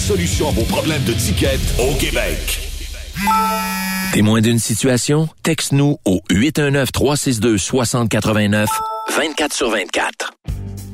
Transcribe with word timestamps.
solution 0.00 0.48
à 0.48 0.52
vos 0.52 0.64
problèmes 0.64 1.04
de 1.04 1.12
ticket 1.12 1.58
au 1.78 1.92
Québec. 1.94 2.58
Témoin 4.12 4.40
d'une 4.40 4.58
situation? 4.58 5.28
Texte-nous 5.42 5.98
au 6.04 6.20
819-362-6089, 6.30 8.66
24 9.14 9.52
sur 9.52 9.70
24. 9.70 10.32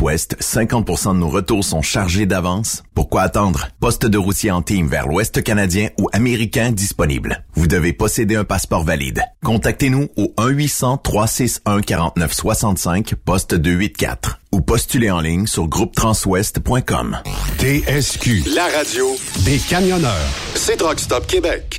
Transwest, 0.00 0.36
50% 0.40 1.12
de 1.12 1.18
nos 1.18 1.28
retours 1.28 1.62
sont 1.62 1.82
chargés 1.82 2.24
d'avance? 2.24 2.82
Pourquoi 2.94 3.20
attendre? 3.20 3.68
Poste 3.80 4.06
de 4.06 4.16
routier 4.16 4.50
en 4.50 4.62
team 4.62 4.88
vers 4.88 5.06
l'Ouest 5.06 5.42
canadien 5.42 5.90
ou 6.00 6.08
américain 6.14 6.72
disponible. 6.72 7.44
Vous 7.52 7.66
devez 7.66 7.92
posséder 7.92 8.36
un 8.36 8.44
passeport 8.44 8.82
valide. 8.82 9.20
Contactez-nous 9.44 10.08
au 10.16 10.32
1-800-361-4965, 10.38 13.14
poste 13.14 13.54
284 13.54 14.38
ou 14.52 14.62
postulez 14.62 15.10
en 15.10 15.20
ligne 15.20 15.46
sur 15.46 15.68
groupetranswest.com. 15.68 17.18
TSQ, 17.58 18.44
la 18.54 18.68
radio 18.68 19.06
des 19.44 19.58
camionneurs. 19.58 20.30
C'est 20.54 20.78
Truck 20.78 20.98
Stop 20.98 21.26
Québec. 21.26 21.78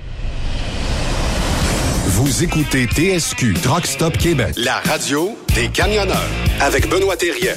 Vous 2.23 2.43
écoutez 2.43 2.85
TSQ 2.85 3.55
Truck 3.63 3.87
Stop 3.87 4.15
Québec, 4.15 4.53
la 4.55 4.75
radio 4.81 5.35
des 5.55 5.69
camionneurs 5.69 6.29
avec 6.59 6.87
Benoît 6.87 7.17
Thérien. 7.17 7.55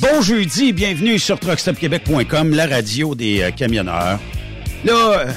Bon 0.00 0.22
jeudi, 0.22 0.72
bienvenue 0.72 1.18
sur 1.18 1.38
truckstopquebec.com, 1.38 2.54
la 2.54 2.66
radio 2.66 3.14
des 3.14 3.42
euh, 3.42 3.50
camionneurs. 3.50 4.18
Là, 4.82 4.94
euh, 4.94 5.32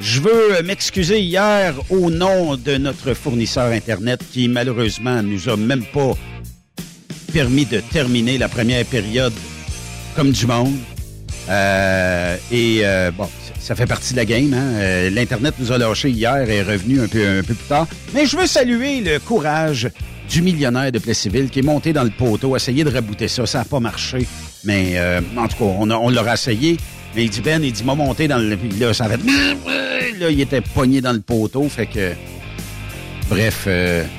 je 0.00 0.20
veux 0.20 0.62
m'excuser 0.62 1.18
hier 1.18 1.74
au 1.90 2.08
nom 2.08 2.56
de 2.56 2.76
notre 2.76 3.14
fournisseur 3.14 3.72
Internet 3.72 4.20
qui 4.30 4.46
malheureusement 4.46 5.24
nous 5.24 5.48
a 5.48 5.56
même 5.56 5.84
pas 5.86 6.12
permis 7.32 7.66
de 7.66 7.80
terminer 7.80 8.38
la 8.38 8.48
première 8.48 8.84
période 8.84 9.34
comme 10.14 10.30
du 10.30 10.46
monde. 10.46 10.76
Euh, 11.50 12.36
et 12.52 12.80
euh, 12.84 13.10
bon, 13.10 13.28
ça 13.58 13.74
fait 13.74 13.86
partie 13.86 14.12
de 14.12 14.18
la 14.18 14.24
game. 14.24 14.54
Hein? 14.54 14.80
Euh, 14.80 15.10
L'Internet 15.10 15.54
nous 15.58 15.72
a 15.72 15.78
lâché 15.78 16.10
hier 16.10 16.48
et 16.48 16.56
est 16.56 16.62
revenu 16.62 17.00
un 17.00 17.08
peu, 17.08 17.42
plus 17.42 17.56
tard. 17.68 17.86
Mais 18.14 18.26
je 18.26 18.36
veux 18.36 18.46
saluer 18.46 19.00
le 19.00 19.18
courage 19.18 19.90
du 20.28 20.42
millionnaire 20.42 20.92
de 20.92 20.98
Plessisville 21.00 21.50
qui 21.50 21.58
est 21.58 21.62
monté 21.62 21.92
dans 21.92 22.04
le 22.04 22.10
poteau, 22.10 22.54
essayer 22.54 22.84
de 22.84 22.90
rebooter 22.90 23.26
ça. 23.26 23.46
Ça 23.46 23.58
n'a 23.58 23.64
pas 23.64 23.80
marché. 23.80 24.26
Mais 24.64 24.96
en 25.36 25.48
tout 25.48 25.56
cas, 25.56 25.64
on, 25.64 26.10
l'aura 26.10 26.34
essayé. 26.34 26.76
Mais 27.16 27.24
il 27.24 27.30
dit 27.30 27.40
Ben, 27.40 27.62
il 27.64 27.72
dit 27.72 27.82
m'a 27.82 27.96
monté 27.96 28.28
dans 28.28 28.38
le. 28.38 28.56
Là, 28.78 28.94
ça 28.94 29.08
fait. 29.08 29.18
Là, 30.20 30.30
il 30.30 30.40
était 30.40 30.60
pogné 30.60 31.00
dans 31.00 31.12
le 31.12 31.20
poteau. 31.20 31.68
Fait 31.68 31.86
que. 31.86 32.12
Bref, 33.28 33.66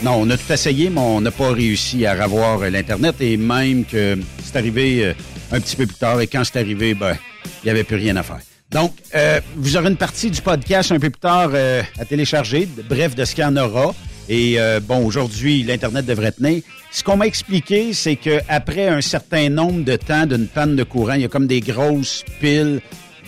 non, 0.04 0.16
on 0.20 0.30
a 0.30 0.38
tout 0.38 0.52
essayé, 0.52 0.90
mais 0.90 1.00
on 1.00 1.22
n'a 1.22 1.32
pas 1.32 1.52
réussi 1.52 2.06
à 2.06 2.14
revoir 2.14 2.60
l'Internet. 2.60 3.16
Et 3.22 3.38
même 3.38 3.86
que 3.86 4.18
c'est 4.44 4.58
arrivé 4.58 5.14
un 5.52 5.60
petit 5.60 5.76
peu 5.76 5.86
plus 5.86 5.96
tard. 5.96 6.20
Et 6.22 6.28
quand 6.28 6.44
c'est 6.44 6.60
arrivé, 6.60 6.94
ben, 6.94 7.18
il 7.46 7.66
n'y 7.66 7.72
avait 7.72 7.84
plus 7.84 7.98
rien 7.98 8.16
à 8.16 8.24
faire. 8.24 8.40
Donc, 8.72 8.94
euh, 9.16 9.42
vous 9.58 9.76
aurez 9.76 9.90
une 9.90 9.98
partie 9.98 10.32
du 10.32 10.42
podcast 10.42 10.94
un 10.94 11.00
peu 11.00 11.10
plus 11.10 11.20
tard 11.20 11.50
euh, 11.54 11.84
à 12.00 12.06
télécharger, 12.06 12.68
bref, 12.90 13.16
de 13.16 13.26
ce 13.26 13.36
qu'il 13.36 13.44
y 13.44 13.48
en 13.48 13.58
aura. 13.58 13.94
Et 14.30 14.56
euh, 14.60 14.80
bon, 14.80 15.06
aujourd'hui, 15.06 15.62
l'Internet 15.64 16.06
devrait 16.06 16.32
tenir. 16.32 16.62
Ce 16.90 17.04
qu'on 17.04 17.18
m'a 17.18 17.28
expliqué, 17.28 17.94
c'est 17.94 18.16
qu'après 18.16 18.88
un 18.88 19.02
certain 19.02 19.50
nombre 19.50 19.84
de 19.84 19.98
temps 19.98 20.26
d'une 20.26 20.48
panne 20.48 20.78
de 20.78 20.84
courant, 20.84 21.14
il 21.14 21.22
y 21.22 21.26
a 21.26 21.28
comme 21.28 21.48
des 21.48 21.60
grosses 21.60 22.24
piles 22.40 22.80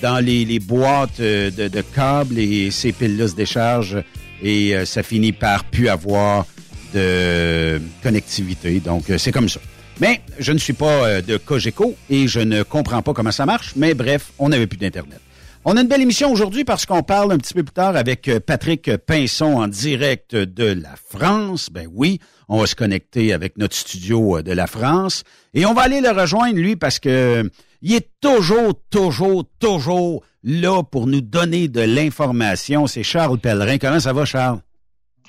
dans 0.02 0.20
les, 0.20 0.46
les 0.46 0.60
boîtes 0.60 1.20
de, 1.20 1.50
de, 1.50 1.82
câbles 1.82 2.40
et 2.40 2.72
ces 2.72 2.94
piles-là 2.94 3.28
se 3.28 3.36
déchargent 3.36 4.04
et 4.42 4.76
ça 4.86 5.02
finit 5.02 5.32
par 5.32 5.64
plus 5.64 5.88
avoir 5.88 6.46
de 6.94 7.82
connectivité. 8.02 8.82
Donc, 8.82 9.06
c'est 9.18 9.32
comme 9.32 9.48
ça. 9.48 9.62
Mais 10.00 10.22
je 10.40 10.52
ne 10.52 10.58
suis 10.58 10.74
pas 10.74 11.08
euh, 11.08 11.22
de 11.22 11.38
Cogeco 11.38 11.96
et 12.10 12.28
je 12.28 12.40
ne 12.40 12.64
comprends 12.64 13.02
pas 13.02 13.14
comment 13.14 13.32
ça 13.32 13.46
marche. 13.46 13.74
Mais 13.76 13.94
bref, 13.94 14.32
on 14.40 14.50
n'avait 14.50 14.68
plus 14.68 14.78
d'Internet. 14.78 15.20
On 15.66 15.78
a 15.78 15.82
une 15.82 15.88
belle 15.88 16.02
émission 16.02 16.30
aujourd'hui 16.32 16.66
parce 16.66 16.86
qu'on 16.86 17.04
parle 17.04 17.32
un 17.32 17.38
petit 17.38 17.54
peu 17.54 17.64
plus 17.64 17.74
tard 17.74 17.96
avec 17.96 18.28
euh, 18.28 18.40
Patrick 18.40 18.98
Pinson 18.98 19.58
en 19.58 19.68
direct 19.68 20.36
de 20.36 20.66
la 20.66 20.96
France. 21.10 21.70
Ben 21.72 21.88
oui, 21.94 22.20
on 22.50 22.60
va 22.60 22.66
se 22.66 22.76
connecter 22.76 23.34
avec 23.34 23.58
notre 23.58 23.76
studio 23.76 24.40
euh, 24.40 24.44
de 24.44 24.52
la 24.52 24.68
France 24.68 25.24
et 25.54 25.66
on 25.66 25.74
va 25.74 25.84
aller 25.84 26.02
le 26.02 26.10
rejoindre 26.10 26.58
lui 26.58 26.76
parce 26.76 27.00
que 27.00 27.50
il 27.82 27.94
est 27.94 28.10
toujours, 28.20 28.74
toujours, 28.90 29.46
toujours 29.60 30.24
là 30.44 30.84
pour 30.84 31.06
nous 31.06 31.22
donner 31.22 31.68
de 31.68 31.82
l'information. 31.82 32.88
C'est 32.88 33.04
Charles 33.04 33.38
Pellerin. 33.38 33.78
Comment 33.78 34.00
ça 34.00 34.14
va, 34.14 34.26
Charles? 34.26 34.60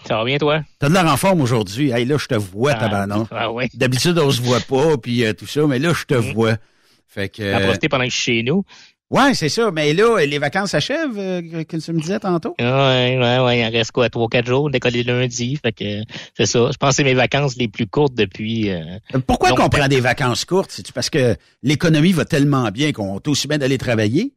Ça 0.06 0.17
va 0.19 0.25
bien, 0.25 0.39
toi? 0.39 0.62
T'as 0.79 0.89
de 0.89 0.95
l'air 0.95 1.06
en 1.06 1.17
forme 1.17 1.41
aujourd'hui. 1.41 1.91
Hey, 1.91 2.05
là, 2.05 2.19
je 2.19 2.27
te 2.27 2.35
vois, 2.35 2.73
ah, 2.73 2.81
tabarnak. 2.81 3.27
Ah 3.31 3.51
oui. 3.51 3.67
D'habitude, 3.75 4.19
on 4.19 4.31
se 4.31 4.43
voit 4.43 4.61
pas, 4.61 4.97
puis 5.03 5.25
euh, 5.25 5.33
tout 5.33 5.47
ça, 5.47 5.67
mais 5.67 5.79
là, 5.79 5.93
je 5.95 6.05
te 6.05 6.15
mm. 6.15 6.33
vois. 6.33 6.56
Fait 7.09 7.29
que... 7.29 7.51
T'as 7.51 7.61
profité 7.61 7.89
pendant 7.89 8.05
que 8.05 8.11
je 8.11 8.17
suis 8.17 8.39
chez 8.39 8.43
nous. 8.43 8.65
Ouais, 9.11 9.35
c'est 9.35 9.49
ça. 9.49 9.71
Mais 9.71 9.93
là, 9.93 10.25
les 10.27 10.39
vacances 10.39 10.71
s'achèvent, 10.71 11.19
euh, 11.19 11.65
que 11.65 11.77
tu 11.77 11.93
me 11.93 12.01
disais 12.01 12.19
tantôt. 12.19 12.55
Ouais, 12.59 13.19
ouais, 13.19 13.39
ouais. 13.39 13.61
Il 13.61 13.65
en 13.65 13.71
reste 13.71 13.93
quoi, 13.93 14.09
trois, 14.11 14.29
quatre 14.29 14.47
jours, 14.47 14.71
décoller 14.71 15.05
lundi. 15.05 15.56
Fait 15.56 15.73
que 15.73 16.03
c'est 16.37 16.47
ça. 16.47 16.71
Je 16.73 16.77
pense 16.77 16.91
que 16.91 16.97
c'est 16.97 17.05
mes 17.05 17.15
vacances 17.15 17.56
les 17.56 17.69
plus 17.69 17.87
courtes 17.87 18.15
depuis. 18.15 18.71
Euh, 18.71 18.99
Pourquoi 19.27 19.53
qu'on 19.53 19.69
prend 19.69 19.89
des 19.89 20.01
vacances 20.01 20.45
courtes? 20.45 20.73
C'est 20.73 20.91
parce 20.91 21.11
que 21.11 21.37
l'économie 21.62 22.12
va 22.12 22.25
tellement 22.25 22.71
bien 22.71 22.93
qu'on 22.93 23.19
est 23.19 23.29
aussi 23.29 23.47
bien 23.47 23.59
d'aller 23.59 23.79
travailler? 23.79 24.33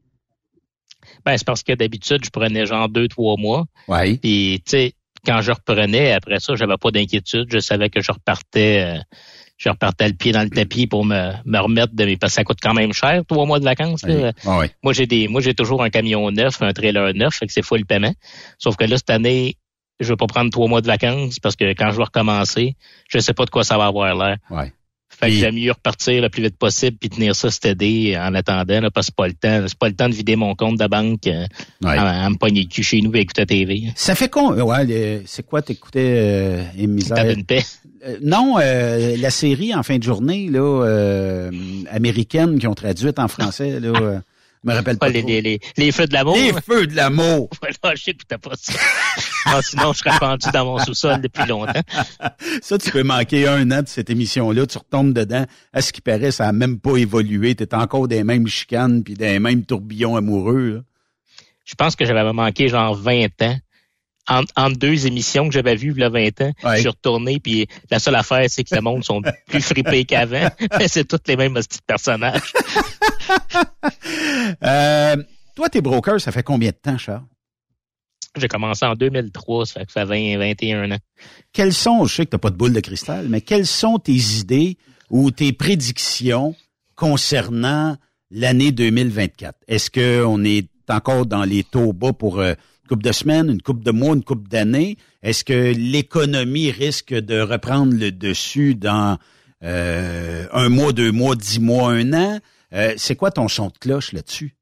Ben, 1.25 1.37
c'est 1.37 1.47
parce 1.47 1.63
que 1.63 1.73
d'habitude, 1.73 2.23
je 2.23 2.29
prenais 2.29 2.65
genre 2.65 2.89
deux, 2.89 3.07
trois 3.07 3.35
mois. 3.37 3.65
Ouais. 3.87 4.17
Puis, 4.17 4.61
tu 4.65 4.71
sais, 4.71 4.93
quand 5.25 5.41
je 5.41 5.51
reprenais, 5.51 6.13
après 6.13 6.39
ça, 6.39 6.55
j'avais 6.55 6.77
pas 6.77 6.91
d'inquiétude. 6.91 7.47
Je 7.51 7.59
savais 7.59 7.89
que 7.89 8.01
je 8.01 8.11
repartais, 8.11 8.81
euh, 8.81 8.99
je 9.57 9.69
repartais 9.69 10.07
le 10.07 10.13
pied 10.13 10.31
dans 10.31 10.43
le 10.43 10.49
tapis 10.49 10.87
pour 10.87 11.05
me, 11.05 11.31
me 11.45 11.59
remettre 11.59 11.93
de 11.93 12.05
mes, 12.05 12.17
parce 12.17 12.33
que 12.33 12.35
ça 12.35 12.43
coûte 12.43 12.59
quand 12.61 12.73
même 12.73 12.93
cher, 12.93 13.23
trois 13.27 13.45
mois 13.45 13.59
de 13.59 13.65
vacances. 13.65 14.05
Ah 14.45 14.61
moi, 14.83 14.93
j'ai 14.93 15.07
des, 15.07 15.27
moi, 15.27 15.41
j'ai 15.41 15.53
toujours 15.53 15.83
un 15.83 15.89
camion 15.89 16.29
neuf, 16.31 16.61
un 16.61 16.73
trailer 16.73 17.13
neuf, 17.13 17.35
fait 17.35 17.47
que 17.47 17.53
c'est 17.53 17.63
full 17.65 17.85
paiement. 17.85 18.13
Sauf 18.57 18.75
que 18.75 18.83
là, 18.85 18.97
cette 18.97 19.09
année, 19.09 19.55
je 19.99 20.09
vais 20.09 20.15
pas 20.17 20.27
prendre 20.27 20.51
trois 20.51 20.67
mois 20.67 20.81
de 20.81 20.87
vacances 20.87 21.39
parce 21.39 21.55
que 21.55 21.65
quand 21.73 21.91
je 21.91 21.97
vais 21.97 22.03
recommencer, 22.03 22.75
je 23.09 23.17
sais 23.19 23.33
pas 23.33 23.45
de 23.45 23.49
quoi 23.49 23.63
ça 23.63 23.77
va 23.77 23.85
avoir 23.85 24.13
l'air. 24.15 24.37
Fait 25.19 25.29
que 25.29 25.33
j'aime 25.33 25.55
mieux 25.55 25.71
repartir 25.71 26.21
le 26.21 26.29
plus 26.29 26.43
vite 26.43 26.57
possible 26.57 26.95
puis 26.99 27.09
tenir 27.09 27.35
ça 27.35 27.49
stédé 27.49 28.15
en 28.19 28.35
attendant, 28.35 28.81
là, 28.81 28.91
parce 28.91 29.07
que 29.07 29.13
c'est 29.13 29.15
pas 29.15 29.27
le 29.27 29.33
temps. 29.33 29.67
C'est 29.67 29.77
pas 29.77 29.89
le 29.89 29.95
temps 29.95 30.09
de 30.09 30.13
vider 30.13 30.35
mon 30.35 30.53
compte 30.53 30.79
de 30.79 30.85
banque 30.85 31.25
euh, 31.25 31.47
à, 31.83 32.29
me 32.29 32.35
pogner 32.35 32.61
le 32.61 32.67
cul 32.67 32.83
chez 32.83 33.01
nous 33.01 33.15
et 33.15 33.21
écouter 33.21 33.41
la 33.41 33.45
TV. 33.47 33.83
Ça 33.95 34.13
fait 34.13 34.29
con. 34.29 34.53
Ouais, 34.53 35.23
c'est 35.25 35.43
quoi 35.43 35.63
t'écoutais 35.63 36.17
euh, 36.19 36.63
Misère? 36.87 37.31
une 37.31 37.45
paix. 37.45 37.63
Euh, 38.05 38.17
non, 38.21 38.57
euh, 38.61 39.17
la 39.17 39.31
série 39.31 39.73
en 39.73 39.81
fin 39.81 39.97
de 39.97 40.03
journée, 40.03 40.49
là, 40.51 41.49
américaine 41.89 42.59
qui 42.59 42.67
ont 42.67 42.75
traduite 42.75 43.17
en 43.17 43.27
français, 43.27 43.79
là. 43.79 44.21
Je 44.63 44.69
me 44.69 44.75
rappelle 44.75 44.97
pas. 44.97 45.09
les, 45.09 45.21
les, 45.21 45.59
les, 45.77 45.91
feux 45.91 46.07
de 46.07 46.13
l'amour. 46.13 46.35
Les 46.35 46.53
feux 46.61 46.87
de 46.87 46.95
l'amour. 46.95 47.49
voilà, 47.81 47.95
je 47.95 48.03
sais 48.03 48.13
que 48.13 48.23
t'as 48.27 48.37
pas 48.37 48.55
ça. 48.55 48.73
non, 49.51 49.61
sinon, 49.61 49.93
je 49.93 49.99
serais 49.99 50.17
pendu 50.19 50.47
dans 50.51 50.65
mon 50.65 50.79
sous-sol 50.79 51.21
depuis 51.21 51.45
longtemps. 51.47 51.81
ça, 52.61 52.77
tu 52.77 52.91
peux 52.91 53.03
manquer 53.03 53.47
un 53.47 53.69
an 53.71 53.81
de 53.81 53.87
cette 53.87 54.09
émission-là, 54.09 54.65
tu 54.65 54.77
retombes 54.77 55.13
dedans. 55.13 55.45
À 55.73 55.81
ce 55.81 55.93
qui 55.93 56.01
paraît, 56.01 56.31
ça 56.31 56.47
a 56.47 56.51
même 56.51 56.79
pas 56.79 56.97
évolué. 56.97 57.55
T'es 57.55 57.73
encore 57.75 58.07
des 58.07 58.23
mêmes 58.23 58.47
chicanes 58.47 59.03
puis 59.03 59.13
des 59.13 59.39
mêmes 59.39 59.63
tourbillons 59.65 60.15
amoureux. 60.15 60.83
Je 61.65 61.75
pense 61.75 61.95
que 61.95 62.05
j'avais 62.05 62.33
manqué 62.33 62.69
genre 62.69 62.95
20 62.95 63.41
ans 63.41 63.57
en, 64.27 64.69
deux 64.69 65.07
émissions 65.07 65.47
que 65.47 65.53
j'avais 65.53 65.75
vues 65.75 65.93
il 65.95 66.01
y 66.01 66.03
a 66.03 66.09
20 66.09 66.41
ans, 66.41 66.51
je 66.73 66.79
suis 66.79 66.87
retourné, 66.87 67.39
puis 67.39 67.67
la 67.89 67.99
seule 67.99 68.15
affaire, 68.15 68.45
c'est 68.49 68.63
que 68.63 68.75
le 68.75 68.81
monde 68.81 69.03
sont 69.03 69.21
plus 69.47 69.61
fripés 69.61 70.05
qu'avant. 70.05 70.49
mais 70.77 70.87
c'est 70.87 71.05
tous 71.05 71.19
les 71.27 71.37
mêmes 71.37 71.53
petits 71.53 71.79
personnages. 71.85 72.53
euh, 74.63 75.15
toi, 75.55 75.69
tes 75.69 75.81
brokers, 75.81 76.21
ça 76.21 76.31
fait 76.31 76.43
combien 76.43 76.69
de 76.69 76.75
temps, 76.75 76.97
Charles? 76.97 77.25
J'ai 78.37 78.47
commencé 78.47 78.85
en 78.85 78.93
2003, 78.93 79.65
ça 79.65 79.79
fait 79.79 79.85
que 79.85 79.91
ça 79.91 80.05
fait 80.05 80.35
20, 80.35 80.37
21 80.37 80.91
ans. 80.91 80.99
Quelles 81.53 81.73
sont, 81.73 82.05
je 82.05 82.15
sais 82.15 82.25
que 82.25 82.31
tu 82.31 82.35
n'as 82.35 82.39
pas 82.39 82.51
de 82.51 82.55
boule 82.55 82.73
de 82.73 82.79
cristal, 82.79 83.27
mais 83.29 83.41
quelles 83.41 83.65
sont 83.65 83.97
tes 83.97 84.13
idées 84.13 84.77
ou 85.09 85.31
tes 85.31 85.53
prédictions 85.53 86.55
concernant 86.95 87.97
l'année 88.29 88.71
2024? 88.71 89.57
Est-ce 89.67 89.89
qu'on 89.89 90.43
est 90.43 90.67
encore 90.89 91.25
dans 91.25 91.43
les 91.43 91.63
taux 91.63 91.93
bas 91.93 92.13
pour 92.13 92.39
euh, 92.39 92.53
couple 92.87 93.03
de 93.03 93.11
semaines, 93.11 93.49
une 93.49 93.61
coupe 93.61 93.83
de 93.83 93.91
mois, 93.91 94.15
une 94.15 94.23
coupe 94.23 94.47
d'années? 94.47 94.97
Est-ce 95.23 95.43
que 95.43 95.73
l'économie 95.75 96.71
risque 96.71 97.13
de 97.13 97.39
reprendre 97.39 97.93
le 97.93 98.11
dessus 98.11 98.75
dans 98.75 99.17
euh, 99.63 100.45
un 100.53 100.69
mois, 100.69 100.93
deux 100.93 101.11
mois, 101.11 101.35
dix 101.35 101.59
mois, 101.59 101.91
un 101.91 102.13
an? 102.13 102.39
Euh, 102.73 102.93
c'est 102.97 103.15
quoi 103.15 103.31
ton 103.31 103.47
son 103.47 103.67
de 103.67 103.77
cloche 103.79 104.11
là-dessus? 104.13 104.57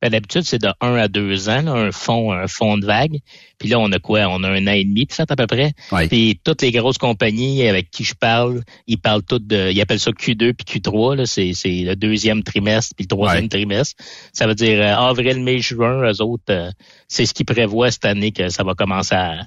Ben, 0.00 0.10
d'habitude, 0.10 0.42
c'est 0.42 0.60
de 0.60 0.68
un 0.80 0.94
à 0.94 1.08
deux 1.08 1.48
ans, 1.48 1.66
un 1.66 1.90
fond, 1.90 2.32
un 2.32 2.46
fond 2.46 2.78
de 2.78 2.86
vague. 2.86 3.18
Puis 3.58 3.68
là, 3.68 3.80
on 3.80 3.90
a 3.90 3.98
quoi? 3.98 4.26
On 4.28 4.44
a 4.44 4.48
un 4.48 4.66
an 4.68 4.72
et 4.72 4.84
demi 4.84 5.06
de 5.06 5.12
fait 5.12 5.28
à 5.28 5.34
peu 5.34 5.46
près. 5.46 5.72
Puis 6.08 6.40
toutes 6.44 6.62
les 6.62 6.70
grosses 6.70 6.98
compagnies 6.98 7.66
avec 7.66 7.90
qui 7.90 8.04
je 8.04 8.14
parle, 8.14 8.62
ils 8.86 8.98
parlent 8.98 9.24
toutes 9.24 9.46
de. 9.46 9.72
Ils 9.72 9.80
appellent 9.80 9.98
ça 9.98 10.12
Q2 10.12 10.54
puis 10.54 10.80
Q3. 10.80 11.16
Là, 11.16 11.26
c'est, 11.26 11.52
c'est 11.52 11.82
le 11.82 11.96
deuxième 11.96 12.44
trimestre 12.44 12.94
puis 12.96 13.04
le 13.04 13.08
troisième 13.08 13.48
trimestre. 13.48 13.96
Ça 14.32 14.46
veut 14.46 14.54
dire 14.54 14.80
euh, 14.80 15.08
avril, 15.08 15.42
mai, 15.42 15.58
juin, 15.58 16.02
eux 16.02 16.22
autres, 16.22 16.44
euh, 16.50 16.70
c'est 17.08 17.26
ce 17.26 17.34
qu'ils 17.34 17.46
prévoient 17.46 17.90
cette 17.90 18.04
année 18.04 18.30
que 18.30 18.48
ça 18.50 18.62
va 18.62 18.74
commencer 18.74 19.16
à, 19.16 19.46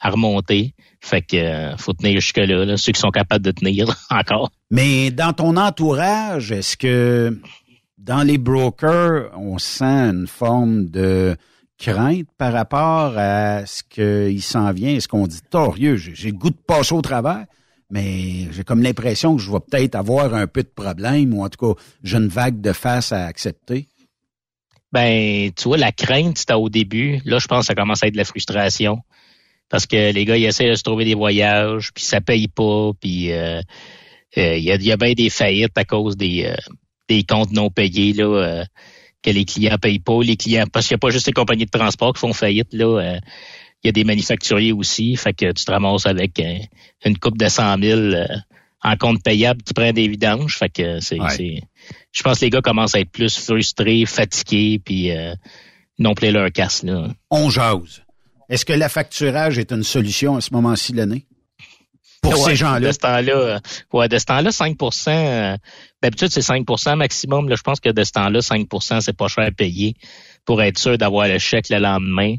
à 0.00 0.10
remonter. 0.10 0.74
Fait 1.00 1.22
que 1.22 1.36
euh, 1.36 1.76
faut 1.76 1.92
tenir 1.92 2.20
jusque-là, 2.20 2.64
là, 2.64 2.76
ceux 2.76 2.92
qui 2.92 3.00
sont 3.00 3.10
capables 3.10 3.44
de 3.44 3.52
tenir 3.52 3.86
encore. 4.10 4.50
Mais 4.72 5.10
dans 5.10 5.34
ton 5.34 5.58
entourage, 5.58 6.50
est-ce 6.50 6.78
que 6.78 7.38
dans 7.98 8.22
les 8.22 8.38
brokers, 8.38 9.30
on 9.36 9.58
sent 9.58 9.84
une 9.84 10.26
forme 10.26 10.86
de 10.86 11.36
crainte 11.76 12.26
par 12.38 12.54
rapport 12.54 13.12
à 13.18 13.66
ce 13.66 13.82
qu'il 13.82 14.42
s'en 14.42 14.72
vient? 14.72 14.94
Est-ce 14.94 15.08
qu'on 15.08 15.26
dit, 15.26 15.40
torieux, 15.50 15.96
j'ai 15.96 16.30
le 16.30 16.38
goût 16.38 16.48
de 16.48 16.56
passer 16.56 16.94
au 16.94 17.02
travers, 17.02 17.44
mais 17.90 18.50
j'ai 18.50 18.64
comme 18.64 18.82
l'impression 18.82 19.36
que 19.36 19.42
je 19.42 19.52
vais 19.52 19.60
peut-être 19.60 19.94
avoir 19.94 20.32
un 20.32 20.46
peu 20.46 20.62
de 20.62 20.72
problème 20.74 21.34
ou 21.34 21.44
en 21.44 21.50
tout 21.50 21.74
cas, 21.74 21.80
j'ai 22.02 22.16
une 22.16 22.28
vague 22.28 22.62
de 22.62 22.72
face 22.72 23.12
à 23.12 23.26
accepter? 23.26 23.88
Ben, 24.90 25.50
tu 25.52 25.64
vois, 25.64 25.76
la 25.76 25.92
crainte, 25.92 26.38
c'était 26.38 26.54
au 26.54 26.70
début. 26.70 27.20
Là, 27.26 27.38
je 27.38 27.46
pense 27.46 27.60
que 27.60 27.66
ça 27.66 27.74
commence 27.74 28.02
à 28.02 28.06
être 28.06 28.14
de 28.14 28.18
la 28.18 28.24
frustration. 28.24 29.00
Parce 29.68 29.86
que 29.86 30.12
les 30.12 30.24
gars, 30.24 30.38
ils 30.38 30.46
essaient 30.46 30.70
de 30.70 30.74
se 30.76 30.82
trouver 30.82 31.04
des 31.04 31.14
voyages, 31.14 31.92
puis 31.94 32.04
ça 32.04 32.22
paye 32.22 32.48
pas, 32.48 32.92
puis 32.98 33.32
euh, 33.32 33.60
il 34.36 34.64
y, 34.64 34.72
a, 34.72 34.76
y 34.76 34.92
a 34.92 34.96
bien 34.96 35.12
des 35.12 35.30
faillites 35.30 35.76
à 35.76 35.84
cause 35.84 36.16
des, 36.16 36.44
euh, 36.46 36.56
des 37.08 37.24
comptes 37.24 37.52
non 37.52 37.70
payés. 37.70 38.12
Là, 38.12 38.24
euh, 38.24 38.64
que 39.22 39.30
les 39.30 39.44
clients 39.44 39.78
payent 39.78 40.00
pas, 40.00 40.20
les 40.22 40.36
clients, 40.36 40.66
parce 40.70 40.88
qu'il 40.88 40.94
n'y 40.94 40.98
a 40.98 41.04
pas 41.06 41.10
juste 41.10 41.26
les 41.26 41.32
compagnies 41.32 41.66
de 41.66 41.70
transport 41.70 42.12
qui 42.12 42.20
font 42.20 42.32
faillite, 42.32 42.72
là. 42.74 43.00
Euh, 43.00 43.18
il 43.84 43.88
y 43.88 43.90
a 43.90 43.92
des 43.92 44.04
manufacturiers 44.04 44.72
aussi, 44.72 45.16
fait 45.16 45.32
que 45.32 45.50
tu 45.52 45.64
te 45.64 45.70
ramasses 45.70 46.06
avec 46.06 46.38
euh, 46.38 46.58
une 47.04 47.18
coupe 47.18 47.36
de 47.36 47.48
100 47.48 47.78
000 47.82 48.00
euh, 48.00 48.26
en 48.82 48.96
compte 48.96 49.22
payable 49.24 49.62
qui 49.62 49.74
prend 49.74 49.92
des 49.92 50.06
vidanges. 50.06 50.56
Fait 50.56 50.68
que 50.68 51.00
c'est, 51.00 51.18
je 52.12 52.22
pense 52.22 52.38
que 52.38 52.44
les 52.44 52.50
gars 52.50 52.60
commencent 52.60 52.94
à 52.94 53.00
être 53.00 53.10
plus 53.10 53.36
frustrés, 53.38 54.04
fatigués, 54.06 54.80
puis 54.84 55.10
non 55.98 56.14
plus 56.14 56.30
leur 56.30 56.50
casse 56.52 56.82
là. 56.82 57.08
On 57.30 57.50
jase. 57.50 58.02
Est-ce 58.48 58.64
que 58.64 58.72
l'affacturage 58.72 59.58
est 59.58 59.72
une 59.72 59.84
solution 59.84 60.36
à 60.36 60.40
ce 60.40 60.52
moment-ci 60.52 60.92
de 60.92 60.98
l'année? 60.98 61.26
Pour 62.22 62.36
ces 62.48 62.56
gens-là. 62.56 62.88
De 62.88 62.92
ce 62.92 62.98
temps-là, 62.98 63.60
ouais, 63.92 64.08
de 64.08 64.18
ce 64.18 64.24
temps-là, 64.24 64.50
5% 64.50 65.58
D'habitude, 66.02 66.28
c'est 66.30 66.40
5% 66.40 66.96
maximum. 66.96 67.48
Là, 67.48 67.54
je 67.56 67.62
pense 67.62 67.78
que 67.78 67.88
de 67.88 68.02
ce 68.02 68.12
temps-là, 68.12 68.40
5% 68.40 69.00
c'est 69.00 69.16
pas 69.16 69.28
cher 69.28 69.44
à 69.44 69.50
payer 69.52 69.94
pour 70.44 70.60
être 70.60 70.78
sûr 70.78 70.98
d'avoir 70.98 71.28
le 71.28 71.38
chèque 71.38 71.68
le 71.70 71.78
lendemain. 71.78 72.36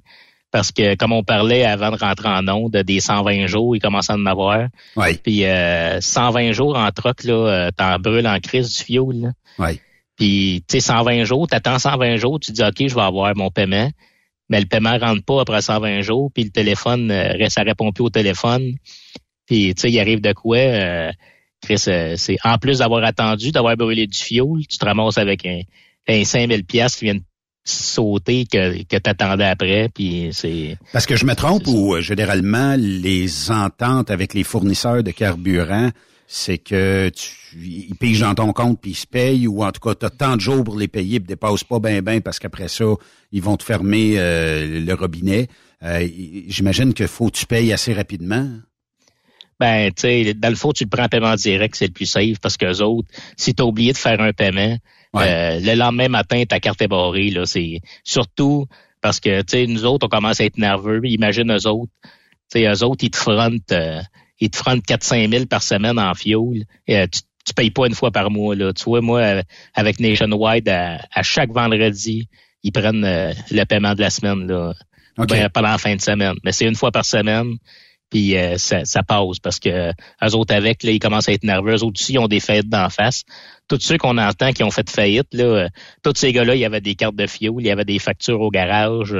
Parce 0.51 0.71
que, 0.71 0.95
comme 0.95 1.13
on 1.13 1.23
parlait 1.23 1.65
avant 1.65 1.89
de 1.89 1.95
rentrer 1.95 2.27
en 2.27 2.47
onde, 2.47 2.75
des 2.77 2.99
120 2.99 3.47
jours, 3.47 3.75
il 3.75 3.79
commence 3.79 4.09
à 4.09 4.15
en 4.15 4.25
avoir. 4.25 4.67
Oui. 4.97 5.17
Puis 5.17 5.45
euh, 5.45 5.99
120 5.99 6.51
jours 6.51 6.77
en 6.77 6.91
troc, 6.91 7.23
là, 7.23 7.33
euh, 7.33 7.71
t'en 7.75 7.97
brûles 7.97 8.27
en 8.27 8.39
crise 8.39 8.77
du 8.77 8.83
fioul. 8.83 9.15
Là. 9.15 9.29
Oui. 9.57 9.79
Puis, 10.15 10.63
tu 10.67 10.79
sais, 10.79 10.79
120 10.79 11.23
jours, 11.23 11.47
t'attends 11.47 11.79
120 11.79 12.17
jours, 12.17 12.39
tu 12.39 12.51
dis, 12.51 12.61
OK, 12.61 12.87
je 12.87 12.93
vais 12.93 13.01
avoir 13.01 13.35
mon 13.35 13.49
paiement. 13.49 13.89
Mais 14.49 14.59
le 14.59 14.67
paiement 14.67 14.95
rentre 14.99 15.23
pas 15.23 15.41
après 15.41 15.61
120 15.61 16.01
jours, 16.01 16.29
puis 16.31 16.43
le 16.43 16.51
téléphone, 16.51 17.09
euh, 17.09 17.49
ça 17.49 17.63
répond 17.63 17.91
plus 17.91 18.03
au 18.03 18.09
téléphone. 18.09 18.73
Puis, 19.45 19.73
tu 19.75 19.81
sais, 19.81 19.91
il 19.91 19.99
arrive 19.99 20.21
de 20.21 20.33
quoi? 20.33 20.57
Euh, 20.57 21.11
Chris, 21.61 21.83
euh, 21.87 22.15
c'est 22.17 22.37
en 22.43 22.57
plus 22.57 22.79
d'avoir 22.79 23.03
attendu, 23.03 23.51
d'avoir 23.51 23.75
brûlé 23.77 24.07
du 24.07 24.17
fioul, 24.17 24.65
tu 24.67 24.77
te 24.77 24.85
ramasses 24.85 25.17
avec 25.17 25.45
un, 25.45 25.61
un 26.07 26.23
5000 26.23 26.65
pièces 26.65 26.95
qui 26.95 27.05
viennent 27.05 27.23
sauter 27.65 28.45
que, 28.45 28.83
que 28.83 28.97
t'attendais 28.97 29.45
après 29.45 29.87
puis 29.87 30.31
c'est 30.33 30.77
parce 30.91 31.05
que 31.05 31.15
je 31.15 31.25
me 31.25 31.33
trompe 31.33 31.65
ou 31.67 31.95
généralement 32.01 32.75
les 32.77 33.51
ententes 33.51 34.11
avec 34.11 34.33
les 34.33 34.43
fournisseurs 34.43 35.01
de 35.01 35.11
carburant 35.11 35.89
c'est 36.27 36.57
que 36.57 37.09
tu 37.09 37.31
ils 37.55 37.95
pigent 37.95 38.19
dans 38.19 38.35
ton 38.35 38.51
compte 38.51 38.81
puis 38.81 38.91
ils 38.91 38.95
se 38.95 39.07
payent 39.07 39.47
ou 39.47 39.63
en 39.63 39.71
tout 39.71 39.79
cas 39.79 39.95
tu 39.95 40.05
as 40.05 40.09
tant 40.09 40.35
de 40.35 40.41
jours 40.41 40.63
pour 40.65 40.77
les 40.77 40.89
payer 40.89 41.21
puis 41.21 41.27
dépassent 41.27 41.63
pas 41.63 41.79
ben 41.79 42.01
ben 42.01 42.19
parce 42.19 42.37
qu'après 42.37 42.67
ça 42.67 42.95
ils 43.31 43.41
vont 43.41 43.55
te 43.55 43.63
fermer 43.63 44.15
euh, 44.17 44.81
le 44.81 44.93
robinet 44.93 45.47
euh, 45.83 46.05
j'imagine 46.47 46.93
que 46.93 47.07
faut 47.07 47.27
que 47.27 47.37
tu 47.37 47.45
payes 47.45 47.71
assez 47.71 47.93
rapidement 47.93 48.49
ben, 49.59 49.91
tu 49.91 50.01
sais, 50.01 50.33
dans 50.33 50.49
le 50.49 50.55
fond, 50.55 50.71
tu 50.71 50.83
le 50.83 50.89
prends 50.89 51.03
en 51.03 51.09
paiement 51.09 51.35
direct, 51.35 51.75
c'est 51.75 51.87
le 51.87 51.93
plus 51.93 52.05
safe 52.05 52.39
parce 52.41 52.57
que 52.57 52.81
autres, 52.81 53.07
si 53.37 53.53
tu 53.53 53.61
as 53.61 53.65
oublié 53.65 53.93
de 53.93 53.97
faire 53.97 54.19
un 54.19 54.33
paiement, 54.33 54.77
euh, 55.15 55.59
le 55.59 55.75
lendemain 55.75 56.07
matin, 56.07 56.43
ta 56.45 56.59
carte 56.59 56.81
est 56.81 56.87
barrée. 56.87 57.29
Là, 57.29 57.45
c'est 57.45 57.81
surtout 58.03 58.65
parce 59.01 59.19
que 59.19 59.41
tu 59.41 59.51
sais, 59.51 59.67
nous 59.67 59.85
autres, 59.85 60.07
on 60.07 60.09
commence 60.09 60.39
à 60.39 60.45
être 60.45 60.57
nerveux. 60.57 61.01
Imagine 61.05 61.51
eux 61.51 61.67
autres. 61.67 61.91
Tu 62.51 62.59
sais, 62.59 62.67
eux 62.67 62.83
autres, 62.83 63.03
ils 63.03 63.11
te 63.11 63.17
frontent, 63.17 63.73
euh, 63.73 64.01
ils 64.39 64.49
te 64.49 64.57
frontent 64.57 64.81
4-5 64.87 65.29
000 65.29 65.45
par 65.45 65.61
semaine 65.61 65.99
en 65.99 66.13
fuel. 66.13 66.65
Et, 66.87 66.97
euh, 66.97 67.07
tu, 67.11 67.21
tu 67.45 67.53
payes 67.53 67.71
pas 67.71 67.87
une 67.87 67.93
fois 67.93 68.11
par 68.11 68.31
mois. 68.31 68.55
Là. 68.55 68.73
Tu 68.73 68.85
vois, 68.85 69.01
moi, 69.01 69.43
avec 69.75 69.99
Nationwide, 69.99 70.67
à, 70.69 70.99
à 71.13 71.23
chaque 71.23 71.51
vendredi, 71.51 72.27
ils 72.63 72.71
prennent 72.71 73.05
le 73.05 73.63
paiement 73.65 73.93
de 73.93 74.01
la 74.01 74.09
semaine 74.09 74.47
là, 74.47 74.73
ben, 75.17 75.49
pendant 75.49 75.69
la 75.69 75.77
fin 75.77 75.95
de 75.95 76.01
semaine. 76.01 76.35
Mais 76.43 76.53
c'est 76.53 76.65
une 76.65 76.75
fois 76.75 76.91
par 76.91 77.05
semaine 77.05 77.57
puis 78.13 78.37
euh, 78.37 78.59
ça, 78.59 78.85
ça, 78.85 79.01
passe 79.01 79.39
parce 79.41 79.59
que 79.59 79.69
euh, 79.69 79.91
eux 80.23 80.35
autres 80.35 80.53
avec, 80.53 80.83
là, 80.83 80.91
ils 80.91 80.99
commencent 80.99 81.27
à 81.27 81.33
être 81.33 81.43
nerveux. 81.43 81.71
Eux 81.71 81.83
autres 81.83 81.99
aussi, 81.99 82.13
ils 82.13 82.19
ont 82.19 82.27
des 82.27 82.39
faillites 82.39 82.69
d'en 82.69 82.87
face. 82.89 83.23
Tous 83.67 83.79
ceux 83.79 83.97
qu'on 83.97 84.19
entend 84.19 84.51
qui 84.51 84.63
ont 84.63 84.69
fait 84.69 84.87
faillite, 84.87 85.33
là, 85.33 85.43
euh, 85.43 85.67
tous 86.03 86.13
ces 86.15 86.31
gars-là, 86.31 86.53
il 86.53 86.61
y 86.61 86.65
avait 86.65 86.79
des 86.79 86.93
cartes 86.93 87.15
de 87.15 87.25
fioul, 87.25 87.63
il 87.63 87.65
y 87.65 87.71
avait 87.71 87.85
des 87.85 87.97
factures 87.97 88.39
au 88.39 88.51
garage. 88.51 89.15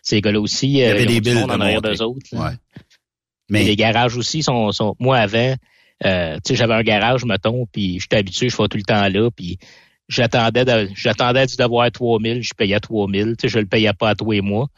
ces 0.00 0.22
gars-là 0.22 0.40
aussi, 0.40 0.68
il 0.68 0.78
y 0.78 0.84
avait 0.84 1.04
des 1.04 1.20
billes 1.20 1.42
en 1.42 1.60
arrière 1.60 1.82
d'eux 1.82 2.00
autres. 2.00 2.24
Mais 3.50 3.64
les 3.64 3.76
garages 3.76 4.16
aussi 4.16 4.42
sont, 4.42 4.72
sont 4.72 4.96
moi 4.98 5.18
avant, 5.18 5.54
euh, 6.06 6.36
tu 6.36 6.40
sais, 6.48 6.54
j'avais 6.54 6.72
un 6.72 6.82
garage, 6.82 7.26
mettons, 7.26 7.66
puis 7.70 8.00
j'étais 8.00 8.16
habitué, 8.16 8.48
je 8.48 8.56
fais 8.56 8.66
tout 8.66 8.78
le 8.78 8.82
temps 8.82 9.08
là, 9.08 9.30
puis 9.30 9.58
j'attendais 10.08 10.64
de, 10.64 10.88
j'attendais 10.94 11.46
du 11.46 11.56
devoir 11.56 11.90
3000, 11.90 12.42
je 12.42 12.54
payais 12.54 12.80
3000, 12.80 13.36
tu 13.36 13.42
sais, 13.42 13.48
je 13.48 13.58
le 13.58 13.66
payais 13.66 13.92
pas 13.92 14.10
à 14.10 14.14
tous 14.14 14.30
les 14.30 14.40
mois. 14.40 14.68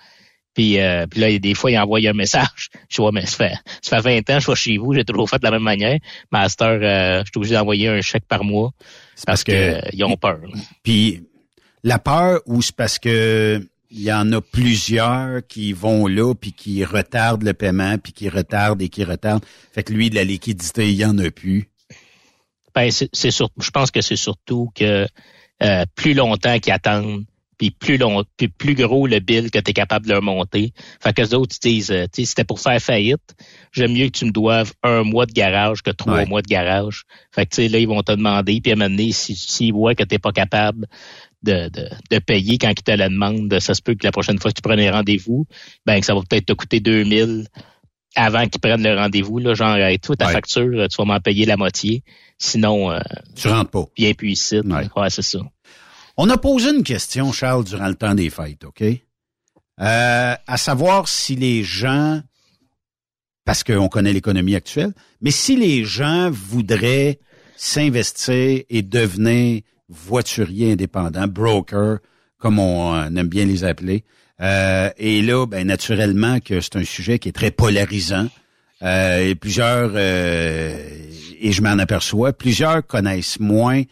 Puis, 0.54 0.78
euh, 0.78 1.06
puis 1.06 1.20
là, 1.20 1.38
des 1.38 1.54
fois, 1.54 1.70
il 1.70 1.78
envoie 1.78 1.99
un 1.99 2.12
message. 2.12 2.70
Je 2.88 3.02
vois, 3.02 3.12
mais 3.12 3.26
ça 3.26 3.37
fait, 3.37 3.54
ça 3.82 4.00
fait 4.00 4.23
20 4.23 4.37
ans, 4.37 4.40
je 4.40 4.54
suis 4.54 4.73
chez 4.73 4.78
vous, 4.78 4.94
j'ai 4.94 5.04
toujours 5.04 5.28
fait 5.28 5.38
de 5.38 5.44
la 5.44 5.50
même 5.50 5.62
manière. 5.62 5.99
Master, 6.30 6.78
euh, 6.80 7.20
je 7.25 7.30
suis 7.30 7.37
obligé 7.37 7.54
d'envoyer 7.54 7.88
un 7.88 8.00
chèque 8.00 8.25
par 8.26 8.44
mois. 8.44 8.73
parce, 9.26 9.42
que, 9.42 9.52
euh, 9.52 9.80
ils 9.92 10.04
ont 10.04 10.16
peur. 10.16 10.38
Puis 10.82 11.25
la 11.82 11.99
peur 11.99 12.40
ou 12.46 12.62
c'est 12.62 12.75
parce 12.75 12.99
que 12.99 13.66
il 13.90 14.02
y 14.02 14.12
en 14.12 14.32
a 14.32 14.40
plusieurs 14.40 15.46
qui 15.46 15.73
vont 15.73 16.08
là 16.08 16.34
puis 16.34 16.52
qui 16.52 16.84
retardent 16.84 17.44
le 17.44 17.54
paiement 17.54 17.96
puis 17.99 18.12
qui 18.12 18.28
retardent 18.28 18.82
et 18.82 18.88
qui 18.88 19.04
retardent. 19.04 19.44
Fait 19.73 19.84
que 19.84 19.92
lui 19.92 20.11
de 20.11 20.16
la 20.16 20.25
liquidité, 20.25 20.90
il 20.90 20.96
y 20.96 21.04
en 21.04 21.16
a 21.18 21.30
plus. 21.30 21.68
Ben 22.75 22.90
c'est 22.90 23.08
je 23.12 23.70
pense 23.70 23.92
que 23.92 24.00
c'est 24.00 24.16
surtout 24.16 24.73
que 24.75 25.06
euh, 25.62 25.84
plus 25.94 26.14
longtemps 26.14 26.58
qu'ils 26.58 26.73
attendent, 26.73 27.25
puis 27.58 27.70
plus 27.70 27.96
long, 27.96 28.25
puis 28.37 28.49
plus 28.49 28.75
gros 28.75 29.06
le 29.06 29.20
bill 29.20 29.50
que 29.50 29.58
tu 29.58 29.70
es 29.70 29.75
capable 29.75 30.06
de 30.06 30.12
leur 30.12 30.23
monter. 30.23 30.73
Fait 31.00 31.12
que 31.12 31.23
les 31.23 31.34
autres 31.34 31.56
disent, 31.61 31.90
euh, 31.90 32.06
si 32.12 32.26
c'était 32.26 32.44
pour 32.44 32.61
faire 32.61 32.80
faillite, 32.80 33.34
j'aime 33.73 33.92
mieux 33.92 34.06
que 34.06 34.18
tu 34.18 34.25
me 34.25 34.30
doives 34.30 34.73
un 34.82 35.02
mois 35.02 35.26
de 35.26 35.32
garage 35.32 35.82
que 35.82 35.90
trois 35.90 36.25
mois 36.26 36.42
de 36.42 36.49
garage. 36.49 37.04
Fait 37.32 37.46
que 37.46 37.61
là, 37.62 37.78
ils 37.78 37.88
vont 37.88 38.02
te 38.02 38.12
demander, 38.12 38.61
puis 38.61 38.73
à 38.73 38.75
un 38.75 38.78
moment 38.78 38.90
donné, 38.90 39.12
s'ils 39.12 39.37
si, 39.37 39.70
voient 39.70 39.94
que 39.94 40.04
tu 40.04 40.14
n'es 40.14 40.18
pas 40.18 40.32
capable 40.32 40.87
de, 41.42 41.68
de, 41.68 41.88
de, 42.11 42.18
payer 42.18 42.58
quand 42.58 42.70
ils 42.70 42.82
te 42.82 42.90
la 42.90 43.08
demandent, 43.08 43.58
ça 43.61 43.75
se 43.75 43.82
peut 43.82 43.94
que 43.94 44.04
la 44.04 44.12
prochaine 44.12 44.38
fois 44.38 44.50
que 44.50 44.56
tu 44.56 44.62
prennes 44.62 44.80
un 44.80 44.92
rendez-vous, 44.92 45.46
ben 45.84 46.00
que 46.00 46.06
ça 46.06 46.14
va 46.14 46.23
peut-être 46.28 46.46
te 46.46 46.52
coûter 46.54 46.80
2000 46.80 47.46
avant 48.16 48.46
qu'ils 48.46 48.61
prennent 48.61 48.82
le 48.82 48.96
rendez-vous, 48.96 49.38
là, 49.38 49.54
genre, 49.54 49.76
hey, 49.76 49.99
toi, 49.99 50.16
ta 50.16 50.28
facture, 50.28 50.88
tu 50.88 50.96
vas 50.96 51.04
m'en 51.04 51.20
payer 51.20 51.46
la 51.46 51.56
moitié. 51.56 52.04
Sinon, 52.38 52.92
euh, 52.92 53.00
tu 53.34 53.49
rentres 53.49 53.70
pas. 53.70 53.84
Bien 53.96 54.12
puis 54.14 54.38
Ouais, 54.52 54.88
ouais 54.96 55.11
c'est 55.11 55.23
ça. 55.23 55.40
On 56.16 56.30
a 56.30 56.38
posé 56.38 56.71
une 56.71 56.85
question, 56.85 57.33
Charles, 57.33 57.64
durant 57.64 57.88
le 57.88 57.97
temps 57.97 58.14
des 58.14 58.30
fêtes, 58.30 58.64
OK? 58.64 58.83
Euh, 59.80 60.35
à 60.47 60.56
savoir 60.56 61.09
si 61.09 61.35
les 61.35 61.64
gens, 61.64 62.23
parce 63.44 63.64
qu'on 63.64 63.88
connaît 63.88 64.12
l'économie 64.12 64.54
actuelle, 64.54 64.92
mais 65.21 65.33
si 65.33 65.56
les 65.56 65.85
gens 65.85 66.30
voudraient 66.30 67.18
s'investir 67.56 68.62
et 68.68 68.83
devenir 68.83 69.62
voituriers 69.88 70.73
indépendants, 70.73 71.26
brokers, 71.26 71.99
comme 72.38 72.61
on 72.61 73.16
aime 73.16 73.28
bien 73.28 73.44
les 73.44 73.64
appeler. 73.64 74.04
Euh, 74.40 74.90
et 74.97 75.21
là, 75.23 75.47
ben, 75.47 75.66
naturellement 75.66 76.38
que 76.38 76.61
c'est 76.61 76.76
un 76.76 76.85
sujet 76.85 77.18
qui 77.18 77.28
est 77.28 77.33
très 77.33 77.50
polarisant. 77.50 78.28
Euh, 78.83 79.30
et 79.30 79.35
plusieurs, 79.35 79.97
et 79.97 81.52
je 81.52 81.62
m'en 81.62 81.78
aperçois, 81.78 82.33
plusieurs 82.33 82.87
connaissent 82.87 83.40
moins 83.40 83.83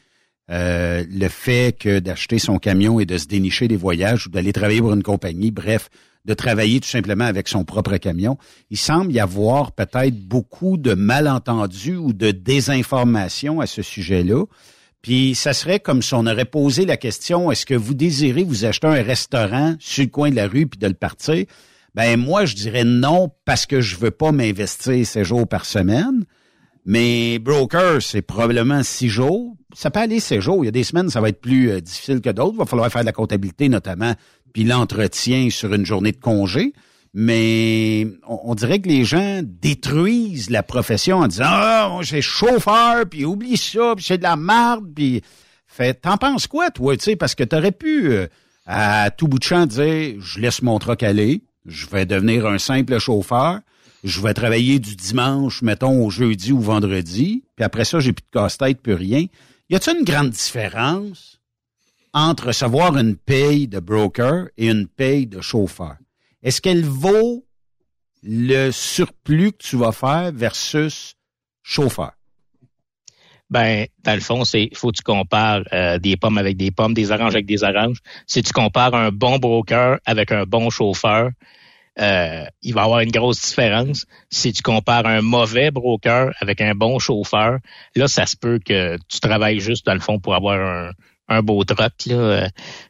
euh, 0.50 1.04
le 1.08 1.28
fait 1.28 1.76
que 1.78 1.98
d'acheter 1.98 2.38
son 2.38 2.58
camion 2.58 3.00
et 3.00 3.06
de 3.06 3.16
se 3.16 3.26
dénicher 3.26 3.68
des 3.68 3.76
voyages 3.76 4.26
ou 4.26 4.30
d'aller 4.30 4.52
travailler 4.52 4.80
pour 4.80 4.92
une 4.92 5.02
compagnie, 5.02 5.50
bref, 5.50 5.88
de 6.24 6.34
travailler 6.34 6.80
tout 6.80 6.88
simplement 6.88 7.24
avec 7.24 7.48
son 7.48 7.64
propre 7.64 7.96
camion, 7.96 8.38
il 8.70 8.76
semble 8.76 9.12
y 9.12 9.20
avoir 9.20 9.72
peut-être 9.72 10.16
beaucoup 10.16 10.76
de 10.76 10.94
malentendus 10.94 11.96
ou 11.96 12.12
de 12.12 12.30
désinformation 12.30 13.60
à 13.60 13.66
ce 13.66 13.82
sujet-là. 13.82 14.44
Puis 15.00 15.34
ça 15.34 15.52
serait 15.52 15.80
comme 15.80 16.00
si 16.00 16.14
on 16.14 16.26
aurait 16.26 16.44
posé 16.44 16.86
la 16.86 16.96
question 16.96 17.50
est-ce 17.50 17.66
que 17.66 17.74
vous 17.74 17.94
désirez 17.94 18.44
vous 18.44 18.64
acheter 18.64 18.86
un 18.86 19.02
restaurant 19.02 19.74
sur 19.80 20.04
le 20.04 20.10
coin 20.10 20.30
de 20.30 20.36
la 20.36 20.46
rue 20.46 20.66
puis 20.66 20.78
de 20.78 20.86
le 20.86 20.94
partir? 20.94 21.44
Ben 21.94 22.16
moi 22.16 22.44
je 22.44 22.54
dirais 22.54 22.84
non 22.84 23.30
parce 23.44 23.66
que 23.66 23.80
je 23.80 23.96
veux 23.96 24.12
pas 24.12 24.32
m'investir 24.32 25.04
ces 25.04 25.24
jours 25.24 25.46
par 25.46 25.66
semaine. 25.66 26.24
Mais 26.84 27.38
broker, 27.38 28.02
c'est 28.02 28.22
probablement 28.22 28.82
six 28.82 29.08
jours. 29.08 29.56
Ça 29.74 29.90
peut 29.90 30.00
aller 30.00 30.20
six 30.20 30.40
jours. 30.40 30.64
Il 30.64 30.66
y 30.66 30.68
a 30.68 30.72
des 30.72 30.84
semaines, 30.84 31.10
ça 31.10 31.20
va 31.20 31.28
être 31.28 31.40
plus 31.40 31.70
euh, 31.70 31.80
difficile 31.80 32.20
que 32.20 32.30
d'autres. 32.30 32.54
Il 32.54 32.58
va 32.58 32.66
falloir 32.66 32.90
faire 32.90 33.02
de 33.02 33.06
la 33.06 33.12
comptabilité 33.12 33.68
notamment, 33.68 34.14
puis 34.52 34.64
l'entretien 34.64 35.48
sur 35.50 35.72
une 35.72 35.86
journée 35.86 36.12
de 36.12 36.20
congé. 36.20 36.72
Mais 37.14 38.06
on, 38.26 38.54
dirait 38.54 38.80
que 38.80 38.88
les 38.88 39.04
gens 39.04 39.42
détruisent 39.44 40.48
la 40.48 40.62
profession 40.62 41.18
en 41.18 41.28
disant 41.28 41.44
Ah, 41.46 41.88
moi 41.92 42.02
j'ai 42.02 42.22
chauffeur, 42.22 43.04
puis 43.08 43.26
oublie 43.26 43.58
ça, 43.58 43.92
puis 43.94 44.04
c'est 44.04 44.16
de 44.16 44.22
la 44.22 44.36
marde, 44.36 44.86
puis 44.94 45.20
fait 45.66 45.92
t'en 45.92 46.16
penses 46.16 46.46
quoi, 46.46 46.70
toi, 46.70 46.96
tu 46.96 47.04
sais, 47.04 47.16
parce 47.16 47.34
que 47.34 47.44
t'aurais 47.44 47.72
pu 47.72 48.12
euh, 48.12 48.28
à 48.66 49.10
tout 49.10 49.28
bout 49.28 49.38
de 49.38 49.44
champ 49.44 49.66
dire 49.66 50.14
Je 50.20 50.40
laisse 50.40 50.62
mon 50.62 50.78
truck 50.78 51.02
aller, 51.02 51.42
je 51.66 51.86
vais 51.86 52.06
devenir 52.06 52.46
un 52.46 52.58
simple 52.58 52.98
chauffeur 52.98 53.60
je 54.02 54.20
vais 54.20 54.34
travailler 54.34 54.78
du 54.78 54.96
dimanche, 54.96 55.62
mettons, 55.62 56.04
au 56.04 56.10
jeudi 56.10 56.52
ou 56.52 56.60
vendredi, 56.60 57.44
puis 57.56 57.64
après 57.64 57.84
ça, 57.84 58.00
j'ai 58.00 58.12
plus 58.12 58.24
de 58.24 58.38
casse-tête, 58.38 58.80
plus 58.80 58.94
rien. 58.94 59.26
Y 59.70 59.76
a-t-il 59.76 59.98
une 59.98 60.04
grande 60.04 60.30
différence 60.30 61.40
entre 62.12 62.48
recevoir 62.48 62.96
une 62.96 63.16
paye 63.16 63.68
de 63.68 63.80
broker 63.80 64.48
et 64.56 64.68
une 64.68 64.88
paye 64.88 65.26
de 65.26 65.40
chauffeur? 65.40 65.96
Est-ce 66.42 66.60
qu'elle 66.60 66.84
vaut 66.84 67.46
le 68.22 68.70
surplus 68.70 69.52
que 69.52 69.62
tu 69.62 69.76
vas 69.76 69.92
faire 69.92 70.32
versus 70.32 71.14
chauffeur? 71.62 72.12
Ben, 73.50 73.86
dans 74.02 74.14
le 74.14 74.20
fond, 74.20 74.44
c'est 74.44 74.70
faut 74.74 74.90
que 74.90 74.96
tu 74.96 75.02
compares 75.02 75.62
euh, 75.72 75.98
des 75.98 76.16
pommes 76.16 76.38
avec 76.38 76.56
des 76.56 76.70
pommes, 76.70 76.94
des 76.94 77.12
oranges 77.12 77.34
avec 77.34 77.46
des 77.46 77.62
oranges. 77.62 77.98
Si 78.26 78.42
tu 78.42 78.52
compares 78.52 78.94
un 78.94 79.10
bon 79.12 79.38
broker 79.38 79.98
avec 80.06 80.32
un 80.32 80.44
bon 80.44 80.70
chauffeur, 80.70 81.30
euh, 82.00 82.44
il 82.62 82.74
va 82.74 82.82
y 82.82 82.84
avoir 82.84 83.00
une 83.00 83.10
grosse 83.10 83.40
différence. 83.40 84.06
Si 84.30 84.52
tu 84.52 84.62
compares 84.62 85.06
un 85.06 85.20
mauvais 85.20 85.70
broker 85.70 86.32
avec 86.40 86.60
un 86.60 86.74
bon 86.74 86.98
chauffeur, 86.98 87.58
là, 87.94 88.08
ça 88.08 88.26
se 88.26 88.36
peut 88.36 88.58
que 88.64 88.96
tu 89.08 89.20
travailles 89.20 89.60
juste 89.60 89.84
dans 89.86 89.94
le 89.94 90.00
fond 90.00 90.18
pour 90.18 90.34
avoir 90.34 90.58
un, 90.58 90.92
un 91.28 91.42
beau 91.42 91.64
truck. 91.64 91.92
Là. 92.06 92.48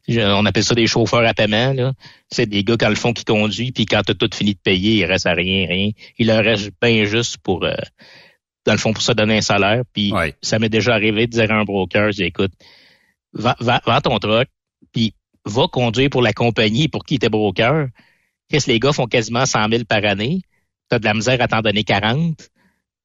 On 0.09 0.47
appelle 0.47 0.65
ça 0.65 0.75
des 0.75 0.87
chauffeurs 0.87 1.27
à 1.27 1.35
paiement. 1.35 1.93
C'est 2.31 2.47
des 2.47 2.65
gars, 2.65 2.77
quand 2.79 2.89
le 2.89 2.95
fond, 2.95 3.13
qui 3.13 3.25
conduisent, 3.25 3.73
puis 3.73 3.87
quand 3.87 4.03
tu 4.03 4.13
as 4.13 4.15
tout 4.15 4.31
fini 4.33 4.55
de 4.55 4.59
payer, 4.59 5.01
il 5.01 5.05
reste 5.05 5.27
à 5.27 5.33
rien, 5.33 5.67
rien. 5.67 5.91
Il 6.19 6.29
leur 6.29 6.45
reste 6.45 6.71
bien 6.81 7.05
juste 7.05 7.39
pour, 7.39 7.65
euh, 7.65 7.75
dans 8.65 8.73
le 8.73 8.79
fond, 8.79 8.93
pour 8.93 9.03
se 9.03 9.13
donner 9.13 9.39
un 9.39 9.43
salaire. 9.43 9.83
Puis 9.93 10.13
ça 10.43 10.59
m'est 10.59 10.69
déjà 10.69 10.95
arrivé 10.95 11.27
de 11.27 11.33
dire 11.33 11.51
à 11.51 11.55
un 11.55 11.65
broker, 11.65 12.11
écoute, 12.19 12.53
va, 13.33 13.57
va, 13.61 13.81
va 13.85 14.01
ton 14.01 14.19
truck, 14.19 14.49
puis 14.93 15.15
va 15.45 15.67
conduire 15.67 16.11
pour 16.11 16.23
la 16.23 16.33
compagnie 16.33 16.89
pour 16.89 17.05
qui 17.05 17.19
tu 17.19 17.27
es 17.27 17.29
broker. 17.29 17.89
Que 18.53 18.71
les 18.71 18.79
gars 18.79 18.93
font 18.93 19.07
quasiment 19.07 19.47
100 19.47 19.69
000 19.71 19.85
par 19.85 20.05
année? 20.05 20.43
Tu 20.91 20.97
as 20.97 20.99
de 20.99 21.05
la 21.05 21.15
misère 21.15 21.41
à 21.41 21.49
t'en 21.49 21.61
donner 21.61 21.85
40. 21.85 22.37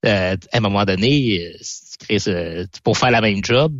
Euh, 0.06 0.36
à 0.51 0.58
un 0.58 0.60
moment 0.60 0.86
donné, 0.86 1.54
pour 2.84 2.98
faire 2.98 3.12
la 3.12 3.22
même 3.22 3.44
job, 3.44 3.74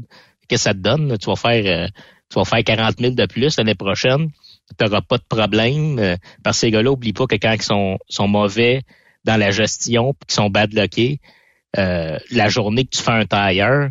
qu'est-ce 0.48 0.64
que 0.64 0.70
ça 0.70 0.74
te 0.74 0.80
donne? 0.80 1.18
Tu 1.18 1.26
vas 1.28 1.36
faire 1.36 1.64
euh, 1.66 1.88
tu 2.30 2.40
vas 2.40 2.46
faire 2.46 2.64
40 2.64 3.00
000 3.00 3.14
de 3.14 3.26
plus 3.26 3.58
l'année 3.58 3.76
prochaine. 3.76 4.30
Tu 4.78 4.86
n'auras 4.86 5.02
pas 5.02 5.18
de 5.18 5.24
problème. 5.28 5.98
Euh, 6.00 6.18
parce 6.44 6.58
que 6.58 6.62
ces 6.62 6.72
gars-là, 6.72 6.92
oublie 6.92 7.14
pas 7.14 7.26
que 7.26 7.36
quand 7.36 7.54
ils 7.54 7.62
sont, 7.62 7.98
sont 8.10 8.28
mauvais 8.28 8.82
dans 9.24 9.38
la 9.38 9.52
gestion 9.52 10.14
puis 10.14 10.28
qu'ils 10.28 10.36
sont 10.36 10.50
badlockés, 10.50 11.20
euh, 11.78 12.18
la 12.32 12.50
journée 12.50 12.86
que 12.86 12.98
tu 12.98 13.02
fais 13.04 13.12
un 13.12 13.26
tailleur, 13.26 13.90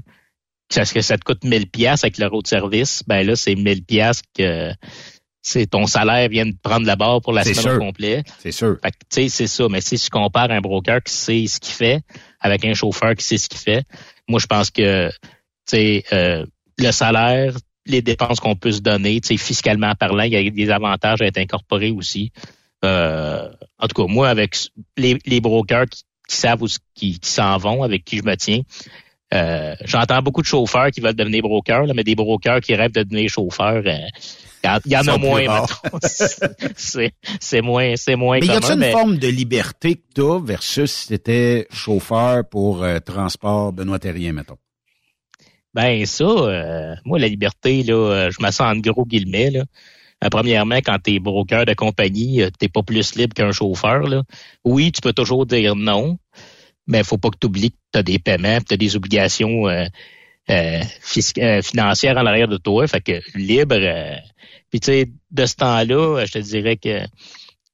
que 0.69 1.01
ça 1.01 1.17
te 1.17 1.25
coûte 1.25 1.45
1000 1.45 1.71
pièces 1.71 2.05
avec 2.05 2.19
l'euro 2.19 2.43
de 2.43 2.47
service, 2.47 3.03
ben 3.07 3.27
là, 3.27 3.37
c'est 3.37 3.55
1000 3.55 3.85
pièces 3.85 4.23
que 4.37 4.73
c'est 5.47 5.67
ton 5.69 5.87
salaire 5.87 6.29
vient 6.29 6.45
de 6.45 6.57
prendre 6.61 6.85
la 6.87 6.97
barre 6.97 7.21
pour 7.23 7.33
la 7.33 7.45
semaine 7.45 7.77
au 7.77 7.79
complet. 7.79 8.25
C'est 8.41 8.51
sûr. 8.51 8.79
Fait 8.83 9.29
c'est 9.31 9.47
ça. 9.47 9.69
Mais 9.69 9.81
si 9.81 9.97
tu 9.97 10.11
compares 10.11 10.51
un 10.51 10.61
broker 10.61 11.01
qui 11.05 11.15
sait 11.15 11.47
ce 11.47 11.61
qu'il 11.61 11.73
fait 11.73 12.01
avec 12.41 12.65
un 12.65 12.75
chauffeur 12.75 13.15
qui 13.15 13.25
sait 13.25 13.39
ce 13.39 13.49
qu'il 13.49 13.61
fait, 13.61 13.85
moi, 14.27 14.41
je 14.41 14.47
pense 14.47 14.71
que 14.73 15.09
euh, 15.73 16.47
le 16.79 16.91
salaire, 16.91 17.55
les 17.87 18.03
dépenses 18.03 18.41
qu'on 18.41 18.57
peut 18.57 18.73
se 18.73 18.81
donner, 18.81 19.21
fiscalement 19.39 19.95
parlant, 19.95 20.25
il 20.25 20.33
y 20.33 20.37
a 20.37 20.51
des 20.51 20.71
avantages 20.71 21.23
à 21.23 21.27
être 21.27 21.39
incorporés 21.39 21.93
aussi. 21.93 22.33
Euh, 22.85 23.49
en 23.79 23.87
tout 23.87 24.03
cas, 24.03 24.13
moi, 24.13 24.29
avec 24.29 24.57
les, 24.97 25.17
les 25.27 25.41
brokers 25.41 25.87
qui, 25.87 26.03
savent 26.37 26.63
où 26.63 26.67
qui, 26.97 27.21
qui 27.21 27.31
s'en 27.31 27.57
vont, 27.59 27.85
avec 27.85 28.05
qui 28.05 28.17
je 28.19 28.25
me 28.25 28.35
tiens, 28.35 28.63
euh, 29.33 29.75
j'entends 29.85 30.23
beaucoup 30.23 30.43
de 30.43 30.47
chauffeurs 30.47 30.91
qui 30.91 31.01
veulent 31.01 31.15
devenir 31.15 31.43
brokers, 31.43 31.87
là, 31.87 31.95
mais 31.95 32.05
des 32.05 32.17
brokers 32.17 32.61
qui 32.61 32.75
rêvent 32.75 32.93
de 32.93 33.05
devenir 33.05 33.29
chauffeurs, 33.29 33.83
euh, 33.87 34.09
il 34.85 34.93
y 34.93 34.97
en 34.97 35.07
a 35.07 35.17
moins, 35.17 35.45
c'est 36.77 37.61
moins, 37.63 37.95
c'est 37.97 38.17
moins 38.17 38.39
Mais 38.41 38.47
y 38.47 38.51
a-t-il 38.51 38.83
une 38.83 38.91
forme 38.91 39.19
de 39.19 39.29
liberté 39.29 39.97
que 39.97 40.03
tu 40.15 40.23
as 40.23 40.41
versus 40.41 40.91
si 40.91 41.07
tu 41.09 41.15
étais 41.15 41.67
chauffeur 41.71 42.49
pour 42.49 42.85
transport 43.05 43.73
Benoît 43.73 43.99
Terrien, 43.99 44.33
mettons? 44.33 44.59
Ben 45.77 46.07
ça, 46.07 46.25
euh, 46.25 46.95
moi, 47.05 47.19
la 47.19 47.29
liberté, 47.29 47.83
là, 47.83 47.93
euh, 47.93 48.31
je 48.31 48.43
me 48.43 48.51
sens 48.51 48.63
en 48.63 48.77
gros 48.79 49.05
guillemets. 49.05 49.51
Là. 49.51 49.65
Euh, 50.25 50.31
premièrement, 50.31 50.77
quand 50.77 50.97
tu 51.05 51.13
es 51.13 51.19
broker 51.19 51.67
de 51.67 51.75
compagnie, 51.75 52.41
t'es 52.59 52.71
pas 52.71 52.83
plus 52.83 53.15
libre 53.15 53.35
qu'un 53.35 53.53
chauffeur. 53.53 54.05
Là. 54.05 54.23
Oui, 54.65 54.91
tu 54.91 55.03
peux 55.03 55.13
toujours 55.13 55.45
dire 55.45 55.77
non, 55.77 56.17
mais 56.87 57.05
faut 57.05 57.19
pas 57.19 57.29
que 57.29 57.37
tu 57.39 57.49
oublies 57.49 57.73
que 57.73 57.77
tu 57.93 57.99
as 57.99 58.03
des 58.03 58.19
paiements, 58.19 58.57
tu 58.67 58.73
as 58.73 58.79
des 58.79 58.97
obligations 58.97 59.67
financières 61.63 62.17
en 62.17 62.27
arrière 62.27 62.49
de 62.49 62.57
toi. 62.57 62.87
Fait 62.87 63.01
que 63.01 63.21
libre. 63.35 63.77
Puis 64.71 64.81
tu 64.81 64.87
sais, 64.87 65.11
de 65.31 65.47
ce 65.47 65.57
temps-là, 65.57 66.25
je 66.25 66.33
te 66.33 66.39
dirais 66.39 66.77
que 66.77 67.05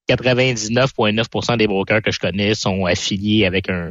99,9% 0.09 1.57
des 1.57 1.67
brokers 1.67 2.03
que 2.03 2.11
je 2.11 2.19
connais 2.19 2.55
sont 2.55 2.85
affiliés 2.87 3.47
avec 3.47 3.71
un, 3.71 3.91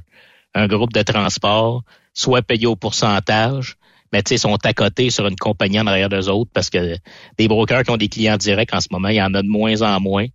un 0.53 0.67
groupe 0.67 0.93
de 0.93 1.01
transport, 1.01 1.83
soit 2.13 2.41
payés 2.41 2.67
au 2.67 2.75
pourcentage, 2.75 3.77
mais 4.11 4.21
tu 4.23 4.29
sais, 4.29 4.37
sont 4.37 4.57
à 4.63 4.73
côté 4.73 5.09
sur 5.09 5.25
une 5.27 5.35
compagnie 5.35 5.79
en 5.79 5.87
arrière 5.87 6.09
d'eux 6.09 6.29
autres 6.29 6.51
parce 6.53 6.69
que 6.69 6.97
des 7.37 7.47
brokers 7.47 7.83
qui 7.83 7.91
ont 7.91 7.97
des 7.97 8.09
clients 8.09 8.37
directs 8.37 8.73
en 8.73 8.81
ce 8.81 8.87
moment, 8.91 9.07
il 9.07 9.15
y 9.15 9.21
en 9.21 9.33
a 9.33 9.41
de 9.41 9.47
moins 9.47 9.81
en 9.81 9.99
moins. 10.01 10.25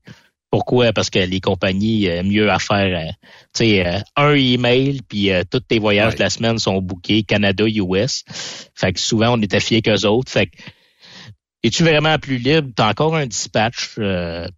Pourquoi? 0.57 0.95
Parce 0.95 1.11
que 1.11 1.19
les 1.19 1.40
compagnies, 1.40 2.09
euh, 2.09 2.23
mieux 2.23 2.51
à 2.51 2.59
faire, 2.59 3.14
euh, 3.61 3.62
euh, 3.62 4.01
un 4.16 4.33
email, 4.33 5.03
puis 5.07 5.29
tous 5.51 5.61
tes 5.61 5.79
voyages 5.79 6.14
de 6.14 6.21
la 6.21 6.31
semaine 6.31 6.57
sont 6.57 6.81
bookés, 6.81 7.25
Canada, 7.25 7.66
US. 7.66 8.25
Fait 8.75 8.95
que 8.95 8.99
souvent, 8.99 9.37
on 9.37 9.42
est 9.42 9.53
affilié 9.53 9.83
qu'eux 9.83 10.07
autres. 10.07 10.33
Fait 10.33 10.47
que 10.47 10.57
es-tu 11.62 11.83
vraiment 11.83 12.19
plus 12.19 12.38
libre? 12.38 12.71
Tu 12.75 12.83
as 12.83 12.88
encore 12.88 13.16
un 13.16 13.27
dispatch. 13.27 13.99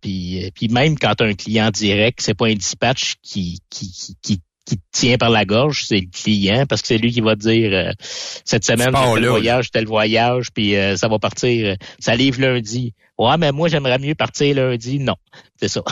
puis, 0.01 0.49
puis 0.55 0.69
même 0.69 0.97
quand 0.97 1.17
tu 1.17 1.25
as 1.25 1.27
un 1.27 1.35
client 1.35 1.73
direct, 1.73 2.21
c'est 2.23 2.35
pas 2.35 2.47
un 2.47 2.55
dispatch 2.55 3.17
qui, 3.21 3.59
qui, 3.69 3.91
qui, 3.91 4.17
qui 4.23 4.41
tient 4.93 5.17
par 5.17 5.31
la 5.31 5.45
gorge, 5.45 5.85
c'est 5.87 6.01
le 6.01 6.11
client, 6.11 6.67
parce 6.67 6.83
que 6.83 6.89
c'est 6.89 6.99
lui 6.99 7.13
qui 7.13 7.21
va 7.21 7.35
dire 7.35 7.71
euh, 7.73 7.93
cette 8.45 8.65
semaine, 8.65 8.93
tel 8.93 9.27
voyage, 9.27 9.71
tel 9.71 9.87
voyage, 9.87 10.49
puis 10.53 10.77
euh, 10.77 10.97
ça 10.97 11.09
va 11.09 11.19
partir, 11.19 11.67
euh, 11.67 11.75
ça 11.99 12.15
livre 12.15 12.41
lundi. 12.41 12.95
Ouais, 13.19 13.37
mais 13.37 13.51
moi, 13.51 13.69
j'aimerais 13.69 13.99
mieux 13.99 14.15
partir 14.15 14.55
lundi. 14.55 15.01
Non, 15.01 15.17
c'est 15.57 15.69
ça. 15.69 15.83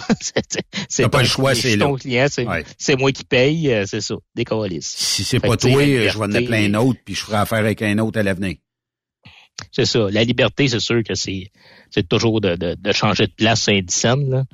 c'est 0.89 1.09
pas 1.09 1.23
le 1.23 1.29
choix, 1.29 1.55
c'est 1.55 1.77
ton 1.79 1.95
client, 1.95 2.27
c'est 2.31 2.97
moi 2.97 3.13
qui 3.13 3.25
paye, 3.25 3.75
c'est 3.87 4.01
ça, 4.01 4.15
des 4.35 4.45
Si 4.81 5.25
c'est 5.25 5.41
pas 5.41 5.57
toi, 5.57 5.71
je 5.83 6.19
vais 6.19 6.25
en 6.25 6.33
appeler 6.33 6.67
un 6.67 6.75
autre, 6.75 7.01
puis 7.05 7.15
je 7.15 7.21
ferai 7.21 7.37
affaire 7.37 7.59
avec 7.59 7.83
un 7.83 7.99
autre 7.99 8.19
à 8.19 8.23
l'avenir. 8.23 8.57
C'est 9.73 9.87
ça. 9.87 10.09
La 10.11 10.23
liberté, 10.23 10.69
c'est 10.69 10.81
sûr 10.81 11.03
que 11.03 11.15
c'est 11.15 11.51
c'est 11.91 12.07
toujours 12.07 12.43
de, 12.43 12.57
de, 12.57 12.93
changer 12.93 13.27
de 13.27 13.33
place 13.33 13.63
Saint-Dicenne. 13.63 14.45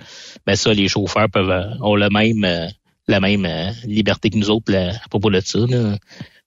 Mais 0.47 0.55
ça, 0.55 0.73
les 0.73 0.87
chauffeurs 0.87 1.29
peuvent 1.29 1.77
ont 1.81 1.97
le 1.97 2.09
même 2.09 2.71
la 3.09 3.21
même 3.21 3.45
euh, 3.45 3.71
liberté 3.85 4.31
que 4.31 4.39
nous 4.39 4.51
autres 4.51 4.75
à 4.75 5.09
propos 5.09 5.31
de 5.31 5.41
ça. 5.41 5.59
Là. 5.61 5.99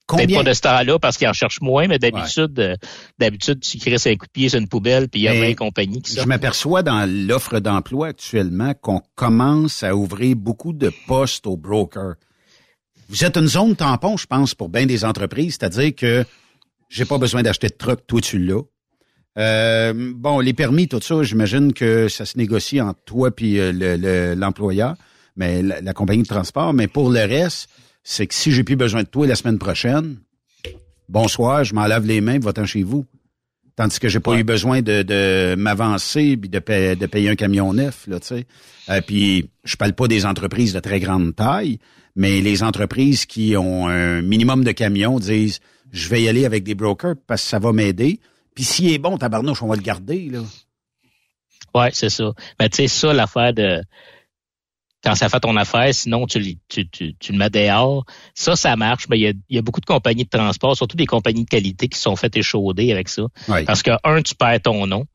Peut-être 0.06 0.34
pas 0.34 0.44
de 0.44 0.52
ce 0.52 0.60
temps-là 0.60 0.98
parce 1.00 1.16
qu'ils 1.16 1.26
en 1.26 1.32
cherchent 1.32 1.60
moins, 1.60 1.88
mais 1.88 1.98
d'habitude, 1.98 2.58
euh, 2.60 2.76
d'habitude, 3.18 3.60
tu 3.60 3.78
crées 3.78 3.96
un 4.06 4.16
coup 4.16 4.26
de 4.26 4.30
pied 4.30 4.48
sur 4.48 4.60
une 4.60 4.68
poubelle, 4.68 5.08
puis 5.08 5.22
il 5.22 5.24
y 5.24 5.28
a 5.28 5.48
une 5.48 5.56
compagnie 5.56 6.00
qui 6.00 6.14
Je 6.14 6.26
m'aperçois 6.26 6.82
dans 6.82 7.10
l'offre 7.10 7.58
d'emploi 7.58 8.08
actuellement 8.08 8.72
qu'on 8.74 9.02
commence 9.16 9.82
à 9.82 9.96
ouvrir 9.96 10.36
beaucoup 10.36 10.72
de 10.72 10.92
postes 11.08 11.46
aux 11.46 11.56
brokers. 11.56 12.14
Vous 13.08 13.24
êtes 13.24 13.36
une 13.36 13.48
zone 13.48 13.74
tampon, 13.74 14.16
je 14.16 14.26
pense, 14.26 14.54
pour 14.54 14.68
bien 14.68 14.86
des 14.86 15.04
entreprises, 15.04 15.56
c'est-à-dire 15.58 15.94
que 15.94 16.24
j'ai 16.88 17.04
pas 17.04 17.18
besoin 17.18 17.42
d'acheter 17.42 17.68
de 17.68 17.74
truck, 17.74 18.06
toi 18.06 18.20
tu 18.20 18.38
l'as. 18.38 18.62
Euh, 19.38 19.92
bon, 20.14 20.38
les 20.38 20.54
permis, 20.54 20.88
tout 20.88 21.00
ça, 21.00 21.22
j'imagine 21.22 21.72
que 21.72 22.08
ça 22.08 22.24
se 22.24 22.38
négocie 22.38 22.80
entre 22.80 23.00
toi 23.04 23.34
puis 23.34 23.58
l'employeur 24.36 24.94
mais 25.36 25.62
la, 25.62 25.92
compagnie 25.92 26.22
de 26.22 26.28
transport. 26.28 26.72
Mais 26.72 26.88
pour 26.88 27.10
le 27.10 27.20
reste, 27.20 27.68
c'est 28.02 28.26
que 28.26 28.34
si 28.34 28.52
j'ai 28.52 28.64
plus 28.64 28.76
besoin 28.76 29.02
de 29.02 29.08
toi 29.08 29.26
la 29.26 29.34
semaine 29.34 29.58
prochaine, 29.58 30.18
bonsoir, 31.08 31.64
je 31.64 31.74
m'en 31.74 31.86
lave 31.86 32.06
les 32.06 32.20
mains, 32.20 32.38
va-t'en 32.38 32.66
chez 32.66 32.82
vous. 32.82 33.04
Tandis 33.76 33.98
que 33.98 34.08
j'ai 34.08 34.20
pas 34.20 34.38
eu 34.38 34.42
besoin 34.42 34.80
de, 34.80 35.02
de 35.02 35.54
m'avancer 35.56 36.36
puis 36.38 36.48
de, 36.48 36.94
de 36.94 37.06
payer 37.06 37.28
un 37.28 37.36
camion 37.36 37.74
neuf, 37.74 38.06
là, 38.06 38.18
tu 38.20 38.28
sais. 38.28 38.46
Euh, 38.88 39.02
puis 39.06 39.50
je 39.64 39.76
parle 39.76 39.92
pas 39.92 40.08
des 40.08 40.24
entreprises 40.24 40.72
de 40.72 40.80
très 40.80 40.98
grande 40.98 41.36
taille, 41.36 41.78
mais 42.14 42.40
les 42.40 42.62
entreprises 42.62 43.26
qui 43.26 43.54
ont 43.56 43.86
un 43.86 44.22
minimum 44.22 44.64
de 44.64 44.72
camions 44.72 45.18
disent 45.18 45.60
je 45.92 46.08
vais 46.08 46.22
y 46.22 46.28
aller 46.28 46.46
avec 46.46 46.64
des 46.64 46.74
brokers 46.74 47.16
parce 47.26 47.42
que 47.42 47.48
ça 47.48 47.58
va 47.58 47.72
m'aider. 47.72 48.20
Puis 48.54 48.64
s'il 48.64 48.90
est 48.92 48.98
bon, 48.98 49.18
tabarnouche, 49.18 49.62
on 49.62 49.68
va 49.68 49.76
le 49.76 49.82
garder, 49.82 50.30
là. 50.30 50.40
Ouais, 51.74 51.90
c'est 51.92 52.08
ça. 52.08 52.32
Mais 52.58 52.70
tu 52.70 52.76
sais, 52.76 52.88
ça, 52.88 53.12
l'affaire 53.12 53.52
de 53.52 53.82
quand 55.06 55.14
ça 55.14 55.28
fait 55.28 55.38
ton 55.38 55.56
affaire, 55.56 55.94
sinon 55.94 56.26
tu, 56.26 56.58
tu, 56.68 56.88
tu, 56.88 57.14
tu 57.14 57.32
le 57.32 57.38
mets 57.38 57.48
dehors. 57.48 58.04
Ça, 58.34 58.56
ça 58.56 58.74
marche, 58.74 59.06
mais 59.08 59.16
il 59.18 59.22
y 59.22 59.28
a, 59.28 59.32
y 59.50 59.58
a, 59.58 59.62
beaucoup 59.62 59.80
de 59.80 59.86
compagnies 59.86 60.24
de 60.24 60.28
transport, 60.28 60.76
surtout 60.76 60.96
des 60.96 61.06
compagnies 61.06 61.44
de 61.44 61.48
qualité 61.48 61.86
qui 61.86 61.96
sont 61.96 62.16
faites 62.16 62.36
échauder 62.36 62.90
avec 62.90 63.08
ça. 63.08 63.22
Parce 63.66 63.84
que, 63.84 63.92
un, 64.02 64.20
tu 64.20 64.34
perds 64.34 64.62
ton 64.62 64.84
nom. 64.88 65.06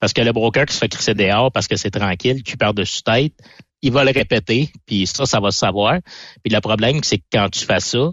Parce 0.00 0.12
que 0.12 0.20
le 0.20 0.32
broker 0.32 0.66
qui 0.66 0.74
se 0.74 0.80
fait 0.80 0.88
crisser 0.88 1.14
dehors 1.14 1.52
parce 1.52 1.68
que 1.68 1.76
c'est 1.76 1.92
tranquille, 1.92 2.42
tu 2.42 2.56
perds 2.56 2.74
dessus 2.74 3.02
tête, 3.02 3.34
il 3.82 3.92
va 3.92 4.02
le 4.02 4.10
répéter, 4.10 4.70
puis 4.84 5.06
ça, 5.06 5.26
ça 5.26 5.38
va 5.38 5.52
se 5.52 5.58
savoir. 5.58 6.00
Puis 6.42 6.52
le 6.52 6.60
problème, 6.60 7.00
c'est 7.04 7.18
que 7.18 7.24
quand 7.32 7.50
tu 7.50 7.64
fais 7.64 7.80
ça, 7.80 8.10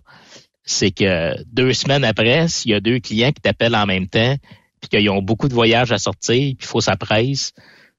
c'est 0.65 0.91
que 0.91 1.33
deux 1.45 1.73
semaines 1.73 2.03
après, 2.03 2.47
s'il 2.47 2.71
y 2.71 2.73
a 2.75 2.79
deux 2.79 2.99
clients 2.99 3.31
qui 3.31 3.41
t'appellent 3.41 3.75
en 3.75 3.87
même 3.87 4.07
temps, 4.07 4.35
puis 4.81 4.89
qu'ils 4.89 5.09
ont 5.09 5.23
beaucoup 5.23 5.47
de 5.47 5.53
voyages 5.55 5.91
à 5.91 5.97
sortir, 5.97 6.35
puis 6.35 6.57
il 6.59 6.65
faut 6.67 6.81
sa 6.81 6.95
presse, 6.95 7.53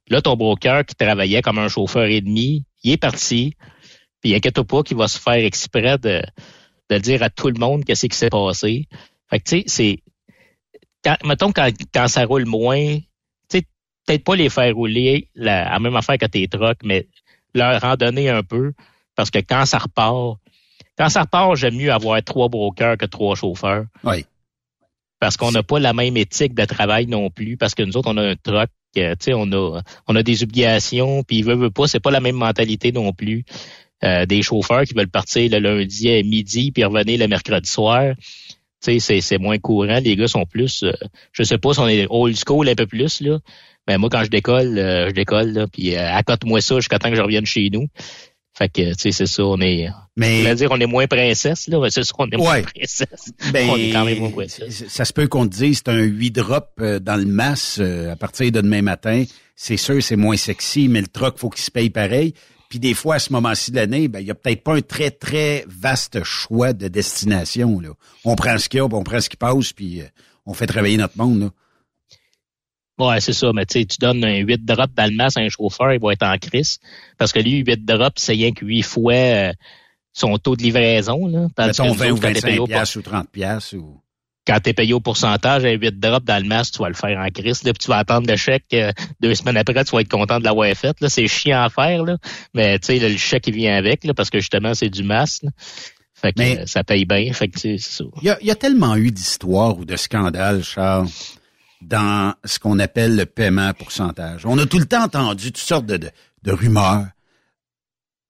là, 0.08 0.22
ton 0.22 0.36
broker 0.36 0.84
qui 0.84 0.94
travaillait 0.94 1.42
comme 1.42 1.58
un 1.58 1.68
chauffeur 1.68 2.04
et 2.04 2.20
demi, 2.20 2.64
il 2.82 2.92
est 2.92 2.96
parti, 2.96 3.54
puis 4.20 4.34
inquiète 4.34 4.62
pas 4.62 4.82
qu'il 4.82 4.96
va 4.96 5.08
se 5.08 5.18
faire 5.18 5.44
exprès 5.44 5.98
de, 5.98 6.22
de 6.90 6.98
dire 6.98 7.22
à 7.22 7.30
tout 7.30 7.48
le 7.48 7.58
monde 7.58 7.84
qu'est-ce 7.84 8.06
qui 8.06 8.16
s'est 8.16 8.30
passé. 8.30 8.86
Fait 9.30 9.40
que, 9.40 9.48
tu 9.48 9.56
sais, 9.58 9.64
c'est... 9.66 10.02
Quand, 11.04 11.16
mettons, 11.24 11.52
quand, 11.52 11.70
quand 11.94 12.08
ça 12.08 12.24
roule 12.24 12.46
moins, 12.46 12.96
tu 12.96 13.04
sais, 13.50 13.62
peut-être 14.06 14.24
pas 14.24 14.36
les 14.36 14.48
faire 14.48 14.74
rouler 14.74 15.28
la, 15.34 15.78
même 15.78 15.96
affaire 15.96 16.18
que 16.18 16.26
tes 16.26 16.48
trucks, 16.48 16.82
mais 16.82 17.06
leur 17.54 17.82
en 17.84 17.96
donner 17.96 18.28
un 18.28 18.42
peu, 18.42 18.72
parce 19.14 19.30
que 19.30 19.38
quand 19.38 19.64
ça 19.64 19.78
repart, 19.78 20.38
quand 20.96 21.08
ça 21.08 21.22
repart, 21.22 21.56
j'aime 21.56 21.76
mieux 21.76 21.92
avoir 21.92 22.22
trois 22.22 22.48
brokers 22.48 22.98
que 22.98 23.06
trois 23.06 23.36
chauffeurs. 23.36 23.84
Oui. 24.02 24.24
parce 25.20 25.36
qu'on 25.36 25.50
n'a 25.50 25.62
pas 25.62 25.78
la 25.78 25.92
même 25.92 26.16
éthique 26.16 26.54
de 26.54 26.64
travail 26.64 27.06
non 27.06 27.30
plus, 27.30 27.56
parce 27.56 27.74
que 27.74 27.82
nous 27.82 27.96
autres, 27.96 28.10
on 28.10 28.16
a 28.16 28.30
un 28.30 28.36
truck, 28.36 28.70
euh, 28.96 29.14
sais, 29.18 29.32
on 29.34 29.50
a, 29.52 29.82
on 30.06 30.16
a 30.16 30.22
des 30.22 30.42
obligations, 30.42 31.22
puis 31.22 31.42
veut, 31.42 31.54
veut 31.54 31.70
pas, 31.70 31.86
c'est 31.86 32.00
pas 32.00 32.10
la 32.10 32.20
même 32.20 32.36
mentalité 32.36 32.92
non 32.92 33.12
plus. 33.12 33.44
Euh, 34.04 34.26
des 34.26 34.42
chauffeurs 34.42 34.84
qui 34.84 34.94
veulent 34.94 35.08
partir 35.08 35.50
le 35.50 35.58
lundi 35.58 36.08
à 36.08 36.22
midi 36.22 36.70
puis 36.70 36.84
revenir 36.84 37.18
le 37.18 37.26
mercredi 37.26 37.68
soir. 37.68 38.14
Sais, 38.80 39.00
c'est 39.00 39.38
moins 39.38 39.58
courant. 39.58 39.98
Les 39.98 40.14
gars 40.14 40.28
sont 40.28 40.46
plus, 40.46 40.84
euh, 40.84 40.92
je 41.32 41.42
sais 41.42 41.58
pas 41.58 41.74
si 41.74 41.80
on 41.80 41.88
est 41.88 42.06
old 42.08 42.36
school 42.36 42.68
un 42.68 42.76
peu 42.76 42.86
plus 42.86 43.20
là, 43.20 43.40
mais 43.88 43.98
moi 43.98 44.08
quand 44.08 44.22
je 44.22 44.30
décolle, 44.30 44.76
je 44.76 45.12
décolle 45.12 45.52
là, 45.52 45.66
puis 45.66 45.96
accote-moi 45.96 46.60
ça 46.60 46.76
jusqu'à 46.76 47.00
temps 47.00 47.10
que 47.10 47.16
je 47.16 47.22
revienne 47.22 47.46
chez 47.46 47.70
nous. 47.72 47.88
Fait 48.58 48.68
que, 48.68 48.92
tu 48.94 48.94
sais, 48.98 49.12
c'est 49.12 49.26
ça, 49.26 49.44
on 49.44 49.60
est. 49.60 49.88
Mais. 50.16 50.50
On 50.50 50.54
dire, 50.54 50.72
on 50.72 50.80
est 50.80 50.86
moins 50.86 51.06
princesse, 51.06 51.68
là. 51.68 51.78
C'est 51.90 52.02
ça, 52.02 52.12
on 52.18 52.28
est 52.28 52.36
moins 52.36 52.60
princesse. 52.60 53.30
Ben, 53.52 53.70
on 53.70 53.76
est 53.76 53.92
quand 53.92 54.04
même 54.04 54.18
moins 54.18 54.32
princesse. 54.32 54.84
Ça 54.88 55.04
se 55.04 55.12
peut 55.12 55.28
qu'on 55.28 55.46
te 55.46 55.54
dise, 55.54 55.76
c'est 55.78 55.92
un 55.92 56.02
8 56.02 56.32
drop 56.32 56.70
euh, 56.80 56.98
dans 56.98 57.14
le 57.14 57.24
masse 57.24 57.78
euh, 57.80 58.10
à 58.10 58.16
partir 58.16 58.50
de 58.50 58.60
demain 58.60 58.82
matin. 58.82 59.22
C'est 59.54 59.76
sûr, 59.76 60.02
c'est 60.02 60.16
moins 60.16 60.36
sexy, 60.36 60.88
mais 60.88 61.00
le 61.00 61.06
truck, 61.06 61.38
faut 61.38 61.50
qu'il 61.50 61.62
se 61.62 61.70
paye 61.70 61.88
pareil. 61.88 62.34
Puis 62.68 62.80
des 62.80 62.94
fois, 62.94 63.14
à 63.14 63.18
ce 63.20 63.32
moment-ci 63.32 63.70
de 63.70 63.76
l'année, 63.76 64.08
ben, 64.08 64.18
il 64.18 64.26
y 64.26 64.30
a 64.32 64.34
peut-être 64.34 64.64
pas 64.64 64.74
un 64.74 64.80
très, 64.80 65.12
très 65.12 65.64
vaste 65.68 66.24
choix 66.24 66.72
de 66.72 66.88
destination, 66.88 67.78
là. 67.78 67.90
On 68.24 68.34
prend 68.34 68.58
ce 68.58 68.68
qu'il 68.68 68.78
y 68.78 68.80
a, 68.80 68.86
on 68.86 69.04
prend 69.04 69.20
ce 69.20 69.28
qui 69.28 69.36
passe, 69.36 69.72
puis 69.72 70.00
euh, 70.00 70.06
on 70.46 70.52
fait 70.52 70.66
travailler 70.66 70.96
notre 70.96 71.16
monde, 71.16 71.40
là. 71.40 71.50
Ouais, 72.98 73.20
c'est 73.20 73.32
ça, 73.32 73.52
mais 73.54 73.64
tu 73.64 73.86
tu 73.86 73.98
donnes 74.00 74.24
un 74.24 74.38
8 74.38 74.64
drops 74.64 74.94
d'Almas 74.94 75.34
à 75.36 75.40
un 75.40 75.48
chauffeur, 75.48 75.92
il 75.92 76.00
va 76.00 76.12
être 76.12 76.24
en 76.24 76.36
crise. 76.36 76.78
Parce 77.16 77.32
que 77.32 77.38
lui, 77.38 77.58
8 77.58 77.84
drops, 77.84 78.20
c'est 78.20 78.32
rien 78.32 78.52
que 78.52 78.64
8 78.64 78.82
fois 78.82 79.12
euh, 79.12 79.52
son 80.12 80.36
taux 80.38 80.56
de 80.56 80.62
livraison. 80.62 81.26
Là, 81.26 81.46
Mettons 81.56 81.92
20 81.92 82.10
ou 82.10 82.16
25 82.16 82.64
piastres 82.66 82.96
ou 82.98 83.02
30 83.02 83.30
piastres 83.30 83.74
ou... 83.76 84.00
Quand 84.46 84.60
tu 84.60 84.70
es 84.70 84.72
payé 84.72 84.94
au 84.94 85.00
pourcentage, 85.00 85.66
un 85.66 85.72
8 85.72 86.00
drops 86.00 86.24
d'Almas, 86.24 86.70
tu 86.72 86.78
vas 86.78 86.88
le 86.88 86.94
faire 86.94 87.18
en 87.18 87.28
crise. 87.28 87.62
Là, 87.64 87.72
puis 87.74 87.84
tu 87.84 87.88
vas 87.88 87.98
attendre 87.98 88.26
le 88.26 88.36
chèque. 88.36 88.64
Euh, 88.72 88.92
deux 89.20 89.34
semaines 89.34 89.58
après, 89.58 89.84
tu 89.84 89.90
vas 89.90 90.00
être 90.00 90.08
content 90.08 90.38
de 90.38 90.44
l'avoir 90.44 90.74
fait. 90.74 90.98
Là, 91.02 91.10
c'est 91.10 91.28
chiant 91.28 91.62
à 91.62 91.68
faire, 91.68 92.02
là. 92.02 92.16
Mais 92.54 92.78
tu 92.78 92.86
sais, 92.86 92.98
le 92.98 93.14
chèque, 93.18 93.46
il 93.48 93.54
vient 93.54 93.76
avec, 93.76 94.04
là, 94.04 94.14
parce 94.14 94.30
que 94.30 94.38
justement, 94.40 94.72
c'est 94.72 94.88
du 94.88 95.02
masse. 95.02 95.42
Fait 96.14 96.32
que 96.32 96.40
euh, 96.40 96.66
ça 96.66 96.82
paye 96.82 97.04
bien. 97.04 97.30
Fait 97.34 97.48
que 97.48 97.60
c'est 97.60 97.76
ça. 97.76 98.04
Il 98.22 98.36
y, 98.40 98.46
y 98.46 98.50
a, 98.50 98.54
tellement 98.54 98.96
eu 98.96 99.10
d'histoires 99.10 99.76
ou 99.78 99.84
de 99.84 99.96
scandales, 99.96 100.64
Charles 100.64 101.08
dans 101.80 102.34
ce 102.44 102.58
qu'on 102.58 102.78
appelle 102.78 103.16
le 103.16 103.26
paiement 103.26 103.72
pourcentage. 103.72 104.46
On 104.46 104.58
a 104.58 104.66
tout 104.66 104.78
le 104.78 104.86
temps 104.86 105.04
entendu 105.04 105.52
toutes 105.52 105.58
sortes 105.58 105.86
de, 105.86 105.98
de, 106.42 106.52
rumeurs, 106.52 107.06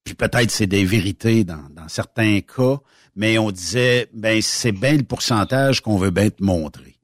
puis 0.04 0.14
peut-être 0.14 0.50
c'est 0.50 0.66
des 0.66 0.84
vérités 0.84 1.44
dans, 1.44 1.68
dans, 1.70 1.88
certains 1.88 2.40
cas, 2.40 2.78
mais 3.16 3.38
on 3.38 3.50
disait, 3.50 4.08
ben 4.12 4.40
c'est 4.42 4.72
bien 4.72 4.96
le 4.96 5.02
pourcentage 5.02 5.80
qu'on 5.80 5.96
veut 5.96 6.10
bien 6.10 6.30
te 6.30 6.42
montrer. 6.42 6.96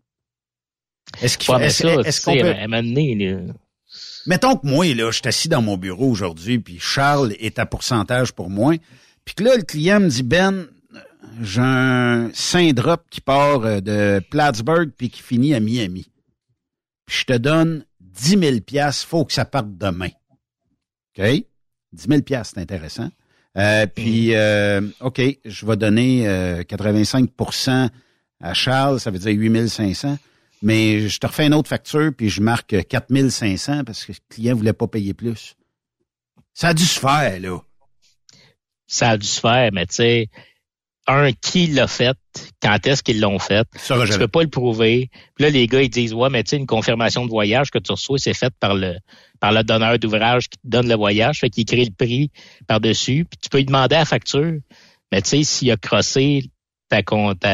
Est-ce 1.22 1.38
qu'il 1.38 1.46
faut... 1.46 1.59
est-ce, 1.59 2.24
qu'on 2.24 2.37
peut... 2.37 2.54
Mettons 4.26 4.57
que 4.57 4.66
moi, 4.66 4.87
là, 4.94 5.11
je 5.11 5.18
suis 5.18 5.28
assis 5.28 5.48
dans 5.48 5.62
mon 5.62 5.76
bureau 5.76 6.11
aujourd'hui, 6.11 6.59
puis 6.59 6.78
Charles 6.80 7.35
est 7.38 7.59
à 7.59 7.66
pourcentage 7.66 8.33
pour 8.33 8.50
moi, 8.50 8.74
puis 9.24 9.35
que 9.35 9.44
là, 9.44 9.57
le 9.57 9.62
client 9.62 10.00
me 10.00 10.09
dit, 10.09 10.22
Ben, 10.22 10.66
j'ai 11.42 11.61
un 11.61 12.30
drop 12.72 13.02
qui 13.11 13.20
part 13.20 13.64
euh, 13.64 13.80
de 13.80 14.20
Plattsburgh 14.30 14.90
puis 14.96 15.11
qui 15.11 15.22
finit 15.22 15.54
à 15.54 15.61
Miami 15.61 16.07
je 17.07 17.25
te 17.25 17.33
donne 17.35 17.85
10 18.01 18.38
000 18.38 18.61
piastres, 18.61 19.07
faut 19.07 19.25
que 19.25 19.33
ça 19.33 19.45
parte 19.45 19.77
demain. 19.77 20.11
OK? 21.17 21.25
10 21.93 22.09
000 22.09 22.23
piastres, 22.23 22.55
c'est 22.55 22.61
intéressant. 22.61 23.11
Euh, 23.57 23.87
puis, 23.87 24.31
mm. 24.31 24.35
euh, 24.35 24.81
OK, 25.01 25.21
je 25.45 25.67
vais 25.67 25.77
donner 25.77 26.27
85% 26.62 27.71
euh, 27.71 27.88
à 28.40 28.55
Charles, 28.55 29.01
ça 29.01 29.11
veut 29.11 29.19
dire 29.19 29.33
8 29.33 29.69
500. 29.69 30.19
Mais 30.62 31.09
je 31.09 31.19
te 31.19 31.27
refais 31.27 31.47
une 31.47 31.55
autre 31.55 31.69
facture, 31.69 32.11
puis 32.17 32.31
je 32.31 32.40
marque 32.40 32.87
4 32.87 33.29
500 33.29 33.85
parce 33.85 34.05
que 34.05 34.12
le 34.12 34.19
client 34.29 34.57
voulait 34.57 34.73
pas 34.73 34.87
payer 34.87 35.12
plus. 35.12 35.57
Ça 36.55 36.69
a 36.69 36.75
dû 36.75 36.85
se 36.85 36.99
faire, 36.99 37.38
là. 37.40 37.59
Ça 38.87 39.11
a 39.11 39.19
dû 39.19 39.27
se 39.27 39.40
faire, 39.40 39.71
mais 39.73 39.87
tu 39.87 39.97
sais, 39.97 40.31
un, 41.07 41.33
qui 41.33 41.67
l'a 41.67 41.87
fait, 41.87 42.17
quand 42.62 42.87
est-ce 42.87 43.03
qu'ils 43.03 43.21
l'ont 43.21 43.38
fait? 43.38 43.67
Ça, 43.77 43.97
tu 44.07 44.19
peux 44.19 44.29
pas 44.29 44.43
le 44.43 44.49
prouver. 44.49 45.11
Puis 45.35 45.45
là, 45.45 45.51
les 45.51 45.67
gars, 45.67 45.83
ils 45.83 45.90
disent, 45.90 46.14
ouais, 46.14 46.31
mais 46.31 46.43
tu 46.43 46.51
sais, 46.51 46.57
une 46.57 46.67
confirmation 46.67 47.25
de 47.25 47.31
voyage 47.31 47.71
que 47.71 47.79
tu 47.79 47.93
reçois, 47.93 48.19
c'est 48.19 48.35
faite 48.35 48.55
par 48.59 48.75
le 48.75 48.97
par 49.40 49.53
le 49.53 49.62
donneur 49.62 49.99
d'ouvrage 49.99 50.49
qui 50.49 50.59
te 50.59 50.67
donne 50.67 50.88
le 50.88 50.95
voyage, 50.95 51.40
fait 51.40 51.51
qu'il 51.51 51.67
crée 51.67 51.85
le 51.85 51.90
prix 51.90 52.31
par-dessus. 52.67 53.27
Puis 53.29 53.38
tu 53.43 53.49
peux 53.51 53.59
lui 53.59 53.67
demander 53.67 53.97
la 53.97 54.05
facture. 54.07 54.55
Mais 55.12 55.21
tu 55.21 55.29
sais, 55.29 55.43
s'il 55.45 55.71
a 55.71 55.77
crossé 55.77 56.45
ta, 56.88 57.03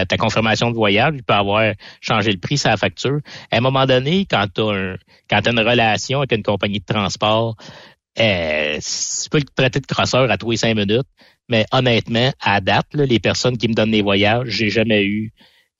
ta, 0.06 0.16
confirmation 0.16 0.70
de 0.70 0.76
voyage, 0.76 1.14
il 1.16 1.22
peut 1.22 1.34
avoir 1.34 1.72
changé 2.00 2.30
le 2.30 2.38
prix 2.38 2.60
la 2.64 2.76
facture. 2.76 3.20
À 3.50 3.56
un 3.56 3.60
moment 3.60 3.86
donné, 3.86 4.26
quand 4.30 4.46
tu 4.54 4.60
as, 4.62 5.36
as 5.36 5.50
une 5.50 5.60
relation 5.60 6.18
avec 6.18 6.32
une 6.32 6.42
compagnie 6.42 6.80
de 6.80 6.84
transport, 6.84 7.56
euh, 8.18 8.78
tu 8.78 9.30
peux 9.30 9.38
le 9.38 9.44
traiter 9.44 9.80
de 9.80 9.86
crosseur 9.86 10.30
à 10.30 10.36
tous 10.36 10.50
les 10.50 10.56
cinq 10.56 10.74
minutes. 10.74 11.06
Mais 11.50 11.66
honnêtement, 11.72 12.32
à 12.40 12.60
date, 12.60 12.86
les 12.94 13.18
personnes 13.18 13.58
qui 13.58 13.68
me 13.68 13.74
donnent 13.74 13.90
des 13.90 14.02
voyages, 14.02 14.48
j'ai 14.48 14.70
jamais 14.70 15.04
eu. 15.04 15.32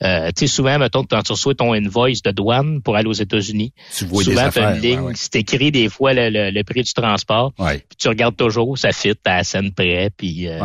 Euh, 0.03 0.29
tu 0.29 0.41
sais, 0.41 0.47
souvent, 0.47 0.79
mettons, 0.79 1.05
quand 1.05 1.23
tu 1.23 1.33
reçois 1.33 1.55
ton 1.55 1.75
invoice 1.75 2.23
de 2.23 2.31
douane 2.31 2.81
pour 2.83 2.97
aller 2.97 3.09
aux 3.09 3.13
États-Unis, 3.13 3.73
souvent, 3.91 4.49
tu 4.51 4.59
as 4.59 4.75
une 4.75 4.81
ligne, 4.81 5.13
c'est 5.15 5.37
écrit 5.37 5.71
des 5.71 5.91
fois 5.91 6.13
le, 6.15 6.63
prix 6.63 6.83
du 6.83 6.93
transport, 6.95 7.53
puis 7.55 7.97
tu 7.99 8.09
regardes 8.09 8.37
toujours, 8.37 8.79
ça 8.79 8.93
fit 8.93 9.13
à 9.27 9.37
la 9.37 9.45
scène 9.45 9.73
près, 9.73 10.11
puis 10.17 10.49
euh, 10.49 10.59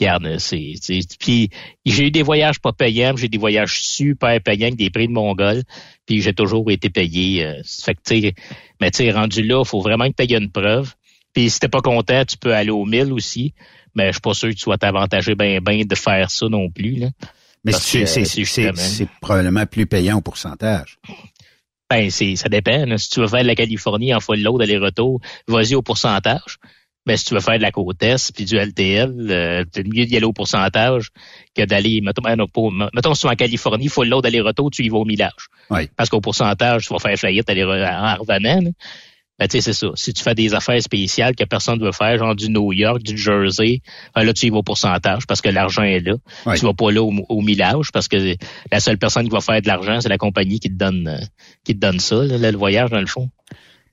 regarde, 0.00 0.38
c'est, 0.38 0.72
puis 1.20 1.50
j'ai 1.84 2.06
eu 2.06 2.10
des 2.10 2.22
voyages 2.22 2.60
pas 2.60 2.72
payants, 2.72 3.14
j'ai 3.14 3.28
des 3.28 3.36
voyages 3.36 3.82
super 3.82 4.40
payants 4.40 4.68
avec 4.68 4.76
des 4.76 4.88
prix 4.88 5.06
de 5.06 5.12
Mongol, 5.12 5.64
puis 6.06 6.22
j'ai 6.22 6.32
toujours 6.32 6.70
été 6.70 6.88
payé. 6.88 7.44
Euh, 7.44 7.62
fait 7.84 7.94
que, 7.94 8.00
tu 8.06 8.22
sais, 8.22 8.34
mais 8.80 8.90
tu 8.90 9.04
sais, 9.04 9.10
rendu 9.10 9.42
là, 9.42 9.62
il 9.64 9.68
faut 9.68 9.82
vraiment 9.82 10.08
que 10.08 10.14
tu 10.16 10.32
aies 10.32 10.38
une 10.38 10.50
preuve. 10.50 10.94
Puis 11.34 11.50
si 11.50 11.60
t'es 11.60 11.68
pas 11.68 11.80
content, 11.80 12.24
tu 12.24 12.36
peux 12.36 12.54
aller 12.54 12.70
au 12.70 12.84
1000 12.84 13.12
aussi 13.12 13.54
mais 13.94 14.08
je 14.08 14.12
suis 14.12 14.20
pas 14.20 14.34
sûr 14.34 14.48
que 14.48 14.54
tu 14.54 14.60
sois 14.60 14.76
avantagé 14.80 15.34
bien 15.34 15.60
ben 15.60 15.84
de 15.84 15.94
faire 15.94 16.30
ça 16.30 16.48
non 16.48 16.70
plus. 16.70 16.96
Là. 16.96 17.08
Mais 17.64 17.72
c'est 17.72 19.08
probablement 19.20 19.66
plus 19.66 19.86
payant 19.86 20.18
au 20.18 20.20
pourcentage. 20.20 20.98
Ben, 21.88 22.10
c'est, 22.10 22.36
ça 22.36 22.48
dépend. 22.48 22.96
Si 22.96 23.10
tu 23.10 23.20
veux 23.20 23.28
faire 23.28 23.42
de 23.42 23.46
la 23.46 23.54
Californie 23.54 24.14
en 24.14 24.20
full 24.20 24.40
load 24.40 24.62
aller-retour, 24.62 25.20
vas-y 25.46 25.74
au 25.74 25.82
pourcentage. 25.82 26.58
Mais 27.04 27.16
si 27.16 27.26
tu 27.26 27.34
veux 27.34 27.40
faire 27.40 27.56
de 27.58 27.62
la 27.62 27.72
côte 27.72 28.02
Est 28.02 28.32
puis 28.34 28.44
du 28.44 28.56
LTL, 28.56 29.12
euh, 29.30 29.64
c'est 29.72 29.84
mieux 29.84 30.06
d'y 30.06 30.16
aller 30.16 30.24
au 30.24 30.32
pourcentage 30.32 31.08
que 31.54 31.64
d'aller, 31.64 32.00
mettons, 32.00 32.22
ben, 32.22 32.36
mettons, 32.94 33.14
si 33.14 33.22
tu 33.22 33.26
es 33.26 33.30
en 33.30 33.34
Californie, 33.34 33.88
full 33.88 34.08
load 34.08 34.24
aller-retour, 34.24 34.70
tu 34.70 34.84
y 34.84 34.88
vas 34.88 34.98
au 34.98 35.04
millage. 35.04 35.48
Oui. 35.70 35.88
Parce 35.96 36.08
qu'au 36.08 36.20
pourcentage, 36.20 36.86
tu 36.86 36.92
vas 36.92 37.00
faire 37.00 37.18
faillite 37.18 37.50
aller 37.50 37.64
en 37.64 38.16
revenant. 38.16 38.70
Ben, 39.38 39.48
tu 39.48 39.58
sais, 39.58 39.60
c'est 39.60 39.72
ça. 39.72 39.88
Si 39.94 40.12
tu 40.12 40.22
fais 40.22 40.34
des 40.34 40.54
affaires 40.54 40.80
spéciales 40.82 41.34
que 41.34 41.44
personne 41.44 41.78
ne 41.78 41.84
veut 41.84 41.92
faire, 41.92 42.18
genre 42.18 42.36
du 42.36 42.50
New 42.50 42.72
York, 42.72 43.02
du 43.02 43.16
Jersey, 43.16 43.80
ben 44.14 44.24
là, 44.24 44.32
tu 44.32 44.46
y 44.46 44.50
vas 44.50 44.58
au 44.58 44.62
pourcentage 44.62 45.26
parce 45.26 45.40
que 45.40 45.48
l'argent 45.48 45.82
est 45.82 46.00
là. 46.00 46.14
Tu 46.54 46.64
vas 46.64 46.74
pas 46.74 46.90
là 46.92 47.02
au, 47.02 47.40
millage 47.40 47.90
parce 47.92 48.08
que 48.08 48.36
la 48.70 48.80
seule 48.80 48.98
personne 48.98 49.24
qui 49.24 49.30
va 49.30 49.40
faire 49.40 49.60
de 49.60 49.66
l'argent, 49.66 50.00
c'est 50.00 50.08
la 50.08 50.18
compagnie 50.18 50.60
qui 50.60 50.68
te 50.68 50.76
donne 50.76 51.08
euh, 51.08 51.24
qui 51.64 51.74
te 51.74 51.80
donne 51.80 51.98
ça, 51.98 52.16
le 52.22 52.56
voyage, 52.56 52.90
dans 52.90 53.00
le 53.00 53.06
fond. 53.06 53.30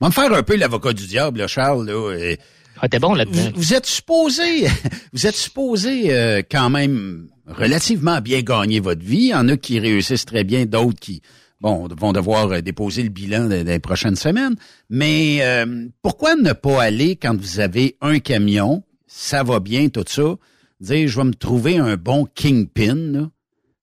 On 0.02 0.06
va 0.06 0.10
me 0.10 0.14
faire 0.14 0.38
un 0.38 0.44
peu 0.44 0.56
l'avocat 0.56 0.94
du 0.94 1.08
diable, 1.08 1.48
Charles. 1.48 1.86
Là, 1.86 2.36
ah, 2.82 2.88
t'es 2.88 3.00
bon 3.00 3.14
là-dedans. 3.14 3.52
Vous, 3.56 3.74
êtes 3.74 3.86
supposé, 3.86 4.66
vous 5.14 5.28
êtes 5.28 5.36
supposé 5.36 6.14
euh, 6.14 6.42
quand 6.50 6.70
même 6.70 7.28
relativement 7.46 8.22
bien 8.22 8.42
gagner 8.42 8.80
votre 8.80 9.04
vie. 9.04 9.18
Il 9.18 9.28
y 9.28 9.36
en 9.36 9.50
a 9.50 9.58
qui 9.58 9.80
réussissent 9.80 10.26
très 10.26 10.44
bien, 10.44 10.66
d'autres 10.66 11.00
qui 11.00 11.22
bon, 11.62 11.88
vont 11.88 12.14
devoir 12.14 12.52
euh, 12.52 12.62
déposer 12.62 13.04
le 13.04 13.10
bilan 13.10 13.48
des, 13.48 13.80
prochaines 13.80 14.16
semaines. 14.16 14.56
Mais 14.90 15.40
euh, 15.42 15.88
pourquoi 16.02 16.36
ne 16.36 16.54
pas 16.54 16.82
aller 16.82 17.16
quand 17.16 17.36
vous 17.36 17.60
avez 17.60 17.98
un 18.02 18.20
camion, 18.20 18.84
ça 19.08 19.44
va 19.44 19.60
bien, 19.60 19.90
tout 19.90 20.06
ça, 20.08 20.36
dire 20.80 21.08
je 21.08 21.18
vais 21.18 21.26
me 21.26 21.34
trouver 21.34 21.78
un 21.78 21.98
bon 21.98 22.26
kingpin, 22.26 23.32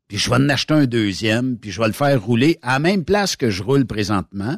puis 0.09 0.19
je 0.19 0.31
vais 0.31 0.37
en 0.37 0.49
acheter 0.49 0.75
un 0.75 0.87
deuxième, 0.87 1.59
puis 1.59 1.71
je 1.71 1.81
vais 1.81 1.89
le 1.89 1.93
faire 1.93 2.23
rouler 2.23 2.59
à 2.63 2.75
la 2.75 2.79
même 2.79 3.05
place 3.05 3.37
que 3.37 3.51
je 3.51 3.63
roule 3.63 3.87
présentement, 3.87 4.57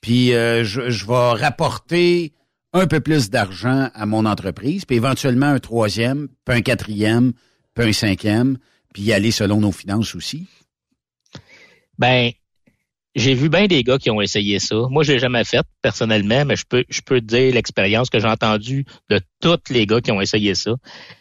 puis 0.00 0.34
euh, 0.34 0.64
je, 0.64 0.90
je 0.90 1.06
vais 1.06 1.32
rapporter 1.32 2.32
un 2.72 2.86
peu 2.86 3.00
plus 3.00 3.30
d'argent 3.30 3.90
à 3.94 4.06
mon 4.06 4.26
entreprise, 4.26 4.84
puis 4.84 4.96
éventuellement 4.96 5.46
un 5.46 5.60
troisième, 5.60 6.28
puis 6.44 6.56
un 6.56 6.62
quatrième, 6.62 7.32
puis 7.74 7.88
un 7.88 7.92
cinquième, 7.92 8.58
puis 8.92 9.04
y 9.04 9.12
aller 9.12 9.30
selon 9.30 9.60
nos 9.60 9.72
finances 9.72 10.14
aussi? 10.14 10.46
Ben, 11.98 12.32
j'ai 13.16 13.32
vu 13.32 13.48
bien 13.48 13.66
des 13.66 13.82
gars 13.82 13.96
qui 13.96 14.10
ont 14.10 14.20
essayé 14.20 14.58
ça. 14.58 14.76
Moi, 14.90 15.02
je 15.02 15.12
l'ai 15.12 15.18
jamais 15.18 15.42
fait 15.42 15.64
personnellement, 15.80 16.44
mais 16.44 16.54
je 16.54 16.64
peux, 16.68 16.84
je 16.90 17.00
peux 17.00 17.20
te 17.20 17.24
dire 17.24 17.54
l'expérience 17.54 18.10
que 18.10 18.20
j'ai 18.20 18.28
entendue 18.28 18.84
de 19.08 19.20
tous 19.40 19.58
les 19.70 19.86
gars 19.86 20.02
qui 20.02 20.12
ont 20.12 20.20
essayé 20.20 20.54
ça. 20.54 20.72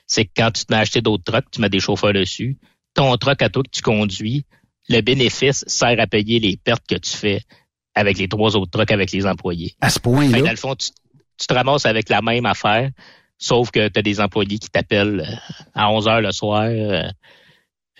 C'est 0.06 0.26
que 0.26 0.32
quand 0.36 0.52
tu 0.52 0.66
te 0.66 0.74
mets 0.74 0.80
acheté 0.80 1.02
d'autres 1.02 1.24
trucks, 1.24 1.50
tu 1.50 1.62
mets 1.62 1.70
des 1.70 1.80
chauffeurs 1.80 2.12
dessus. 2.12 2.58
Ton 2.94 3.16
truck 3.16 3.42
à 3.42 3.50
toi 3.50 3.64
que 3.64 3.70
tu 3.72 3.82
conduis, 3.82 4.46
le 4.90 5.00
bénéfice 5.00 5.64
sert 5.68 5.98
à 5.98 6.06
payer 6.06 6.40
les 6.40 6.58
pertes 6.58 6.86
que 6.86 6.96
tu 6.96 7.16
fais 7.16 7.42
avec 7.96 8.18
les 8.18 8.28
trois 8.28 8.58
autres 8.58 8.72
trucks 8.72 8.92
avec 8.92 9.14
les 9.14 9.26
employés. 9.26 9.74
À 9.80 9.90
ce 9.90 10.02
point-là? 10.02 10.42
Dans 10.42 10.50
le 10.50 10.58
fond, 10.58 10.76
tu, 10.76 10.90
te 11.48 11.54
ramasses 11.54 11.86
avec 11.86 12.10
la 12.10 12.22
même 12.22 12.46
affaire, 12.46 12.90
sauf 13.38 13.72
que 13.72 13.88
tu 13.88 14.00
as 14.00 14.04
des 14.04 14.20
employés 14.20 14.60
qui 14.60 14.70
t'appellent 14.70 15.24
euh, 15.26 15.36
à 15.74 15.90
11 15.90 16.08
heures 16.10 16.22
le 16.22 16.34
soir. 16.34 16.66
Euh, 16.66 17.04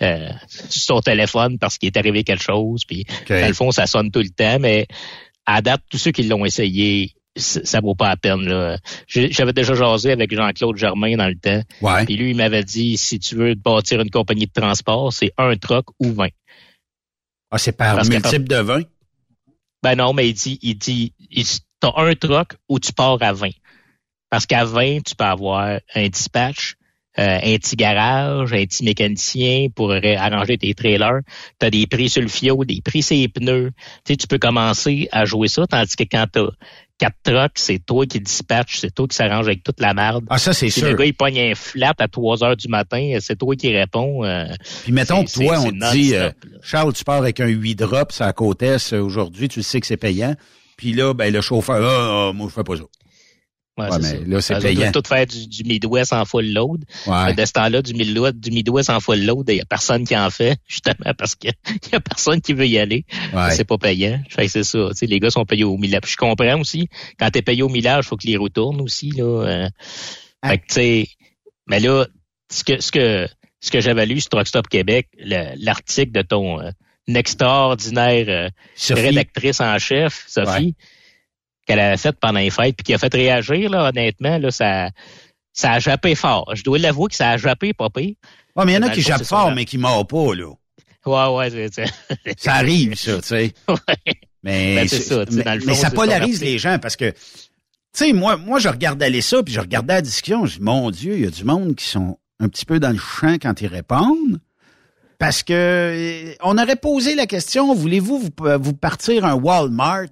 euh, 0.02 0.28
sur 0.48 0.96
son 0.96 1.00
téléphone 1.00 1.58
parce 1.58 1.78
qu'il 1.78 1.86
est 1.86 1.96
arrivé 1.96 2.24
quelque 2.24 2.42
chose. 2.42 2.84
Puis 2.84 3.04
dans 3.28 3.46
le 3.46 3.54
fond, 3.54 3.70
ça 3.70 3.86
sonne 3.86 4.10
tout 4.10 4.20
le 4.20 4.30
temps, 4.30 4.58
mais 4.58 4.86
à 5.46 5.62
date, 5.62 5.82
tous 5.90 5.98
ceux 5.98 6.10
qui 6.10 6.24
l'ont 6.24 6.44
essayé, 6.44 7.12
ça 7.36 7.80
vaut 7.80 7.94
pas 7.94 8.08
la 8.08 8.16
peine. 8.16 8.46
Là. 8.46 8.78
J'avais 9.06 9.52
déjà 9.52 9.74
jasé 9.74 10.12
avec 10.12 10.34
Jean-Claude 10.34 10.76
Germain 10.76 11.16
dans 11.16 11.28
le 11.28 11.36
temps. 11.36 11.62
Ouais. 11.80 12.04
Puis 12.04 12.16
lui, 12.16 12.30
il 12.30 12.36
m'avait 12.36 12.64
dit 12.64 12.96
si 12.96 13.18
tu 13.18 13.36
veux 13.36 13.54
bâtir 13.54 14.00
une 14.00 14.10
compagnie 14.10 14.46
de 14.46 14.52
transport, 14.52 15.12
c'est 15.12 15.32
un 15.38 15.56
truck 15.56 15.86
ou 16.00 16.12
20. 16.12 16.28
Ah, 17.50 17.58
c'est 17.58 17.72
par 17.72 18.04
multiple 18.04 18.48
de 18.48 18.56
20? 18.56 18.82
Ben 19.82 19.94
non, 19.94 20.12
mais 20.12 20.28
il 20.28 20.34
dit, 20.34 20.58
il 20.62 20.76
dit, 20.76 21.14
t'as 21.80 21.92
un 21.96 22.14
truck 22.14 22.54
ou 22.68 22.80
tu 22.80 22.92
pars 22.92 23.22
à 23.22 23.32
20. 23.32 23.50
Parce 24.30 24.46
qu'à 24.46 24.64
20, 24.64 25.04
tu 25.04 25.14
peux 25.14 25.24
avoir 25.24 25.78
un 25.94 26.08
dispatch, 26.08 26.74
euh, 27.18 27.38
un 27.42 27.56
petit 27.56 27.76
garage, 27.76 28.52
un 28.52 28.64
petit 28.64 28.84
mécanicien 28.84 29.68
pour 29.74 29.92
arranger 29.92 30.58
tes 30.58 30.74
trailers. 30.74 31.20
Tu 31.58 31.66
as 31.66 31.70
des 31.70 31.86
prix 31.86 32.08
sur 32.08 32.22
le 32.22 32.28
fioul, 32.28 32.66
des 32.66 32.80
prix 32.82 33.02
sur 33.02 33.16
les 33.16 33.28
pneus. 33.28 33.70
Tu 34.04 34.12
sais, 34.12 34.16
tu 34.16 34.26
peux 34.26 34.38
commencer 34.38 35.08
à 35.12 35.24
jouer 35.24 35.48
ça, 35.48 35.66
tandis 35.66 35.96
que 35.96 36.04
quand 36.04 36.26
tu 36.32 36.40
quatre 36.98 37.16
trucks, 37.22 37.52
c'est 37.56 37.84
toi 37.84 38.06
qui 38.06 38.20
dispatches, 38.20 38.78
c'est 38.80 38.94
toi 38.94 39.06
qui 39.06 39.16
s'arrange 39.16 39.46
avec 39.46 39.62
toute 39.62 39.80
la 39.80 39.94
merde. 39.94 40.24
Ah, 40.30 40.38
ça, 40.38 40.52
c'est 40.52 40.70
sûr. 40.70 40.88
le 40.88 40.94
gars, 40.94 41.04
il 41.04 41.14
pogne 41.14 41.38
un 41.38 41.54
flat 41.54 41.94
à 41.98 42.08
3 42.08 42.44
heures 42.44 42.56
du 42.56 42.68
matin, 42.68 43.18
c'est 43.20 43.36
toi 43.36 43.54
qui 43.56 43.76
réponds. 43.76 44.24
Euh, 44.24 44.46
Puis 44.82 44.92
mettons 44.92 45.24
que 45.24 45.32
toi, 45.32 45.60
on 45.60 45.70
te 45.70 45.92
dit, 45.92 46.14
euh, 46.14 46.30
Charles, 46.62 46.92
tu 46.92 47.04
pars 47.04 47.16
avec 47.16 47.40
un 47.40 47.46
8 47.46 47.74
drops 47.74 48.20
à 48.20 48.32
côté 48.32 48.76
aujourd'hui, 48.92 49.48
tu 49.48 49.62
sais 49.62 49.80
que 49.80 49.86
c'est 49.86 49.96
payant. 49.96 50.34
Puis 50.76 50.92
là, 50.92 51.14
ben, 51.14 51.32
le 51.32 51.40
chauffeur, 51.40 51.82
ah, 51.82 52.28
ah 52.28 52.32
moi, 52.34 52.48
je 52.48 52.54
fais 52.54 52.64
pas 52.64 52.76
ça. 52.76 52.84
Ouais, 53.76 53.88
mais 54.00 54.20
là, 54.26 54.40
c'est 54.40 54.58
payant. 54.58 54.90
tout 54.90 55.02
faire 55.06 55.26
du, 55.26 55.46
du, 55.46 55.64
Midwest 55.64 56.14
en 56.14 56.24
full 56.24 56.50
load. 56.50 56.84
Ouais. 57.06 57.34
De 57.34 57.44
ce 57.44 57.52
temps-là, 57.52 57.82
du 57.82 57.92
Midwest, 57.92 58.36
du 58.36 58.50
Midwest 58.50 58.88
en 58.88 59.00
full 59.00 59.22
load, 59.22 59.44
il 59.48 59.56
y 59.56 59.60
a 59.60 59.66
personne 59.66 60.06
qui 60.06 60.16
en 60.16 60.30
fait, 60.30 60.56
justement 60.66 61.12
parce 61.16 61.34
qu'il 61.34 61.52
y 61.92 61.94
a 61.94 62.00
personne 62.00 62.40
qui 62.40 62.54
veut 62.54 62.66
y 62.66 62.78
aller. 62.78 63.04
Ouais. 63.34 63.50
C'est 63.50 63.64
pas 63.64 63.76
payant. 63.76 64.18
Fait 64.30 64.48
c'est 64.48 64.64
ça. 64.64 64.88
sais 64.92 65.06
les 65.06 65.20
gars 65.20 65.30
sont 65.30 65.44
payés 65.44 65.64
au 65.64 65.76
millage. 65.76 66.02
Je 66.06 66.16
comprends 66.16 66.58
aussi, 66.58 66.88
quand 67.18 67.30
t'es 67.30 67.42
payé 67.42 67.62
au 67.62 67.68
millage, 67.68 68.06
faut 68.06 68.16
que 68.16 68.26
les 68.26 68.38
roues 68.38 68.48
tournent 68.48 68.80
aussi, 68.80 69.10
là. 69.10 69.24
Euh. 69.24 69.68
Ah. 70.40 70.50
Fait 70.50 70.58
que, 70.58 70.66
tu 70.66 70.74
sais, 70.74 71.08
mais 71.66 71.80
là, 71.80 72.06
ce 72.50 72.64
que, 72.64 72.80
ce 72.80 72.90
que, 72.90 73.28
ce 73.60 73.70
que 73.70 73.80
j'avais 73.80 74.06
lu 74.06 74.20
sur 74.20 74.30
Truck 74.30 74.46
Stop 74.46 74.68
Québec, 74.68 75.08
l'article 75.18 76.12
de 76.12 76.22
ton 76.22 76.60
euh, 76.60 76.70
extraordinaire 77.08 78.26
euh, 78.28 78.94
rédactrice 78.94 79.60
en 79.60 79.78
chef, 79.78 80.24
Sophie, 80.28 80.76
qu'elle 81.66 81.80
avait 81.80 81.96
fait 81.96 82.16
pendant 82.18 82.38
les 82.38 82.50
fêtes, 82.50 82.76
puis 82.76 82.84
qui 82.84 82.94
a 82.94 82.98
fait 82.98 83.12
réagir, 83.12 83.68
là, 83.70 83.88
honnêtement, 83.88 84.38
là, 84.38 84.50
ça, 84.50 84.90
ça 85.52 85.72
a 85.72 85.78
jappé 85.78 86.14
fort. 86.14 86.50
Je 86.54 86.62
dois 86.62 86.78
l'avouer 86.78 87.08
que 87.08 87.16
ça 87.16 87.30
a 87.30 87.36
jappé, 87.36 87.72
pas 87.72 87.90
pire. 87.90 88.14
Ouais, 88.54 88.64
mais 88.64 88.72
il 88.72 88.74
y 88.76 88.78
en 88.78 88.82
a 88.82 88.90
qui 88.90 89.02
jappent 89.02 89.24
fort, 89.24 89.52
mais 89.52 89.64
qui 89.64 89.78
meurent 89.78 90.06
pas, 90.06 90.34
là. 90.34 90.52
Ouais, 91.04 91.36
ouais, 91.36 91.70
c'est 91.72 91.86
Ça 92.38 92.54
arrive, 92.54 92.94
ça, 92.94 93.20
tu 93.20 93.28
sais. 93.28 93.54
Ouais. 93.68 94.14
Mais, 94.42 94.76
ben, 94.76 94.88
ça, 94.88 95.24
mais, 95.30 95.42
dans 95.42 95.54
le 95.54 95.60
fond, 95.60 95.66
mais 95.66 95.74
ça 95.74 95.90
polarise 95.90 96.40
les 96.40 96.58
gens 96.58 96.78
parce 96.78 96.94
que, 96.94 97.10
tu 97.10 97.16
sais, 97.92 98.12
moi, 98.12 98.36
moi, 98.36 98.60
je 98.60 98.68
regardais 98.68 99.20
ça, 99.20 99.42
puis 99.42 99.52
je 99.52 99.60
regardais 99.60 99.94
la 99.94 100.02
discussion, 100.02 100.46
je 100.46 100.58
dis, 100.58 100.62
mon 100.62 100.90
Dieu, 100.90 101.14
il 101.16 101.24
y 101.24 101.26
a 101.26 101.30
du 101.30 101.42
monde 101.42 101.74
qui 101.74 101.86
sont 101.86 102.18
un 102.38 102.48
petit 102.48 102.64
peu 102.64 102.78
dans 102.78 102.90
le 102.90 102.98
champ 102.98 103.34
quand 103.42 103.60
ils 103.60 103.66
répondent. 103.66 104.38
Parce 105.18 105.42
que 105.42 105.52
euh, 105.52 106.34
on 106.42 106.58
aurait 106.58 106.76
posé 106.76 107.14
la 107.14 107.26
question, 107.26 107.74
voulez-vous 107.74 108.18
vous, 108.18 108.30
vous 108.60 108.72
partir 108.74 109.24
un 109.24 109.34
Walmart? 109.34 110.10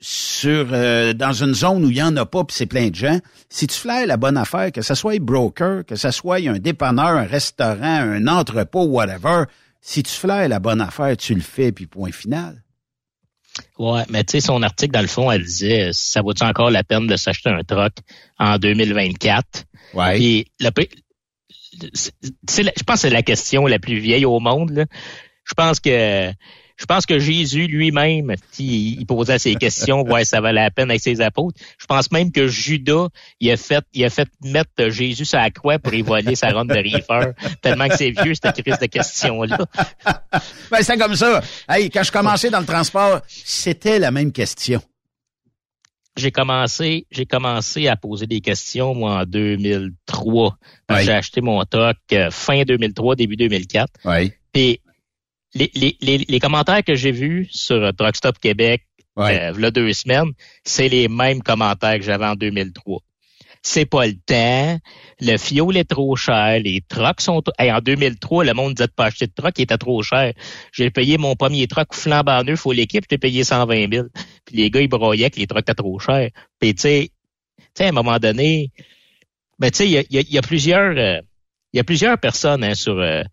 Sur 0.00 0.68
euh, 0.72 1.14
dans 1.14 1.32
une 1.32 1.54
zone 1.54 1.84
où 1.84 1.90
il 1.90 1.94
n'y 1.94 2.02
en 2.02 2.16
a 2.16 2.26
pas 2.26 2.44
puis 2.44 2.54
c'est 2.54 2.66
plein 2.66 2.88
de 2.88 2.94
gens, 2.94 3.18
si 3.48 3.66
tu 3.66 3.76
fais 3.76 4.06
la 4.06 4.16
bonne 4.16 4.36
affaire, 4.36 4.70
que 4.70 4.82
ce 4.82 4.94
soit 4.94 5.14
un 5.14 5.18
broker, 5.18 5.84
que 5.86 5.96
ce 5.96 6.10
soit 6.10 6.46
un 6.48 6.58
dépanneur, 6.58 7.08
un 7.08 7.24
restaurant, 7.24 7.80
un 7.82 8.26
entrepôt, 8.26 8.84
whatever, 8.84 9.44
si 9.80 10.02
tu 10.02 10.12
fais 10.12 10.48
la 10.48 10.58
bonne 10.58 10.80
affaire, 10.80 11.16
tu 11.16 11.34
le 11.34 11.40
fais 11.40 11.72
puis 11.72 11.86
point 11.86 12.12
final. 12.12 12.62
Ouais, 13.78 14.02
mais 14.10 14.22
tu 14.24 14.32
sais, 14.32 14.40
son 14.40 14.62
article, 14.62 14.92
dans 14.92 15.00
le 15.00 15.06
fond, 15.06 15.30
elle 15.30 15.42
disait 15.42 15.90
ça 15.92 16.20
vaut-tu 16.20 16.44
encore 16.44 16.70
la 16.70 16.84
peine 16.84 17.06
de 17.06 17.16
s'acheter 17.16 17.48
un 17.48 17.62
truck 17.62 17.94
en 18.38 18.58
2024? 18.58 19.64
Ouais. 19.94 20.20
Et 20.20 20.46
le, 20.60 20.70
je 21.82 22.82
pense 22.84 22.96
que 22.96 23.08
c'est 23.08 23.10
la 23.10 23.22
question 23.22 23.66
la 23.66 23.78
plus 23.78 23.98
vieille 23.98 24.24
au 24.24 24.40
monde. 24.40 24.70
Là. 24.70 24.84
Je 25.44 25.54
pense 25.54 25.80
que 25.80 26.32
je 26.76 26.84
pense 26.84 27.06
que 27.06 27.18
Jésus 27.18 27.66
lui-même, 27.66 28.34
il, 28.58 29.06
posait 29.06 29.38
ces 29.38 29.54
questions, 29.54 30.02
ouais, 30.02 30.24
ça 30.24 30.40
valait 30.40 30.62
la 30.62 30.70
peine 30.70 30.90
avec 30.90 31.00
ses 31.00 31.20
apôtres. 31.20 31.58
Je 31.78 31.86
pense 31.86 32.10
même 32.12 32.30
que 32.30 32.46
Judas, 32.48 33.08
il 33.40 33.50
a 33.50 33.56
fait, 33.56 33.84
il 33.94 34.04
a 34.04 34.10
fait 34.10 34.28
mettre 34.42 34.90
Jésus 34.90 35.24
sur 35.24 35.38
la 35.38 35.50
croix 35.50 35.78
pour 35.78 35.94
y 35.94 36.02
voler 36.02 36.34
sa 36.34 36.50
ronde 36.50 36.68
de 36.68 36.74
reefer, 36.74 37.32
tellement 37.62 37.88
que 37.88 37.96
c'est 37.96 38.10
vieux, 38.10 38.34
cette 38.34 38.62
crise 38.62 38.78
de 38.78 38.86
questions-là. 38.86 39.58
ben, 40.70 40.82
c'est 40.82 40.98
comme 40.98 41.16
ça. 41.16 41.42
Hey, 41.68 41.88
quand 41.88 42.02
je 42.02 42.12
commençais 42.12 42.50
dans 42.50 42.60
le 42.60 42.66
transport, 42.66 43.20
c'était 43.26 43.98
la 43.98 44.10
même 44.10 44.32
question. 44.32 44.82
J'ai 46.16 46.30
commencé, 46.30 47.06
j'ai 47.10 47.26
commencé 47.26 47.88
à 47.88 47.96
poser 47.96 48.26
des 48.26 48.40
questions, 48.40 48.94
moi, 48.94 49.20
en 49.20 49.24
2003. 49.24 50.56
J'ai 51.00 51.12
acheté 51.12 51.42
mon 51.42 51.62
truck 51.64 51.96
euh, 52.12 52.30
fin 52.30 52.62
2003, 52.62 53.16
début 53.16 53.36
2004. 53.36 53.92
Oui. 54.06 54.32
Puis 54.50 54.80
les, 55.56 55.96
les, 56.00 56.18
les, 56.18 56.40
commentaires 56.40 56.84
que 56.84 56.94
j'ai 56.94 57.12
vus 57.12 57.48
sur 57.50 57.92
Truck 57.96 58.16
Stop 58.16 58.38
Québec, 58.38 58.82
ouais. 59.16 59.52
euh, 59.52 59.70
deux 59.70 59.92
semaines, 59.92 60.32
c'est 60.64 60.88
les 60.88 61.08
mêmes 61.08 61.42
commentaires 61.42 61.96
que 61.96 62.04
j'avais 62.04 62.26
en 62.26 62.34
2003. 62.34 63.00
C'est 63.62 63.86
pas 63.86 64.06
le 64.06 64.14
temps, 64.14 64.78
le 65.20 65.36
fioul 65.38 65.76
est 65.76 65.90
trop 65.90 66.14
cher, 66.14 66.60
les 66.60 66.82
trucks 66.88 67.20
sont... 67.20 67.42
en 67.58 67.80
2003, 67.80 68.44
le 68.44 68.54
monde 68.54 68.74
disait 68.74 68.86
de 68.86 68.92
pas 68.92 69.06
acheter 69.06 69.26
de 69.26 69.32
truck, 69.34 69.54
il 69.58 69.62
était 69.62 69.76
trop 69.76 70.02
cher. 70.02 70.32
J'ai 70.72 70.90
payé 70.90 71.18
mon 71.18 71.34
premier 71.34 71.66
truck 71.66 71.92
flambant 71.92 72.44
neuf 72.44 72.60
faut 72.60 72.72
l'équipe, 72.72 73.04
j'ai 73.10 73.18
payé 73.18 73.42
120 73.42 73.92
000. 73.92 74.06
Puis 74.44 74.56
les 74.56 74.70
gars, 74.70 74.80
ils 74.80 74.88
broyaient 74.88 75.30
que 75.30 75.40
les 75.40 75.48
trucks 75.48 75.62
étaient 75.62 75.74
trop 75.74 75.98
chers. 75.98 76.30
Puis 76.60 76.74
tu 76.74 76.82
sais, 76.82 77.10
à 77.80 77.88
un 77.88 77.92
moment 77.92 78.18
donné, 78.18 78.70
ben 79.58 79.70
tu 79.70 79.78
sais, 79.78 79.86
il 79.86 79.92
y 79.92 80.18
a, 80.18 80.22
y 80.22 80.38
a, 80.38 80.42
plusieurs... 80.42 80.92
il 80.92 81.76
y 81.76 81.80
a 81.80 81.84
plusieurs 81.84 82.18
personnes 82.18 82.62
hein, 82.62 82.74
sur... 82.74 83.00
Euh, 83.00 83.24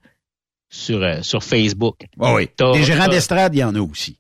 sur, 0.74 1.04
euh, 1.04 1.22
sur 1.22 1.44
Facebook. 1.44 1.98
Oh 2.20 2.34
oui. 2.36 2.50
Les 2.74 2.84
gérants 2.84 3.08
d'estrade, 3.08 3.54
il 3.56 3.60
y 3.60 3.64
en 3.64 3.76
a 3.76 3.80
aussi. 3.80 4.18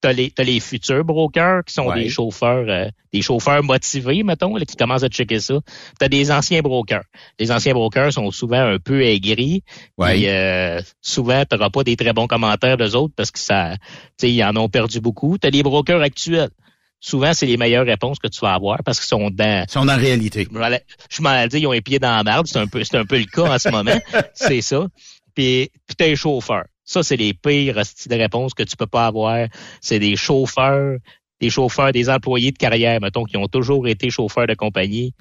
T'as 0.00 0.12
les, 0.12 0.32
as 0.38 0.44
les 0.44 0.60
futurs 0.60 1.04
brokers 1.04 1.64
qui 1.64 1.74
sont 1.74 1.92
des 1.92 2.08
chauffeurs, 2.08 2.64
euh, 2.68 2.88
des 3.12 3.20
chauffeurs 3.20 3.64
motivés, 3.64 4.22
mettons, 4.22 4.54
là, 4.54 4.64
qui 4.64 4.76
commencent 4.76 5.02
à 5.02 5.08
checker 5.08 5.40
ça. 5.40 5.54
T'as 5.98 6.06
des 6.06 6.30
anciens 6.30 6.60
brokers. 6.60 7.02
Les 7.40 7.50
anciens 7.50 7.74
brokers 7.74 8.12
sont 8.12 8.30
souvent 8.30 8.60
un 8.60 8.78
peu 8.78 9.02
aigris. 9.02 9.64
Ouais. 9.96 10.14
Puis, 10.14 10.28
euh, 10.28 10.80
souvent, 11.00 11.44
t'auras 11.44 11.70
pas 11.70 11.82
des 11.82 11.96
très 11.96 12.12
bons 12.12 12.28
commentaires 12.28 12.76
d'eux 12.76 12.94
autres 12.94 13.14
parce 13.16 13.32
que 13.32 13.40
ça, 13.40 13.74
ils 14.22 14.44
en 14.44 14.54
ont 14.54 14.68
perdu 14.68 15.00
beaucoup. 15.00 15.36
T'as 15.36 15.50
les 15.50 15.64
brokers 15.64 16.00
actuels 16.00 16.50
souvent, 17.00 17.32
c'est 17.32 17.46
les 17.46 17.56
meilleures 17.56 17.86
réponses 17.86 18.18
que 18.18 18.26
tu 18.26 18.40
vas 18.40 18.54
avoir 18.54 18.82
parce 18.84 18.98
qu'ils 18.98 19.06
sont 19.08 19.30
dans. 19.30 19.64
Ils 19.68 19.70
sont 19.70 19.84
dans 19.84 19.92
la 19.92 19.96
réalité. 19.96 20.48
Je 21.10 21.22
m'en 21.22 21.46
dit, 21.46 21.58
ils 21.58 21.66
ont 21.66 21.72
un 21.72 21.80
pied 21.80 21.98
dans 21.98 22.24
la. 22.24 22.42
C'est 22.44 22.58
un 22.58 22.66
peu, 22.66 22.82
c'est 22.84 22.96
un 22.96 23.04
peu 23.04 23.18
le 23.18 23.24
cas 23.24 23.54
en 23.54 23.58
ce 23.58 23.68
moment. 23.68 23.98
c'est 24.34 24.60
ça 24.60 24.86
puis, 25.38 25.70
t'es 25.96 26.16
chauffeur. 26.16 26.64
Ça, 26.82 27.04
c'est 27.04 27.16
les 27.16 27.32
pires 27.32 27.86
styles 27.86 28.10
de 28.10 28.16
réponses 28.16 28.54
que 28.54 28.64
tu 28.64 28.76
peux 28.76 28.88
pas 28.88 29.06
avoir. 29.06 29.46
C'est 29.80 30.00
des 30.00 30.16
chauffeurs, 30.16 30.96
des 31.40 31.48
chauffeurs, 31.48 31.92
des 31.92 32.10
employés 32.10 32.50
de 32.50 32.58
carrière, 32.58 33.00
mettons, 33.00 33.22
qui 33.22 33.36
ont 33.36 33.46
toujours 33.46 33.86
été 33.86 34.10
chauffeurs 34.10 34.48
de 34.48 34.54
compagnie. 34.54 35.14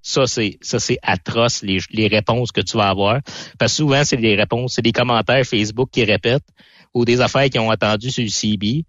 Ça, 0.00 0.28
c'est, 0.28 0.58
ça, 0.60 0.78
c'est 0.78 0.98
atroce, 1.02 1.62
les, 1.62 1.80
les 1.90 2.06
réponses 2.06 2.52
que 2.52 2.60
tu 2.60 2.76
vas 2.76 2.88
avoir. 2.88 3.18
Parce 3.58 3.72
que 3.72 3.76
souvent, 3.78 4.04
c'est 4.04 4.16
des 4.16 4.36
réponses, 4.36 4.74
c'est 4.74 4.82
des 4.82 4.92
commentaires 4.92 5.44
Facebook 5.44 5.88
qui 5.90 6.04
répètent 6.04 6.46
ou 6.94 7.04
des 7.04 7.20
affaires 7.20 7.50
qui 7.50 7.58
ont 7.58 7.68
entendu 7.68 8.10
sur 8.10 8.22
le 8.22 8.30
CB. 8.30 8.84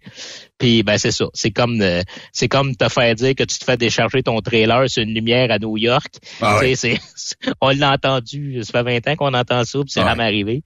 Puis 0.58 0.82
ben 0.82 0.96
c'est 0.96 1.10
ça, 1.10 1.26
c'est 1.34 1.50
comme 1.50 1.80
euh, 1.82 2.02
c'est 2.32 2.48
comme 2.48 2.74
te 2.76 2.88
faire 2.88 3.14
dire 3.14 3.34
que 3.34 3.44
tu 3.44 3.58
te 3.58 3.64
fais 3.64 3.76
décharger 3.76 4.22
ton 4.22 4.40
trailer 4.40 4.88
sur 4.88 5.02
une 5.02 5.12
lumière 5.12 5.50
à 5.50 5.58
New 5.58 5.76
York. 5.76 6.14
Ah 6.40 6.60
c'est, 6.74 6.98
on 7.60 7.70
l'a 7.70 7.92
entendu, 7.92 8.62
ça 8.62 8.72
fait 8.84 9.00
20 9.00 9.12
ans 9.12 9.16
qu'on 9.16 9.34
entend 9.34 9.64
ça, 9.64 9.78
puis 9.80 9.90
c'est 9.90 10.02
jamais 10.02 10.24
arrivé. 10.24 10.62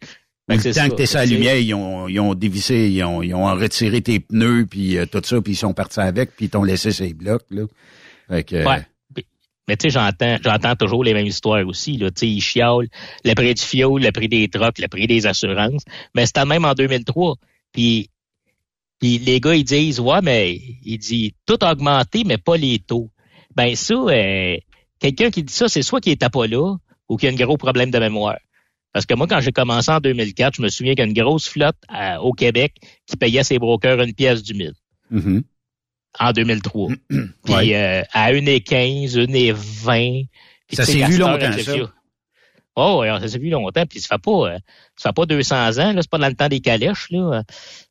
Mais 0.48 0.57
le 0.57 0.74
temps 0.74 0.88
que 0.88 0.94
t'es 0.96 1.07
sur 1.07 1.18
la 1.18 1.26
lumière, 1.26 1.57
ils 1.57 1.74
ont, 1.74 2.09
ils 2.09 2.18
ont 2.18 2.35
dévissé, 2.35 2.88
ils 2.88 3.05
ont, 3.05 3.22
ils 3.22 3.35
ont 3.35 3.46
retiré 3.55 4.00
tes 4.00 4.18
pneus, 4.18 4.66
puis 4.68 4.98
euh, 4.98 5.07
tout 5.07 5.22
ça, 5.24 5.40
puis 5.40 5.53
ils 5.53 5.57
sont 5.57 5.72
partis 5.72 6.00
avec, 6.00 6.35
puis 6.35 6.46
ils 6.46 6.48
t'ont 6.48 6.64
laissé 6.64 6.90
ces 6.90 7.14
blocs. 7.14 7.44
Là. 7.50 7.62
Fait 8.29 8.42
que, 8.42 8.66
ouais. 8.66 8.83
Mais 9.70 9.76
tu 9.76 9.85
sais, 9.85 9.90
j'entends, 9.90 10.37
j'entends 10.42 10.74
toujours 10.74 11.04
les 11.04 11.14
mêmes 11.14 11.28
histoires 11.28 11.64
aussi. 11.64 11.96
Là. 11.96 12.11
Tu 12.11 12.18
sais, 12.18 12.28
ils 12.28 12.40
chiolent 12.40 12.88
le 13.24 13.35
prix 13.35 13.54
du 13.54 13.62
fioul, 13.62 14.02
le 14.02 14.11
prix 14.11 14.26
des 14.26 14.48
trucks, 14.48 14.80
le 14.80 14.88
prix 14.88 15.06
des 15.06 15.28
assurances. 15.28 15.85
Mais 16.12 16.26
c'était 16.26 16.44
même 16.44 16.64
en 16.64 16.74
2003. 16.74 17.37
Puis, 17.72 18.11
puis 18.98 19.18
les 19.18 19.38
gars, 19.38 19.54
ils 19.54 19.62
disent, 19.62 20.00
ouais, 20.00 20.22
mais 20.24 20.59
il 20.83 20.98
dit 20.98 21.37
tout 21.46 21.62
augmenté, 21.64 22.24
mais 22.24 22.37
pas 22.37 22.56
les 22.56 22.80
taux. 22.80 23.11
Ben 23.54 23.76
ça, 23.76 23.94
euh, 23.94 24.56
quelqu'un 24.98 25.30
qui 25.30 25.44
dit 25.44 25.54
ça, 25.54 25.68
c'est 25.68 25.83
soit 25.83 26.00
qu'il 26.00 26.11
était 26.11 26.30
pas 26.30 26.48
là 26.48 26.74
ou 27.09 27.16
qu'il 27.16 27.28
a 27.28 27.33
un 27.33 27.37
gros 27.37 27.56
problème 27.56 27.92
de 27.92 27.98
mémoire. 28.00 28.38
Parce 28.92 29.06
que 29.06 29.14
moi, 29.14 29.28
quand 29.28 29.40
j'ai 29.40 29.52
commencé 29.52 29.88
en 29.92 30.00
2004, 30.00 30.56
je 30.56 30.62
me 30.62 30.68
souviens 30.68 30.94
qu'il 30.94 31.04
y 31.04 31.06
a 31.06 31.06
une 31.06 31.14
grosse 31.14 31.48
flotte 31.48 31.76
au 32.22 32.33
Québec 32.33 32.74
qui 33.06 33.16
payait 33.16 33.44
ses 33.44 33.61
brokers 33.61 34.00
une 34.00 34.14
pièce 34.14 34.42
du 34.42 34.54
mille. 34.54 34.74
Mm-hmm 35.12 35.44
en 36.18 36.33
2003. 36.33 36.88
Puis 37.44 37.75
euh, 37.75 38.03
à 38.12 38.33
1,15, 38.33 39.14
1,20. 39.14 40.27
Ça 40.73 40.85
s'est 40.85 41.05
vu 41.05 41.18
longtemps, 41.18 41.53
ça. 41.53 41.73
Oh, 42.77 43.05
ça 43.05 43.29
s'est 43.29 43.38
vu 43.38 43.51
longtemps, 43.51 43.85
puis 43.85 44.01
ça 44.01 44.09
fait 44.14 44.23
pas, 44.23 44.57
ça 44.96 45.11
fait 45.11 45.14
pas 45.14 45.27
200 45.27 45.79
ans, 45.79 45.92
là, 45.92 46.01
c'est 46.01 46.11
pas 46.11 46.18
dans 46.18 46.29
le 46.29 46.35
temps 46.35 46.49
des 46.49 46.61
calèches, 46.61 47.09
là. 47.11 47.42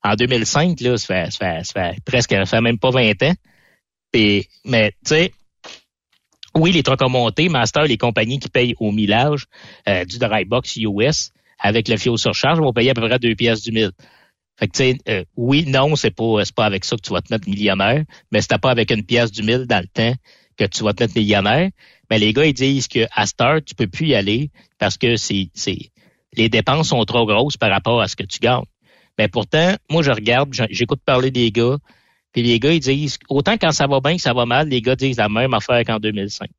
En 0.04 0.16
2005, 0.16 0.80
là, 0.80 0.98
ça 0.98 1.06
fait, 1.06 1.32
ça 1.32 1.38
fait, 1.38 1.66
ça 1.66 1.74
fait 1.74 2.04
presque, 2.06 2.32
ça 2.32 2.46
fait 2.46 2.62
même 2.62 2.80
pas 2.80 2.90
20 2.90 3.22
ans. 3.24 3.34
Mais, 4.14 4.92
tu 4.92 4.98
sais, 5.04 5.34
oui, 6.56 6.72
les 6.72 6.82
trucks 6.82 7.02
ont 7.02 7.10
monté, 7.10 7.50
Master, 7.50 7.84
les 7.84 7.98
compagnies 7.98 8.40
qui 8.40 8.50
payent 8.50 8.76
au 8.80 8.92
millage 8.92 9.46
euh, 9.88 10.06
du 10.06 10.18
Drybox 10.18 10.78
US 10.78 11.32
avec 11.60 11.88
le 11.88 11.98
fio 11.98 12.18
surcharge 12.18 12.60
vont 12.60 12.74
payer 12.74 12.92
à 12.92 12.94
peu 12.94 13.08
près 13.08 13.20
deux 13.20 13.36
pièces 13.36 13.62
du 13.62 13.72
mille. 13.72 13.92
Fait 14.60 14.68
que, 14.68 14.74
tu 14.74 14.84
sais, 14.84 14.98
euh, 15.08 15.24
oui, 15.38 15.66
non, 15.66 15.96
c'est 15.96 16.12
pas, 16.12 16.44
pas 16.54 16.66
avec 16.66 16.84
ça 16.84 16.98
que 16.98 17.02
tu 17.02 17.14
vas 17.14 17.22
te 17.22 17.34
mettre 17.34 17.48
millionnaire, 17.48 18.04
mais 18.32 18.42
c'est 18.42 18.58
pas 18.58 18.72
avec 18.72 18.92
une 18.92 19.06
pièce 19.06 19.32
du 19.32 19.42
mille 19.42 19.66
dans 19.66 19.80
le 19.80 19.88
temps 19.88 20.14
que 20.58 20.66
tu 20.66 20.84
vas 20.84 20.94
te 20.94 21.04
mettre 21.04 21.18
millionnaire. 21.18 21.70
Mais 22.10 22.20
les 22.20 22.34
gars, 22.34 22.46
ils 22.46 22.54
disent 22.54 22.90
que 22.90 23.08
à 23.14 23.26
Star, 23.26 23.62
tu 23.66 23.74
peux 23.74 23.88
plus 23.88 24.08
y 24.08 24.16
aller 24.16 24.52
parce 24.78 24.98
que 24.98 25.16
c'est, 25.16 25.50
les 26.34 26.50
dépenses 26.50 26.90
sont 26.90 27.04
trop 27.06 27.26
grosses 27.26 27.56
par 27.56 27.70
rapport 27.70 28.02
à 28.02 28.10
ce 28.10 28.18
que 28.18 28.24
tu 28.24 28.40
gagnes. 28.40 28.66
Mais 29.18 29.30
pourtant, 29.30 29.76
moi, 29.90 30.04
je 30.04 30.12
regarde, 30.12 30.54
j'écoute 30.70 31.02
parler 31.06 31.32
des 31.32 31.52
gars, 31.52 31.78
puis 32.34 32.44
les 32.44 32.60
gars, 32.60 32.74
ils 32.74 32.82
disent, 32.82 33.18
autant 33.30 33.58
quand 33.58 33.72
ça 33.72 33.88
va 33.88 34.02
bien 34.02 34.18
que 34.18 34.22
ça 34.22 34.34
va 34.34 34.46
mal, 34.46 34.68
les 34.68 34.82
gars 34.82 34.98
disent 34.98 35.18
la 35.18 35.30
même 35.30 35.54
affaire 35.54 35.84
qu'en 35.86 36.00
2005. 36.00 36.50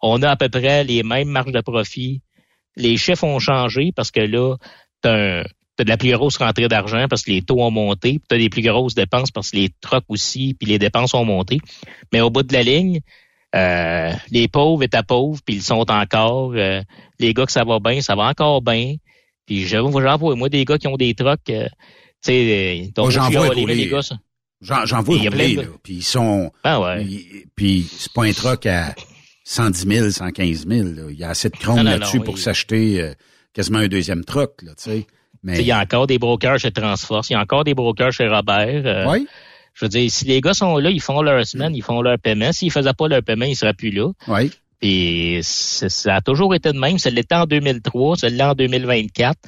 On 0.00 0.22
a 0.22 0.30
à 0.30 0.36
peu 0.36 0.48
près 0.48 0.84
les 0.84 1.02
mêmes 1.02 1.28
marges 1.28 1.52
de 1.52 1.60
profit. 1.60 2.22
Les 2.76 2.96
chiffres 2.96 3.24
ont 3.24 3.38
changé 3.40 3.92
parce 3.94 4.10
que 4.10 4.20
là, 4.20 4.56
tu 5.02 5.08
as, 5.08 5.44
de 5.78 5.88
la 5.88 5.96
plus 5.96 6.12
grosse 6.12 6.36
rentrée 6.36 6.68
d'argent 6.68 7.06
parce 7.08 7.22
que 7.22 7.30
les 7.30 7.42
taux 7.42 7.62
ont 7.62 7.70
monté. 7.70 8.20
Tu 8.28 8.34
as 8.34 8.38
des 8.38 8.48
plus 8.48 8.62
grosses 8.62 8.94
dépenses 8.94 9.30
parce 9.30 9.50
que 9.50 9.56
les 9.56 9.70
trucks 9.80 10.04
aussi, 10.08 10.54
puis 10.54 10.68
les 10.68 10.78
dépenses 10.78 11.14
ont 11.14 11.24
monté. 11.24 11.60
Mais 12.12 12.20
au 12.20 12.30
bout 12.30 12.42
de 12.42 12.52
la 12.52 12.62
ligne, 12.62 13.00
euh, 13.54 14.12
les 14.30 14.48
pauvres 14.48 14.82
étaient 14.82 15.02
pauvres, 15.02 15.40
puis 15.44 15.56
ils 15.56 15.62
sont 15.62 15.90
encore. 15.90 16.52
Euh, 16.54 16.82
les 17.18 17.34
gars 17.34 17.46
que 17.46 17.52
ça 17.52 17.64
va 17.64 17.78
bien, 17.78 18.00
ça 18.00 18.14
va 18.14 18.24
encore 18.24 18.62
bien. 18.62 18.96
Puis 19.46 19.66
j'en 19.66 19.88
vois, 19.90 20.36
moi, 20.36 20.48
des 20.48 20.64
gars 20.64 20.78
qui 20.78 20.88
ont 20.88 20.96
des 20.96 21.14
trucks, 21.14 21.40
euh, 21.50 21.66
tu 22.22 22.32
sais, 22.32 22.90
donc 22.94 23.10
j'en 23.10 23.28
vois 23.30 23.54
les, 23.54 23.88
gars, 23.88 24.02
ça. 24.02 24.16
J'en 24.60 25.02
vois 25.02 25.18
rouler, 25.18 25.56
là. 25.56 25.62
Puis 25.82 25.94
ils 25.94 26.04
sont... 26.04 26.52
Ah 26.62 26.80
ouais. 26.80 27.04
puis 27.56 27.84
c'est 27.90 28.12
pas 28.12 28.24
un 28.24 28.32
truck 28.32 28.64
à 28.66 28.94
110 29.44 29.86
000, 29.88 30.10
115 30.10 30.66
000. 30.68 30.88
Il 31.10 31.18
y 31.18 31.24
a 31.24 31.30
assez 31.30 31.50
de 31.50 31.56
chrome 31.56 31.82
là-dessus 31.82 32.20
pour 32.20 32.38
s'acheter 32.38 33.12
quasiment 33.52 33.78
un 33.78 33.88
deuxième 33.88 34.24
truck, 34.24 34.62
là, 34.62 34.72
tu 34.76 34.90
sais. 34.90 35.06
Mais... 35.42 35.58
Il 35.58 35.66
y 35.66 35.72
a 35.72 35.80
encore 35.80 36.06
des 36.06 36.18
brokers 36.18 36.58
chez 36.58 36.70
Transforce, 36.70 37.30
il 37.30 37.32
y 37.32 37.36
a 37.36 37.40
encore 37.40 37.64
des 37.64 37.74
brokers 37.74 38.12
chez 38.12 38.28
Robert. 38.28 38.82
Euh, 38.86 39.06
oui. 39.08 39.26
Je 39.74 39.84
veux 39.84 39.88
dire, 39.88 40.10
si 40.10 40.26
les 40.26 40.40
gars 40.40 40.54
sont 40.54 40.76
là, 40.76 40.90
ils 40.90 41.00
font 41.00 41.22
leur 41.22 41.46
semaine, 41.46 41.74
ils 41.74 41.82
font 41.82 42.02
leur 42.02 42.18
paiement. 42.18 42.52
S'ils 42.52 42.70
faisaient 42.70 42.92
pas 42.92 43.08
leur 43.08 43.22
paiement, 43.22 43.46
ils 43.46 43.56
seraient 43.56 43.74
plus 43.74 43.90
là. 43.90 44.10
Oui. 44.28 44.50
Puis 44.80 45.38
ça 45.42 46.16
a 46.16 46.20
toujours 46.20 46.54
été 46.54 46.72
de 46.72 46.78
même. 46.78 46.98
Ça 46.98 47.08
l'était 47.08 47.36
en 47.36 47.46
2003, 47.46 48.16
ça 48.16 48.28
l'est 48.28 48.42
en 48.42 48.54
2024. 48.54 49.38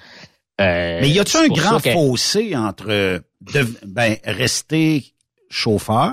Euh, 0.60 0.98
Mais 1.02 1.10
y 1.10 1.18
a-tu 1.18 1.36
un 1.36 1.48
grand 1.48 1.80
fossé 1.80 2.54
entre 2.56 3.20
ben, 3.84 4.16
rester 4.24 5.04
chauffeur 5.50 6.12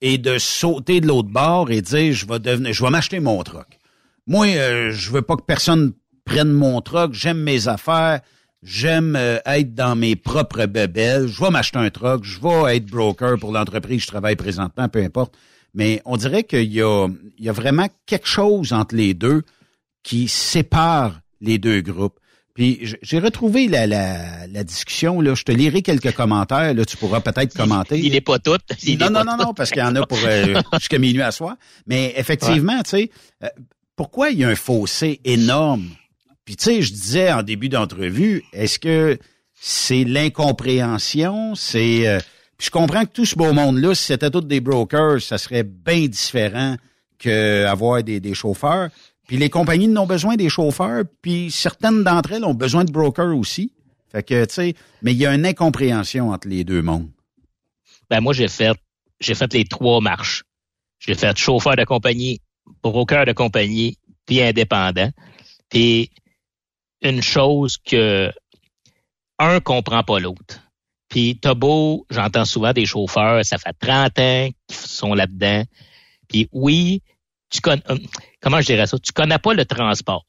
et 0.00 0.16
de 0.16 0.38
sauter 0.38 1.02
de 1.02 1.06
l'autre 1.06 1.28
bord 1.28 1.70
et 1.70 1.82
dire 1.82 2.14
je 2.14 2.26
vais 2.26 2.38
devenir 2.38 2.72
je 2.72 2.82
vais 2.82 2.90
m'acheter 2.90 3.20
mon 3.20 3.42
truck? 3.42 3.66
Moi, 4.26 4.46
euh, 4.46 4.90
je 4.92 5.10
veux 5.10 5.22
pas 5.22 5.36
que 5.36 5.42
personne 5.42 5.92
prenne 6.24 6.50
mon 6.50 6.80
truck, 6.80 7.12
j'aime 7.12 7.42
mes 7.42 7.68
affaires, 7.68 8.20
j'aime 8.62 9.16
euh, 9.16 9.38
être 9.46 9.74
dans 9.74 9.96
mes 9.96 10.16
propres 10.16 10.66
bebelles, 10.66 11.28
je 11.28 11.42
vais 11.42 11.50
m'acheter 11.50 11.78
un 11.78 11.90
truck, 11.90 12.24
je 12.24 12.40
vais 12.40 12.76
être 12.76 12.86
broker 12.86 13.38
pour 13.38 13.52
l'entreprise 13.52 14.02
je 14.02 14.06
travaille 14.06 14.36
présentement, 14.36 14.88
peu 14.88 15.02
importe. 15.02 15.34
Mais 15.74 16.02
on 16.04 16.16
dirait 16.16 16.44
qu'il 16.44 16.72
y 16.72 16.82
a, 16.82 17.08
il 17.38 17.44
y 17.44 17.48
a 17.48 17.52
vraiment 17.52 17.86
quelque 18.06 18.26
chose 18.26 18.72
entre 18.72 18.94
les 18.94 19.14
deux 19.14 19.42
qui 20.02 20.28
sépare 20.28 21.20
les 21.40 21.58
deux 21.58 21.80
groupes. 21.80 22.18
Puis 22.54 22.94
j'ai 23.00 23.20
retrouvé 23.20 23.68
la, 23.68 23.86
la, 23.86 24.46
la, 24.48 24.64
discussion. 24.64 25.20
Là. 25.20 25.34
Je 25.34 25.44
te 25.44 25.52
lirai 25.52 25.82
quelques 25.82 26.12
commentaires. 26.12 26.74
Là, 26.74 26.84
tu 26.84 26.96
pourras 26.96 27.20
peut-être 27.20 27.56
commenter. 27.56 27.98
Il 27.98 28.12
n'est 28.12 28.20
pas 28.20 28.38
tout. 28.38 28.58
non, 28.98 29.10
non, 29.10 29.24
non, 29.24 29.36
non, 29.36 29.54
parce 29.54 29.70
qu'il 29.70 29.80
y 29.80 29.84
en 29.84 29.94
a 29.94 30.04
pour 30.04 30.18
euh, 30.24 30.60
jusqu'à 30.74 30.98
minuit 30.98 31.22
à 31.22 31.30
soir. 31.30 31.56
Mais 31.86 32.12
effectivement, 32.16 32.82
tu 32.82 32.90
sais, 32.90 33.10
euh, 33.44 33.48
pourquoi 33.94 34.30
il 34.30 34.40
y 34.40 34.44
a 34.44 34.48
un 34.48 34.56
fossé 34.56 35.20
énorme? 35.24 35.90
Puis 36.50 36.56
tu 36.56 36.64
sais, 36.64 36.82
je 36.82 36.92
disais 36.92 37.32
en 37.32 37.44
début 37.44 37.68
d'entrevue, 37.68 38.42
est-ce 38.52 38.80
que 38.80 39.20
c'est 39.54 40.02
l'incompréhension? 40.02 41.54
C'est 41.54 42.08
euh, 42.08 42.18
je 42.60 42.70
comprends 42.70 43.04
que 43.04 43.12
tout 43.12 43.24
ce 43.24 43.36
beau 43.36 43.52
monde-là, 43.52 43.94
si 43.94 44.06
c'était 44.06 44.32
tous 44.32 44.40
des 44.40 44.58
brokers, 44.58 45.22
ça 45.22 45.38
serait 45.38 45.62
bien 45.62 46.08
différent 46.08 46.74
qu'avoir 47.20 48.02
des, 48.02 48.18
des 48.18 48.34
chauffeurs. 48.34 48.88
Puis 49.28 49.36
les 49.36 49.48
compagnies 49.48 49.86
n'ont 49.86 50.08
besoin 50.08 50.34
des 50.34 50.48
chauffeurs, 50.48 51.04
puis 51.22 51.52
certaines 51.52 52.02
d'entre 52.02 52.32
elles 52.32 52.44
ont 52.44 52.54
besoin 52.54 52.82
de 52.82 52.90
brokers 52.90 53.38
aussi. 53.38 53.72
Fait 54.10 54.24
que, 54.24 54.44
tu 54.44 54.52
sais, 54.52 54.74
mais 55.02 55.12
il 55.12 55.18
y 55.18 55.26
a 55.26 55.32
une 55.32 55.46
incompréhension 55.46 56.30
entre 56.30 56.48
les 56.48 56.64
deux 56.64 56.82
mondes. 56.82 57.10
Ben 58.10 58.20
moi, 58.20 58.32
j'ai 58.32 58.48
fait, 58.48 58.76
j'ai 59.20 59.36
fait 59.36 59.54
les 59.54 59.66
trois 59.66 60.00
marches. 60.00 60.42
J'ai 60.98 61.14
fait 61.14 61.38
chauffeur 61.38 61.76
de 61.76 61.84
compagnie, 61.84 62.40
broker 62.82 63.24
de 63.24 63.34
compagnie, 63.34 63.98
puis 64.26 64.42
indépendant. 64.42 65.12
Puis 65.68 66.10
une 67.02 67.22
chose 67.22 67.76
que 67.78 68.32
un 69.38 69.60
comprend 69.60 70.02
pas 70.02 70.20
l'autre. 70.20 70.60
Puis 71.08 71.38
t'as 71.40 71.54
j'entends 72.10 72.44
souvent 72.44 72.72
des 72.72 72.86
chauffeurs, 72.86 73.44
ça 73.44 73.58
fait 73.58 73.74
30 73.78 74.18
ans 74.18 74.48
qu'ils 74.68 74.76
sont 74.76 75.14
là-dedans. 75.14 75.64
Puis 76.28 76.48
oui, 76.52 77.02
tu 77.50 77.60
connais, 77.60 77.82
euh, 77.90 77.98
comment 78.40 78.60
je 78.60 78.66
dirais 78.66 78.86
ça? 78.86 78.98
Tu 78.98 79.12
connais 79.12 79.38
pas 79.38 79.52
le 79.54 79.64
transport. 79.64 80.24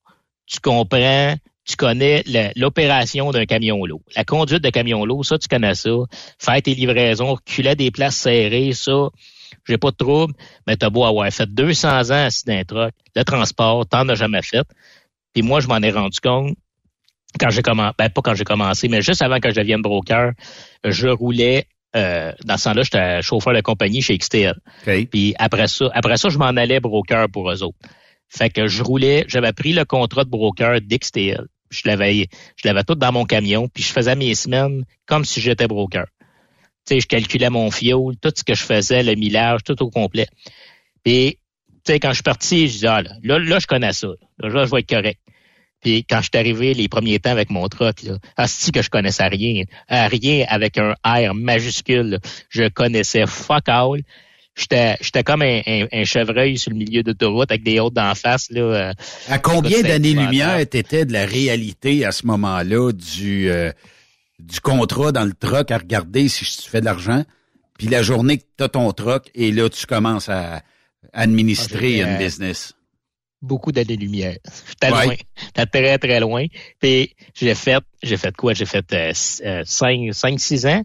Tu 0.47 0.59
comprends, 0.59 1.35
tu 1.65 1.75
connais 1.75 2.23
l'opération 2.55 3.31
d'un 3.31 3.45
camion 3.45 3.85
lourd. 3.85 4.01
La 4.15 4.25
conduite 4.25 4.63
de 4.63 4.69
camion 4.71 5.05
lourd, 5.05 5.23
ça, 5.23 5.37
tu 5.37 5.47
connais 5.47 5.75
ça. 5.75 5.91
Faire 6.39 6.61
tes 6.61 6.73
livraisons, 6.73 7.35
reculer 7.35 7.75
des 7.75 7.91
places 7.91 8.15
serrées, 8.15 8.73
ça, 8.73 9.09
j'ai 9.67 9.77
pas 9.77 9.91
de 9.91 9.97
trouble. 9.97 10.33
Mais 10.65 10.77
t'as 10.77 10.89
beau 10.89 11.05
avoir 11.05 11.31
fait 11.31 11.45
200 11.45 12.09
ans 12.09 12.25
assis 12.25 12.45
truck. 12.67 12.93
Le 13.15 13.23
transport, 13.23 13.85
t'en 13.85 14.09
as 14.09 14.15
jamais 14.15 14.41
fait. 14.41 14.67
Puis 15.33 15.43
moi, 15.43 15.59
je 15.59 15.67
m'en 15.67 15.77
ai 15.77 15.91
rendu 15.91 16.19
compte 16.19 16.57
quand 17.39 17.49
j'ai 17.49 17.61
commencé, 17.61 17.93
ben 17.97 18.09
pas 18.09 18.21
quand 18.21 18.35
j'ai 18.35 18.43
commencé, 18.43 18.87
mais 18.87 19.01
juste 19.01 19.21
avant 19.21 19.39
que 19.39 19.49
je 19.49 19.55
devienne 19.55 19.81
broker, 19.81 20.31
je 20.83 21.07
roulais 21.07 21.67
euh, 21.95 22.31
dans 22.45 22.57
ce 22.57 22.65
temps-là, 22.65 22.83
j'étais 22.83 23.21
chauffeur 23.21 23.53
de 23.53 23.61
compagnie 23.61 24.01
chez 24.01 24.17
XTL. 24.17 24.55
Puis 25.11 25.35
après 25.37 25.67
ça, 25.67 25.89
après 25.93 26.17
ça, 26.17 26.29
je 26.29 26.37
m'en 26.37 26.45
allais 26.45 26.79
broker 26.79 27.27
pour 27.29 27.51
eux 27.51 27.63
autres. 27.63 27.77
Fait 28.29 28.49
que 28.49 28.67
je 28.67 28.81
roulais, 28.81 29.25
j'avais 29.27 29.51
pris 29.51 29.73
le 29.73 29.83
contrat 29.83 30.23
de 30.23 30.29
broker 30.29 30.79
d'XTL. 30.81 31.47
Je 31.69 31.81
l'avais, 31.85 32.27
je 32.55 32.67
l'avais 32.67 32.83
tout 32.83 32.95
dans 32.95 33.11
mon 33.11 33.25
camion, 33.25 33.67
puis 33.67 33.83
je 33.83 33.91
faisais 33.91 34.15
mes 34.15 34.35
semaines 34.35 34.85
comme 35.05 35.25
si 35.25 35.41
j'étais 35.41 35.67
broker. 35.67 36.05
Tu 36.85 36.95
sais, 36.95 36.99
je 37.01 37.07
calculais 37.07 37.49
mon 37.49 37.69
fioul, 37.71 38.15
tout 38.17 38.31
ce 38.35 38.43
que 38.43 38.53
je 38.53 38.63
faisais, 38.63 39.03
le 39.03 39.15
millage, 39.15 39.61
tout 39.65 39.81
au 39.83 39.89
complet. 39.89 40.27
Puis, 41.03 41.37
tu 41.85 41.93
sais, 41.93 41.99
quand 41.99 42.09
je 42.09 42.15
suis 42.15 42.23
parti, 42.23 42.67
je 42.67 42.73
disais, 42.73 42.87
ah, 42.87 43.01
là, 43.01 43.11
là, 43.23 43.39
là, 43.39 43.59
je 43.59 43.67
connais 43.67 43.93
ça. 43.93 44.07
Là, 44.39 44.49
là, 44.49 44.65
je 44.65 44.71
vais 44.71 44.79
être 44.79 44.89
correct. 44.89 45.19
Puis 45.81 46.05
quand 46.07 46.17
je 46.21 46.29
suis 46.31 46.37
arrivé 46.37 46.73
les 46.73 46.87
premiers 46.87 47.19
temps 47.19 47.31
avec 47.31 47.49
mon 47.49 47.67
truck, 47.67 48.03
là, 48.03 48.17
asti 48.37 48.71
que 48.71 48.81
je 48.81 48.89
connaissais 48.89 49.27
rien? 49.27 49.63
Rien 49.89 50.45
avec 50.47 50.77
un 50.77 50.93
R 51.03 51.33
majuscule. 51.33 52.19
Je 52.49 52.69
connaissais 52.69 53.25
fuck 53.25 53.67
all. 53.67 54.01
J'étais, 54.55 54.97
j'étais 54.99 55.23
comme 55.23 55.41
un, 55.41 55.61
un, 55.65 56.03
chevreuil 56.03 56.57
sur 56.57 56.71
le 56.71 56.77
milieu 56.77 57.03
d'autoroute 57.03 57.49
avec 57.51 57.63
des 57.63 57.79
hôtes 57.79 57.93
d'en 57.93 58.13
face. 58.15 58.49
Là, 58.51 58.61
euh, 58.61 58.93
à 59.29 59.39
combien 59.39 59.81
d'années-lumière 59.81 60.57
t'étais 60.67 61.05
de 61.05 61.13
la 61.13 61.25
réalité 61.25 62.05
à 62.05 62.11
ce 62.11 62.25
moment-là 62.27 62.91
du, 62.91 63.49
euh, 63.49 63.71
du 64.39 64.59
contrat 64.59 65.13
dans 65.13 65.23
le 65.23 65.33
truck 65.33 65.71
à 65.71 65.77
regarder 65.77 66.27
si 66.27 66.43
tu 66.43 66.69
fais 66.69 66.81
de 66.81 66.85
l'argent, 66.85 67.23
puis 67.77 67.87
la 67.87 68.03
journée 68.03 68.39
que 68.39 68.43
tu 68.57 68.63
as 68.63 68.69
ton 68.69 68.91
truck 68.91 69.31
et 69.33 69.51
là 69.51 69.69
tu 69.69 69.85
commences 69.85 70.27
à 70.27 70.61
administrer 71.13 72.03
ah, 72.03 72.11
une 72.11 72.17
business? 72.17 72.75
Beaucoup 73.41 73.71
d'années-lumière. 73.71 74.37
J'étais 74.67 74.89
loin. 74.89 75.15
J'étais 75.35 75.65
très, 75.65 75.97
très 75.97 76.19
loin. 76.19 76.45
Puis 76.79 77.15
j'ai 77.33 77.55
fait, 77.55 77.83
j'ai 78.03 78.17
fait 78.17 78.35
quoi? 78.35 78.53
J'ai 78.53 78.65
fait 78.65 78.85
euh, 78.93 79.63
5, 79.65 80.13
5, 80.13 80.39
6 80.39 80.65
ans 80.67 80.83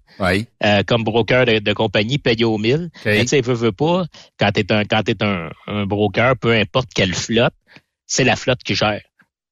euh, 0.65 0.83
comme 0.87 1.05
broker 1.05 1.45
de, 1.47 1.73
compagnie 1.73 2.19
payé 2.19 2.45
au 2.45 2.59
1000. 2.59 2.91
Okay. 3.01 3.21
tu 3.21 3.29
sais, 3.29 3.41
veux, 3.41 3.55
veux 3.55 3.73
pas, 3.73 4.05
quand 4.39 4.51
t'es 4.53 4.71
un, 4.73 4.85
quand 4.85 5.03
t'es 5.03 5.23
un, 5.23 5.51
un 5.67 5.87
broker, 5.87 6.37
peu 6.37 6.53
importe 6.53 6.89
quelle 6.95 7.15
flotte, 7.15 7.55
c'est 8.07 8.25
la 8.25 8.37
flotte 8.37 8.63
qui 8.63 8.75
gère. 8.75 9.03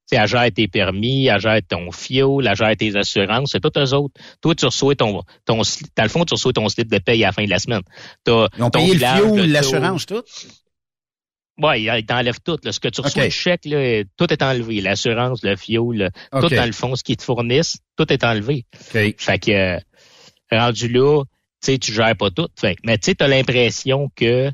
Tu 0.07 0.17
sais, 0.17 0.23
elle 0.23 0.29
gère 0.29 0.53
tes 0.53 0.69
permis, 0.69 1.27
elle 1.27 1.41
gère 1.41 1.61
ton 1.67 1.91
fio, 1.91 2.43
elle 2.43 2.55
gère 2.55 2.77
tes 2.77 2.95
assurances, 2.95 3.53
c'est 3.53 3.61
tous 3.61 3.79
eux 3.79 3.95
autres. 3.95 4.15
Toi, 4.43 4.55
tu 4.55 4.67
reçois 4.67 4.95
ton, 4.95 5.23
ton, 5.47 5.63
dans 5.97 6.03
le 6.03 6.09
fond, 6.11 6.25
tu 6.25 6.35
reçois 6.35 6.53
ton 6.53 6.69
slip 6.69 6.91
de 6.91 6.99
paye 6.99 7.25
à 7.25 7.29
la 7.29 7.33
fin 7.33 7.45
de 7.45 7.51
la 7.51 7.59
semaine. 7.59 7.81
T'as, 8.23 8.49
Ils 8.57 8.63
ont 8.63 8.71
payé 8.71 8.95
le 8.95 8.99
fio, 8.99 9.37
l'assurance, 9.47 10.05
tout? 10.05 10.23
Oui, 11.59 11.83
il 11.85 12.07
t'enlève 12.07 12.41
tout. 12.45 12.59
Là. 12.65 12.73
Ce 12.73 12.81
que 12.81 12.89
tu 12.89 13.01
reçois 13.01 13.25
le 13.25 13.31
chèque, 13.31 13.65
là, 13.65 14.03
tout 14.17 14.33
est 14.33 14.43
enlevé. 14.43 14.81
L'assurance, 14.81 15.43
le 15.43 15.57
fioul, 15.57 16.11
tout 16.33 16.49
dans 16.49 16.67
le 16.67 16.73
fond, 16.73 16.97
ce 16.97 17.05
qu'ils 17.05 17.17
te 17.17 17.23
fournissent, 17.23 17.79
tout 17.97 18.13
est 18.13 18.25
enlevé. 18.25 18.65
Fait 19.19 19.39
que 19.39 19.51
euh, 19.51 19.79
rendu 20.51 20.89
là, 20.89 21.23
tu 21.63 21.73
sais, 21.73 21.79
tu 21.79 21.93
gères 21.93 22.17
pas 22.17 22.31
tout. 22.31 22.49
Fait, 22.59 22.77
mais 22.85 22.99
tu 22.99 23.13
sais, 23.13 23.23
as 23.23 23.29
l'impression 23.29 24.11
que 24.17 24.51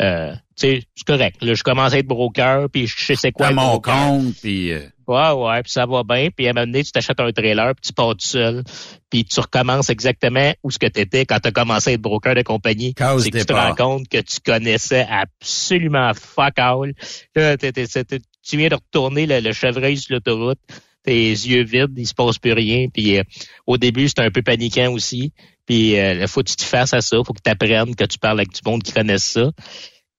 euh, 0.00 0.34
tu 0.34 0.38
sais, 0.56 0.82
c'est 0.94 1.06
correct. 1.06 1.42
Là, 1.42 1.54
je 1.54 1.62
commence 1.62 1.94
à 1.94 1.98
être 1.98 2.06
broker, 2.06 2.68
puis 2.70 2.86
je 2.86 3.14
sais 3.14 3.32
quoi. 3.32 3.48
À 3.48 3.52
mon 3.52 3.80
compte, 3.80 4.34
puis. 4.42 4.72
Euh... 5.12 5.34
Ouais, 5.34 5.48
ouais, 5.48 5.62
puis 5.62 5.72
ça 5.72 5.86
va 5.86 6.02
bien. 6.02 6.28
Puis 6.34 6.46
à 6.46 6.50
un 6.50 6.52
moment 6.52 6.66
donné, 6.66 6.84
tu 6.84 6.92
t'achètes 6.92 7.20
un 7.20 7.32
trailer, 7.32 7.74
puis 7.74 7.88
tu 7.88 7.92
pars 7.92 8.10
tout 8.10 8.26
seul. 8.26 8.62
Puis 9.10 9.24
tu 9.24 9.40
recommences 9.40 9.90
exactement 9.90 10.52
où 10.62 10.70
ce 10.70 10.78
que 10.78 10.86
tu 10.86 11.00
étais 11.00 11.26
quand 11.26 11.38
tu 11.40 11.48
as 11.48 11.52
commencé 11.52 11.90
à 11.90 11.92
être 11.94 12.00
broker 12.00 12.34
de 12.34 12.42
compagnie. 12.42 12.94
C'est 12.96 13.30
que 13.30 13.38
tu 13.38 13.44
te 13.46 13.52
rends 13.52 13.74
compte 13.74 14.08
que 14.08 14.18
tu 14.18 14.40
connaissais 14.44 15.06
absolument 15.08 16.12
fuck 16.14 16.58
all. 16.58 16.94
Là, 17.34 17.56
tu 17.56 18.56
viens 18.56 18.68
de 18.68 18.74
retourner 18.74 19.26
le, 19.26 19.52
chevreuil 19.52 19.96
sur 19.96 20.14
l'autoroute 20.14 20.58
tes 21.04 21.30
yeux 21.30 21.64
vides, 21.64 21.94
il 21.96 22.06
se 22.06 22.14
passe 22.14 22.38
plus 22.38 22.52
rien. 22.52 22.86
Puis 22.86 23.18
euh, 23.18 23.24
au 23.66 23.76
début, 23.76 24.06
c'était 24.06 24.22
un 24.22 24.30
peu 24.30 24.42
paniquant 24.42 24.92
aussi. 24.92 25.32
Puis 25.66 25.94
il 25.94 26.28
faut 26.28 26.42
que 26.42 26.50
tu 26.50 26.56
te 26.56 26.62
fasses 26.62 26.92
à 26.92 27.00
ça, 27.00 27.16
faut 27.24 27.32
que 27.32 27.42
tu 27.44 27.50
apprennes, 27.50 27.96
que 27.96 28.04
tu 28.04 28.18
parles 28.18 28.38
avec 28.38 28.52
du 28.52 28.60
monde 28.64 28.84
qui 28.84 28.92
connaisse 28.92 29.24
ça 29.24 29.50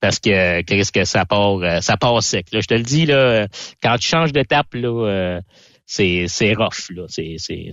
parce 0.04 0.20
que 0.20 0.62
qu'est-ce 0.64 0.92
que 0.92 1.06
ça 1.06 1.24
part 1.24 1.60
euh, 1.60 1.80
ça 1.80 1.96
part 1.96 2.22
sec. 2.22 2.48
Là. 2.52 2.60
Je 2.60 2.68
te 2.68 2.74
le 2.74 2.84
dis, 2.84 3.06
là, 3.06 3.48
quand 3.82 3.96
tu 3.98 4.10
changes 4.10 4.34
d'étape, 4.34 4.74
là, 4.74 4.90
euh, 4.90 5.40
c'est, 5.86 6.26
c'est 6.28 6.54
rough. 6.54 6.90
Là. 6.90 7.06
C'est, 7.08 7.36
c'est, 7.38 7.72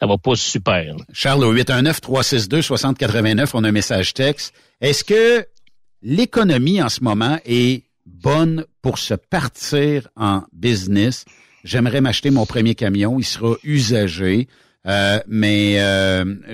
ça 0.00 0.06
va 0.08 0.18
pas 0.18 0.34
super. 0.34 0.96
Charles, 1.12 1.44
au 1.44 1.54
819-362-6089, 1.54 3.50
on 3.54 3.62
a 3.62 3.68
un 3.68 3.72
message 3.72 4.12
texte. 4.12 4.54
Est-ce 4.80 5.04
que 5.04 5.46
l'économie 6.02 6.82
en 6.82 6.88
ce 6.88 7.04
moment 7.04 7.38
est 7.44 7.84
bonne 8.06 8.64
pour 8.82 8.98
se 8.98 9.14
partir 9.14 10.08
en 10.16 10.42
business? 10.52 11.26
J'aimerais 11.62 12.00
m'acheter 12.00 12.30
mon 12.30 12.44
premier 12.44 12.74
camion. 12.74 13.20
Il 13.20 13.24
sera 13.24 13.54
usagé. 13.62 14.48
Euh, 14.88 15.20
mais 15.28 15.78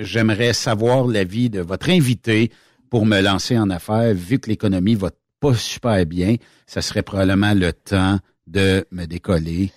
j'aimerais 0.01 0.53
savoir 0.53 1.07
l'avis 1.07 1.49
de 1.49 1.61
votre 1.61 1.89
invité 1.89 2.51
pour 2.95 3.05
me 3.05 3.19
lancer 3.19 3.59
en 3.59 3.69
affaires, 3.71 4.13
vu 4.13 4.39
que 4.39 4.49
l'économie 4.49 4.95
va 4.95 5.09
pas 5.41 5.53
super 5.53 6.05
bien, 6.05 6.37
ça 6.65 6.81
serait 6.81 7.03
probablement 7.03 7.53
le 7.53 7.73
temps 7.73 8.19
de 8.47 8.87
me 8.89 9.03
décoller. 9.03 9.69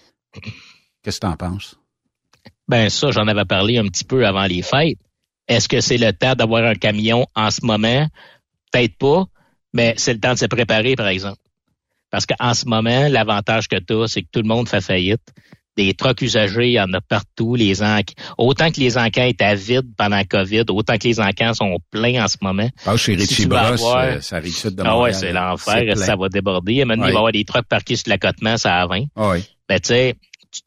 Qu'est-ce 1.02 1.18
que 1.18 1.26
tu 1.26 1.32
en 1.32 1.36
penses? 1.36 1.76
Ben 2.68 2.88
ça, 2.88 3.10
j'en 3.10 3.26
avais 3.26 3.44
parlé 3.44 3.76
un 3.76 3.88
petit 3.88 4.04
peu 4.04 4.24
avant 4.24 4.44
les 4.44 4.62
fêtes. 4.62 5.00
Est-ce 5.48 5.68
que 5.68 5.80
c'est 5.80 5.98
le 5.98 6.12
temps 6.12 6.36
d'avoir 6.36 6.62
un 6.62 6.76
camion 6.76 7.26
en 7.34 7.50
ce 7.50 7.66
moment? 7.66 8.06
Peut-être 8.70 8.96
pas, 8.98 9.24
mais 9.72 9.94
c'est 9.96 10.14
le 10.14 10.20
temps 10.20 10.34
de 10.34 10.38
se 10.38 10.46
préparer, 10.46 10.94
par 10.94 11.08
exemple. 11.08 11.42
Parce 12.10 12.24
qu'en 12.24 12.54
ce 12.54 12.66
moment, 12.66 13.08
l'avantage 13.08 13.66
que 13.66 13.80
tu 13.80 13.94
as, 13.94 14.06
c'est 14.06 14.22
que 14.22 14.28
tout 14.30 14.42
le 14.42 14.48
monde 14.48 14.68
fait 14.68 14.80
faillite 14.80 15.34
des 15.78 15.94
trucks 15.94 16.20
usagés, 16.22 16.66
il 16.66 16.72
y 16.72 16.80
en 16.80 16.92
a 16.92 17.00
partout. 17.00 17.54
Les 17.54 17.80
autant 18.36 18.70
que 18.70 18.80
les 18.80 18.98
encans 18.98 19.22
étaient 19.22 19.54
vides 19.54 19.94
pendant 19.96 20.16
la 20.16 20.24
COVID, 20.24 20.64
autant 20.70 20.98
que 20.98 21.06
les 21.06 21.20
encans 21.20 21.54
sont 21.54 21.78
pleins 21.92 22.24
en 22.24 22.28
ce 22.28 22.36
moment. 22.42 22.68
Ah, 22.84 22.96
chez 22.96 23.14
Richie 23.14 23.46
Bross, 23.46 23.80
euh, 23.84 24.20
ça 24.20 24.36
arrive 24.36 24.74
de 24.74 24.82
Ah 24.84 24.98
ouais, 24.98 25.12
c'est 25.12 25.32
l'enfer, 25.32 25.96
ça 25.96 26.16
va 26.16 26.28
déborder. 26.28 26.84
Maintenant, 26.84 27.06
il 27.06 27.12
va 27.12 27.14
y 27.14 27.16
avoir 27.16 27.32
des 27.32 27.44
trucks 27.44 27.68
parqués 27.68 27.94
sur 27.94 28.08
l'accotement, 28.08 28.56
ça 28.56 28.74
à 28.80 28.86
20. 28.86 29.04
Ah 29.14 29.30
oui. 29.30 29.44
Ben, 29.68 29.78
tu 29.78 29.88
sais, 29.88 30.16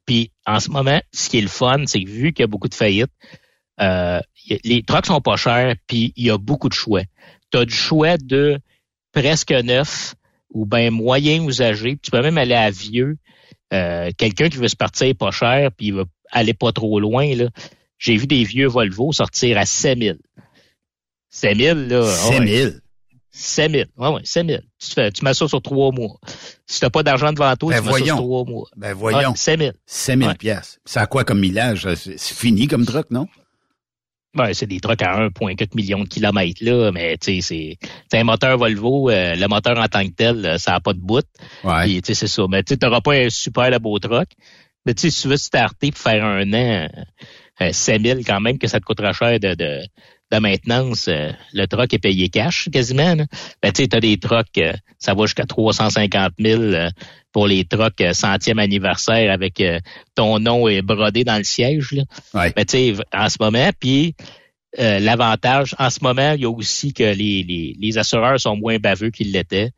puis 0.05 0.31
en 0.45 0.59
ce 0.61 0.69
moment, 0.69 1.01
ce 1.11 1.29
qui 1.29 1.39
est 1.39 1.41
le 1.41 1.49
fun, 1.49 1.83
c'est 1.85 2.01
que 2.03 2.09
vu 2.09 2.31
qu'il 2.31 2.43
y 2.43 2.45
a 2.45 2.47
beaucoup 2.47 2.69
de 2.69 2.75
faillites, 2.75 3.11
euh, 3.81 4.21
les 4.63 4.83
trucks 4.83 5.07
sont 5.07 5.21
pas 5.21 5.35
chers, 5.35 5.75
puis 5.87 6.13
il 6.15 6.25
y 6.25 6.29
a 6.29 6.37
beaucoup 6.37 6.69
de 6.69 6.73
choix. 6.73 7.01
Tu 7.51 7.57
as 7.57 7.65
du 7.65 7.73
choix 7.73 8.17
de 8.17 8.59
presque 9.11 9.51
neuf 9.51 10.15
ou 10.53 10.65
bien 10.65 10.89
moyen 10.89 11.43
usagé. 11.45 11.97
Tu 12.01 12.11
peux 12.11 12.21
même 12.21 12.37
aller 12.37 12.55
à 12.55 12.69
vieux. 12.69 13.17
Euh, 13.73 14.11
quelqu'un 14.17 14.49
qui 14.49 14.57
veut 14.57 14.67
se 14.67 14.75
partir 14.75 15.15
pas 15.15 15.31
cher 15.31 15.71
puis 15.75 15.87
il 15.87 15.93
veut 15.93 16.05
aller 16.31 16.53
pas 16.53 16.71
trop 16.71 16.99
loin, 16.99 17.35
là. 17.35 17.49
J'ai 17.97 18.17
vu 18.17 18.25
des 18.25 18.43
vieux 18.43 18.67
Volvo 18.67 19.11
sortir 19.11 19.57
à 19.57 19.65
7000. 19.65 20.17
7000, 21.29 21.87
là. 21.87 22.05
7000? 22.05 22.81
7000. 23.31 23.87
Ouais, 23.95 24.09
ouais, 24.09 24.21
7000. 24.23 24.61
Tu, 24.79 24.91
fais, 24.91 25.11
tu 25.11 25.23
mets 25.23 25.33
ça 25.33 25.47
sur 25.47 25.61
trois 25.61 25.91
mois. 25.91 26.19
Si 26.65 26.79
t'as 26.79 26.89
pas 26.89 27.03
d'argent 27.03 27.31
devant 27.31 27.55
toi, 27.55 27.73
ben 27.73 27.81
tu 27.81 27.87
mets 27.87 27.99
ça 27.99 28.05
sur 28.05 28.15
trois 28.17 28.43
mois. 28.43 28.67
Ben 28.75 28.93
voyons. 28.93 29.29
Ouais, 29.29 29.35
5000. 29.35 29.73
5000 29.85 30.27
ouais. 30.27 30.35
piastres. 30.35 30.79
Ça 30.85 31.01
a 31.01 31.05
quoi 31.05 31.23
comme 31.23 31.39
millage? 31.39 31.87
C'est 31.95 32.19
fini 32.19 32.67
comme 32.67 32.85
truc, 32.85 33.09
non? 33.11 33.27
Ben, 34.33 34.53
c'est 34.53 34.65
des 34.65 34.79
trucks 34.79 35.01
à 35.01 35.27
1,4 35.27 35.75
million 35.75 36.03
de 36.03 36.07
kilomètres, 36.07 36.63
là, 36.63 36.89
mais 36.93 37.17
tu 37.17 37.41
sais, 37.41 37.77
c'est 38.09 38.17
un 38.17 38.23
moteur 38.23 38.57
Volvo, 38.57 39.09
euh, 39.09 39.35
le 39.35 39.47
moteur 39.47 39.77
en 39.77 39.87
tant 39.87 40.05
que 40.05 40.13
tel, 40.13 40.45
euh, 40.45 40.57
ça 40.57 40.71
n'a 40.71 40.79
pas 40.79 40.93
de 40.93 40.99
bout. 40.99 41.25
Ouais. 41.65 41.87
tu 41.87 42.01
sais, 42.05 42.13
c'est 42.13 42.27
ça. 42.27 42.43
Mais 42.49 42.63
tu 42.63 42.75
n'auras 42.81 43.01
pas 43.01 43.13
un 43.15 43.29
super 43.29 43.77
beau 43.81 43.99
truck. 43.99 44.29
Mais 44.85 44.93
tu 44.93 45.01
sais, 45.01 45.09
si 45.09 45.23
tu 45.23 45.27
veux 45.27 45.37
starter 45.37 45.91
pour 45.91 45.99
faire 45.99 46.23
un 46.23 46.53
an, 46.53 46.87
euh, 47.61 47.71
5000 47.73 48.25
quand 48.25 48.39
même, 48.39 48.57
que 48.57 48.67
ça 48.67 48.79
te 48.79 48.85
coûtera 48.85 49.11
cher 49.11 49.37
de, 49.37 49.53
de, 49.53 49.81
de 50.31 50.39
maintenance, 50.39 51.07
euh, 51.07 51.31
le 51.53 51.65
truck 51.67 51.93
est 51.93 51.99
payé 51.99 52.29
cash 52.29 52.69
quasiment. 52.71 53.15
Là. 53.15 53.25
Ben, 53.61 53.71
tu 53.71 53.83
sais, 53.83 53.95
as 53.95 53.99
des 53.99 54.17
trucks, 54.17 54.57
euh, 54.57 54.73
ça 54.97 55.13
va 55.13 55.25
jusqu'à 55.25 55.45
350 55.45 56.33
000 56.39 56.61
euh, 56.61 56.89
pour 57.31 57.47
les 57.47 57.65
trucks 57.65 58.03
centième 58.13 58.59
anniversaire 58.59 59.31
avec 59.31 59.63
ton 60.15 60.39
nom 60.39 60.67
est 60.67 60.81
brodé 60.81 61.23
dans 61.23 61.37
le 61.37 61.43
siège. 61.43 61.91
Là. 61.91 62.03
Ouais. 62.33 62.53
Ben, 62.55 62.65
tu 62.65 62.77
sais, 62.77 62.93
en 63.13 63.29
ce 63.29 63.37
moment, 63.39 63.69
puis 63.79 64.15
l'avantage, 64.77 65.75
en 65.79 65.89
ce 65.89 65.99
moment, 66.01 66.33
il 66.33 66.41
y 66.41 66.45
a 66.45 66.49
aussi 66.49 66.93
que 66.93 67.03
les, 67.03 67.43
les, 67.43 67.75
les 67.79 67.97
assureurs 67.97 68.39
sont 68.39 68.57
moins 68.57 68.79
baveux 68.79 69.11
qu'ils 69.11 69.31
l'étaient, 69.31 69.71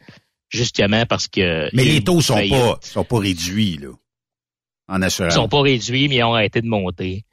justement 0.50 1.06
parce 1.06 1.28
que... 1.28 1.70
Mais 1.74 1.84
les 1.84 2.04
taux 2.04 2.22
sont 2.22 2.48
pas, 2.50 2.80
sont 2.82 3.04
pas 3.04 3.20
réduits, 3.20 3.78
là, 3.80 3.90
en 4.88 5.02
assurance. 5.04 5.34
Ils 5.34 5.36
sont 5.36 5.48
pas 5.48 5.62
réduits, 5.62 6.08
mais 6.10 6.16
ils 6.16 6.24
ont 6.24 6.34
arrêté 6.34 6.62
de 6.62 6.68
monter 6.68 7.24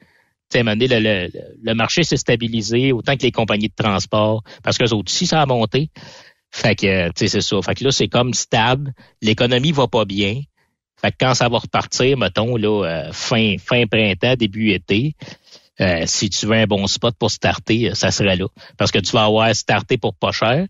le, 0.53 0.99
le, 0.99 1.29
le 1.61 1.73
marché 1.73 2.03
s'est 2.03 2.17
stabilisé, 2.17 2.91
autant 2.91 3.15
que 3.15 3.23
les 3.23 3.31
compagnies 3.31 3.69
de 3.69 3.75
transport, 3.75 4.43
parce 4.63 4.77
que 4.77 4.93
aussi, 4.93 5.27
ça 5.27 5.41
a 5.41 5.45
monté. 5.45 5.89
Fait 6.51 6.75
que, 6.75 7.07
tu 7.07 7.13
sais, 7.15 7.27
c'est 7.27 7.41
ça. 7.41 7.61
Fait 7.61 7.75
que 7.75 7.83
là, 7.83 7.91
c'est 7.91 8.09
comme 8.09 8.33
stable. 8.33 8.93
L'économie 9.21 9.71
va 9.71 9.87
pas 9.87 10.05
bien. 10.05 10.41
Fait 11.01 11.11
que 11.11 11.17
quand 11.19 11.33
ça 11.33 11.49
va 11.49 11.57
repartir, 11.57 12.17
mettons, 12.17 12.57
là, 12.57 12.85
euh, 12.85 13.11
fin, 13.11 13.55
fin 13.57 13.87
printemps, 13.87 14.35
début 14.35 14.71
été, 14.71 15.15
euh, 15.79 16.03
si 16.05 16.29
tu 16.29 16.45
veux 16.45 16.53
un 16.57 16.67
bon 16.67 16.85
spot 16.87 17.15
pour 17.17 17.31
starter, 17.31 17.95
ça 17.95 18.11
serait 18.11 18.35
là. 18.35 18.45
Parce 18.77 18.91
que 18.91 18.99
tu 18.99 19.11
vas 19.13 19.23
avoir 19.23 19.55
starté 19.55 19.97
pour 19.97 20.13
pas 20.13 20.31
cher. 20.31 20.67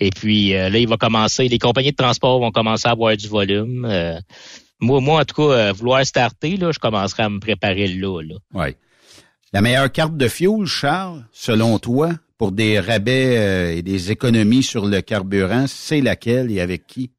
Et 0.00 0.10
puis 0.10 0.54
euh, 0.54 0.70
là, 0.70 0.78
il 0.78 0.88
va 0.88 0.96
commencer, 0.96 1.46
les 1.46 1.58
compagnies 1.58 1.92
de 1.92 1.96
transport 1.96 2.40
vont 2.40 2.50
commencer 2.50 2.88
à 2.88 2.92
avoir 2.92 3.16
du 3.16 3.28
volume. 3.28 3.82
moi, 4.80 5.00
moi, 5.00 5.20
en 5.20 5.24
tout 5.24 5.36
cas, 5.36 5.72
vouloir 5.72 6.04
starter, 6.04 6.56
là, 6.56 6.72
je 6.72 6.78
commencerai 6.80 7.24
à 7.24 7.28
me 7.28 7.38
préparer 7.38 7.86
là. 7.86 8.22
là. 8.22 8.36
La 9.52 9.62
meilleure 9.62 9.90
carte 9.90 10.16
de 10.16 10.28
fuel, 10.28 10.64
Charles, 10.64 11.24
selon 11.32 11.80
toi, 11.80 12.12
pour 12.38 12.52
des 12.52 12.78
rabais 12.78 13.36
euh, 13.36 13.76
et 13.76 13.82
des 13.82 14.12
économies 14.12 14.62
sur 14.62 14.86
le 14.86 15.00
carburant, 15.00 15.64
c'est 15.66 16.00
laquelle 16.00 16.52
et 16.52 16.60
avec 16.60 16.86
qui? 16.86 17.10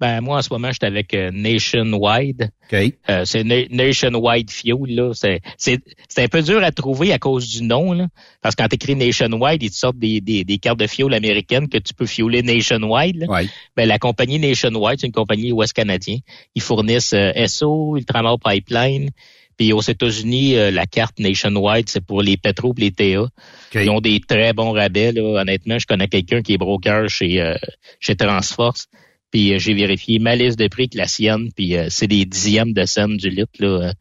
Ben 0.00 0.20
moi 0.20 0.38
en 0.38 0.42
ce 0.42 0.52
moment, 0.52 0.72
j'étais 0.72 0.88
avec 0.88 1.14
euh, 1.14 1.30
Nationwide. 1.32 2.50
Okay. 2.66 2.98
Euh, 3.08 3.24
c'est 3.24 3.44
Nationwide 3.44 4.50
Fuel 4.50 4.92
là. 4.92 5.12
C'est, 5.14 5.40
c'est, 5.56 5.78
un 6.18 6.26
peu 6.26 6.42
dur 6.42 6.64
à 6.64 6.72
trouver 6.72 7.12
à 7.12 7.20
cause 7.20 7.48
du 7.48 7.62
nom 7.62 7.92
là, 7.92 8.08
parce 8.42 8.56
que 8.56 8.62
quand 8.62 8.68
tu 8.68 8.74
écris 8.74 8.96
Nationwide, 8.96 9.62
ils 9.62 9.70
te 9.70 9.76
sortent 9.76 9.98
des, 9.98 10.20
des, 10.20 10.42
des 10.42 10.58
cartes 10.58 10.80
de 10.80 10.88
fuel 10.88 11.14
américaines 11.14 11.68
que 11.68 11.78
tu 11.78 11.94
peux 11.94 12.06
fueler 12.06 12.42
Nationwide. 12.42 13.18
Là. 13.18 13.26
Ouais. 13.28 13.46
Ben 13.76 13.86
la 13.86 14.00
compagnie 14.00 14.40
Nationwide, 14.40 14.98
c'est 14.98 15.06
une 15.06 15.12
compagnie 15.12 15.52
ouest 15.52 15.72
canadien. 15.72 16.18
Ils 16.56 16.62
fournissent 16.62 17.14
SO, 17.46 17.96
Ultramar 17.96 18.40
Pipeline. 18.40 19.10
Puis 19.56 19.72
aux 19.72 19.80
États-Unis, 19.80 20.56
euh, 20.56 20.70
la 20.70 20.86
carte 20.86 21.18
nationwide, 21.18 21.88
c'est 21.88 22.04
pour 22.04 22.22
les 22.22 22.36
pétro 22.36 22.74
et 22.76 22.80
les 22.80 22.92
TA. 22.92 23.28
Ils 23.74 23.90
ont 23.90 24.00
des 24.00 24.20
très 24.20 24.52
bons 24.52 24.72
rabais. 24.72 25.12
Là. 25.12 25.22
Honnêtement, 25.22 25.78
je 25.78 25.86
connais 25.86 26.08
quelqu'un 26.08 26.42
qui 26.42 26.54
est 26.54 26.58
broker 26.58 27.08
chez, 27.08 27.40
euh, 27.40 27.54
chez 28.00 28.16
Transforce. 28.16 28.86
Puis 29.30 29.52
euh, 29.52 29.58
j'ai 29.58 29.74
vérifié 29.74 30.18
ma 30.18 30.36
liste 30.36 30.58
de 30.58 30.68
prix 30.68 30.88
que 30.88 30.96
la 30.96 31.08
sienne, 31.08 31.50
puis 31.54 31.74
c'est 31.88 32.06
des 32.06 32.24
dixièmes 32.24 32.72
de 32.72 32.84
scène 32.84 33.16
du 33.16 33.30
litre 33.30 33.52
là, 33.58 33.92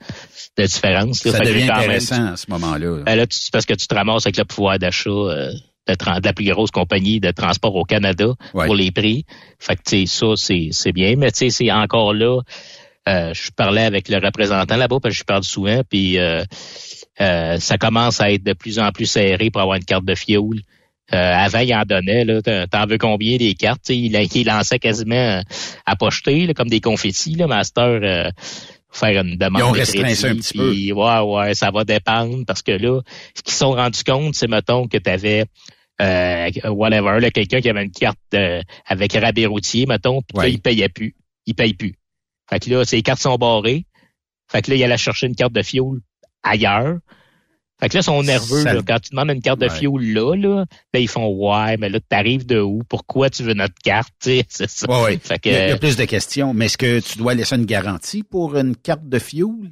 de 0.58 0.64
différence. 0.64 1.20
Ça 1.20 1.40
devient 1.40 1.70
intéressant 1.70 2.34
à 2.34 2.38
ce 2.38 2.46
moment-là. 2.50 3.04
Ben 3.06 3.16
là, 3.16 3.26
c'est 3.30 3.52
parce 3.52 3.66
que 3.66 3.74
tu 3.74 3.88
te 3.88 3.96
ramasses 3.96 4.26
avec 4.26 4.38
le 4.38 4.46
pouvoir 4.46 4.78
d'achat 4.78 5.10
de, 5.10 5.94
de, 5.94 6.26
la 6.26 6.34
plus 6.34 6.46
grosse 6.46 6.72
compagnie 6.72 7.20
de 7.20 7.32
transport 7.32 7.76
au 7.76 7.84
Canada 7.84 8.28
pour 8.52 8.76
les 8.76 8.92
prix. 8.92 9.26
Fait 9.60 9.76
que 9.76 10.06
ça, 10.06 10.28
c'est 10.36 10.92
bien. 10.92 11.16
Mais 11.16 11.32
tu 11.32 11.40
sais, 11.40 11.50
c'est 11.50 11.72
encore 11.72 12.14
là. 12.14 12.42
Euh, 13.08 13.34
je 13.34 13.52
parlais 13.52 13.84
avec 13.84 14.08
le 14.08 14.18
représentant 14.18 14.78
là-bas 14.78 15.00
parce 15.02 15.14
que 15.14 15.20
je 15.20 15.26
parle 15.26 15.44
souvent, 15.44 15.82
puis 15.90 16.18
euh, 16.18 16.44
euh, 17.20 17.60
ça 17.60 17.78
commence 17.78 18.22
à 18.22 18.32
être 18.32 18.44
de 18.44 18.54
plus 18.54 18.80
en 18.80 18.92
plus 18.92 19.06
serré 19.08 19.50
pour 19.50 19.62
avoir 19.62 19.78
une 19.78 19.84
carte 19.84 20.06
de 20.06 20.16
fioul. 20.16 20.62
avant, 21.12 21.60
il 21.60 21.74
en 21.76 21.84
donnait. 21.84 22.24
Là, 22.24 22.42
t'en 22.68 22.86
veux 22.86 22.98
combien 22.98 23.38
des 23.38 23.56
cartes? 23.56 23.90
Il, 23.90 24.16
il 24.16 24.46
lançait 24.46 24.80
quasiment 24.80 25.42
à 25.86 25.96
pocheter 25.96 26.54
comme 26.54 26.70
des 26.70 26.80
confettis, 26.80 27.36
là, 27.36 27.48
Master. 27.48 28.32
faire 28.90 29.22
une 29.22 29.36
demande. 29.36 29.62
Ils 29.62 29.66
ont 29.66 29.72
restreint 29.72 30.16
ça 30.16 30.28
un 30.30 30.36
petit 30.36 30.58
peu. 30.58 30.72
Ouais, 30.94 31.20
ouais, 31.20 31.54
ça 31.56 31.72
va 31.72 31.84
dépendre 31.84 32.46
parce 32.48 32.62
que 32.62 32.72
là, 32.72 33.02
ce 33.36 33.44
qu'ils 33.44 33.54
sont 33.54 33.72
rendus 33.74 34.04
compte, 34.04 34.36
c'est 34.36 34.48
mettons 34.48 34.88
que 34.88 34.98
tu 34.98 35.10
avais 35.10 35.46
euh, 36.02 36.50
whatever, 36.70 37.30
quelqu'un 37.32 37.60
qui 37.60 37.70
avait 37.70 37.84
une 37.84 37.92
carte 37.92 38.18
avec 38.88 39.14
rabais 39.14 39.46
routier, 39.46 39.86
mettons, 39.88 40.22
puis 40.22 40.38
là, 40.38 40.48
il 40.48 40.62
payait 40.62 40.90
plus. 40.90 41.16
Il 41.46 41.54
paye 41.54 41.74
plus. 41.74 41.96
Fait 42.50 42.60
que 42.60 42.70
là, 42.70 42.86
ses 42.86 43.02
cartes 43.02 43.22
sont 43.22 43.38
barrées. 43.38 43.86
Fait 44.52 44.62
que 44.62 44.72
là, 44.72 44.78
il 44.78 44.84
allait 44.84 44.98
chercher 44.98 45.28
une 45.28 45.36
carte 45.36 45.54
de 45.54 45.62
fioul 45.62 46.02
ailleurs. 46.44 46.98
Fait 47.80 47.90
que 47.90 47.96
là, 47.96 48.00
ils 48.02 48.04
sont 48.04 48.24
nerveux. 48.24 48.64
Là. 48.64 48.82
Quand 48.86 49.00
tu 49.00 49.10
demandes 49.12 49.32
une 49.32 49.42
carte 49.42 49.60
de 49.60 49.68
fioul 49.68 50.04
là, 50.04 50.36
là, 50.36 50.66
là, 50.94 51.00
ils 51.00 51.08
font 51.08 51.28
Ouais, 51.28 51.76
mais 51.78 51.90
là, 51.90 52.00
t'arrives 52.00 52.46
de 52.46 52.60
où? 52.60 52.84
Pourquoi 52.88 53.30
tu 53.30 53.44
veux 53.44 53.54
notre 53.54 53.76
carte? 53.84 54.14
C'est 54.22 54.70
ça. 54.70 54.88
Ouais, 54.88 55.04
ouais. 55.04 55.20
Fait 55.22 55.40
que, 55.40 55.50
il, 55.50 55.54
y 55.54 55.72
a, 55.72 55.78
plus 55.78 55.98
de 55.98 56.06
questions. 56.06 56.54
Mais 56.54 56.66
est-ce 56.66 56.78
que 56.78 57.00
tu 57.00 57.18
dois 57.18 57.34
laisser 57.34 57.56
une 57.56 57.66
garantie 57.66 58.24
pour 58.24 58.56
une 58.56 58.76
carte 58.76 59.08
de 59.08 59.20
fioul? 59.20 59.70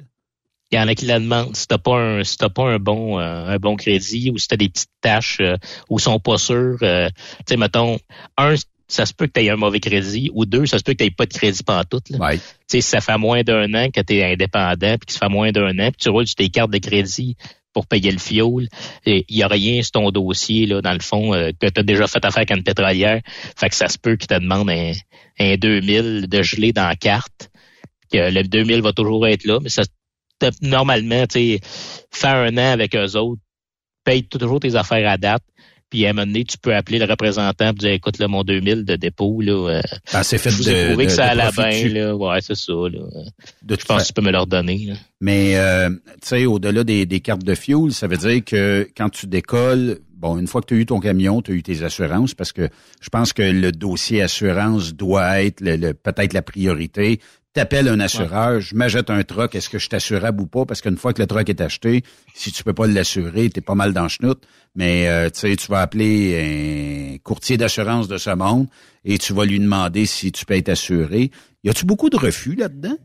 Il 0.72 0.76
y 0.76 0.78
en 0.78 0.88
a 0.88 0.94
qui 0.94 1.04
la 1.04 1.20
demandent. 1.20 1.54
Si 1.54 1.66
t'as 1.66 1.78
pas 1.78 1.96
un, 1.96 2.24
si 2.24 2.38
t'as 2.38 2.48
pas 2.48 2.64
un 2.64 2.78
bon, 2.78 3.18
euh, 3.18 3.46
un 3.46 3.58
bon 3.58 3.76
crédit 3.76 4.30
ou 4.30 4.38
si 4.38 4.48
t'as 4.48 4.56
des 4.56 4.70
petites 4.70 4.90
tâches 5.02 5.38
euh, 5.40 5.56
ou 5.90 5.98
sont 5.98 6.18
pas 6.18 6.38
sûrs, 6.38 6.78
euh, 6.82 7.08
tu 7.10 7.44
sais, 7.48 7.56
mettons, 7.58 7.98
un, 8.38 8.54
ça 8.92 9.06
se 9.06 9.14
peut 9.14 9.26
que 9.26 9.32
tu 9.32 9.40
aies 9.40 9.50
un 9.50 9.56
mauvais 9.56 9.80
crédit, 9.80 10.30
ou 10.34 10.44
deux, 10.44 10.66
ça 10.66 10.78
se 10.78 10.84
peut 10.84 10.92
que 10.92 11.02
tu 11.02 11.10
pas 11.10 11.24
de 11.24 11.32
crédit 11.32 11.62
pendant 11.62 11.84
tout. 11.84 12.02
Ouais. 12.18 12.38
Si 12.68 12.82
ça 12.82 13.00
fait 13.00 13.16
moins 13.16 13.42
d'un 13.42 13.72
an 13.72 13.90
que 13.90 14.02
tu 14.02 14.16
es 14.16 14.32
indépendant, 14.32 14.96
puis 14.98 15.06
que 15.06 15.12
ça 15.12 15.20
fait 15.20 15.28
moins 15.32 15.50
d'un 15.50 15.78
an, 15.78 15.90
puis 15.90 15.96
tu 15.98 16.10
roules 16.10 16.26
sur 16.26 16.36
tes 16.36 16.50
cartes 16.50 16.70
de 16.70 16.78
crédit 16.78 17.36
pour 17.72 17.86
payer 17.86 18.10
le 18.10 18.18
fioul, 18.18 18.68
il 19.06 19.24
y 19.30 19.42
a 19.42 19.48
rien 19.48 19.82
sur 19.82 19.92
ton 19.92 20.10
dossier, 20.10 20.66
là, 20.66 20.82
dans 20.82 20.92
le 20.92 21.00
fond, 21.00 21.32
euh, 21.32 21.52
que 21.58 21.68
tu 21.68 21.80
as 21.80 21.82
déjà 21.82 22.06
fait 22.06 22.22
affaire 22.22 22.40
avec 22.40 22.50
une 22.50 22.64
pétrolière. 22.64 23.22
Fait 23.56 23.70
que 23.70 23.74
ça 23.74 23.88
se 23.88 23.96
peut 23.98 24.16
qu'il 24.16 24.28
te 24.28 24.38
demande 24.38 24.68
un, 24.68 24.92
un 25.40 25.56
2000 25.56 26.28
de 26.28 26.42
gelé 26.42 26.74
dans 26.74 26.86
la 26.86 26.96
carte. 26.96 27.50
Que 28.12 28.30
le 28.30 28.42
2000 28.42 28.82
va 28.82 28.92
toujours 28.92 29.26
être 29.26 29.46
là, 29.46 29.58
mais 29.62 29.70
ça 29.70 29.84
normalement, 30.60 31.26
tu 31.26 31.38
sais, 31.38 31.60
faire 32.10 32.36
un 32.36 32.58
an 32.58 32.72
avec 32.72 32.94
eux 32.96 33.16
autres, 33.16 33.40
paye 34.04 34.24
toujours 34.24 34.60
tes 34.60 34.74
affaires 34.74 35.08
à 35.08 35.16
date, 35.16 35.44
puis 35.92 36.06
à 36.06 36.08
un 36.08 36.12
moment 36.14 36.24
donné, 36.26 36.44
tu 36.44 36.56
peux 36.56 36.74
appeler 36.74 36.98
le 36.98 37.04
représentant 37.04 37.68
et 37.68 37.72
dire 37.74 37.90
écoute 37.90 38.18
là, 38.18 38.26
mon 38.26 38.44
2000 38.44 38.86
de 38.86 38.96
dépôt, 38.96 39.42
là. 39.42 39.52
Euh, 39.52 39.82
ah, 40.14 40.24
c'est 40.24 40.38
fait 40.38 40.48
je 40.48 40.56
vous 40.56 40.70
ai 40.70 40.86
prouvé 40.86 41.04
que 41.04 41.12
ça 41.12 41.26
allait 41.26 41.50
bien, 41.54 41.88
là. 41.92 42.16
Ouais, 42.16 42.38
c'est 42.40 42.56
ça, 42.56 42.72
là. 42.72 43.00
De 43.60 43.76
je 43.78 43.84
pense 43.84 44.04
que 44.04 44.06
tu 44.06 44.12
peux 44.14 44.22
me 44.22 44.30
leur 44.30 44.46
donner. 44.46 44.94
Mais 45.20 45.58
euh, 45.58 45.90
tu 45.90 45.98
sais, 46.22 46.46
au-delà 46.46 46.82
des, 46.82 47.04
des 47.04 47.20
cartes 47.20 47.44
de 47.44 47.54
fuel, 47.54 47.92
ça 47.92 48.06
veut 48.06 48.16
dire 48.16 48.42
que 48.42 48.88
quand 48.96 49.10
tu 49.10 49.26
décolles, 49.26 49.98
bon, 50.16 50.38
une 50.38 50.46
fois 50.46 50.62
que 50.62 50.68
tu 50.68 50.74
as 50.76 50.78
eu 50.78 50.86
ton 50.86 50.98
camion, 50.98 51.42
tu 51.42 51.52
as 51.52 51.54
eu 51.56 51.62
tes 51.62 51.82
assurances, 51.82 52.32
parce 52.32 52.52
que 52.52 52.70
je 53.02 53.10
pense 53.10 53.34
que 53.34 53.42
le 53.42 53.70
dossier 53.70 54.22
assurance 54.22 54.94
doit 54.94 55.42
être 55.42 55.60
le, 55.60 55.92
peut-être 55.92 56.32
la 56.32 56.40
priorité 56.40 57.20
t'appelles 57.52 57.88
un 57.88 58.00
assureur, 58.00 58.60
je 58.60 58.74
m'achète 58.74 59.10
un 59.10 59.22
truck, 59.22 59.54
est-ce 59.54 59.68
que 59.68 59.78
je 59.78 59.86
suis 59.86 59.94
assurable 59.94 60.42
ou 60.42 60.46
pas? 60.46 60.64
Parce 60.64 60.80
qu'une 60.80 60.96
fois 60.96 61.12
que 61.12 61.20
le 61.20 61.26
truck 61.26 61.48
est 61.48 61.60
acheté, 61.60 62.02
si 62.34 62.50
tu 62.50 62.64
peux 62.64 62.72
pas 62.72 62.86
l'assurer, 62.86 63.50
t'es 63.50 63.60
pas 63.60 63.74
mal 63.74 63.92
dans 63.92 64.04
le 64.04 64.08
chenoute. 64.08 64.42
Mais 64.74 65.08
euh, 65.08 65.28
tu 65.28 65.40
sais, 65.40 65.56
tu 65.56 65.66
vas 65.70 65.80
appeler 65.80 67.14
un 67.14 67.18
courtier 67.18 67.58
d'assurance 67.58 68.08
de 68.08 68.16
ce 68.16 68.30
monde 68.30 68.68
et 69.04 69.18
tu 69.18 69.34
vas 69.34 69.44
lui 69.44 69.60
demander 69.60 70.06
si 70.06 70.32
tu 70.32 70.46
peux 70.46 70.54
être 70.54 70.70
assuré. 70.70 71.30
Y 71.62 71.70
a-tu 71.70 71.84
beaucoup 71.84 72.08
de 72.08 72.16
refus 72.16 72.54
là-dedans? 72.54 72.96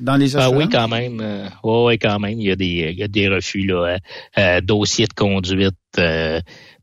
Dans 0.00 0.16
les 0.16 0.36
assurances? 0.36 0.54
Ah 0.54 0.56
oui, 0.56 0.68
quand 0.70 0.88
même. 0.88 1.20
Euh, 1.20 1.48
oui, 1.62 1.98
quand 1.98 2.18
même. 2.18 2.40
Il 2.40 2.46
y 2.46 2.50
a 2.50 2.56
des, 2.56 2.94
y 2.96 3.02
a 3.02 3.08
des 3.08 3.28
refus, 3.28 3.66
là. 3.66 3.84
Euh, 3.84 3.98
euh 4.38 4.60
dossiers 4.62 5.06
de 5.06 5.14
conduite, 5.14 5.74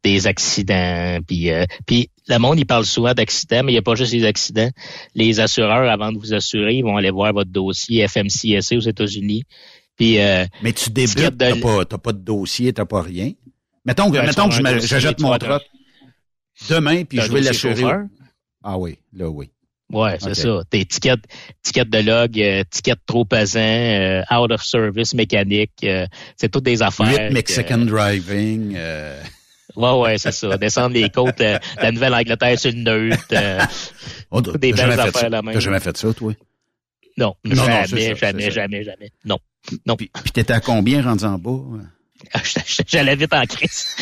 des 0.04 0.28
accidents, 0.28 1.20
puis, 1.26 1.49
puis 1.86 2.10
le 2.28 2.38
monde, 2.38 2.59
il 2.59 2.65
parle 2.65 2.86
souvent 2.86 3.13
d'accidents, 3.13 3.63
mais 3.63 3.71
il 3.71 3.76
n'y 3.76 3.80
a 3.80 3.82
pas 3.82 3.95
juste 3.95 4.13
les 4.13 4.26
accidents. 4.26 4.69
Les 5.15 5.39
assureurs, 5.39 5.89
avant 5.89 6.11
de 6.11 6.17
vous 6.17 6.34
assurer, 6.34 6.76
ils 6.76 6.84
vont 6.84 6.97
aller 6.97 7.11
voir 7.11 7.34
votre 7.34 7.51
dossier 7.51 8.07
FMCSA 8.07 8.78
aux 8.78 8.82
États-Unis. 8.82 9.43
Puis, 9.97 10.19
euh, 10.19 10.45
mais 10.61 10.74
tu 10.74 10.89
débutes, 10.89 11.38
t'as 11.38 11.55
pas, 11.55 11.86
pas 11.86 12.13
de 12.13 12.19
dossier, 12.19 12.74
t'as 12.74 12.86
pas 12.86 13.01
rien. 13.01 13.32
Mettons 13.86 14.09
que, 14.09 14.17
mettons 14.17 14.49
que 14.49 14.80
j'achète 14.80 15.19
mon 15.19 15.38
truck 15.38 15.63
demain, 16.69 17.03
puis 17.03 17.19
je 17.19 17.32
vais 17.32 17.41
l'assurer. 17.41 17.84
Ah 18.63 18.78
oui, 18.78 18.97
là 19.13 19.30
oui. 19.30 19.49
Ouais, 19.91 20.17
c'est 20.19 20.34
ça. 20.34 20.61
Tes 20.69 20.80
étiquettes, 20.80 21.26
étiquettes 21.59 21.89
de 21.89 21.99
log, 21.99 22.39
euh, 22.39 22.63
trop 23.05 23.26
pesant, 23.26 23.59
euh, 23.59 24.21
out 24.32 24.51
of 24.51 24.63
service 24.63 25.13
mécanique, 25.13 25.71
euh, 25.84 26.07
c'est 26.36 26.49
toutes 26.49 26.63
des 26.63 26.82
affaires. 26.82 27.32
Mexican 27.32 27.80
driving. 27.80 28.76
Euh... 29.78 29.82
Ouais, 29.82 30.01
ouais, 30.01 30.18
c'est 30.18 30.32
ça. 30.32 30.57
Descendre 30.57 30.93
les 30.93 31.09
côtes 31.09 31.39
de 31.39 31.57
la 31.82 31.91
Nouvelle-Angleterre 31.91 32.59
sur 32.59 32.72
une 32.72 32.84
neutre. 32.84 33.24
Euh, 33.32 33.59
oh, 34.32 34.41
des 34.41 34.74
belles 34.74 34.99
affaires 34.99 35.30
là 35.30 35.41
même. 35.41 35.53
T'as 35.53 35.59
jamais 35.59 35.80
fait 35.80 35.95
ça, 35.97 36.14
toi? 36.14 36.34
Non, 37.18 37.36
jamais, 37.45 38.16
jamais, 38.16 38.51
jamais, 38.51 38.84
jamais. 38.84 39.11
Non. 39.26 39.38
Non. 39.86 39.95
Puis, 39.95 40.09
puis 40.14 40.32
t'étais 40.32 40.53
à 40.53 40.59
combien 40.59 41.01
rendu 41.01 41.26
en 41.26 41.38
bas? 41.38 41.59
Ah, 42.34 42.39
j'allais 42.88 43.16
vite 43.16 43.34
en 43.34 43.45
crise. 43.45 43.95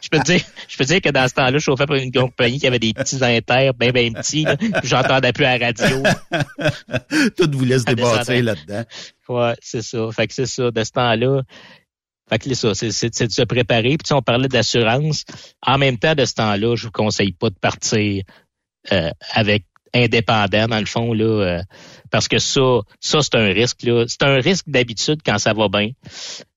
je 0.00 0.08
peux 0.08 0.18
te 0.18 0.24
dire, 0.24 0.40
je 0.68 0.76
peux 0.76 0.84
dire 0.84 1.00
que 1.00 1.08
dans 1.08 1.26
ce 1.26 1.34
temps-là, 1.34 1.52
je 1.52 1.58
chauffais 1.58 1.86
pour 1.86 1.96
une 1.96 2.12
compagnie 2.12 2.60
qui 2.60 2.66
avait 2.66 2.78
des 2.78 2.94
petits 2.94 3.22
inter, 3.22 3.70
bien, 3.78 3.90
bien 3.90 4.12
petits, 4.12 4.46
j'entendais 4.84 5.32
plus 5.32 5.44
à 5.44 5.58
la 5.58 5.66
radio. 5.66 6.02
Tout 7.36 7.50
vous 7.52 7.64
laisse 7.64 7.84
débattre 7.84 8.30
là-dedans. 8.30 8.84
Ouais, 9.28 9.54
c'est 9.60 9.82
ça. 9.82 10.08
Fait 10.12 10.26
que 10.26 10.34
c'est 10.34 10.46
ça. 10.46 10.70
De 10.70 10.84
ce 10.84 10.90
temps-là, 10.92 11.42
fait 12.28 12.38
que 12.38 12.54
c'est 12.54 12.54
ça, 12.54 12.74
c'est 12.74 13.26
de 13.26 13.32
se 13.32 13.42
préparer. 13.42 13.96
Puis 13.96 14.12
on 14.12 14.22
parlait 14.22 14.48
d'assurance. 14.48 15.24
En 15.64 15.78
même 15.78 15.98
temps, 15.98 16.14
de 16.14 16.24
ce 16.24 16.34
temps-là, 16.34 16.74
je 16.74 16.86
vous 16.86 16.92
conseille 16.92 17.32
pas 17.32 17.50
de 17.50 17.58
partir 17.58 18.24
euh, 18.92 19.10
avec 19.32 19.64
indépendant, 19.94 20.66
dans 20.68 20.78
le 20.78 20.86
fond, 20.86 21.12
là, 21.12 21.24
euh, 21.24 21.62
parce 22.10 22.28
que 22.28 22.38
ça, 22.38 22.80
ça, 23.00 23.22
c'est 23.22 23.34
un 23.36 23.46
risque. 23.46 23.82
là. 23.82 24.04
C'est 24.08 24.22
un 24.22 24.36
risque 24.36 24.68
d'habitude 24.68 25.20
quand 25.24 25.38
ça 25.38 25.52
va 25.52 25.68
bien. 25.68 25.90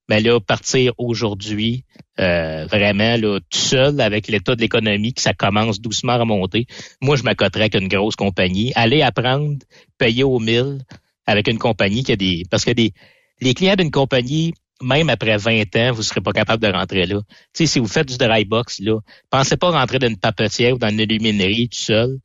Mais 0.09 0.22
là, 0.22 0.39
partir 0.39 0.93
aujourd'hui, 0.97 1.86
euh, 2.20 2.65
vraiment, 2.65 3.15
là, 3.15 3.39
tout 3.39 3.59
seul, 3.59 4.01
avec 4.01 4.28
l'état 4.28 4.55
de 4.55 4.61
l'économie, 4.61 5.13
que 5.13 5.22
ça 5.22 5.34
commence 5.34 5.80
doucement 5.80 6.13
à 6.13 6.17
remonter, 6.17 6.65
moi, 6.99 7.15
je 7.15 7.24
m'accoterais 7.24 7.65
avec 7.65 7.76
une 7.76 7.88
grosse 7.88 8.15
compagnie. 8.15 8.72
Aller 8.76 9.03
apprendre, 9.03 9.57
payer 9.97 10.24
au 10.24 10.39
mille 10.39 10.80
avec 11.28 11.47
une 11.47 11.59
compagnie 11.59 12.03
qui 12.03 12.11
a 12.11 12.15
des. 12.15 12.43
Parce 12.49 12.65
que 12.65 12.72
des, 12.72 12.91
les 13.39 13.53
clients 13.53 13.76
d'une 13.76 13.91
compagnie, 13.91 14.53
même 14.82 15.10
après 15.10 15.38
20 15.38 15.76
ans, 15.76 15.92
vous 15.92 16.04
serez 16.04 16.22
pas 16.22 16.32
capable 16.32 16.64
de 16.64 16.72
rentrer 16.72 17.06
là. 17.06 17.20
Tu 17.20 17.28
sais, 17.54 17.66
si 17.66 17.80
vous 17.80 17.88
faites 17.88 18.08
du 18.08 18.18
dry 18.18 18.46
box, 18.46 18.80
là, 18.80 19.00
pensez 19.30 19.58
pas 19.58 19.72
rentrer 19.72 20.00
dans 20.00 20.08
une 20.08 20.18
papetière 20.18 20.76
ou 20.76 20.78
dans 20.78 20.90
une 20.90 21.00
illuminerie 21.00 21.70
tout 21.70 21.80
seul. 21.80 22.20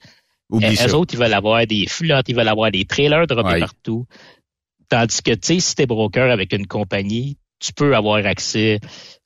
Oublie 0.51 0.77
euh, 0.81 0.89
eux 0.89 0.95
autres, 0.95 1.15
ils 1.15 1.21
veulent 1.21 1.35
avoir 1.35 1.67
des 1.67 1.87
flottes, 1.87 2.29
ils 2.29 2.37
veulent 2.37 2.49
avoir 2.49 2.71
des 2.71 2.85
trailers 2.85 3.27
de 3.27 3.35
ouais. 3.35 3.61
partout. 3.61 4.07
Tandis 4.89 5.23
que, 5.23 5.33
tu 5.33 5.55
sais, 5.55 5.61
si 5.61 5.75
t'es 5.75 5.87
broker 5.87 6.31
avec 6.31 6.53
une 6.53 6.67
compagnie, 6.67 7.39
tu 7.59 7.73
peux 7.73 7.97
avoir 7.97 8.25
accès 8.27 8.79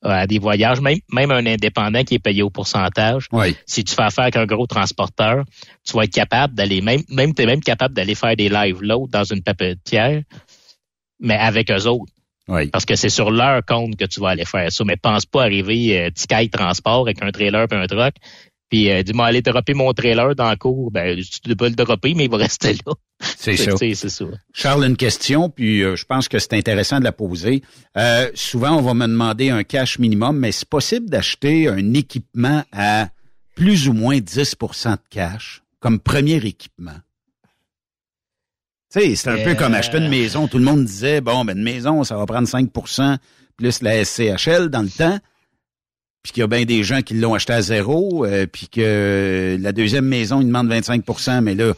euh, 0.05 0.11
à 0.11 0.27
des 0.27 0.39
voyages, 0.39 0.81
même, 0.81 0.99
même 1.13 1.31
un 1.33 1.45
indépendant 1.45 2.05
qui 2.05 2.15
est 2.15 2.21
payé 2.21 2.43
au 2.43 2.51
pourcentage. 2.51 3.29
Si 3.67 3.83
tu 3.83 3.95
fais 3.95 4.03
affaire 4.03 4.25
avec 4.25 4.37
un 4.37 4.47
gros 4.47 4.67
transporteur, 4.67 5.45
tu 5.85 5.97
vas 5.97 6.05
être 6.05 6.13
capable 6.13 6.55
d'aller, 6.55 6.81
même, 6.81 7.03
même, 7.09 7.33
es 7.37 7.47
même 7.47 7.61
capable 7.61 7.95
d'aller 7.95 8.15
faire 8.15 8.37
des 8.37 8.49
live 8.49 8.81
loads 8.81 9.09
dans 9.09 9.25
une 9.25 9.43
papetière, 9.43 10.23
mais 11.19 11.37
avec 11.37 11.71
eux 11.71 11.87
autres. 11.87 12.13
Parce 12.73 12.85
que 12.85 12.97
c'est 12.97 13.11
sur 13.11 13.31
leur 13.31 13.65
compte 13.65 13.97
que 13.97 14.07
tu 14.07 14.21
vas 14.21 14.31
aller 14.31 14.45
faire 14.45 14.73
ça. 14.73 14.85
Mais 14.85 14.97
pense 14.97 15.27
pas 15.27 15.43
arriver 15.43 15.99
euh, 15.99 16.11
Sky 16.15 16.49
Transport 16.49 17.03
avec 17.03 17.23
un 17.23 17.31
trailer 17.31 17.67
et 17.71 17.75
un 17.75 17.87
truck. 17.87 18.15
Puis 18.71 18.91
euh, 18.91 19.03
dis-moi 19.03 19.27
aller 19.27 19.43
dropper 19.43 19.75
mon 19.75 19.93
trailer 19.93 20.35
dans 20.35 20.51
le 20.51 20.57
cours. 20.57 20.91
Ben, 20.91 21.19
tu 21.19 21.57
peux 21.57 21.69
le 21.69 21.75
dropper, 21.75 22.15
mais 22.15 22.25
il 22.25 22.31
va 22.31 22.37
rester 22.39 22.75
là. 22.87 22.93
C'est 23.21 23.57
ça. 23.57 23.73
C'est 23.77 23.95
ça. 23.95 24.25
Charles, 24.53 24.85
une 24.85 24.97
question, 24.97 25.49
puis 25.49 25.83
euh, 25.83 25.97
je 25.97 26.05
pense 26.05 26.29
que 26.29 26.39
c'est 26.39 26.55
intéressant 26.55 26.99
de 26.99 27.05
la 27.05 27.13
poser. 27.13 27.63
Euh, 27.97 28.31
souvent, 28.35 28.77
on 28.77 28.83
va 28.83 28.95
me 28.95 29.07
demander 29.07 29.51
un 29.51 29.65
cash 29.65 29.99
minimum, 29.99 30.39
mais 30.39 30.53
c'est 30.53 30.69
possible 30.69 31.09
d'acheter 31.09 31.69
un 31.69 31.95
équipement 31.95 32.63
à 32.73 33.09
plus 33.55 33.89
ou 33.89 33.93
moins 33.93 34.19
10% 34.19 34.93
de 34.93 34.97
cash 35.11 35.63
comme 35.81 35.99
premier 35.99 36.37
équipement. 36.37 36.97
Tu 38.91 39.01
sais, 39.01 39.17
c'est 39.17 39.29
un 39.29 39.45
peu 39.45 39.55
comme 39.55 39.75
acheter 39.75 39.99
une 39.99 40.05
euh. 40.05 40.11
maison. 40.11 40.49
Tout 40.49 40.59
le 40.59 40.65
monde 40.65 40.85
disait, 40.85 41.21
bon, 41.21 41.45
ben 41.45 41.57
une 41.57 41.63
maison, 41.63 42.05
ça 42.05 42.17
va 42.17 42.25
prendre 42.25 42.49
5% 42.49 43.19
plus 43.57 43.83
la 43.83 44.05
SCHL 44.05 44.69
dans 44.71 44.83
le 44.83 44.89
temps. 44.89 45.19
Puis 46.23 46.33
qu'il 46.33 46.41
y 46.41 46.45
a 46.45 46.47
bien 46.47 46.65
des 46.65 46.83
gens 46.83 47.03
qui 47.03 47.15
l'ont 47.15 47.35
acheté 47.35 47.53
à 47.53 47.61
zéro, 47.61 48.25
euh, 48.25 48.47
puis 48.47 48.69
que 48.69 49.59
la 49.61 49.73
deuxième 49.73 50.07
maison, 50.07 50.41
ils 50.41 50.47
demandent 50.47 50.71
25% 50.71 51.43
mais 51.43 51.55
là, 51.55 51.75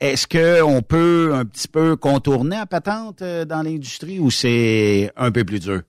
est-ce 0.00 0.26
qu'on 0.26 0.82
peut 0.82 1.32
un 1.34 1.44
petit 1.44 1.68
peu 1.68 1.96
contourner 1.96 2.56
à 2.56 2.66
patente 2.66 3.22
euh, 3.22 3.44
dans 3.44 3.62
l'industrie 3.62 4.18
ou 4.18 4.30
c'est 4.30 5.10
un 5.16 5.30
peu 5.30 5.44
plus 5.44 5.60
dur? 5.60 5.82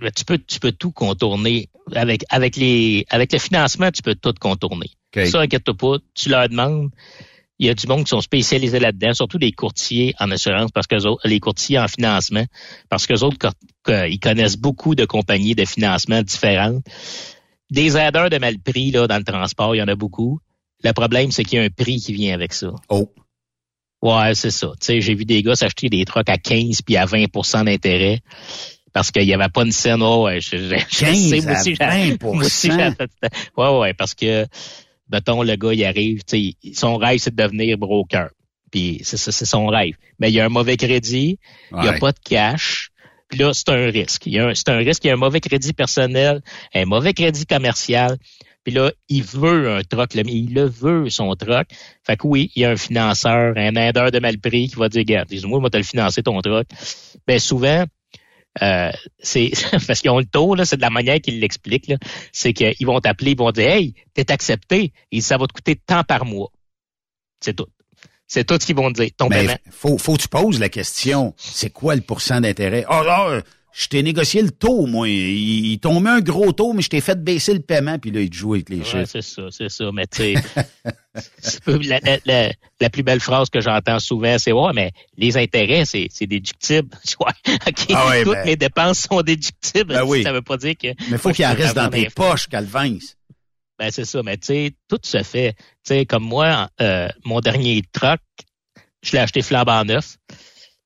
Ben, 0.00 0.10
tu 0.10 0.24
peux, 0.24 0.38
tu 0.38 0.58
peux 0.58 0.72
tout 0.72 0.90
contourner. 0.90 1.68
Avec, 1.94 2.24
avec 2.30 2.56
les, 2.56 3.06
avec 3.10 3.32
le 3.32 3.38
financement, 3.38 3.90
tu 3.90 4.02
peux 4.02 4.14
tout 4.14 4.34
contourner. 4.40 4.90
Ça, 5.26 5.40
inquiète-toi 5.40 5.74
pas. 5.74 5.96
Tu 6.14 6.28
leur 6.30 6.48
demandes 6.48 6.90
il 7.58 7.66
y 7.66 7.70
a 7.70 7.74
du 7.74 7.86
monde 7.86 8.04
qui 8.04 8.10
sont 8.10 8.20
spécialisés 8.20 8.80
là-dedans, 8.80 9.14
surtout 9.14 9.38
les 9.38 9.52
courtiers 9.52 10.14
en 10.18 10.30
assurance, 10.30 10.70
parce 10.72 10.86
que 10.86 10.96
les 11.26 11.40
courtiers 11.40 11.78
en 11.78 11.88
financement, 11.88 12.44
parce 12.88 13.06
que 13.06 13.14
autres, 13.22 13.52
ils 13.88 14.18
connaissent 14.18 14.56
beaucoup 14.56 14.94
de 14.94 15.04
compagnies 15.04 15.54
de 15.54 15.64
financement 15.64 16.22
différentes. 16.22 16.84
Des 17.70 17.96
aideurs 17.96 18.30
de 18.30 18.38
mal 18.38 18.58
prix 18.58 18.90
là, 18.90 19.06
dans 19.06 19.18
le 19.18 19.24
transport, 19.24 19.74
il 19.74 19.78
y 19.78 19.82
en 19.82 19.88
a 19.88 19.94
beaucoup. 19.94 20.40
Le 20.82 20.92
problème, 20.92 21.30
c'est 21.30 21.44
qu'il 21.44 21.58
y 21.58 21.62
a 21.62 21.64
un 21.64 21.70
prix 21.70 22.00
qui 22.00 22.12
vient 22.12 22.34
avec 22.34 22.52
ça. 22.52 22.70
Oh. 22.88 23.10
Ouais, 24.02 24.34
c'est 24.34 24.50
ça. 24.50 24.68
Tu 24.80 24.86
sais, 24.86 25.00
j'ai 25.00 25.14
vu 25.14 25.24
des 25.24 25.42
gars 25.42 25.54
s'acheter 25.54 25.88
des 25.88 26.04
trucks 26.04 26.28
à 26.28 26.36
15 26.36 26.82
puis 26.82 26.96
à 26.96 27.06
20% 27.06 27.64
d'intérêt 27.64 28.20
parce 28.92 29.10
qu'il 29.10 29.24
n'y 29.24 29.32
avait 29.32 29.48
pas 29.48 29.62
une 29.62 29.72
scène. 29.72 30.02
Oh, 30.02 30.24
ouais, 30.24 30.40
je, 30.40 30.56
je, 30.56 31.34
15 31.34 31.80
à 31.80 31.90
20 31.90 32.22
Ouais, 33.56 33.78
ouais, 33.78 33.94
parce 33.94 34.14
que 34.14 34.46
mettons, 35.10 35.42
le 35.42 35.56
gars, 35.56 35.72
il 35.72 35.84
arrive, 35.84 36.22
son 36.72 36.96
rêve, 36.96 37.18
c'est 37.18 37.34
de 37.34 37.42
devenir 37.42 37.78
broker. 37.78 38.30
Puis 38.70 39.00
c'est 39.04 39.16
son 39.16 39.66
rêve. 39.66 39.94
Mais 40.18 40.30
il 40.30 40.34
y 40.34 40.40
a 40.40 40.46
un 40.46 40.48
mauvais 40.48 40.76
crédit, 40.76 41.38
il 41.72 41.78
n'y 41.80 41.88
a 41.88 41.92
pas 41.94 42.12
de 42.12 42.18
cash. 42.18 42.90
Puis 43.28 43.38
là, 43.38 43.52
c'est 43.54 43.68
un 43.70 43.86
risque. 43.90 44.28
C'est 44.54 44.68
un 44.68 44.78
risque, 44.78 45.04
il 45.04 45.08
y 45.08 45.10
a 45.10 45.14
un 45.14 45.16
mauvais 45.16 45.40
crédit 45.40 45.72
personnel, 45.72 46.42
un 46.74 46.84
mauvais 46.84 47.14
crédit 47.14 47.46
commercial. 47.46 48.16
Puis 48.64 48.72
là, 48.72 48.92
il 49.08 49.22
veut 49.22 49.76
un 49.76 49.82
troc, 49.82 50.14
il 50.14 50.54
le 50.54 50.64
veut, 50.64 51.10
son 51.10 51.34
troc. 51.34 51.66
Fait 52.02 52.16
que 52.16 52.26
oui, 52.26 52.50
il 52.56 52.62
y 52.62 52.64
a 52.64 52.70
un 52.70 52.76
financeur, 52.76 53.52
un 53.56 53.76
aideur 53.76 54.10
de 54.10 54.18
mal 54.18 54.38
pris 54.38 54.68
qui 54.68 54.76
va 54.76 54.88
dire, 54.88 55.00
regarde, 55.00 55.28
dis-moi, 55.28 55.60
moi, 55.60 55.68
te 55.68 55.76
le 55.76 55.82
financer 55.82 56.22
ton 56.22 56.40
troc. 56.40 56.66
Ben 57.26 57.38
souvent, 57.38 57.84
euh, 58.62 58.92
c'est 59.18 59.52
parce 59.86 60.00
qu'ils 60.00 60.10
ont 60.10 60.18
le 60.18 60.24
taux, 60.24 60.54
là, 60.54 60.64
c'est 60.64 60.76
de 60.76 60.82
la 60.82 60.90
manière 60.90 61.20
qu'ils 61.20 61.40
l'expliquent. 61.40 61.92
C'est 62.32 62.52
qu'ils 62.52 62.86
vont 62.86 63.00
t'appeler, 63.00 63.32
ils 63.32 63.38
vont 63.38 63.50
dire 63.50 63.68
Hey, 63.68 63.94
t'es 64.14 64.30
accepté, 64.30 64.92
et 65.10 65.20
ça 65.20 65.36
va 65.36 65.46
te 65.46 65.52
coûter 65.52 65.76
tant 65.76 66.04
par 66.04 66.24
mois. 66.24 66.50
C'est 67.40 67.54
tout. 67.54 67.66
C'est 68.26 68.44
tout 68.44 68.58
ce 68.58 68.66
qu'ils 68.66 68.76
vont 68.76 68.92
te 68.92 69.02
dire. 69.02 69.10
Ton 69.16 69.28
Mais 69.28 69.46
Faut, 69.70 69.98
faut 69.98 70.16
que 70.16 70.22
tu 70.22 70.28
poses 70.28 70.58
la 70.58 70.68
question, 70.68 71.34
c'est 71.36 71.70
quoi 71.70 71.94
le 71.94 72.00
pourcent 72.00 72.40
d'intérêt? 72.40 72.84
Oh 72.88 73.02
là, 73.04 73.42
je 73.76 73.88
t'ai 73.88 74.04
négocié 74.04 74.40
le 74.40 74.52
taux, 74.52 74.86
moi. 74.86 75.08
Ils, 75.08 75.78
t'ont 75.80 75.98
mis 75.98 76.08
un 76.08 76.20
gros 76.20 76.52
taux, 76.52 76.72
mais 76.72 76.82
je 76.82 76.88
t'ai 76.88 77.00
fait 77.00 77.22
baisser 77.22 77.52
le 77.52 77.58
paiement, 77.58 77.98
puis 77.98 78.12
là, 78.12 78.20
ils 78.20 78.30
te 78.30 78.36
jouent 78.36 78.54
avec 78.54 78.68
les 78.68 78.78
ouais, 78.78 78.84
chiffres. 78.84 79.04
c'est 79.06 79.22
ça, 79.22 79.42
c'est 79.50 79.68
ça. 79.68 79.90
Mais 79.92 80.06
tu 80.06 80.34
sais, 80.34 80.34
la, 81.66 82.00
la, 82.24 82.52
la, 82.80 82.90
plus 82.90 83.02
belle 83.02 83.18
phrase 83.18 83.50
que 83.50 83.60
j'entends 83.60 83.98
souvent, 83.98 84.38
c'est 84.38 84.52
ouais, 84.52 84.72
mais 84.74 84.92
les 85.16 85.36
intérêts, 85.36 85.84
c'est, 85.84 86.06
c'est 86.10 86.26
déductible. 86.26 86.96
Ouais, 87.20 87.32
OK, 87.66 87.86
ah 87.94 88.12
toutes 88.22 88.32
ben 88.32 88.44
mes 88.44 88.56
dépenses 88.56 89.00
sont 89.00 89.22
déductibles. 89.22 89.94
Ben 89.94 90.04
oui. 90.04 90.22
Ça 90.22 90.32
veut 90.32 90.42
pas 90.42 90.56
dire 90.56 90.74
que. 90.76 90.88
Mais 91.10 91.18
faut 91.18 91.30
qu'il 91.30 91.46
en 91.46 91.54
reste 91.54 91.76
dans 91.76 91.88
tes 91.88 92.10
poches, 92.10 92.48
Calvin. 92.48 92.98
Ben 93.78 93.90
c'est 93.90 94.04
ça, 94.04 94.22
mais 94.22 94.36
tu 94.36 94.46
sais, 94.46 94.72
tout 94.88 94.98
se 95.02 95.22
fait. 95.22 95.54
Tu 95.54 95.62
sais, 95.84 96.06
comme 96.06 96.24
moi, 96.24 96.68
euh, 96.80 97.08
mon 97.24 97.40
dernier 97.40 97.82
truck, 97.92 98.20
je 99.02 99.12
l'ai 99.12 99.18
acheté 99.18 99.42
flambant 99.42 99.84
neuf. 99.84 100.16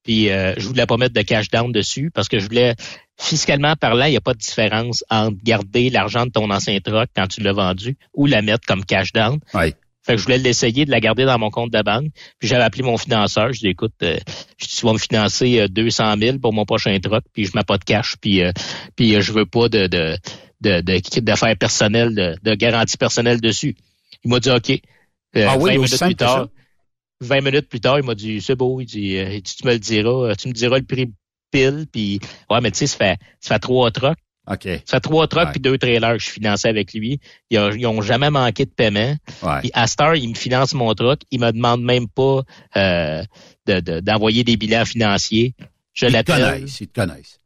Puis 0.09 0.31
euh, 0.31 0.55
je 0.57 0.67
voulais 0.67 0.87
pas 0.87 0.97
mettre 0.97 1.13
de 1.13 1.21
cash 1.21 1.51
down 1.51 1.71
dessus 1.71 2.11
parce 2.11 2.29
que 2.29 2.39
je 2.39 2.47
voulais 2.47 2.75
fiscalement 3.21 3.77
parlant, 3.77 4.07
il 4.07 4.13
n'y 4.13 4.17
a 4.17 4.23
pas 4.23 4.33
de 4.33 4.39
différence 4.39 5.05
entre 5.11 5.37
garder 5.45 5.91
l'argent 5.91 6.25
de 6.25 6.31
ton 6.31 6.51
ancien 6.51 6.81
truck 6.81 7.11
quand 7.15 7.27
tu 7.27 7.43
l'as 7.43 7.53
vendu 7.53 7.95
ou 8.15 8.25
la 8.25 8.41
mettre 8.41 8.67
comme 8.67 8.87
cash 8.87 9.13
down. 9.13 9.39
Oui. 9.53 9.75
Fait 10.03 10.15
que 10.15 10.17
je 10.17 10.25
voulais 10.25 10.39
l'essayer 10.39 10.87
de 10.87 10.91
la 10.91 11.01
garder 11.01 11.27
dans 11.27 11.39
mon 11.39 11.51
compte 11.51 11.71
de 11.71 11.83
banque. 11.83 12.07
Puis 12.39 12.49
j'avais 12.49 12.63
appelé 12.63 12.85
mon 12.85 12.97
financeur. 12.97 13.53
Je 13.53 13.61
lui 13.61 13.67
ai 13.67 13.69
dit, 13.69 13.73
écoute, 13.73 13.93
euh, 14.03 14.17
tu 14.57 14.87
vas 14.87 14.95
me 14.95 14.99
financer 14.99 15.69
200 15.69 16.05
euh, 16.05 16.17
000 16.19 16.39
pour 16.39 16.55
mon 16.55 16.65
prochain 16.65 16.99
truck, 17.01 17.25
puis 17.35 17.45
je 17.45 17.51
mets 17.55 17.65
pas 17.65 17.77
de 17.77 17.85
cash, 17.85 18.17
puis 18.19 18.43
euh, 18.43 18.51
puis 18.97 19.21
je 19.21 19.31
veux 19.31 19.45
pas 19.45 19.69
de 19.69 19.89
de 19.89 20.17
de, 20.63 21.21
d'affaires 21.21 21.57
personnelles, 21.59 22.15
de, 22.15 22.35
de 22.43 22.55
garantie 22.55 22.97
personnelle 22.97 23.43
dessus. 23.43 23.77
Il 24.25 24.31
m'a 24.31 24.41
dit 24.41 24.51
OK. 24.51 24.71
ah 25.37 25.59
oui, 25.59 25.73
20 25.73 25.83
minutes 25.83 26.01
plus 26.01 26.15
tard, 26.15 26.49
20 27.21 27.41
minutes 27.41 27.69
plus 27.69 27.81
tard, 27.81 27.99
il 27.99 28.05
m'a 28.05 28.15
dit 28.15 28.41
c'est 28.41 28.55
beau, 28.55 28.81
il 28.81 28.87
dit, 28.87 29.15
il 29.15 29.43
dit 29.43 29.57
tu 29.57 29.67
me 29.67 29.73
le 29.73 29.79
diras, 29.79 30.35
tu 30.37 30.49
me 30.49 30.53
diras 30.53 30.79
le 30.79 30.85
prix 30.85 31.13
pile, 31.51 31.87
puis 31.91 32.21
ouais, 32.51 32.61
mais 32.61 32.71
tu 32.71 32.79
sais, 32.79 32.87
ça 32.87 32.97
fait 32.97 33.19
ça 33.41 33.55
fait 33.55 33.61
trois 33.61 33.91
trucks. 33.91 34.19
OK. 34.51 34.63
Ça 34.63 34.97
fait 34.97 35.01
trois 35.01 35.27
trucks 35.29 35.51
puis 35.51 35.61
deux 35.61 35.77
trailers 35.77 36.15
que 36.15 36.23
je 36.23 36.31
financais 36.31 36.69
avec 36.69 36.95
lui. 36.95 37.21
Ils, 37.51 37.87
ont, 37.87 38.01
jamais 38.01 38.31
manqué 38.31 38.65
de 38.65 38.71
paiement. 38.71 39.15
Ouais. 39.43 39.61
Puis 39.61 39.71
à 39.75 39.87
Star, 39.87 40.17
il 40.17 40.31
me 40.31 40.35
finance 40.35 40.73
mon 40.73 40.95
truck. 40.95 41.21
Il 41.31 41.41
me 41.41 41.53
demande 41.53 41.83
même 41.83 42.09
pas 42.09 42.43
euh, 42.77 43.23
d'envoyer 43.67 44.45
des 44.45 44.57
bilans 44.57 44.87
financiers. 44.87 45.55
Je 45.93 46.07
l'appelle. 46.07 46.65
Ils 46.67 46.89
te 46.89 47.01
connaissent. 47.01 47.41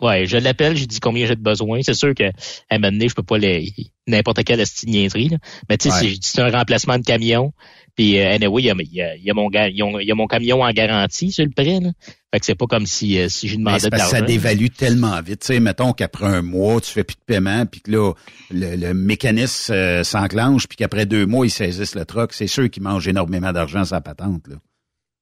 Ouais, 0.00 0.26
je 0.26 0.36
l'appelle, 0.36 0.76
je 0.76 0.84
dis 0.84 1.00
combien 1.00 1.26
j'ai 1.26 1.34
de 1.34 1.42
besoin. 1.42 1.80
C'est 1.82 1.94
sûr 1.94 2.14
que 2.14 2.24
à 2.24 2.30
un 2.70 2.78
moment 2.78 2.92
donné, 2.92 3.08
je 3.08 3.14
peux 3.14 3.22
pas 3.22 3.38
les 3.38 3.72
n'importe 4.06 4.44
quelle 4.44 4.62
niaiserie. 4.86 5.28
Là. 5.28 5.38
Mais 5.68 5.76
tu 5.76 5.90
sais, 5.90 6.14
c'est 6.20 6.40
un 6.40 6.50
remplacement 6.50 6.98
de 6.98 7.04
camion. 7.04 7.52
Puis 7.96 8.18
euh, 8.20 8.32
anyway, 8.32 8.62
il 8.62 8.66
y 8.66 8.70
a, 8.70 9.16
il 9.16 9.24
y 9.24 9.30
a, 9.30 9.34
mon 9.34 9.50
y 9.50 10.10
a 10.10 10.14
mon 10.14 10.26
camion 10.28 10.62
en 10.62 10.70
garantie 10.70 11.32
sur 11.32 11.44
le 11.44 11.50
prêt. 11.50 11.80
Là. 11.80 11.90
Fait 12.32 12.40
que 12.40 12.46
c'est 12.46 12.54
pas 12.54 12.66
comme 12.66 12.86
si 12.86 13.18
euh, 13.18 13.28
si 13.28 13.48
j'ai 13.48 13.56
demandé 13.56 13.88
de 13.88 13.90
l'argent. 13.90 14.10
Ça 14.10 14.20
dévalue 14.20 14.66
tellement 14.66 15.20
vite. 15.22 15.40
Tu 15.40 15.46
sais, 15.46 15.60
mettons 15.60 15.92
qu'après 15.92 16.26
un 16.26 16.42
mois, 16.42 16.80
tu 16.80 16.92
fais 16.92 17.02
plus 17.02 17.16
de 17.16 17.24
paiement, 17.24 17.64
puis 17.64 17.80
que 17.80 17.90
là, 17.90 18.12
le, 18.50 18.92
mécanisme 18.92 19.72
euh, 19.72 20.04
s'enclenche, 20.04 20.68
puis 20.68 20.76
qu'après 20.76 21.06
deux 21.06 21.24
mois, 21.24 21.46
ils 21.46 21.50
saisissent 21.50 21.94
le 21.94 22.04
truck. 22.04 22.34
C'est 22.34 22.46
sûr 22.46 22.68
qu'ils 22.68 22.82
mangent 22.82 23.08
énormément 23.08 23.52
d'argent 23.52 23.84
sa 23.84 24.02
patente. 24.02 24.46
Là. 24.46 24.56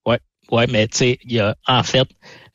Ouais, 0.04 0.18
ouais, 0.50 0.66
mais 0.66 0.88
tu 0.88 0.98
sais, 0.98 1.18
il 1.24 1.34
y 1.34 1.40
a 1.40 1.56
en 1.66 1.84
fait 1.84 2.08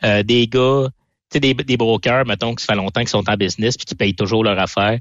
euh, 0.03 0.22
des 0.24 0.47
gars 0.47 0.89
sais, 1.34 1.40
des, 1.40 1.54
des 1.54 1.78
brokers, 1.78 2.26
mettons, 2.26 2.56
qui 2.56 2.64
ça 2.64 2.74
fait 2.74 2.78
longtemps 2.78 3.02
qu'ils 3.02 3.10
sont 3.10 3.30
en 3.30 3.36
business 3.36 3.78
puis 3.78 3.86
qui 3.86 3.96
payent 3.96 4.16
toujours 4.16 4.44
leur 4.44 4.60
affaire, 4.60 5.00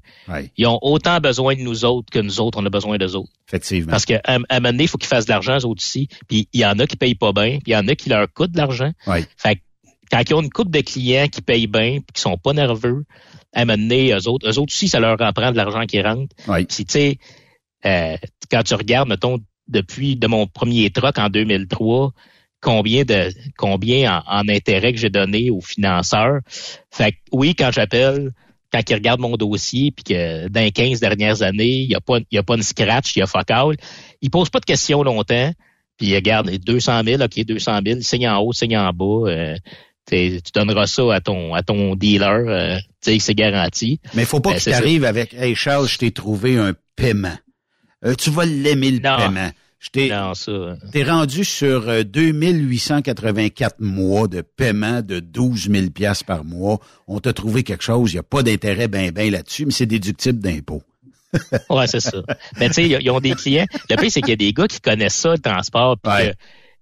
ils 0.57 0.67
ont 0.67 0.79
autant 0.83 1.19
besoin 1.21 1.55
de 1.55 1.61
nous 1.61 1.85
autres 1.85 2.11
que 2.11 2.19
nous 2.19 2.41
autres, 2.41 2.59
on 2.61 2.67
a 2.67 2.71
besoin 2.71 2.99
d'eux 2.99 3.17
autres. 3.17 3.33
Effectivement. 3.49 3.91
Parce 3.91 4.05
qu'à 4.05 4.21
un 4.27 4.39
moment 4.39 4.71
donné, 4.71 4.85
il 4.85 4.89
faut 4.89 4.99
qu'ils 4.99 5.09
fassent 5.09 5.27
de 5.27 5.33
l'argent, 5.33 5.59
eux 5.59 5.67
autres 5.67 5.83
aussi. 5.83 6.09
Puis 6.29 6.49
il 6.53 6.61
y 6.61 6.67
en 6.67 6.79
a 6.79 6.87
qui 6.87 6.97
payent 6.97 7.15
pas 7.15 7.33
bien, 7.33 7.59
puis 7.59 7.69
il 7.69 7.73
y 7.73 7.77
en 7.77 7.89
a 7.89 7.95
qui 7.95 8.09
leur 8.09 8.27
coûtent 8.33 8.53
de 8.53 8.59
l'argent. 8.59 8.93
Fait 9.37 9.57
que 9.57 9.61
quand 10.11 10.23
ils 10.29 10.35
ont 10.35 10.43
une 10.43 10.51
coupe 10.51 10.71
de 10.71 10.81
clients 10.81 11.29
qui 11.29 11.41
payent 11.41 11.67
bien 11.69 11.99
puis 11.99 12.13
qui 12.15 12.21
sont 12.21 12.37
pas 12.37 12.53
nerveux, 12.53 13.05
à 13.53 13.63
un 13.63 13.65
moment 13.65 13.79
donné, 13.79 14.13
eux 14.13 14.29
autres, 14.29 14.49
eux 14.49 14.59
autres 14.59 14.73
aussi, 14.73 14.89
ça 14.89 15.01
leur 15.01 15.19
reprend 15.19 15.53
de 15.53 15.57
l'argent 15.57 15.85
qui 15.87 16.01
rentre. 16.01 16.35
Puis 16.69 16.85
tu 16.85 16.85
sais, 16.89 17.19
euh, 17.87 18.17
quand 18.51 18.63
tu 18.63 18.75
regardes, 18.75 19.09
mettons, 19.09 19.39
depuis 19.69 20.17
de 20.17 20.27
mon 20.27 20.47
premier 20.47 20.91
truck 20.91 21.19
en 21.19 21.29
2003, 21.29 22.13
combien 22.61 23.05
de 23.05 23.31
combien 23.57 24.23
en, 24.27 24.49
intérêt 24.49 24.93
que 24.93 24.99
j'ai 24.99 25.11
donné 25.11 25.51
aux 25.51 25.61
financeurs. 25.61 26.41
Fait 26.91 27.13
que 27.13 27.17
oui, 27.33 27.55
quand 27.55 27.71
j'appelle, 27.73 28.33
quand 28.73 28.83
ils 28.89 28.95
regardent 28.95 29.21
mon 29.21 29.37
dossier, 29.37 29.91
puis 29.91 30.05
que 30.05 30.49
dans 30.49 30.61
les 30.61 30.73
15 30.73 31.01
dernières 31.01 31.43
années, 31.43 31.81
il 31.81 31.89
n'y 31.89 31.95
a 31.95 32.01
pas 32.01 32.19
il 32.19 32.35
y 32.35 32.39
a 32.39 32.43
pas 32.43 32.57
une 32.57 32.63
scratch, 32.63 33.17
il 33.17 33.21
y 33.21 33.23
a 33.23 33.27
fuck 33.27 33.51
all, 33.51 33.77
ils 34.21 34.31
posent 34.31 34.51
pas 34.51 34.61
de 34.61 34.67
questions 34.67 35.03
longtemps, 35.03 35.53
puis 35.97 36.09
ils 36.09 36.15
regardent 36.15 36.51
200 36.51 37.03
000, 37.05 37.23
ok 37.23 37.45
200 37.45 37.81
000, 37.87 38.01
signe 38.01 38.29
en 38.29 38.39
haut, 38.39 38.53
signe 38.53 38.77
en 38.77 38.93
bas. 38.93 39.31
Euh, 39.31 39.57
tu 40.07 40.41
donneras 40.55 40.87
ça 40.87 41.15
à 41.15 41.21
ton 41.21 41.55
à 41.55 41.63
ton 41.63 41.95
dealer, 41.95 42.49
euh, 42.49 42.77
tu 43.01 43.13
sais, 43.13 43.19
c'est 43.21 43.35
garanti. 43.35 44.01
Mais 44.15 44.23
il 44.23 44.27
faut 44.27 44.41
pas 44.41 44.51
ben, 44.51 44.59
que 44.59 44.63
tu 44.63 44.73
arrives 44.73 45.05
avec 45.05 45.35
Hey 45.35 45.55
Charles, 45.55 45.89
je 45.89 45.99
t'ai 45.99 46.11
trouvé 46.11 46.59
un 46.59 46.75
paiement. 46.97 47.37
Euh, 48.05 48.15
tu 48.15 48.31
vas 48.31 48.45
l'aimer 48.45 48.91
le 48.91 49.01
paiement. 49.01 49.51
Je 49.81 49.89
t'es 49.89 51.03
rendu 51.03 51.43
sur 51.43 52.05
2884 52.05 53.77
euh, 53.81 53.85
mois 53.85 54.29
de 54.29 54.43
paiement 54.43 55.01
de 55.01 55.21
12 55.21 55.71
000 55.71 55.91
pièces 55.91 56.23
par 56.23 56.45
mois. 56.45 56.79
On 57.09 57.19
t'a 57.19 57.33
trouvé 57.33 57.63
quelque 57.63 57.83
chose. 57.83 58.13
Il 58.13 58.17
n'y 58.17 58.21
a 58.21 58.23
pas 58.23 58.43
d'intérêt 58.43 58.89
ben 58.89 59.11
ben 59.11 59.31
là-dessus, 59.31 59.65
mais 59.65 59.73
c'est 59.73 59.87
déductible 59.87 60.39
d'impôt. 60.39 60.83
ouais, 61.71 61.87
c'est 61.87 62.01
ça. 62.01 62.19
Mais 62.59 62.69
tu 62.69 62.75
sais, 62.75 62.89
ils 62.89 63.11
ont 63.11 63.21
des 63.21 63.33
clients. 63.33 63.65
Le 63.89 63.97
pire, 63.97 64.11
c'est 64.11 64.21
qu'il 64.21 64.31
y 64.31 64.35
a 64.35 64.37
des 64.37 64.53
gars 64.53 64.67
qui 64.67 64.81
connaissent 64.81 65.15
ça, 65.15 65.33
le 65.33 65.39
transport, 65.39 65.97
puis 65.99 66.33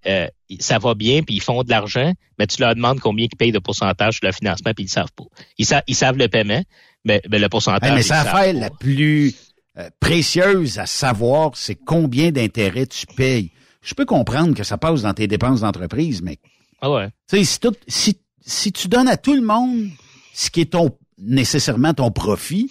euh, 0.07 0.27
ça 0.59 0.79
va 0.79 0.95
bien, 0.95 1.23
puis 1.23 1.37
ils 1.37 1.43
font 1.43 1.63
de 1.63 1.71
l'argent, 1.71 2.13
mais 2.39 2.49
tu 2.49 2.61
leur 2.61 2.75
demandes 2.75 2.99
combien 2.99 3.27
ils 3.31 3.37
payent 3.37 3.53
de 3.53 3.61
pourcentage 3.61 4.17
sur 4.19 4.27
le 4.27 4.33
financement, 4.33 4.73
puis 4.75 4.87
ils 4.87 4.89
savent 4.89 5.13
pas. 5.15 5.25
Ils, 5.59 5.67
savent, 5.67 5.83
ils 5.87 5.95
savent 5.95 6.17
le 6.17 6.29
paiement, 6.29 6.63
mais, 7.05 7.21
le 7.31 7.49
pourcentage. 7.49 7.93
mais 7.93 8.03
c'est 8.03 8.15
l'affaire 8.15 8.53
la 8.55 8.71
plus 8.71 9.35
euh, 9.79 9.91
précieuse 10.01 10.79
à 10.79 10.87
savoir, 10.87 11.53
c'est 11.55 11.75
combien 11.75 12.31
d'intérêts 12.31 12.87
tu 12.87 13.07
payes. 13.07 13.53
Je 13.81 13.95
peux 13.95 14.05
comprendre 14.05 14.55
que 14.55 14.65
ça 14.65 14.79
passe 14.79 15.03
dans 15.03 15.15
tes 15.15 15.27
dépenses 15.27 15.61
d'entreprise, 15.61 16.23
mais 16.23 16.39
ah 16.81 16.91
ouais. 16.91 17.09
si, 17.29 17.45
si, 17.87 18.19
si 18.41 18.73
tu 18.73 18.89
donnes 18.89 19.09
à 19.09 19.17
tout 19.17 19.35
le 19.35 19.43
monde 19.43 19.89
ce 20.35 20.51
qui 20.51 20.63
est 20.63 20.73
ton 20.73 20.97
nécessairement 21.19 21.95
ton 21.95 22.11
profit, 22.11 22.71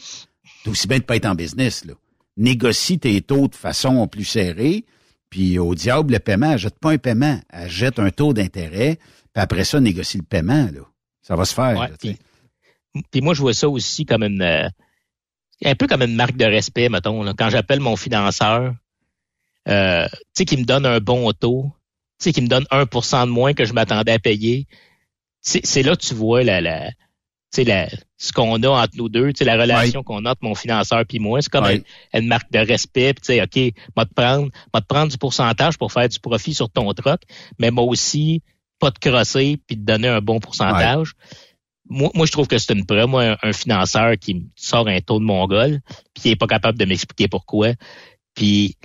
t'es 0.63 0.69
aussi 0.69 0.87
bien 0.87 0.99
de 0.99 1.03
pas 1.03 1.15
être 1.15 1.25
en 1.25 1.35
business. 1.35 1.85
Là. 1.85 1.93
Négocie 2.37 2.99
tes 2.99 3.21
taux 3.21 3.47
de 3.47 3.55
façon 3.55 4.07
plus 4.07 4.25
serrée, 4.25 4.85
puis 5.29 5.59
au 5.59 5.75
diable 5.75 6.13
le 6.13 6.19
paiement, 6.19 6.51
achète 6.51 6.79
pas 6.79 6.91
un 6.91 6.97
paiement, 6.97 7.39
achète 7.49 7.99
un 7.99 8.09
taux 8.09 8.33
d'intérêt, 8.33 8.99
puis 9.33 9.43
après 9.43 9.65
ça, 9.65 9.79
négocie 9.79 10.17
le 10.17 10.23
paiement. 10.23 10.69
Là. 10.73 10.81
Ça 11.21 11.35
va 11.35 11.45
se 11.45 11.53
faire. 11.53 11.89
puis, 11.99 13.21
moi, 13.21 13.33
je 13.33 13.41
vois 13.41 13.53
ça 13.53 13.67
aussi 13.67 14.05
comme 14.05 14.23
une... 14.23 14.71
Un 15.65 15.75
peu 15.75 15.87
comme 15.87 16.03
une 16.03 16.15
marque 16.15 16.37
de 16.37 16.45
respect, 16.45 16.89
mettons. 16.89 17.33
Quand 17.33 17.49
j'appelle 17.49 17.79
mon 17.79 17.95
financeur, 17.95 18.73
euh, 19.67 20.07
tu 20.07 20.19
sais, 20.33 20.45
qui 20.45 20.57
me 20.57 20.63
donne 20.63 20.85
un 20.85 20.99
bon 20.99 21.31
taux, 21.33 21.71
tu 22.19 22.25
sais, 22.25 22.33
qui 22.33 22.41
me 22.41 22.47
donne 22.47 22.65
1% 22.71 23.25
de 23.25 23.31
moins 23.31 23.53
que 23.53 23.65
je 23.65 23.73
m'attendais 23.73 24.13
à 24.13 24.19
payer, 24.19 24.67
c'est 25.41 25.83
là 25.83 25.95
que 25.95 26.01
tu 26.01 26.13
vois 26.13 26.43
la, 26.43 26.61
la, 26.61 26.89
la, 27.57 27.87
ce 28.17 28.31
qu'on 28.33 28.61
a 28.63 28.69
entre 28.69 28.97
nous 28.97 29.09
deux, 29.09 29.31
la 29.41 29.55
relation 29.55 30.03
qu'on 30.03 30.25
a 30.25 30.31
entre 30.31 30.43
mon 30.43 30.55
financeur 30.55 31.03
puis 31.07 31.19
moi. 31.19 31.41
C'est 31.41 31.51
comme 31.51 31.65
une, 32.13 32.27
marque 32.27 32.51
de 32.51 32.59
respect. 32.59 33.13
Tu 33.15 33.21
sais, 33.23 33.41
OK, 33.41 33.73
moi 33.95 34.05
te 34.05 34.13
prendre, 34.13 34.49
te 34.51 34.79
prendre 34.87 35.11
du 35.11 35.17
pourcentage 35.17 35.77
pour 35.77 35.91
faire 35.91 36.09
du 36.09 36.19
profit 36.19 36.53
sur 36.53 36.69
ton 36.69 36.93
truck, 36.93 37.21
mais 37.59 37.71
moi 37.71 37.85
aussi, 37.85 38.41
pas 38.79 38.91
te 38.91 38.99
crosser 38.99 39.59
puis 39.65 39.75
te 39.75 39.81
donner 39.81 40.07
un 40.07 40.21
bon 40.21 40.39
pourcentage 40.39 41.13
moi, 41.89 42.09
moi, 42.13 42.25
je 42.25 42.31
trouve 42.31 42.47
que 42.47 42.57
c'est 42.57 42.73
une 42.73 42.85
preuve. 42.85 43.07
Moi, 43.07 43.37
un, 43.41 43.53
financeur 43.53 44.17
qui 44.19 44.47
sort 44.55 44.87
un 44.87 44.99
taux 44.99 45.19
de 45.19 45.23
mongol, 45.23 45.79
puis 46.13 46.23
qui 46.23 46.29
est 46.31 46.35
pas 46.35 46.47
capable 46.47 46.77
de 46.77 46.85
m'expliquer 46.85 47.27
pourquoi. 47.27 47.73
Puis 48.35 48.75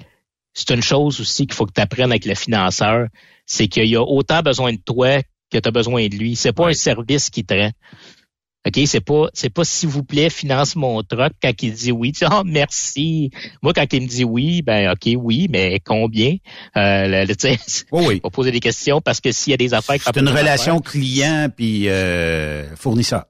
c'est 0.54 0.70
une 0.70 0.82
chose 0.82 1.20
aussi 1.20 1.46
qu'il 1.46 1.54
faut 1.54 1.66
que 1.66 1.72
tu 1.72 1.80
apprennes 1.80 2.10
avec 2.10 2.24
le 2.24 2.34
financeur, 2.34 3.08
c'est 3.46 3.68
qu'il 3.68 3.94
a 3.96 4.02
autant 4.02 4.42
besoin 4.42 4.72
de 4.72 4.78
toi 4.78 5.22
que 5.50 5.58
tu 5.58 5.68
as 5.68 5.72
besoin 5.72 6.06
de 6.08 6.16
lui. 6.16 6.36
C'est 6.36 6.52
pas 6.52 6.68
un 6.68 6.74
service 6.74 7.30
qui 7.30 7.44
te 7.44 7.54
rend. 7.54 7.70
OK, 8.66 8.80
c'est 8.86 9.00
pas 9.00 9.26
c'est 9.34 9.50
pas 9.50 9.64
s'il 9.64 9.88
vous 9.88 10.04
plaît, 10.04 10.30
finance 10.30 10.76
mon 10.76 11.02
truck 11.02 11.32
quand 11.42 11.50
il 11.62 11.72
dit 11.72 11.90
oui. 11.90 12.12
Tu 12.12 12.24
dis, 12.24 12.30
oh, 12.32 12.42
merci. 12.44 13.30
Moi, 13.60 13.72
quand 13.72 13.92
il 13.92 14.02
me 14.02 14.06
dit 14.06 14.24
oui, 14.24 14.62
ben 14.62 14.92
OK, 14.92 15.12
oui, 15.16 15.48
mais 15.50 15.80
combien? 15.80 16.36
Euh, 16.76 17.24
le, 17.24 17.24
le, 17.26 17.34
oh 17.90 18.02
oui. 18.06 18.20
On 18.22 18.28
va 18.28 18.30
poser 18.30 18.52
des 18.52 18.60
questions 18.60 19.00
parce 19.00 19.20
que 19.20 19.32
s'il 19.32 19.50
y 19.50 19.54
a 19.54 19.56
des 19.56 19.74
affaires 19.74 19.96
C'est 20.04 20.16
une 20.16 20.28
relation 20.28 20.80
client 20.80 21.48
puis 21.54 21.88
euh, 21.88 22.74
fournisseur. 22.76 23.24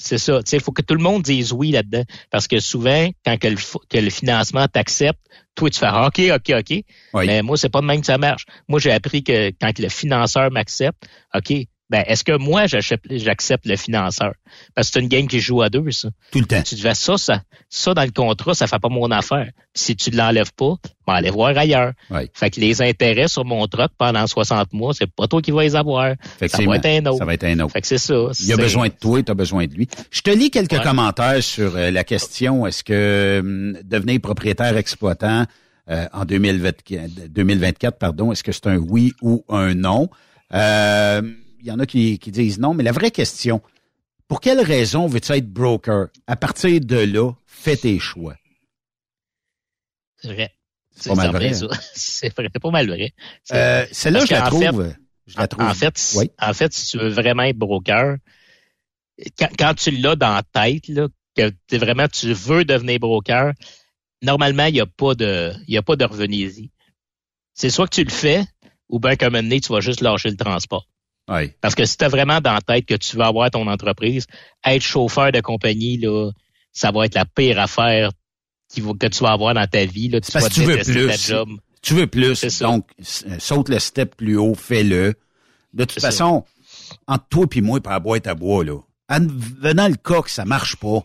C'est 0.00 0.18
ça. 0.18 0.40
Il 0.52 0.60
faut 0.60 0.70
que 0.70 0.82
tout 0.82 0.94
le 0.94 1.02
monde 1.02 1.22
dise 1.22 1.52
oui 1.52 1.72
là-dedans. 1.72 2.04
Parce 2.30 2.46
que 2.46 2.60
souvent, 2.60 3.10
quand 3.24 3.36
que 3.36 3.48
le, 3.48 3.56
que 3.88 3.98
le 3.98 4.10
financement 4.10 4.66
t'accepte, 4.68 5.18
toi, 5.56 5.70
tu 5.70 5.78
fais 5.78 5.86
ah, 5.88 6.06
OK, 6.06 6.20
OK, 6.34 6.54
OK. 6.56 6.84
Mais 7.26 7.42
moi, 7.42 7.56
c'est 7.56 7.68
pas 7.68 7.80
de 7.80 7.86
même 7.86 8.00
que 8.00 8.06
ça 8.06 8.16
marche. 8.16 8.44
Moi, 8.68 8.78
j'ai 8.78 8.92
appris 8.92 9.24
que 9.24 9.50
quand 9.60 9.76
le 9.78 9.88
financeur 9.88 10.52
m'accepte, 10.52 11.08
OK, 11.34 11.52
ben, 11.90 12.04
est-ce 12.06 12.22
que 12.22 12.36
moi, 12.36 12.66
j'accepte 12.66 13.66
le 13.66 13.76
financeur? 13.76 14.34
Parce 14.74 14.88
que 14.88 14.94
c'est 14.94 15.00
une 15.00 15.08
game 15.08 15.26
qui 15.26 15.40
joue 15.40 15.62
à 15.62 15.70
deux, 15.70 15.90
ça. 15.90 16.10
Tout 16.30 16.40
le 16.40 16.44
temps. 16.44 16.62
Tu 16.62 16.74
devais 16.74 16.94
ça, 16.94 17.16
ça, 17.16 17.42
ça, 17.70 17.94
dans 17.94 18.02
le 18.02 18.10
contrat, 18.10 18.54
ça 18.54 18.66
fait 18.66 18.78
pas 18.78 18.90
mon 18.90 19.10
affaire. 19.10 19.50
si 19.74 19.96
tu 19.96 20.10
ne 20.10 20.16
l'enlèves 20.16 20.52
pas, 20.54 20.74
ben, 21.06 21.14
allez 21.14 21.30
voir 21.30 21.56
ailleurs. 21.56 21.92
Fait 22.34 22.50
que 22.50 22.60
les 22.60 22.82
intérêts 22.82 23.28
sur 23.28 23.44
mon 23.44 23.66
truck 23.66 23.90
pendant 23.96 24.26
60 24.26 24.72
mois, 24.74 24.92
c'est 24.92 25.10
pas 25.10 25.26
toi 25.28 25.40
qui 25.40 25.50
vas 25.50 25.62
les 25.62 25.76
avoir. 25.76 26.14
Ça 26.46 26.62
va 26.62 26.76
être 26.76 26.86
un 26.86 27.06
autre. 27.06 27.18
Ça 27.18 27.24
va 27.24 27.34
être 27.34 27.44
un 27.44 27.60
autre. 27.60 27.72
Fait 27.72 27.80
que 27.80 27.86
c'est 27.86 27.98
ça. 27.98 28.14
Il 28.40 28.52
a 28.52 28.56
besoin 28.56 28.88
de 28.88 28.94
toi, 28.94 29.22
tu 29.22 29.32
as 29.32 29.34
besoin 29.34 29.66
de 29.66 29.74
lui. 29.74 29.88
Je 30.10 30.20
te 30.20 30.30
lis 30.30 30.50
quelques 30.50 30.82
commentaires 30.82 31.42
sur 31.42 31.74
euh, 31.76 31.90
la 31.90 32.04
question, 32.04 32.66
est-ce 32.66 32.84
que 32.84 33.40
hum, 33.40 33.78
devenir 33.84 34.20
propriétaire 34.20 34.76
exploitant 34.76 35.44
euh, 35.90 36.06
en 36.12 36.26
2024, 36.26 37.30
2024 37.30 37.98
pardon, 37.98 38.30
est-ce 38.30 38.44
que 38.44 38.52
c'est 38.52 38.66
un 38.66 38.76
oui 38.76 39.12
ou 39.22 39.44
un 39.48 39.74
non? 39.74 40.10
Euh, 40.52 41.22
il 41.60 41.66
y 41.66 41.70
en 41.70 41.78
a 41.78 41.86
qui, 41.86 42.18
disent 42.18 42.58
non, 42.58 42.74
mais 42.74 42.82
la 42.82 42.92
vraie 42.92 43.10
question, 43.10 43.60
pour 44.26 44.40
quelle 44.40 44.60
raison 44.60 45.06
veux-tu 45.06 45.32
être 45.32 45.50
broker? 45.50 46.08
À 46.26 46.36
partir 46.36 46.80
de 46.80 46.96
là, 46.96 47.32
fais 47.46 47.76
tes 47.76 47.98
choix. 47.98 48.36
C'est 50.16 50.32
vrai. 50.32 50.54
C'est 50.94 51.10
pas 51.10 51.16
mal 51.16 51.30
vrai. 51.30 51.52
Hein? 51.52 51.68
C'est 51.94 52.36
vrai, 52.36 52.48
pas 52.62 52.70
mal 52.70 52.88
vrai. 52.88 53.12
Euh, 53.52 53.86
Celle-là, 53.92 54.24
je 54.24 54.32
la 54.32 54.42
trouve. 54.42 54.94
je 55.26 55.38
la 55.38 55.48
trouve. 55.48 55.64
En 55.64 55.74
fait, 55.74 56.16
en 56.40 56.52
fait, 56.52 56.72
si 56.72 56.90
tu 56.90 56.98
veux 56.98 57.08
vraiment 57.08 57.44
être 57.44 57.56
broker, 57.56 58.16
quand, 59.58 59.74
tu 59.74 59.90
l'as 59.92 60.16
dans 60.16 60.34
la 60.34 60.42
tête, 60.42 60.88
là, 60.88 61.08
que 61.36 61.76
vraiment 61.76 62.08
tu 62.08 62.32
veux 62.32 62.64
devenir 62.64 62.98
broker, 62.98 63.52
normalement, 64.22 64.66
il 64.66 64.74
n'y 64.74 64.80
a 64.80 64.86
pas 64.86 65.14
de, 65.14 65.52
il 65.66 65.76
a 65.76 65.82
pas 65.82 65.96
de 65.96 66.04
revenez-y. 66.04 66.70
C'est 67.54 67.70
soit 67.70 67.86
que 67.86 67.94
tu 67.94 68.04
le 68.04 68.10
fais, 68.10 68.44
ou 68.88 68.98
bien 69.00 69.16
comme 69.16 69.34
un 69.34 69.42
donné, 69.42 69.60
tu 69.60 69.72
vas 69.72 69.80
juste 69.80 70.00
lâcher 70.00 70.30
le 70.30 70.36
transport. 70.36 70.86
Parce 71.60 71.74
que 71.74 71.84
si 71.84 71.96
tu 71.96 72.04
as 72.04 72.08
vraiment 72.08 72.40
dans 72.40 72.54
la 72.54 72.60
tête 72.60 72.86
que 72.86 72.94
tu 72.94 73.16
veux 73.16 73.22
avoir 73.22 73.50
ton 73.50 73.66
entreprise, 73.66 74.26
être 74.64 74.82
chauffeur 74.82 75.30
de 75.30 75.40
compagnie, 75.40 75.98
là, 75.98 76.30
ça 76.72 76.90
va 76.90 77.04
être 77.04 77.14
la 77.14 77.24
pire 77.24 77.58
affaire 77.58 78.10
que 78.74 79.06
tu 79.06 79.22
vas 79.22 79.32
avoir 79.32 79.54
dans 79.54 79.66
ta 79.66 79.84
vie. 79.84 80.08
Là. 80.08 80.20
Tu 80.20 80.32
parce 80.32 80.48
que 80.48 80.54
tu 80.54 80.62
veux 80.62 80.78
plus. 80.78 81.32
Tu 81.80 81.94
veux 81.94 82.06
plus. 82.06 82.60
Donc, 82.60 82.88
saute 83.38 83.68
le 83.68 83.78
step 83.78 84.16
plus 84.16 84.36
haut, 84.36 84.54
fais-le. 84.54 85.14
De 85.74 85.84
toute 85.84 86.00
façon, 86.00 86.44
entre 87.06 87.28
toi 87.28 87.46
et 87.54 87.60
moi, 87.60 87.80
par 87.80 88.00
boîte 88.00 88.26
à 88.26 88.34
bois, 88.34 88.64
là, 88.64 88.78
venant 89.08 89.88
le 89.88 89.96
cas 89.96 90.22
que 90.22 90.30
ça 90.30 90.44
marche 90.44 90.76
pas, 90.76 91.00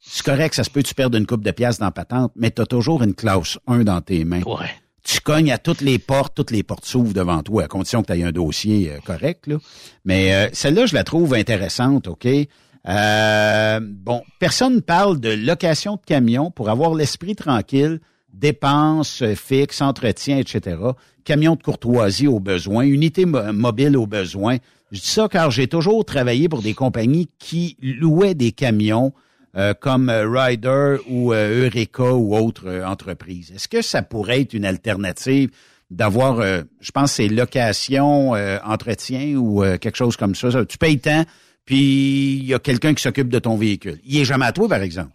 c'est 0.00 0.24
correct, 0.24 0.54
ça 0.54 0.64
se 0.64 0.70
peut 0.70 0.82
que 0.82 0.88
tu 0.88 0.94
perdes 0.94 1.14
une 1.14 1.26
coupe 1.26 1.44
de 1.44 1.50
pièces 1.50 1.78
dans 1.78 1.86
la 1.86 1.92
patente, 1.92 2.32
mais 2.36 2.50
tu 2.50 2.62
as 2.62 2.66
toujours 2.66 3.02
une 3.02 3.14
classe 3.14 3.58
1 3.66 3.84
dans 3.84 4.00
tes 4.00 4.24
mains. 4.24 4.42
Ouais 4.42 4.70
tu 5.08 5.20
cognes 5.20 5.50
à 5.50 5.58
toutes 5.58 5.80
les 5.80 5.98
portes, 5.98 6.34
toutes 6.34 6.50
les 6.50 6.62
portes 6.62 6.84
s'ouvrent 6.84 7.14
devant 7.14 7.42
toi, 7.42 7.64
à 7.64 7.66
condition 7.66 8.02
que 8.02 8.12
tu 8.12 8.18
aies 8.18 8.24
un 8.24 8.30
dossier 8.30 8.92
euh, 8.92 8.98
correct. 9.04 9.46
Là. 9.46 9.56
Mais 10.04 10.34
euh, 10.34 10.48
celle-là, 10.52 10.84
je 10.84 10.94
la 10.94 11.02
trouve 11.02 11.32
intéressante, 11.32 12.08
OK? 12.08 12.26
Euh, 12.26 13.80
bon, 13.82 14.22
personne 14.38 14.82
parle 14.82 15.18
de 15.18 15.30
location 15.30 15.94
de 15.94 16.02
camion 16.04 16.50
pour 16.50 16.68
avoir 16.68 16.94
l'esprit 16.94 17.34
tranquille, 17.34 18.00
dépenses 18.34 19.24
fixes, 19.34 19.80
entretien, 19.80 20.36
etc. 20.36 20.76
Camion 21.24 21.56
de 21.56 21.62
courtoisie 21.62 22.28
au 22.28 22.38
besoin, 22.38 22.84
unité 22.84 23.24
mobile 23.24 23.96
au 23.96 24.06
besoin. 24.06 24.58
Je 24.92 25.00
dis 25.00 25.06
ça 25.08 25.28
car 25.28 25.50
j'ai 25.50 25.68
toujours 25.68 26.04
travaillé 26.04 26.48
pour 26.48 26.62
des 26.62 26.74
compagnies 26.74 27.28
qui 27.38 27.76
louaient 27.80 28.34
des 28.34 28.52
camions 28.52 29.12
euh, 29.58 29.74
comme 29.74 30.08
euh, 30.08 30.28
Ryder 30.28 30.98
ou 31.08 31.32
euh, 31.32 31.64
Eureka 31.64 32.12
ou 32.12 32.36
autre 32.36 32.82
entreprise. 32.86 33.50
Est-ce 33.50 33.66
que 33.66 33.82
ça 33.82 34.02
pourrait 34.02 34.42
être 34.42 34.54
une 34.54 34.64
alternative 34.64 35.50
d'avoir, 35.90 36.42
je 36.80 36.90
pense, 36.92 37.12
c'est 37.12 37.28
location, 37.28 38.32
entretien 38.62 39.36
ou 39.36 39.62
quelque 39.78 39.96
chose 39.96 40.18
comme 40.18 40.34
ça? 40.34 40.66
Tu 40.66 40.76
payes 40.76 41.00
tant, 41.00 41.24
puis 41.64 42.36
il 42.36 42.44
y 42.44 42.52
a 42.52 42.58
quelqu'un 42.58 42.92
qui 42.92 43.02
s'occupe 43.02 43.30
de 43.30 43.38
ton 43.38 43.56
véhicule. 43.56 43.98
Il 44.04 44.18
est 44.18 44.26
jamais 44.26 44.44
à 44.44 44.52
toi, 44.52 44.68
par 44.68 44.82
exemple. 44.82 45.12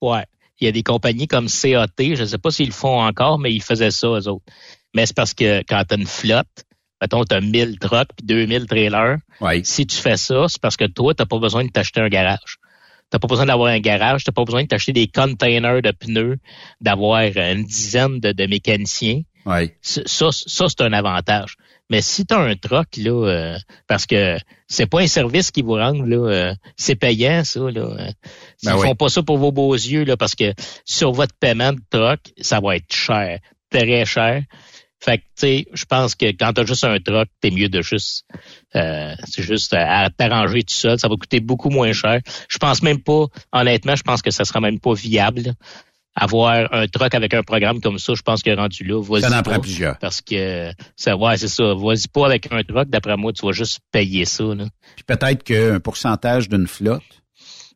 Ouais. 0.00 0.24
Il 0.60 0.66
y 0.66 0.68
a 0.68 0.72
des 0.72 0.84
compagnies 0.84 1.26
comme 1.26 1.48
CAT, 1.48 1.88
je 1.98 2.20
ne 2.20 2.24
sais 2.24 2.38
pas 2.38 2.52
s'ils 2.52 2.68
le 2.68 2.72
font 2.72 3.00
encore, 3.00 3.40
mais 3.40 3.52
ils 3.52 3.62
faisaient 3.62 3.90
ça, 3.90 4.06
eux 4.06 4.28
autres. 4.28 4.44
Mais 4.94 5.06
c'est 5.06 5.16
parce 5.16 5.34
que 5.34 5.58
quand 5.68 5.82
tu 5.88 5.94
as 5.94 5.98
une 5.98 6.06
flotte, 6.06 6.64
mettons, 7.02 7.24
tu 7.24 7.34
as 7.34 7.40
1000 7.40 7.80
trucks 7.80 8.10
puis 8.16 8.24
2000 8.24 8.66
trailers. 8.66 9.16
Si 9.64 9.88
tu 9.88 9.96
fais 9.96 10.16
ça, 10.16 10.46
c'est 10.48 10.60
parce 10.60 10.76
que 10.76 10.86
toi, 10.86 11.14
tu 11.14 11.22
n'as 11.22 11.26
pas 11.26 11.40
besoin 11.40 11.64
de 11.64 11.70
t'acheter 11.70 12.00
un 12.00 12.08
garage. 12.08 12.58
T'as 13.10 13.18
pas 13.18 13.28
besoin 13.28 13.46
d'avoir 13.46 13.72
un 13.72 13.78
garage, 13.78 14.24
t'as 14.24 14.32
pas 14.32 14.44
besoin 14.44 14.62
de 14.62 14.68
t'acheter 14.68 14.92
des 14.92 15.06
containers 15.06 15.80
de 15.80 15.92
pneus, 15.92 16.38
d'avoir 16.80 17.20
une 17.22 17.64
dizaine 17.64 18.18
de, 18.18 18.46
mécaniciens. 18.46 19.22
Ça, 19.80 20.30
ça 20.32 20.66
c'est 20.68 20.80
un 20.80 20.92
avantage. 20.92 21.56
Mais 21.88 22.02
si 22.02 22.26
tu 22.26 22.34
as 22.34 22.38
un 22.38 22.56
truck, 22.56 22.88
là, 22.96 23.28
euh, 23.28 23.58
parce 23.86 24.06
que 24.06 24.38
c'est 24.66 24.86
pas 24.86 25.00
un 25.00 25.06
service 25.06 25.52
qui 25.52 25.62
vous 25.62 25.74
rend, 25.74 25.92
là, 25.92 26.16
euh, 26.16 26.54
c'est 26.76 26.96
payant, 26.96 27.44
ça, 27.44 27.60
là. 27.60 27.80
Euh, 27.80 28.10
ben 28.64 28.76
ils 28.76 28.82
font 28.82 28.96
pas 28.96 29.08
ça 29.08 29.22
pour 29.22 29.38
vos 29.38 29.52
beaux 29.52 29.74
yeux, 29.74 30.04
là, 30.04 30.16
parce 30.16 30.34
que 30.34 30.52
sur 30.84 31.12
votre 31.12 31.34
paiement 31.38 31.72
de 31.72 31.80
truck, 31.90 32.20
ça 32.40 32.58
va 32.60 32.76
être 32.76 32.92
cher, 32.92 33.38
très 33.70 34.04
cher. 34.04 34.42
Fait 34.98 35.18
que, 35.18 35.22
tu 35.22 35.28
sais, 35.36 35.66
je 35.72 35.84
pense 35.84 36.14
que 36.14 36.26
quand 36.26 36.52
tu 36.54 36.60
as 36.62 36.64
juste 36.64 36.84
un 36.84 36.98
truck, 36.98 37.28
t'es 37.40 37.50
mieux 37.50 37.68
de 37.68 37.82
juste, 37.82 38.24
euh, 38.74 39.14
c'est 39.24 39.42
juste 39.42 39.74
à 39.74 40.08
t'arranger 40.10 40.62
tout 40.62 40.74
seul. 40.74 40.98
Ça 40.98 41.08
va 41.08 41.16
coûter 41.16 41.40
beaucoup 41.40 41.70
moins 41.70 41.92
cher. 41.92 42.20
Je 42.48 42.58
pense 42.58 42.82
même 42.82 43.00
pas, 43.00 43.26
honnêtement, 43.52 43.94
je 43.94 44.02
pense 44.02 44.22
que 44.22 44.30
ça 44.30 44.44
sera 44.44 44.60
même 44.60 44.80
pas 44.80 44.94
viable. 44.94 45.54
Avoir 46.18 46.72
un 46.72 46.86
truck 46.86 47.14
avec 47.14 47.34
un 47.34 47.42
programme 47.42 47.82
comme 47.82 47.98
ça, 47.98 48.14
je 48.14 48.22
pense 48.22 48.42
que 48.42 48.50
rendu 48.56 48.84
là, 48.84 49.02
vas-y 49.02 49.20
Ça 49.20 49.38
en 49.38 49.42
prend 49.42 49.60
plusieurs. 49.60 49.98
Parce 49.98 50.22
que, 50.22 50.72
ça, 50.96 51.14
ouais, 51.14 51.36
c'est 51.36 51.48
ça. 51.48 51.74
Vas-y 51.74 52.08
pas 52.08 52.24
avec 52.24 52.50
un 52.50 52.62
truck. 52.62 52.88
D'après 52.88 53.18
moi, 53.18 53.34
tu 53.34 53.44
vas 53.44 53.52
juste 53.52 53.80
payer 53.92 54.24
ça, 54.24 54.44
là. 54.44 54.64
Puis 54.94 55.04
peut-être 55.06 55.42
qu'un 55.42 55.78
pourcentage 55.78 56.48
d'une 56.48 56.66
flotte, 56.66 57.02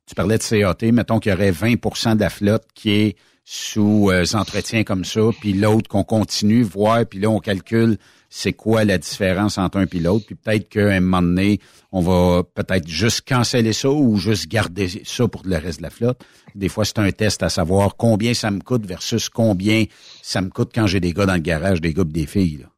tu 0.06 0.14
parlais 0.14 0.38
de 0.38 0.42
CAT, 0.42 0.90
mettons 0.90 1.18
qu'il 1.18 1.32
y 1.32 1.34
aurait 1.34 1.52
20% 1.52 2.16
de 2.16 2.20
la 2.20 2.30
flotte 2.30 2.64
qui 2.74 2.90
est 2.92 3.16
sous 3.52 4.10
euh, 4.12 4.24
entretiens 4.34 4.84
comme 4.84 5.04
ça, 5.04 5.22
puis 5.40 5.54
l'autre 5.54 5.88
qu'on 5.88 6.04
continue 6.04 6.62
voir, 6.62 7.04
puis 7.04 7.18
là 7.18 7.28
on 7.30 7.40
calcule 7.40 7.98
c'est 8.28 8.52
quoi 8.52 8.84
la 8.84 8.96
différence 8.96 9.58
entre 9.58 9.78
un 9.78 9.86
et 9.86 9.98
l'autre, 9.98 10.24
puis 10.24 10.36
peut-être 10.36 10.68
qu'à 10.68 10.86
un 10.88 11.00
moment 11.00 11.20
donné, 11.20 11.58
on 11.90 12.00
va 12.00 12.44
peut-être 12.44 12.86
juste 12.86 13.22
canceller 13.26 13.72
ça 13.72 13.90
ou 13.90 14.18
juste 14.18 14.46
garder 14.46 14.88
ça 15.04 15.26
pour 15.26 15.42
le 15.44 15.56
reste 15.56 15.78
de 15.78 15.82
la 15.82 15.90
flotte. 15.90 16.22
Des 16.54 16.68
fois, 16.68 16.84
c'est 16.84 17.00
un 17.00 17.10
test 17.10 17.42
à 17.42 17.48
savoir 17.48 17.96
combien 17.96 18.32
ça 18.34 18.52
me 18.52 18.60
coûte 18.60 18.86
versus 18.86 19.28
combien 19.28 19.84
ça 20.22 20.42
me 20.42 20.50
coûte 20.50 20.70
quand 20.72 20.86
j'ai 20.86 21.00
des 21.00 21.12
gars 21.12 21.26
dans 21.26 21.34
le 21.34 21.40
garage, 21.40 21.80
des 21.80 21.92
gars 21.92 22.02
et 22.02 22.12
des 22.12 22.26
filles. 22.26 22.58
Là. 22.58 22.68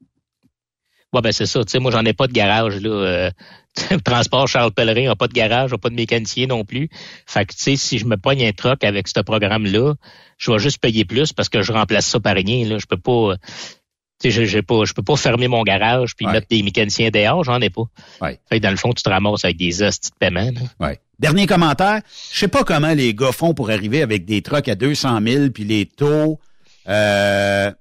Ouais, 1.13 1.21
ben 1.21 1.33
c'est 1.33 1.45
ça. 1.45 1.63
Tu 1.63 1.73
sais, 1.73 1.79
moi, 1.81 1.91
j'en 1.91 2.05
ai 2.07 2.15
pas 2.15 2.27
de 2.27 2.33
garage. 2.33 2.81
là. 2.81 2.89
Euh, 2.89 3.31
transport 4.05 4.49
Charles 4.49 4.73
Pellerin 4.73 5.07
n'a 5.07 5.17
pas 5.17 5.29
de 5.29 5.33
garage, 5.33 5.71
n'a 5.71 5.79
pas 5.79 5.91
de 5.91 5.95
mécanicien 5.95 6.47
non 6.47 6.65
plus. 6.65 6.89
Fait 7.27 7.47
que, 7.47 7.55
tu 7.55 7.63
sais, 7.63 7.77
si 7.77 7.99
je 7.99 8.07
me 8.07 8.17
pogne 8.17 8.45
un 8.45 8.53
truck 8.53 8.85
avec 8.85 9.09
ce 9.09 9.21
programme-là, 9.21 9.95
je 10.39 10.51
vais 10.51 10.59
juste 10.59 10.79
payer 10.79 11.05
plus 11.05 11.33
parce 11.33 11.49
que 11.49 11.63
je 11.63 11.73
remplace 11.73 12.07
ça 12.07 12.21
par 12.21 12.35
rien. 12.35 12.67
Là. 12.67 12.79
Je 12.79 12.87
peux 12.87 12.97
pas... 12.97 13.37
Tu 14.21 14.31
sais, 14.31 14.47
je, 14.47 14.59
pas, 14.61 14.85
je 14.85 14.93
peux 14.93 15.03
pas 15.03 15.17
fermer 15.17 15.49
mon 15.49 15.63
garage 15.65 16.15
puis 16.15 16.27
mettre 16.27 16.47
des 16.49 16.63
mécaniciens 16.63 17.11
dehors, 17.11 17.43
j'en 17.43 17.61
ai 17.61 17.71
pas. 17.71 17.83
Ouais. 18.21 18.39
Fait 18.49 18.59
que 18.59 18.63
dans 18.63 18.71
le 18.71 18.77
fond, 18.77 18.93
tu 18.93 19.03
te 19.03 19.09
ramasses 19.09 19.45
avec 19.45 19.57
des 19.57 19.83
hosties 19.83 20.11
de 20.11 20.17
paiement. 20.17 20.49
Ouais. 20.79 21.01
Dernier 21.19 21.47
commentaire. 21.47 22.03
Je 22.33 22.39
sais 22.39 22.49
pas 22.49 22.63
comment 22.63 22.93
les 22.93 23.15
gars 23.15 23.33
font 23.33 23.53
pour 23.53 23.71
arriver 23.71 24.01
avec 24.01 24.25
des 24.25 24.43
trucks 24.43 24.69
à 24.69 24.75
200 24.75 25.21
000 25.27 25.51
puis 25.51 25.65
les 25.65 25.87
taux... 25.87 26.39
Euh, 26.89 27.73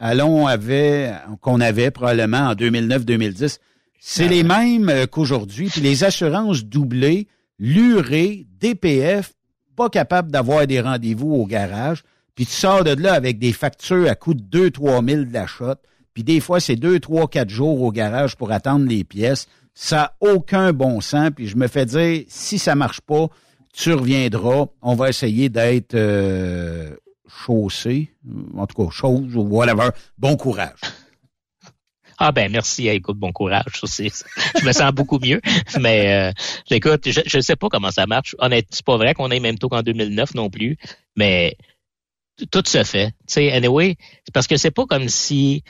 Allons 0.00 0.46
avait 0.46 1.12
qu'on 1.42 1.60
avait 1.60 1.90
probablement 1.90 2.48
en 2.48 2.54
2009-2010, 2.54 3.58
c'est 4.00 4.28
les 4.28 4.42
mêmes 4.42 4.88
euh, 4.88 5.06
qu'aujourd'hui. 5.06 5.68
Puis 5.68 5.82
les 5.82 6.04
assurances 6.04 6.64
doublées, 6.64 7.28
l'URE, 7.58 8.46
DPF, 8.58 9.34
pas 9.76 9.90
capable 9.90 10.30
d'avoir 10.30 10.66
des 10.66 10.80
rendez-vous 10.80 11.34
au 11.34 11.46
garage. 11.46 12.02
Puis 12.34 12.46
tu 12.46 12.52
sors 12.52 12.82
de 12.82 12.90
là 12.90 13.12
avec 13.12 13.38
des 13.38 13.52
factures 13.52 14.08
à 14.08 14.14
coût 14.14 14.34
de 14.34 14.68
2-3 14.70 15.06
000 15.06 15.24
d'achat. 15.24 15.76
Puis 16.14 16.24
des 16.24 16.40
fois, 16.40 16.60
c'est 16.60 16.76
2, 16.76 16.98
3, 16.98 17.28
4 17.28 17.50
jours 17.50 17.82
au 17.82 17.92
garage 17.92 18.36
pour 18.36 18.50
attendre 18.50 18.86
les 18.88 19.04
pièces. 19.04 19.46
Ça 19.74 19.96
n'a 20.22 20.32
aucun 20.32 20.72
bon 20.72 21.00
sens. 21.00 21.30
Puis 21.36 21.46
je 21.46 21.56
me 21.56 21.68
fais 21.68 21.84
dire, 21.84 22.24
si 22.28 22.58
ça 22.58 22.74
marche 22.74 23.02
pas, 23.02 23.28
tu 23.72 23.92
reviendras. 23.92 24.66
On 24.80 24.94
va 24.94 25.10
essayer 25.10 25.50
d'être 25.50 25.94
euh, 25.94 26.90
chaussée, 27.28 28.12
en 28.56 28.66
tout 28.66 28.82
cas, 28.82 28.90
chose 28.90 29.36
ou 29.36 29.42
whatever. 29.42 29.90
Bon 30.18 30.36
courage. 30.36 30.80
Ah 32.22 32.32
ben 32.32 32.52
merci, 32.52 32.86
écoute, 32.88 33.16
bon 33.16 33.32
courage. 33.32 33.64
je 33.82 34.64
me 34.66 34.72
sens 34.72 34.92
beaucoup 34.92 35.18
mieux. 35.18 35.40
Mais 35.80 36.12
euh, 36.12 36.32
écoute, 36.70 37.08
je 37.08 37.36
ne 37.36 37.42
sais 37.42 37.56
pas 37.56 37.68
comment 37.70 37.90
ça 37.90 38.06
marche. 38.06 38.36
Honnêtement, 38.38 38.68
c'est 38.70 38.84
pas 38.84 38.98
vrai 38.98 39.14
qu'on 39.14 39.30
ait 39.30 39.40
même 39.40 39.58
tôt 39.58 39.70
qu'en 39.70 39.82
2009 39.82 40.34
non 40.34 40.50
plus. 40.50 40.76
Mais 41.16 41.56
tout 42.50 42.62
se 42.66 42.84
fait. 42.84 43.08
Tu 43.26 43.34
sais, 43.34 43.52
anyway, 43.52 43.96
c'est 44.26 44.34
parce 44.34 44.46
que 44.46 44.58
c'est 44.58 44.70
pas 44.70 44.84
comme 44.84 45.08
si 45.08 45.64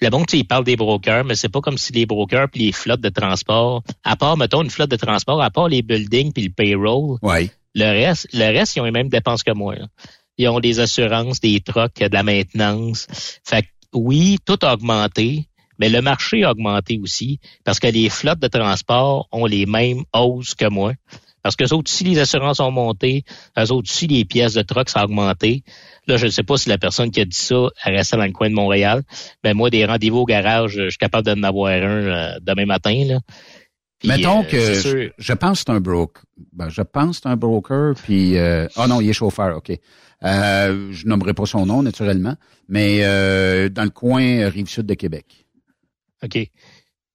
le 0.00 0.08
bon, 0.10 0.24
tu 0.24 0.36
il 0.36 0.46
parle 0.46 0.64
des 0.64 0.76
brokers, 0.76 1.24
mais 1.24 1.34
c'est 1.34 1.50
pas 1.50 1.60
comme 1.60 1.76
si 1.76 1.92
les 1.92 2.06
brokers 2.06 2.48
puis 2.50 2.66
les 2.66 2.72
flottes 2.72 3.00
de 3.00 3.08
transport, 3.08 3.82
à 4.04 4.16
part, 4.16 4.36
mettons, 4.36 4.62
une 4.62 4.70
flotte 4.70 4.90
de 4.90 4.96
transport, 4.96 5.42
à 5.42 5.50
part 5.50 5.68
les 5.68 5.82
buildings 5.82 6.32
puis 6.32 6.44
le 6.44 6.50
payroll, 6.50 7.18
ouais. 7.20 7.50
le 7.74 7.84
reste, 7.84 8.28
le 8.32 8.46
reste, 8.56 8.76
ils 8.76 8.80
ont 8.80 8.84
les 8.84 8.90
mêmes 8.90 9.08
dépenses 9.08 9.42
que 9.42 9.52
moi. 9.52 9.74
Ils 10.36 10.48
ont 10.48 10.60
des 10.60 10.78
assurances, 10.78 11.40
des 11.40 11.60
trucks, 11.60 11.98
de 11.98 12.14
la 12.14 12.22
maintenance. 12.22 13.08
Fait 13.44 13.62
que, 13.62 13.68
oui, 13.92 14.38
tout 14.44 14.58
a 14.62 14.74
augmenté, 14.74 15.47
mais 15.78 15.88
le 15.88 16.02
marché 16.02 16.44
a 16.44 16.50
augmenté 16.50 16.98
aussi 17.02 17.40
parce 17.64 17.80
que 17.80 17.86
les 17.86 18.08
flottes 18.10 18.40
de 18.40 18.48
transport 18.48 19.28
ont 19.32 19.46
les 19.46 19.66
mêmes 19.66 20.02
hausses 20.14 20.54
que 20.54 20.68
moi. 20.68 20.92
Parce 21.42 21.54
que 21.54 21.64
autres 21.64 21.90
aussi, 21.90 22.04
les 22.04 22.18
assurances 22.18 22.60
ont 22.60 22.72
monté, 22.72 23.24
eux 23.56 23.72
autres 23.72 23.88
aussi, 23.90 24.06
les 24.06 24.24
pièces 24.24 24.54
de 24.54 24.62
truck, 24.62 24.88
a 24.94 25.04
augmenté. 25.04 25.62
Là, 26.06 26.16
je 26.16 26.26
ne 26.26 26.30
sais 26.30 26.42
pas 26.42 26.56
si 26.56 26.68
la 26.68 26.78
personne 26.78 27.10
qui 27.10 27.20
a 27.20 27.24
dit 27.24 27.36
ça 27.36 27.68
restait 27.84 28.16
dans 28.16 28.24
le 28.24 28.32
coin 28.32 28.50
de 28.50 28.54
Montréal. 28.54 29.02
Mais 29.44 29.54
moi, 29.54 29.70
des 29.70 29.86
rendez-vous 29.86 30.18
au 30.18 30.24
garage, 30.24 30.72
je 30.72 30.88
suis 30.90 30.98
capable 30.98 31.26
d'en 31.26 31.42
avoir 31.44 31.70
un 31.70 31.80
euh, 31.80 32.38
demain 32.42 32.66
matin. 32.66 33.04
Là. 33.06 33.20
Mettons 34.04 34.40
euh, 34.40 34.44
que 34.44 35.12
je, 35.18 35.32
pense 35.32 35.58
que 35.58 35.64
c'est 35.66 35.76
un 35.76 35.80
broker. 35.80 36.22
Ben, 36.52 36.68
je 36.68 36.82
pense 36.82 37.18
que 37.18 37.22
c'est 37.22 37.28
un 37.28 37.36
broker, 37.36 37.94
puis 37.94 38.36
euh, 38.36 38.68
oh 38.76 38.86
non, 38.86 39.00
il 39.00 39.10
est 39.10 39.14
chauffeur, 39.14 39.56
OK. 39.56 39.72
Euh, 40.24 40.88
je 40.92 41.06
nommerai 41.06 41.34
pas 41.34 41.46
son 41.46 41.66
nom, 41.66 41.82
naturellement, 41.82 42.36
mais 42.68 43.00
dans 43.70 43.84
le 43.84 43.90
coin 43.90 44.48
Rive-Sud 44.48 44.86
de 44.86 44.94
Québec. 44.94 45.46
OK. 46.24 46.50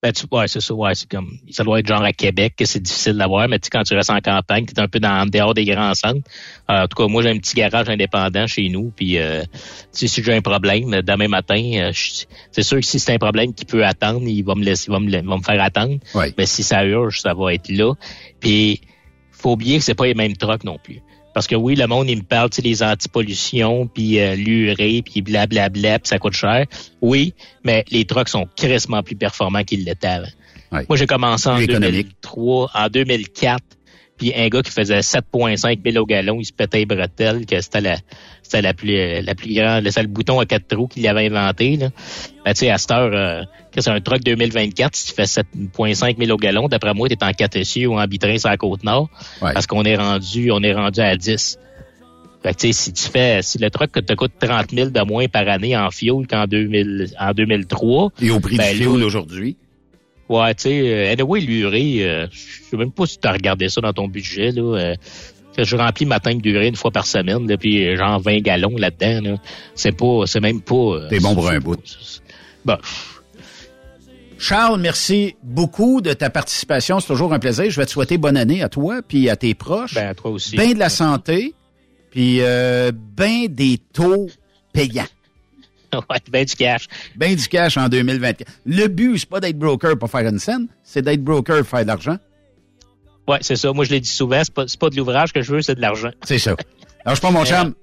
Ben, 0.04 0.12
tu, 0.12 0.26
ouais, 0.32 0.48
c'est 0.48 0.60
ça, 0.60 0.74
ouais, 0.74 0.94
c'est 0.94 1.08
comme, 1.08 1.38
ça 1.48 1.64
doit 1.64 1.80
être 1.80 1.86
genre 1.86 2.02
à 2.02 2.12
Québec 2.12 2.56
que 2.58 2.66
c'est 2.66 2.78
difficile 2.78 3.14
d'avoir, 3.14 3.48
mais 3.48 3.58
tu 3.58 3.70
quand 3.70 3.84
tu 3.84 3.94
restes 3.94 4.10
en 4.10 4.20
campagne, 4.20 4.66
tu 4.66 4.74
es 4.74 4.80
un 4.80 4.86
peu 4.86 5.00
dans, 5.00 5.26
dehors 5.26 5.54
des 5.54 5.64
grands 5.64 5.94
centres. 5.94 6.28
Euh, 6.70 6.82
en 6.82 6.88
tout 6.88 7.02
cas, 7.02 7.08
moi, 7.08 7.22
j'ai 7.22 7.30
un 7.30 7.38
petit 7.38 7.54
garage 7.54 7.88
indépendant 7.88 8.46
chez 8.46 8.68
nous, 8.68 8.92
puis 8.94 9.16
euh, 9.16 9.44
si 9.92 10.06
j'ai 10.08 10.34
un 10.34 10.42
problème 10.42 11.00
demain 11.00 11.28
matin, 11.28 11.70
euh, 11.76 11.92
c'est 11.94 12.62
sûr 12.62 12.80
que 12.80 12.84
si 12.84 13.00
c'est 13.00 13.14
un 13.14 13.18
problème 13.18 13.54
qui 13.54 13.64
peut 13.64 13.82
attendre, 13.82 14.28
il 14.28 14.42
va 14.42 14.54
me 14.54 14.62
laisser, 14.62 14.90
il 14.90 14.92
va 14.92 15.00
me, 15.00 15.10
va 15.10 15.36
me 15.38 15.42
faire 15.42 15.62
attendre. 15.62 15.96
Mais 16.36 16.44
si 16.44 16.62
ça 16.62 16.84
urge, 16.84 17.22
ça 17.22 17.32
va 17.32 17.54
être 17.54 17.70
là. 17.70 17.94
Puis, 18.40 18.82
faut 19.32 19.52
oublier 19.52 19.78
que 19.78 19.84
c'est 19.84 19.94
pas 19.94 20.04
les 20.04 20.14
mêmes 20.14 20.36
trucks 20.36 20.64
non 20.64 20.76
plus. 20.76 21.00
Parce 21.34 21.46
que 21.48 21.56
oui, 21.56 21.74
le 21.74 21.86
monde, 21.86 22.08
il 22.08 22.18
me 22.18 22.22
parle, 22.22 22.48
tu 22.50 22.56
sais, 22.56 22.62
les 22.62 22.82
antipollutions, 22.82 23.88
puis 23.88 24.20
euh, 24.20 24.36
l'urée, 24.36 25.02
puis 25.04 25.20
blablabla, 25.20 25.98
puis 25.98 26.08
ça 26.08 26.18
coûte 26.18 26.34
cher. 26.34 26.64
Oui, 27.02 27.34
mais 27.64 27.84
les 27.90 28.04
trucks 28.04 28.28
sont 28.28 28.48
crissement 28.56 29.02
plus 29.02 29.16
performants 29.16 29.64
qu'ils 29.64 29.84
l'étaient 29.84 30.06
avant. 30.06 30.28
Moi, 30.88 30.96
j'ai 30.96 31.06
commencé 31.06 31.48
en 31.48 31.58
2003, 31.58 32.70
en 32.74 32.88
2004, 32.88 33.62
puis 34.16 34.32
un 34.34 34.48
gars 34.48 34.62
qui 34.62 34.70
faisait 34.70 35.00
7,5 35.00 35.80
000 35.84 36.02
au 36.02 36.06
gallon, 36.06 36.38
il 36.40 36.44
se 36.44 36.52
pétait 36.52 36.78
les 36.78 36.86
bretelles, 36.86 37.46
que 37.46 37.60
c'était 37.60 37.80
la, 37.80 37.96
c'était 38.42 38.62
la 38.62 38.72
plus, 38.72 39.20
la 39.20 39.34
plus 39.34 39.54
grande, 39.54 39.88
c'est 39.90 40.02
le 40.02 40.08
bouton 40.08 40.38
à 40.38 40.46
quatre 40.46 40.68
trous 40.68 40.86
qu'il 40.86 41.06
avait 41.08 41.26
inventé, 41.26 41.76
là. 41.76 41.90
Ben, 42.44 42.52
tu 42.52 42.60
sais, 42.60 42.70
à 42.70 42.78
cette 42.78 42.90
heure, 42.92 43.10
euh, 43.12 43.42
c'est 43.76 43.90
un 43.90 44.00
truck 44.00 44.22
2024, 44.22 44.94
si 44.94 45.06
tu 45.08 45.14
fais 45.14 45.24
7,5 45.24 46.18
000 46.18 46.30
au 46.30 46.36
gallon, 46.36 46.68
d'après 46.68 46.94
moi, 46.94 47.08
tu 47.08 47.14
es 47.14 47.24
en 47.24 47.32
4 47.32 47.56
essieux 47.56 47.88
ou 47.88 47.98
en 47.98 48.06
bitrin 48.06 48.38
sur 48.38 48.50
la 48.50 48.56
Côte-Nord, 48.56 49.08
parce 49.40 49.66
qu'on 49.66 49.82
est 49.82 49.96
rendu, 49.96 50.50
on 50.52 50.62
est 50.62 50.74
rendu 50.74 51.00
à 51.00 51.16
10. 51.16 51.58
Fait 52.44 52.54
que, 52.54 52.72
si 52.72 52.92
tu 52.92 53.08
fais, 53.08 53.40
si 53.42 53.56
le 53.56 53.70
truck 53.70 53.90
te 53.90 54.12
coûte 54.12 54.32
30 54.38 54.70
000 54.70 54.90
de 54.90 55.00
moins 55.00 55.28
par 55.28 55.48
année 55.48 55.76
en 55.76 55.90
fuel 55.90 56.26
qu'en 56.28 56.46
2000, 56.46 57.14
en 57.18 57.32
2003. 57.32 58.10
Et 58.20 58.30
au 58.30 58.38
prix 58.38 58.58
ben, 58.58 58.76
du 58.76 58.82
fuel 58.82 59.02
aujourd'hui? 59.02 59.56
Ouais, 60.28 60.54
tu 60.54 60.62
sais, 60.62 60.80
euh, 60.80 61.12
anyway, 61.12 61.40
l'urée, 61.40 61.98
euh, 62.00 62.26
je 62.30 62.70
sais 62.70 62.76
même 62.76 62.92
pas 62.92 63.06
si 63.06 63.18
tu 63.18 63.28
as 63.28 63.32
regardé 63.32 63.68
ça 63.68 63.80
dans 63.80 63.92
ton 63.92 64.08
budget, 64.08 64.52
là. 64.52 64.62
Euh, 64.62 64.94
je 65.56 65.76
remplis 65.76 66.06
ma 66.06 66.18
tank 66.18 66.42
d'urée 66.42 66.66
une 66.66 66.76
fois 66.76 66.90
par 66.90 67.06
semaine, 67.06 67.46
là, 67.46 67.56
puis 67.56 67.96
genre 67.96 68.18
20 68.20 68.38
gallons 68.38 68.76
là-dedans, 68.76 69.30
là. 69.30 69.36
C'est 69.74 69.92
pas, 69.92 70.22
c'est 70.26 70.40
même 70.40 70.60
pas... 70.60 70.74
Euh, 70.74 71.08
T'es 71.08 71.20
bon 71.20 71.34
pour 71.34 71.48
un 71.48 71.60
bout. 71.60 71.78
Bon. 72.64 72.76
Charles, 74.38 74.80
merci 74.80 75.36
beaucoup 75.42 76.00
de 76.00 76.12
ta 76.12 76.28
participation. 76.28 77.00
C'est 77.00 77.06
toujours 77.06 77.32
un 77.32 77.38
plaisir. 77.38 77.70
Je 77.70 77.80
vais 77.80 77.86
te 77.86 77.92
souhaiter 77.92 78.18
bonne 78.18 78.36
année 78.36 78.62
à 78.62 78.68
toi, 78.68 79.00
puis 79.06 79.30
à 79.30 79.36
tes 79.36 79.54
proches. 79.54 79.94
Ben, 79.94 80.08
à 80.08 80.14
toi 80.14 80.30
aussi. 80.30 80.56
Ben 80.56 80.74
de 80.74 80.78
la 80.78 80.88
santé, 80.88 81.54
puis 82.10 82.38
euh, 82.40 82.90
ben 82.94 83.46
des 83.48 83.78
taux 83.92 84.28
payants. 84.72 85.06
Ouais, 86.10 86.18
ben 86.30 86.44
du 86.44 86.54
cash. 86.54 86.86
Ben 87.16 87.34
du 87.34 87.48
cash 87.48 87.76
en 87.76 87.88
2024. 87.88 88.48
Le 88.66 88.86
but, 88.88 89.18
c'est 89.18 89.28
pas 89.28 89.40
d'être 89.40 89.58
broker 89.58 89.98
pour 89.98 90.10
faire 90.10 90.26
une 90.28 90.38
scène, 90.38 90.68
c'est 90.82 91.02
d'être 91.02 91.22
broker 91.22 91.58
pour 91.58 91.68
faire 91.68 91.82
de 91.82 91.88
l'argent. 91.88 92.18
Ouais, 93.26 93.38
c'est 93.40 93.56
ça. 93.56 93.72
Moi, 93.72 93.84
je 93.84 93.90
l'ai 93.90 94.00
dit 94.00 94.10
souvent, 94.10 94.42
c'est 94.44 94.52
pas, 94.52 94.66
pas 94.78 94.90
de 94.90 94.96
l'ouvrage 94.96 95.32
que 95.32 95.40
je 95.42 95.52
veux, 95.52 95.62
c'est 95.62 95.74
de 95.74 95.80
l'argent. 95.80 96.10
C'est 96.24 96.38
ça. 96.38 96.56
Alors, 97.04 97.16
je 97.16 97.20
pas 97.20 97.30
mon 97.30 97.44
chum. 97.46 97.74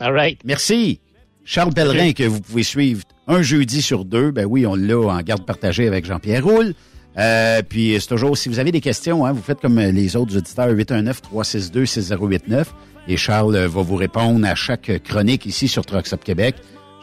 All 0.00 0.12
right. 0.12 0.40
Merci. 0.44 1.00
Charles 1.44 1.72
Pellerin, 1.72 2.12
que 2.12 2.24
vous 2.24 2.40
pouvez 2.40 2.64
suivre 2.64 3.02
un 3.28 3.42
jeudi 3.42 3.80
sur 3.80 4.04
deux. 4.04 4.32
Ben 4.32 4.44
oui, 4.44 4.66
on 4.66 4.74
l'a 4.74 4.98
en 4.98 5.20
garde 5.20 5.46
partagée 5.46 5.86
avec 5.86 6.04
Jean-Pierre 6.04 6.44
Roule. 6.44 6.74
Euh, 7.18 7.62
puis 7.66 7.96
c'est 8.00 8.08
toujours, 8.08 8.36
si 8.36 8.48
vous 8.48 8.58
avez 8.58 8.72
des 8.72 8.80
questions, 8.80 9.24
hein, 9.24 9.32
vous 9.32 9.40
faites 9.42 9.60
comme 9.60 9.78
les 9.78 10.16
autres 10.16 10.36
auditeurs, 10.36 10.68
819-362-6089. 10.72 12.66
Et 13.08 13.16
Charles 13.16 13.56
va 13.56 13.82
vous 13.82 13.94
répondre 13.94 14.44
à 14.46 14.54
chaque 14.54 15.02
chronique 15.04 15.46
ici 15.46 15.68
sur 15.68 15.86
Trucks 15.86 16.08
Québec. 16.22 16.56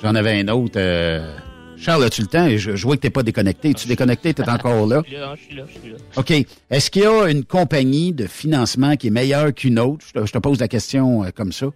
J'en 0.03 0.15
avais 0.15 0.41
un 0.41 0.47
autre. 0.49 0.73
Euh... 0.75 1.33
Charles, 1.77 2.03
as-tu 2.03 2.21
le 2.21 2.27
temps? 2.27 2.49
Je, 2.49 2.75
je 2.75 2.83
vois 2.83 2.97
que 2.97 3.01
tu 3.01 3.07
n'es 3.07 3.11
pas 3.11 3.23
déconnecté. 3.23 3.69
Es-tu 3.69 3.87
déconnecté? 3.87 4.33
Tu 4.33 4.41
es 4.41 4.49
encore 4.49 4.85
là? 4.85 5.01
Je 5.05 5.09
suis 5.09 5.17
là, 5.17 5.35
je 5.65 5.79
suis 5.79 5.91
là. 5.91 5.97
OK. 6.17 6.31
Est-ce 6.69 6.91
qu'il 6.91 7.03
y 7.03 7.05
a 7.05 7.27
une 7.29 7.45
compagnie 7.45 8.11
de 8.11 8.27
financement 8.27 8.97
qui 8.97 9.07
est 9.07 9.11
meilleure 9.11 9.53
qu'une 9.53 9.79
autre? 9.79 10.05
Je 10.13 10.31
te, 10.31 10.37
pose 10.39 10.59
la 10.59 10.67
question 10.67 11.23
euh, 11.23 11.29
comme 11.33 11.53
ça. 11.53 11.67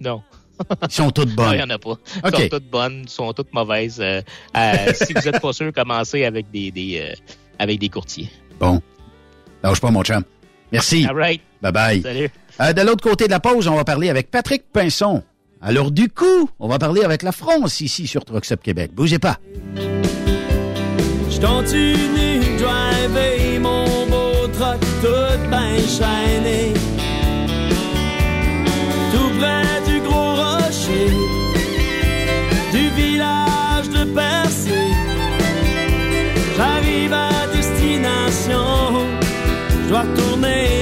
Non. 0.00 0.22
Ils 0.82 0.92
sont 0.92 1.10
toutes 1.10 1.30
bonnes. 1.34 1.46
Non, 1.46 1.52
il 1.52 1.56
n'y 1.56 1.62
en 1.64 1.70
a 1.70 1.78
pas. 1.78 1.98
Ils 2.24 2.36
sont 2.36 2.48
toutes 2.48 2.70
bonnes, 2.70 3.00
ils 3.02 3.08
sont 3.08 3.32
toutes 3.32 3.52
mauvaises. 3.52 4.00
Euh, 4.00 4.22
euh, 4.56 4.92
si 4.94 5.12
vous 5.12 5.20
n'êtes 5.20 5.40
pas 5.40 5.52
sûr, 5.52 5.72
commencez 5.72 6.24
avec 6.24 6.48
des, 6.52 6.70
des 6.70 7.12
avec 7.58 7.80
des 7.80 7.88
courtiers. 7.88 8.30
Bon. 8.60 8.80
Lâche 9.64 9.80
pas, 9.80 9.90
mon 9.90 10.04
champ. 10.04 10.22
Merci. 10.70 11.06
All 11.08 11.16
right. 11.16 11.40
Bye-bye. 11.60 12.02
Salut. 12.02 12.30
de 12.74 12.86
l'autre 12.86 13.02
côté 13.02 13.26
de 13.26 13.30
la 13.30 13.40
pause, 13.40 13.66
on 13.66 13.74
va 13.74 13.84
parler 13.84 14.10
avec 14.10 14.30
Patrick 14.30 14.64
Pinson. 14.72 15.22
Alors 15.64 15.92
du 15.92 16.08
coup, 16.08 16.50
on 16.58 16.66
va 16.66 16.80
parler 16.80 17.02
avec 17.02 17.22
la 17.22 17.30
France 17.30 17.80
ici 17.80 18.08
sur 18.08 18.24
Trucks 18.24 18.60
Québec. 18.60 18.90
Bougez 18.92 19.20
pas. 19.20 19.38
Je 19.76 21.40
continue 21.40 22.40
de 22.58 23.58
mon 23.60 24.06
beau 24.06 24.48
truck 24.52 24.80
tout 25.00 25.48
bien 25.48 25.78
shiny. 25.86 26.74
Tout 29.12 29.30
près 29.38 29.80
du 29.86 30.00
gros 30.00 30.34
rocher, 30.34 31.10
du 32.72 32.88
village 33.00 33.88
de 33.88 34.04
Percé. 34.12 34.90
J'arrive 36.56 37.12
à 37.12 37.46
destination, 37.54 39.06
je 39.84 39.88
dois 39.88 40.02
retourner 40.02 40.81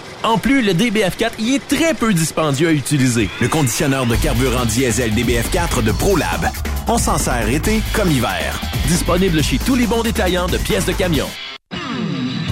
En 0.23 0.37
plus, 0.37 0.61
le 0.61 0.73
DBF4 0.73 1.31
y 1.39 1.55
est 1.55 1.67
très 1.67 1.95
peu 1.95 2.13
dispendieux 2.13 2.67
à 2.67 2.71
utiliser. 2.71 3.27
Le 3.41 3.47
conditionneur 3.47 4.05
de 4.05 4.15
carburant 4.15 4.65
diesel 4.65 5.11
DBF4 5.13 5.83
de 5.83 5.91
ProLab. 5.91 6.47
On 6.87 6.99
s'en 6.99 7.17
sert 7.17 7.49
été 7.49 7.81
comme 7.93 8.11
hiver. 8.11 8.59
Disponible 8.87 9.43
chez 9.43 9.57
tous 9.57 9.75
les 9.75 9.87
bons 9.87 10.03
détaillants 10.03 10.47
de 10.47 10.57
pièces 10.57 10.85
de 10.85 10.91
camion. 10.91 11.27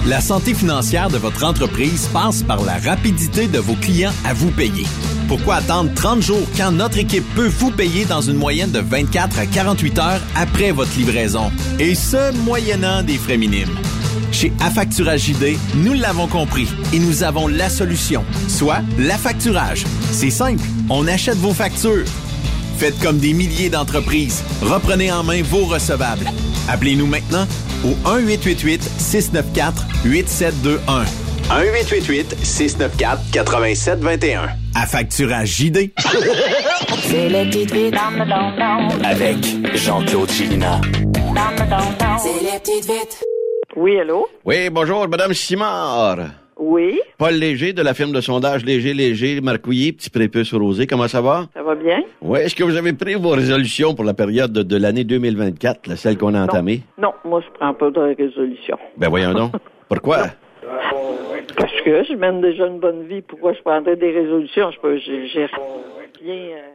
La 0.06 0.20
santé 0.20 0.54
financière 0.54 1.10
de 1.10 1.18
votre 1.18 1.44
entreprise 1.44 2.08
passe 2.12 2.42
par 2.42 2.64
la 2.64 2.78
rapidité 2.78 3.46
de 3.46 3.58
vos 3.58 3.74
clients 3.74 4.12
à 4.24 4.34
vous 4.34 4.50
payer. 4.50 4.86
Pourquoi 5.30 5.54
attendre 5.56 5.94
30 5.94 6.22
jours 6.22 6.46
quand 6.56 6.72
notre 6.72 6.98
équipe 6.98 7.24
peut 7.36 7.46
vous 7.46 7.70
payer 7.70 8.04
dans 8.04 8.20
une 8.20 8.34
moyenne 8.34 8.72
de 8.72 8.80
24 8.80 9.38
à 9.38 9.46
48 9.46 9.98
heures 10.00 10.20
après 10.34 10.72
votre 10.72 10.90
livraison? 10.98 11.52
Et 11.78 11.94
ce, 11.94 12.32
moyennant 12.42 13.04
des 13.04 13.16
frais 13.16 13.36
minimes. 13.36 13.78
Chez 14.32 14.52
Affacturage 14.58 15.26
JD, 15.26 15.56
nous 15.76 15.92
l'avons 15.92 16.26
compris 16.26 16.66
et 16.92 16.98
nous 16.98 17.22
avons 17.22 17.46
la 17.46 17.70
solution, 17.70 18.24
soit 18.48 18.80
l'affacturage. 18.98 19.84
C'est 20.10 20.30
simple, 20.30 20.64
on 20.88 21.06
achète 21.06 21.36
vos 21.36 21.54
factures 21.54 22.06
Faites 22.78 22.98
comme 22.98 23.18
des 23.18 23.32
milliers 23.32 23.70
d'entreprises. 23.70 24.42
Reprenez 24.62 25.12
en 25.12 25.22
main 25.22 25.42
vos 25.44 25.64
recevables. 25.64 26.26
Appelez-nous 26.68 27.06
maintenant 27.06 27.46
au 27.84 27.94
1-888-694-8721. 30.04 31.29
1-888-694-8721. 31.50 34.38
À 34.76 34.86
facturage 34.86 35.48
JD. 35.48 35.90
C'est 37.02 37.28
les 37.28 37.44
petites 37.46 37.72
vites. 37.72 37.96
Avec 39.04 39.36
Jean-Claude 39.74 40.30
Chilina. 40.30 40.80
C'est 42.18 42.40
les 42.40 42.56
petites 42.60 42.84
vites. 42.86 43.24
Oui, 43.76 43.98
allô? 43.98 44.28
Oui, 44.44 44.70
bonjour, 44.70 45.08
Madame 45.08 45.34
Simard. 45.34 46.18
Oui, 46.56 47.00
Paul 47.18 47.34
Léger 47.34 47.72
de 47.72 47.82
la 47.82 47.94
firme 47.94 48.12
de 48.12 48.20
sondage 48.20 48.64
Léger 48.64 48.94
Léger 48.94 49.40
Marcouillet, 49.40 49.90
petit 49.92 50.10
prépuce 50.10 50.54
rosé. 50.54 50.86
Comment 50.86 51.08
ça 51.08 51.20
va? 51.20 51.48
ça 51.52 51.62
va 51.64 51.74
bien? 51.74 52.00
Oui, 52.20 52.38
est-ce 52.40 52.54
que 52.54 52.62
vous 52.62 52.76
avez 52.76 52.92
pris 52.92 53.14
vos 53.16 53.30
résolutions 53.30 53.94
pour 53.96 54.04
la 54.04 54.14
période 54.14 54.52
de, 54.52 54.62
de 54.62 54.76
l'année 54.76 55.02
2024, 55.04 55.88
là, 55.88 55.96
celle 55.96 56.16
qu'on 56.16 56.34
a 56.34 56.42
entamée? 56.42 56.82
Non, 56.96 57.10
moi, 57.24 57.40
je 57.40 57.46
prends 57.58 57.74
pas 57.74 57.90
de 57.90 58.14
résolution. 58.16 58.76
Ben 58.98 59.08
voyons 59.08 59.34
donc. 59.34 59.52
Pourquoi? 59.88 60.26
Parce 61.56 61.80
que 61.82 62.04
je 62.04 62.14
mène 62.14 62.40
déjà 62.40 62.66
une 62.66 62.78
bonne 62.80 63.06
vie. 63.06 63.22
Pourquoi 63.22 63.52
je 63.54 63.60
prendrais 63.62 63.96
des 63.96 64.10
résolutions? 64.12 64.70
Je 64.70 64.80
peux, 64.80 64.96
j'ai 64.98 65.46
rien... 66.22 66.56
euh, 66.56 66.70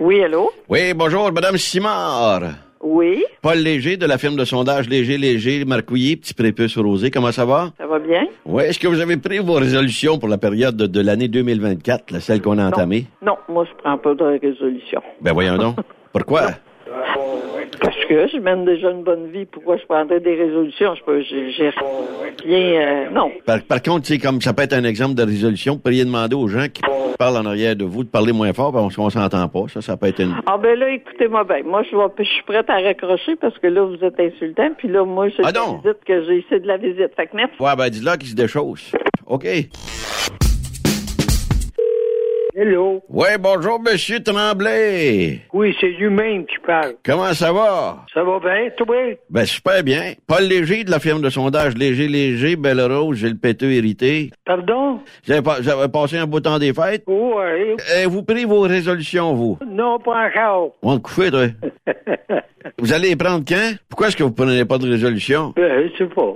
Oui, 0.00 0.22
allô? 0.24 0.50
Oui, 0.68 0.94
bonjour, 0.94 1.32
Madame 1.32 1.56
Simard. 1.58 2.42
Oui, 2.82 3.22
Paul 3.42 3.58
Léger 3.58 3.98
de 3.98 4.06
la 4.06 4.16
firme 4.16 4.36
de 4.36 4.44
sondage 4.46 4.88
Léger 4.88 5.18
Léger 5.18 5.66
Marcouillet, 5.66 6.16
petit 6.16 6.32
prépuce 6.32 6.78
rosé. 6.78 7.10
Comment 7.10 7.30
ça 7.30 7.44
va? 7.44 7.72
ça 7.76 7.86
va 7.86 7.98
bien? 7.98 8.26
Oui, 8.46 8.62
est-ce 8.64 8.78
que 8.78 8.88
vous 8.88 9.00
avez 9.00 9.18
pris 9.18 9.38
vos 9.38 9.54
résolutions 9.54 10.18
pour 10.18 10.28
la 10.30 10.38
période 10.38 10.76
de, 10.76 10.86
de 10.86 11.00
l'année 11.02 11.28
2024, 11.28 12.10
là, 12.10 12.20
celle 12.20 12.40
qu'on 12.40 12.56
a 12.58 12.66
entamée? 12.66 13.04
Non, 13.20 13.36
moi, 13.50 13.66
je 13.70 13.82
prends 13.82 13.98
pas 13.98 14.14
de 14.14 14.24
résolution. 14.24 15.02
Ben 15.20 15.32
voyons 15.34 15.58
donc. 15.58 15.76
Pourquoi? 16.12 16.52
Parce 17.80 18.04
que 18.08 18.28
je 18.28 18.38
mène 18.38 18.64
déjà 18.64 18.90
une 18.90 19.02
bonne 19.02 19.30
vie. 19.30 19.44
Pourquoi 19.46 19.76
je 19.76 19.84
prendrais 19.86 20.20
des 20.20 20.34
résolutions? 20.34 20.94
Je 20.94 21.04
peux, 21.04 21.22
j'ai 21.22 21.70
rien... 22.44 22.80
euh, 22.80 23.10
non. 23.10 23.30
Par, 23.46 23.62
par 23.62 23.82
contre, 23.82 24.06
c'est 24.06 24.18
comme 24.18 24.40
ça 24.40 24.52
peut 24.52 24.62
être 24.62 24.72
un 24.72 24.84
exemple 24.84 25.14
de 25.14 25.22
résolution, 25.22 25.74
vous 25.74 25.78
pourriez 25.80 26.04
demander 26.04 26.34
aux 26.36 26.48
gens 26.48 26.66
qui 26.72 26.82
parlent 27.18 27.36
en 27.36 27.46
arrière 27.46 27.76
de 27.76 27.84
vous 27.84 28.04
de 28.04 28.08
parler 28.08 28.32
moins 28.32 28.52
fort 28.52 28.72
parce 28.72 28.96
qu'on 28.96 29.10
s'entend 29.10 29.48
pas. 29.48 29.64
Ça, 29.72 29.80
ça 29.80 29.96
peut 29.96 30.06
être 30.06 30.20
une... 30.20 30.34
Ah 30.46 30.58
ben 30.58 30.78
là, 30.78 30.90
écoutez-moi 30.90 31.44
bien. 31.44 31.62
Moi, 31.64 31.82
je, 31.84 31.96
je 32.18 32.28
suis 32.28 32.42
prête 32.42 32.68
à 32.68 32.80
raccrocher 32.80 33.36
parce 33.36 33.56
que 33.58 33.66
là, 33.66 33.82
vous 33.84 34.04
êtes 34.04 34.18
insultant. 34.18 34.70
Puis 34.76 34.88
là, 34.88 35.04
moi, 35.04 35.28
c'est 35.36 35.42
Ah 35.44 35.52
que 36.06 36.24
j'ai. 36.24 36.44
C'est 36.48 36.60
de 36.60 36.66
la 36.66 36.76
visite. 36.76 37.10
Fait 37.16 37.26
que 37.26 37.36
merci. 37.36 37.54
Ouais, 37.60 37.76
ben 37.76 37.88
dis-là 37.88 38.16
qu'il 38.16 38.28
se 38.28 38.34
déchausse. 38.34 38.92
OK. 39.26 39.46
Hello. 42.62 43.00
Ouais, 43.08 43.38
bonjour, 43.38 43.80
Monsieur 43.80 44.22
Tremblay. 44.22 45.40
Oui, 45.54 45.74
c'est 45.80 45.88
lui-même 45.92 46.44
qui 46.44 46.58
parle. 46.58 46.92
Comment 47.02 47.32
ça 47.32 47.50
va? 47.54 48.04
Ça 48.12 48.22
va 48.22 48.38
bien, 48.38 48.68
toi? 48.76 49.16
Ben, 49.30 49.46
super 49.46 49.82
bien. 49.82 50.12
Paul 50.26 50.42
Léger 50.42 50.84
de 50.84 50.90
la 50.90 50.98
firme 50.98 51.22
de 51.22 51.30
sondage 51.30 51.74
Léger 51.74 52.06
Léger, 52.06 52.56
Belle 52.56 52.82
Rose, 52.82 53.16
j'ai 53.16 53.30
le 53.30 53.36
péteux 53.38 53.72
hérité. 53.72 54.30
Pardon? 54.44 55.00
Pas- 55.42 55.66
avez 55.70 55.88
passé 55.90 56.18
un 56.18 56.26
beau 56.26 56.40
temps 56.40 56.58
des 56.58 56.74
fêtes? 56.74 57.04
Oui. 57.06 57.76
vous 58.06 58.22
pris 58.24 58.44
vos 58.44 58.60
résolutions, 58.60 59.32
vous? 59.32 59.58
Non, 59.66 59.98
pas 59.98 60.26
encore. 60.28 60.76
On 60.82 60.98
te 60.98 61.02
coucher, 61.02 61.30
toi. 61.30 61.46
vous 62.78 62.92
allez 62.92 63.08
les 63.08 63.16
prendre 63.16 63.42
quand? 63.48 63.72
Pourquoi 63.88 64.08
est-ce 64.08 64.18
que 64.18 64.22
vous 64.22 64.32
prenez 64.32 64.66
pas 64.66 64.76
de 64.76 64.86
résolution? 64.86 65.54
Euh, 65.58 65.88
je 65.94 65.96
sais 66.04 66.10
pas. 66.10 66.34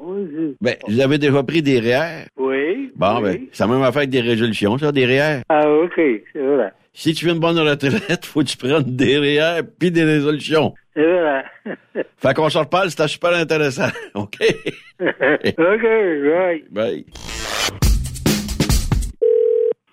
Ben, 0.63 0.77
vous 0.89 1.01
avez 1.01 1.19
déjà 1.19 1.43
pris 1.43 1.61
des 1.61 1.81
REER? 1.81 2.29
Oui. 2.39 2.93
Bon, 2.97 3.17
oui. 3.17 3.23
ben, 3.23 3.41
ça 3.53 3.65
a 3.65 3.67
même 3.67 3.83
affaire 3.83 4.07
des 4.07 4.21
résolutions, 4.21 4.79
ça, 4.79 4.93
des 4.93 5.05
REER. 5.05 5.43
Ah, 5.49 5.69
OK, 5.69 6.01
c'est 6.33 6.41
vrai. 6.41 6.73
Si 6.93 7.13
tu 7.13 7.27
veux 7.27 7.33
une 7.33 7.41
bonne 7.41 7.59
retraite, 7.59 8.25
faut 8.25 8.41
que 8.41 8.47
tu 8.47 8.57
prennes 8.57 8.83
des 8.85 9.19
REER 9.19 9.63
puis 9.79 9.91
des 9.91 10.05
résolutions. 10.05 10.75
C'est 10.95 11.03
vrai. 11.03 11.45
Fait 12.19 12.35
qu'on 12.35 12.49
se 12.49 12.59
reparle, 12.59 12.91
c'était 12.91 13.09
super 13.09 13.33
intéressant. 13.35 13.89
OK? 14.15 14.39
OK, 15.01 15.83
right. 15.83 16.73
Bye. 16.73 17.05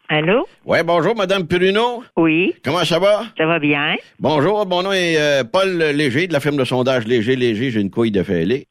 Allô? 0.10 0.46
Ouais, 0.66 0.84
bonjour, 0.84 1.16
Madame 1.16 1.48
Pruneau. 1.48 2.04
Oui. 2.18 2.54
Comment 2.66 2.84
ça 2.84 3.00
va? 3.00 3.24
Ça 3.38 3.46
va 3.46 3.60
bien? 3.60 3.96
Bonjour, 4.20 4.68
mon 4.68 4.84
nom 4.84 4.92
est 4.92 5.16
euh, 5.18 5.44
Paul 5.46 5.70
Léger, 5.78 6.28
de 6.28 6.34
la 6.34 6.42
firme 6.42 6.58
de 6.58 6.66
sondage 6.66 7.08
Léger 7.08 7.38
Léger, 7.38 7.72
j'ai 7.72 7.80
une 7.80 7.90
couille 7.90 8.12
de 8.12 8.22
fêlé. 8.22 8.68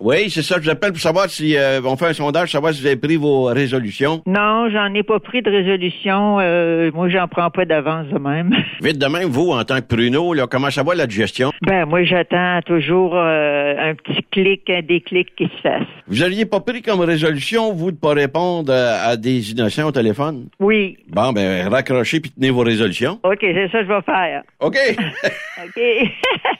Oui, 0.00 0.30
c'est 0.30 0.42
ça, 0.42 0.56
je 0.58 0.64
vous 0.64 0.70
appelle 0.70 0.92
pour 0.92 1.00
savoir 1.00 1.28
si 1.28 1.56
euh, 1.56 1.80
on 1.84 1.96
fait 1.96 2.06
un 2.06 2.12
sondage, 2.14 2.50
savoir 2.50 2.72
si 2.72 2.80
vous 2.80 2.86
avez 2.86 2.96
pris 2.96 3.16
vos 3.16 3.44
résolutions. 3.44 4.22
Non, 4.26 4.70
j'en 4.70 4.92
ai 4.94 5.02
pas 5.02 5.20
pris 5.20 5.42
de 5.42 5.50
résolution. 5.50 6.38
Euh, 6.40 6.90
moi, 6.94 7.08
j'en 7.10 7.28
prends 7.28 7.50
pas 7.50 7.66
d'avance 7.66 8.06
de 8.08 8.18
même. 8.18 8.50
Vite 8.80 8.98
de 8.98 9.06
même, 9.06 9.28
vous, 9.28 9.50
en 9.50 9.62
tant 9.64 9.76
que 9.76 9.86
pruneau, 9.94 10.32
là, 10.32 10.46
comment 10.46 10.70
ça 10.70 10.82
va 10.82 10.94
la 10.94 11.06
digestion? 11.06 11.50
Ben, 11.66 11.84
moi, 11.84 12.04
j'attends 12.04 12.60
toujours 12.64 13.14
euh, 13.14 13.74
un 13.78 13.94
petit 13.94 14.24
clic, 14.30 14.70
un 14.70 14.80
déclic 14.80 15.34
qui 15.36 15.44
se 15.44 15.60
fasse. 15.60 15.86
Vous 16.06 16.22
aviez 16.22 16.46
pas 16.46 16.60
pris 16.60 16.80
comme 16.80 17.00
résolution, 17.00 17.72
vous, 17.74 17.92
de 17.92 17.96
pas 17.96 18.14
répondre 18.14 18.72
euh, 18.72 18.96
à 19.04 19.16
des 19.16 19.52
innocents 19.52 19.88
au 19.88 19.92
téléphone? 19.92 20.48
Oui. 20.58 20.96
Bon, 21.08 21.32
ben, 21.32 21.68
raccrochez 21.68 22.20
puis 22.20 22.30
tenez 22.30 22.50
vos 22.50 22.62
résolutions. 22.62 23.20
OK, 23.22 23.38
c'est 23.40 23.68
ça 23.70 23.80
que 23.80 23.84
je 23.84 23.92
vais 23.92 24.02
faire. 24.02 24.42
OK. 24.60 24.78
OK. 25.64 25.80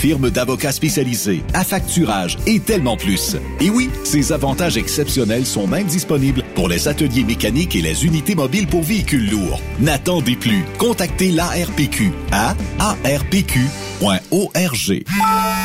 firme 0.00 0.30
d'avocats 0.30 0.72
spécialisés, 0.72 1.42
affacturage 1.52 2.38
et 2.46 2.58
tellement 2.58 2.96
plus. 2.96 3.36
Et 3.60 3.68
oui, 3.68 3.90
ces 4.02 4.32
avantages 4.32 4.78
exceptionnels 4.78 5.44
sont 5.44 5.66
même 5.66 5.86
disponibles 5.86 6.42
pour 6.54 6.70
les 6.70 6.88
ateliers 6.88 7.24
mécaniques 7.24 7.76
et 7.76 7.82
les 7.82 8.06
unités 8.06 8.34
mobiles 8.34 8.66
pour 8.66 8.82
véhicules 8.82 9.30
lourds. 9.30 9.60
N'attendez 9.78 10.36
plus. 10.36 10.64
Contactez 10.78 11.32
l'ARPQ 11.32 12.12
à 12.32 12.54
arpq.org. 12.78 13.68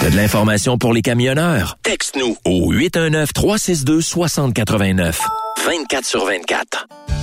T'as 0.02 0.10
de 0.10 0.16
l'information 0.18 0.78
pour 0.78 0.92
les 0.94 1.02
camionneurs? 1.02 1.78
Texte-nous 1.84 2.36
au 2.44 2.74
819-362-6089. 2.74 5.16
24 5.66 6.06
sur 6.06 6.26
24. 6.26 6.88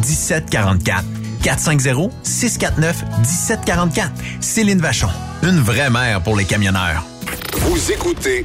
1744. 0.00 1.04
450 1.42 2.12
649 2.22 3.04
1744. 3.18 4.10
Céline 4.40 4.80
Vachon. 4.80 5.08
Une 5.42 5.60
vraie 5.60 5.90
mère 5.90 6.22
pour 6.22 6.36
les 6.36 6.44
camionneurs. 6.44 7.04
Vous 7.52 7.92
écoutez 7.92 8.44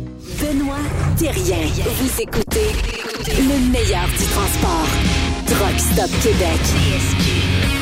Benoît 0.41 0.77
Thérien. 1.17 1.67
Vous 1.99 2.21
écoutez 2.21 2.71
le 3.27 3.71
meilleur 3.71 4.07
du 4.07 4.25
transport. 4.25 4.87
Truck 5.45 5.79
Stop 5.79 6.09
Québec. 6.23 7.80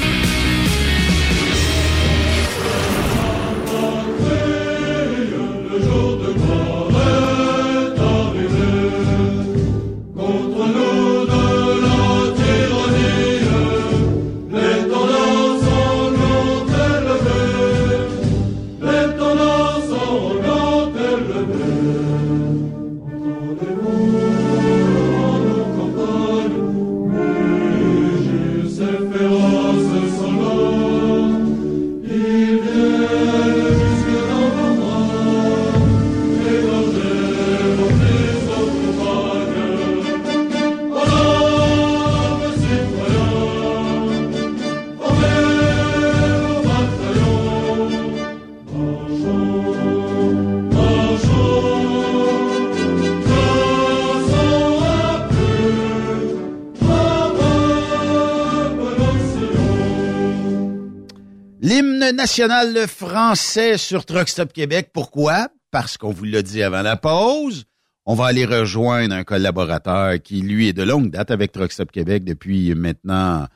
L'hymne 61.80 62.11
national 62.11 62.89
français 62.89 63.77
sur 63.77 64.03
Truck 64.03 64.27
Stop 64.27 64.51
Québec. 64.51 64.89
Pourquoi? 64.91 65.47
Parce 65.71 65.95
qu'on 65.97 66.11
vous 66.11 66.25
l'a 66.25 66.41
dit 66.41 66.61
avant 66.61 66.82
la 66.82 66.97
pause. 66.97 67.67
On 68.05 68.15
va 68.15 68.25
aller 68.25 68.43
rejoindre 68.43 69.15
un 69.15 69.23
collaborateur 69.23 70.21
qui, 70.21 70.41
lui, 70.41 70.67
est 70.67 70.73
de 70.73 70.84
longue 70.84 71.09
date 71.09 71.32
avec 71.32 71.53
Truck 71.53 71.71
Stop 71.71 71.89
Québec 71.93 72.25
depuis 72.25 72.75
maintenant, 72.75 73.47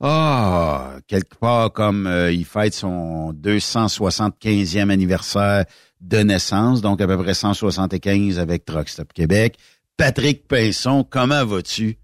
ah, 0.00 0.96
quelque 1.06 1.36
part 1.36 1.72
comme 1.72 2.08
euh, 2.08 2.32
il 2.32 2.44
fête 2.44 2.74
son 2.74 3.32
275e 3.32 4.90
anniversaire 4.90 5.64
de 6.00 6.18
naissance, 6.18 6.80
donc 6.80 7.00
à 7.00 7.06
peu 7.06 7.16
près 7.16 7.34
175 7.34 8.40
avec 8.40 8.64
Truck 8.64 8.88
Stop 8.88 9.12
Québec. 9.12 9.56
Patrick 9.96 10.48
Pinson, 10.48 11.06
comment 11.08 11.46
vas-tu? 11.46 11.96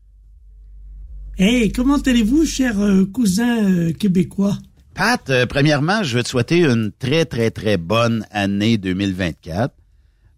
Hey, 1.37 1.72
comment 1.72 1.99
allez-vous, 1.99 2.47
cher 2.47 2.81
euh, 2.81 3.07
cousin 3.07 3.64
euh, 3.64 3.93
québécois? 3.93 4.57
Pat, 4.95 5.29
euh, 5.29 5.45
premièrement, 5.45 6.05
je 6.05 6.17
veux 6.17 6.23
te 6.23 6.29
souhaiter 6.29 6.61
une 6.61 6.93
très, 6.97 7.25
très, 7.25 7.51
très 7.51 7.77
bonne 7.77 8.25
année 8.31 8.79
2024. 8.79 9.75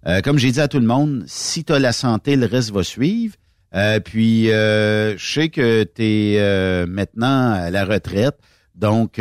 Euh, 0.06 0.22
comme 0.22 0.38
j'ai 0.38 0.50
dit 0.50 0.60
à 0.60 0.68
tout 0.68 0.78
le 0.78 0.86
monde, 0.86 1.24
si 1.26 1.62
tu 1.62 1.78
la 1.78 1.92
santé, 1.92 2.36
le 2.36 2.46
reste 2.46 2.70
va 2.70 2.82
suivre. 2.82 3.34
Euh, 3.74 4.00
puis, 4.00 4.50
euh, 4.50 5.18
je 5.18 5.32
sais 5.32 5.48
que 5.50 5.84
tu 5.84 6.02
es 6.02 6.86
maintenant 6.86 7.52
à 7.52 7.70
la 7.70 7.84
retraite, 7.84 8.38
donc 8.74 9.20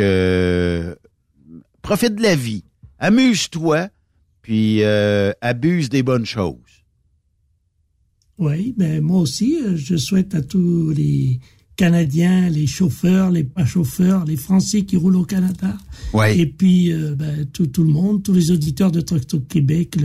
profite 1.82 2.14
de 2.14 2.22
la 2.22 2.34
vie, 2.34 2.64
amuse-toi, 2.98 3.88
puis 4.40 4.82
abuse 4.84 5.90
des 5.90 6.02
bonnes 6.02 6.26
choses. 6.26 6.56
Oui, 8.38 8.74
ben 8.76 9.02
moi 9.02 9.20
aussi, 9.20 9.58
je 9.76 9.96
souhaite 9.96 10.34
à 10.34 10.42
tous 10.42 10.90
les 10.90 11.40
Canadiens, 11.76 12.48
les 12.48 12.66
chauffeurs, 12.66 13.30
les 13.30 13.44
pas 13.44 13.64
chauffeurs, 13.66 14.24
les 14.24 14.36
Français 14.36 14.82
qui 14.82 14.96
roulent 14.96 15.16
au 15.16 15.24
Canada, 15.24 15.76
Ouais. 16.12 16.38
et 16.38 16.46
puis 16.46 16.92
euh, 16.92 17.14
ben, 17.14 17.44
tout, 17.52 17.66
tout 17.66 17.84
le 17.84 17.90
monde, 17.90 18.22
tous 18.22 18.32
les 18.32 18.50
auditeurs 18.50 18.90
de 18.90 19.00
Truck 19.00 19.22
Stop 19.22 19.46
Québec, 19.48 19.96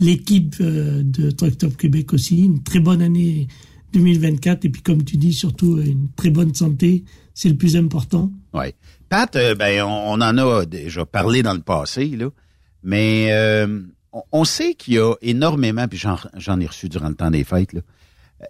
l'équipe 0.00 0.56
euh, 0.60 1.02
de 1.04 1.30
Truck 1.30 1.52
Stop 1.52 1.76
Québec 1.76 2.12
aussi, 2.12 2.40
une 2.44 2.62
très 2.62 2.80
bonne 2.80 3.00
année 3.02 3.46
2024, 3.92 4.64
et 4.64 4.68
puis 4.68 4.82
comme 4.82 5.04
tu 5.04 5.16
dis, 5.16 5.32
surtout 5.32 5.78
une 5.80 6.08
très 6.16 6.30
bonne 6.30 6.52
santé, 6.54 7.04
c'est 7.32 7.48
le 7.48 7.56
plus 7.56 7.76
important. 7.76 8.32
Oui. 8.52 8.66
Pat, 9.08 9.34
euh, 9.36 9.54
ben, 9.54 9.82
on, 9.84 10.14
on 10.14 10.20
en 10.20 10.36
a 10.38 10.66
déjà 10.66 11.04
parlé 11.04 11.42
dans 11.42 11.54
le 11.54 11.60
passé, 11.60 12.06
là, 12.08 12.28
mais 12.82 13.28
euh, 13.30 13.80
on, 14.12 14.22
on 14.32 14.44
sait 14.44 14.74
qu'il 14.74 14.94
y 14.94 14.98
a 14.98 15.14
énormément, 15.22 15.86
puis 15.86 15.98
j'en 15.98 16.16
j'en 16.36 16.58
ai 16.60 16.66
reçu 16.66 16.88
durant 16.88 17.08
le 17.08 17.14
temps 17.14 17.30
des 17.30 17.44
fêtes, 17.44 17.72
là, 17.72 17.80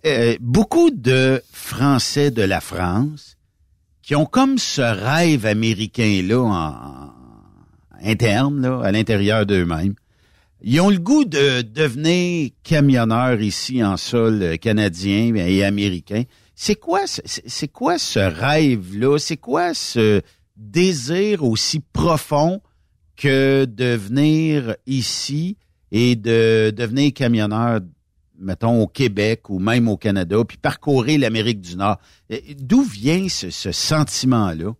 euh, 0.06 0.36
beaucoup 0.40 0.90
de 0.90 1.42
Français 1.52 2.30
de 2.30 2.42
la 2.42 2.60
France 2.60 3.36
qui 4.02 4.14
ont 4.14 4.26
comme 4.26 4.58
ce 4.58 4.82
rêve 4.82 5.46
américain-là 5.46 6.40
en, 6.42 7.12
interne, 8.02 8.64
à 8.82 8.92
l'intérieur 8.92 9.46
d'eux-mêmes. 9.46 9.94
Ils 10.62 10.80
ont 10.80 10.90
le 10.90 10.98
goût 10.98 11.24
de 11.24 11.62
devenir 11.62 12.50
camionneurs 12.62 13.40
ici 13.40 13.82
en 13.84 13.96
sol 13.96 14.58
canadien 14.58 15.34
et 15.34 15.64
américain. 15.64 16.24
C'est 16.54 16.76
quoi, 16.76 17.06
ce- 17.06 17.20
c'est 17.24 17.48
c'est 17.48 17.68
quoi 17.68 17.98
ce 17.98 18.18
rêve-là? 18.18 19.18
C'est 19.18 19.36
quoi 19.38 19.74
ce 19.74 20.20
désir 20.56 21.42
aussi 21.44 21.80
profond 21.80 22.60
que 23.16 23.64
de 23.64 23.94
venir 23.96 24.74
ici 24.86 25.56
et 25.90 26.16
de 26.16 26.72
devenir 26.76 27.12
camionneur, 27.12 27.80
mettons, 28.38 28.82
au 28.82 28.86
Québec 28.86 29.48
ou 29.50 29.58
même 29.58 29.88
au 29.88 29.96
Canada, 29.96 30.36
puis 30.46 30.56
parcourir 30.56 31.18
l'Amérique 31.20 31.60
du 31.60 31.76
Nord? 31.76 31.98
D'où 32.58 32.82
vient 32.82 33.28
ce, 33.28 33.50
ce 33.50 33.72
sentiment-là? 33.72 34.74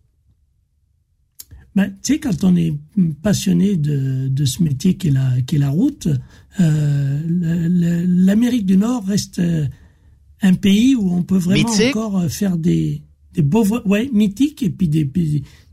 Ben, 1.75 1.89
tu 2.01 2.13
sais, 2.13 2.19
quand 2.19 2.43
on 2.45 2.55
est 2.55 2.73
passionné 3.21 3.75
de, 3.75 4.29
de 4.29 4.45
ce 4.45 4.63
métier 4.63 4.95
qui 4.95 5.09
est 5.09 5.11
la, 5.11 5.41
qui 5.41 5.57
est 5.57 5.59
la 5.59 5.69
route, 5.69 6.07
euh, 6.61 7.21
l'Amérique 8.07 8.65
du 8.65 8.77
Nord 8.77 9.05
reste 9.05 9.39
euh, 9.39 9.65
un 10.41 10.53
pays 10.53 10.95
où 10.95 11.13
on 11.13 11.23
peut 11.23 11.37
vraiment 11.37 11.69
Mythique? 11.69 11.95
encore 11.95 12.19
euh, 12.19 12.29
faire 12.29 12.55
des, 12.55 13.01
des 13.33 13.41
beaux 13.41 13.65
ouais, 13.85 14.09
mythiques 14.13 14.63
et 14.63 14.69
puis 14.69 14.87
des, 14.87 15.03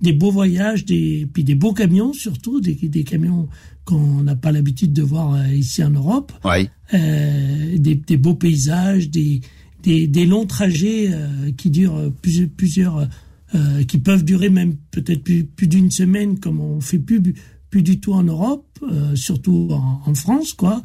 des 0.01 0.13
beaux 0.13 0.33
voyages, 0.33 0.85
des, 0.85 1.29
puis 1.33 1.45
des 1.45 1.55
beaux 1.55 1.73
camions 1.73 2.13
surtout, 2.13 2.61
des, 2.61 2.75
des 2.75 3.05
camions 3.05 3.49
qu'on 3.85 4.25
n'a 4.25 4.35
pas 4.35 4.51
l'habitude 4.51 4.93
de 4.93 5.03
voir 5.03 5.35
euh, 5.35 5.47
ici 5.55 5.85
en 5.85 5.91
Europe. 5.91 6.33
Oui. 6.45 6.69
Euh, 6.95 7.79
des, 7.79 7.95
des 7.95 8.17
beaux 8.19 8.35
paysages, 8.35 9.09
des, 9.09 9.41
des, 9.83 10.07
des 10.07 10.27
longs 10.27 10.47
trajets 10.47 11.09
euh, 11.11 11.51
qui 11.57 11.71
durent 11.71 12.13
plusieurs, 12.21 12.49
plusieurs 12.51 13.09
euh, 13.55 13.85
qui 13.85 13.99
peuvent 13.99 14.25
durer 14.25 14.49
même 14.49 14.77
peut-être 14.91 15.23
plus, 15.23 15.45
plus 15.45 15.67
d'une 15.67 15.91
semaine, 15.91 16.39
comme 16.39 16.59
on 16.59 16.81
fait 16.81 16.99
plus 16.99 17.21
plus 17.69 17.83
du 17.83 18.01
tout 18.01 18.15
en 18.15 18.23
Europe, 18.23 18.67
euh, 18.83 19.15
surtout 19.15 19.69
en, 19.71 20.01
en 20.07 20.15
France, 20.15 20.55
quoi. 20.55 20.81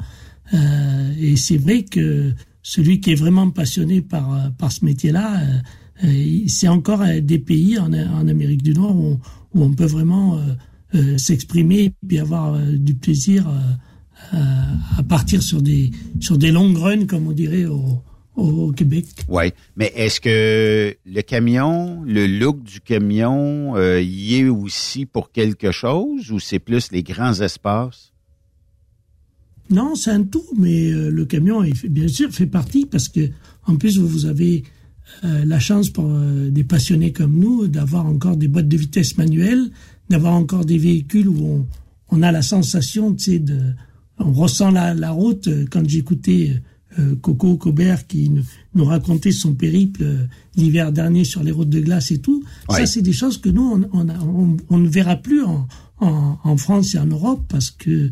Euh, 0.52 1.14
et 1.18 1.36
c'est 1.36 1.56
vrai 1.56 1.84
que 1.84 2.34
celui 2.62 3.00
qui 3.00 3.12
est 3.12 3.14
vraiment 3.14 3.50
passionné 3.50 4.02
par 4.02 4.52
par 4.58 4.70
ce 4.70 4.84
métier-là, 4.84 5.40
c'est 6.46 6.68
encore 6.68 7.04
des 7.22 7.38
pays 7.38 7.78
en, 7.78 7.92
Amérique 7.92 8.62
du 8.62 8.74
Nord 8.74 8.96
où 8.98 9.18
on, 9.54 9.72
peut 9.72 9.86
vraiment 9.86 10.38
s'exprimer 11.16 11.84
et 11.84 11.92
puis 12.06 12.18
avoir 12.18 12.58
du 12.60 12.94
plaisir 12.94 13.50
à 14.32 15.02
partir 15.02 15.42
sur 15.42 15.62
des 15.62 15.90
sur 16.20 16.36
des 16.38 16.50
longues 16.50 16.76
runs 16.76 17.06
comme 17.06 17.28
on 17.28 17.32
dirait 17.32 17.64
au, 17.64 18.02
au 18.38 18.72
Québec. 18.72 19.06
Oui, 19.28 19.52
mais 19.76 19.92
est-ce 19.96 20.20
que 20.20 20.94
le 21.04 21.22
camion, 21.22 22.02
le 22.04 22.26
look 22.26 22.62
du 22.62 22.80
camion, 22.80 23.76
euh, 23.76 24.00
y 24.00 24.36
est 24.36 24.48
aussi 24.48 25.06
pour 25.06 25.32
quelque 25.32 25.72
chose 25.72 26.30
ou 26.30 26.38
c'est 26.38 26.58
plus 26.58 26.92
les 26.92 27.02
grands 27.02 27.40
espaces? 27.40 28.12
Non, 29.70 29.94
c'est 29.96 30.12
un 30.12 30.22
tout, 30.22 30.46
mais 30.56 30.90
euh, 30.90 31.10
le 31.10 31.24
camion, 31.26 31.62
bien 31.88 32.08
sûr, 32.08 32.30
fait 32.30 32.46
partie 32.46 32.86
parce 32.86 33.08
que 33.08 33.28
en 33.66 33.76
plus 33.76 33.98
vous 33.98 34.26
avez 34.26 34.62
euh, 35.24 35.44
la 35.44 35.58
chance 35.58 35.90
pour 35.90 36.08
des 36.08 36.64
passionnés 36.64 37.12
comme 37.12 37.38
nous 37.38 37.66
d'avoir 37.66 38.06
encore 38.06 38.36
des 38.36 38.48
boîtes 38.48 38.68
de 38.68 38.76
vitesse 38.76 39.18
manuelles, 39.18 39.70
d'avoir 40.08 40.34
encore 40.34 40.64
des 40.64 40.78
véhicules 40.78 41.28
où 41.28 41.44
on, 41.44 41.66
on 42.10 42.22
a 42.22 42.32
la 42.32 42.42
sensation, 42.42 43.14
tu 43.14 43.24
sais, 43.24 43.38
de, 43.38 43.58
on 44.18 44.32
ressent 44.32 44.70
la, 44.70 44.94
la 44.94 45.10
route. 45.10 45.48
Quand 45.70 45.88
j'écoutais 45.88 46.60
euh, 46.98 47.14
Coco 47.16 47.56
Cobert 47.56 48.06
qui 48.06 48.30
nous, 48.74 48.84
racontait 48.84 49.30
son 49.30 49.54
périple 49.54 50.02
euh, 50.02 50.26
l'hiver 50.56 50.90
dernier 50.90 51.24
sur 51.24 51.42
les 51.42 51.52
routes 51.52 51.68
de 51.68 51.80
glace 51.80 52.10
et 52.10 52.18
tout. 52.18 52.42
Ça, 52.70 52.86
c'est 52.86 53.02
des 53.02 53.12
choses 53.12 53.38
que 53.38 53.50
nous, 53.50 53.84
on, 53.92 54.78
ne 54.78 54.88
verra 54.88 55.16
plus 55.16 55.42
en, 55.44 56.56
France 56.56 56.94
et 56.94 56.98
en 56.98 57.06
Europe 57.06 57.44
parce 57.48 57.70
que 57.70 58.10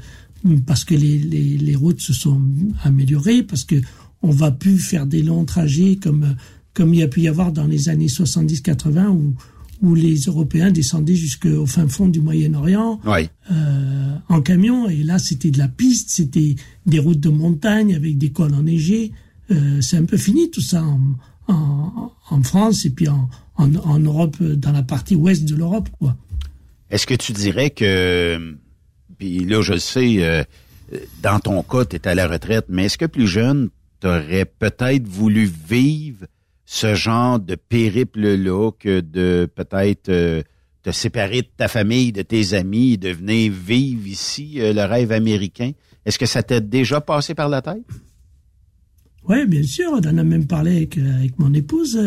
parce 0.67 0.85
que 0.85 0.95
les, 0.95 1.75
routes 1.75 2.01
se 2.01 2.13
sont 2.13 2.41
améliorées, 2.85 3.43
parce 3.43 3.65
que 3.65 3.77
on 4.23 4.31
va 4.31 4.51
plus 4.51 4.79
faire 4.79 5.07
des 5.07 5.23
longs 5.23 5.45
trajets 5.45 5.99
comme 6.01 6.37
comme 6.75 6.93
il 6.93 7.01
y 7.01 7.03
a 7.03 7.09
pu 7.09 7.23
y 7.23 7.29
avoir 7.29 7.53
dans 7.53 7.67
les 7.67 7.89
années 7.89 8.07
70-80 8.07 9.07
où 9.09 9.35
où 9.83 9.95
les 9.95 10.17
Européens 10.21 10.71
descendaient 10.71 11.15
jusqu'au 11.15 11.67
fin 11.67 11.89
fond 11.89 12.09
du 12.09 12.21
Moyen-Orient 12.21 13.01
euh, 13.07 14.17
en 14.29 14.41
camion. 14.41 14.89
Et 14.89 15.03
là, 15.03 15.19
c'était 15.19 15.51
de 15.51 15.59
la 15.59 15.69
piste, 15.69 16.11
c'était 16.11 16.57
des 16.87 16.99
routes 16.99 17.21
de 17.21 17.29
montagne 17.29 17.95
avec 17.95 18.19
des 18.19 18.31
cols 18.31 18.55
enneigés. 18.55 19.13
Euh, 19.51 19.81
c'est 19.81 19.97
un 19.97 20.05
peu 20.05 20.17
fini 20.17 20.51
tout 20.51 20.61
ça 20.61 20.83
en, 20.83 22.11
en, 22.31 22.43
France 22.43 22.85
et 22.85 22.91
puis 22.91 23.09
en, 23.09 23.29
en, 23.57 23.99
Europe, 23.99 24.43
dans 24.43 24.73
la 24.73 24.83
partie 24.83 25.15
ouest 25.15 25.45
de 25.45 25.55
l'Europe. 25.55 25.89
quoi. 25.99 26.17
Est-ce 26.91 27.07
que 27.07 27.15
tu 27.15 27.33
dirais 27.33 27.71
que, 27.71 28.57
puis 29.19 29.45
là, 29.45 29.63
je 29.63 29.77
sais, 29.77 30.17
euh, 30.23 30.45
dans 31.23 31.41
ton 31.41 31.63
cas, 31.63 31.85
tu 31.85 31.97
es 31.97 32.09
à 32.09 32.15
la 32.15 32.29
retraite, 32.29 32.67
mais 32.69 32.87
est-ce 32.87 32.99
que 32.99 33.07
plus 33.07 33.27
jeune, 33.27 33.71
tu 34.01 34.07
aurais 34.07 34.45
peut-être 34.45 35.07
voulu 35.07 35.51
vivre 35.69 36.27
ce 36.67 36.97
genre 36.97 37.39
de 37.39 37.55
périple-là 37.55 38.73
que 38.79 39.01
de 39.01 39.49
peut-être 39.55 40.09
euh, 40.09 40.43
te 40.83 40.91
séparer 40.91 41.43
de 41.43 41.49
ta 41.57 41.69
famille, 41.69 42.13
de 42.13 42.23
tes 42.23 42.55
amis, 42.55 42.99
de 42.99 43.11
venir 43.11 43.53
vivre 43.53 44.07
ici 44.07 44.57
euh, 44.61 44.73
le 44.73 44.83
rêve 44.83 45.13
américain. 45.13 45.71
Est-ce 46.05 46.19
que 46.19 46.27
ça 46.27 46.43
t'est 46.43 46.61
déjà 46.61 47.01
passé 47.01 47.35
par 47.35 47.49
la 47.49 47.63
tête? 47.63 47.87
Oui, 49.29 49.47
bien 49.47 49.63
sûr. 49.63 49.91
On 49.93 49.99
en 49.99 50.19
a 50.19 50.25
même 50.25 50.47
parlé 50.47 50.77
avec, 50.77 50.99
euh, 50.99 51.15
avec 51.19 51.39
mon 51.39 51.55
épouse 51.55 52.01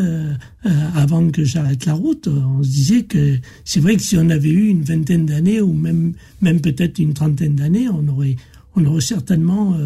avant 0.95 1.29
que 1.29 1.43
j'arrête 1.43 1.85
la 1.85 1.93
route. 1.93 2.27
On 2.27 2.61
se 2.61 2.69
disait 2.69 3.03
que 3.03 3.37
c'est 3.63 3.79
vrai 3.79 3.95
que 3.95 4.01
si 4.01 4.17
on 4.17 4.29
avait 4.29 4.49
eu 4.49 4.67
une 4.67 4.83
vingtaine 4.83 5.25
d'années 5.25 5.61
ou 5.61 5.71
même, 5.71 6.13
même 6.41 6.59
peut-être 6.59 6.99
une 6.99 7.13
trentaine 7.13 7.55
d'années, 7.55 7.87
on 7.89 8.07
aurait, 8.09 8.35
on 8.75 8.85
aurait 8.85 9.01
certainement 9.01 9.77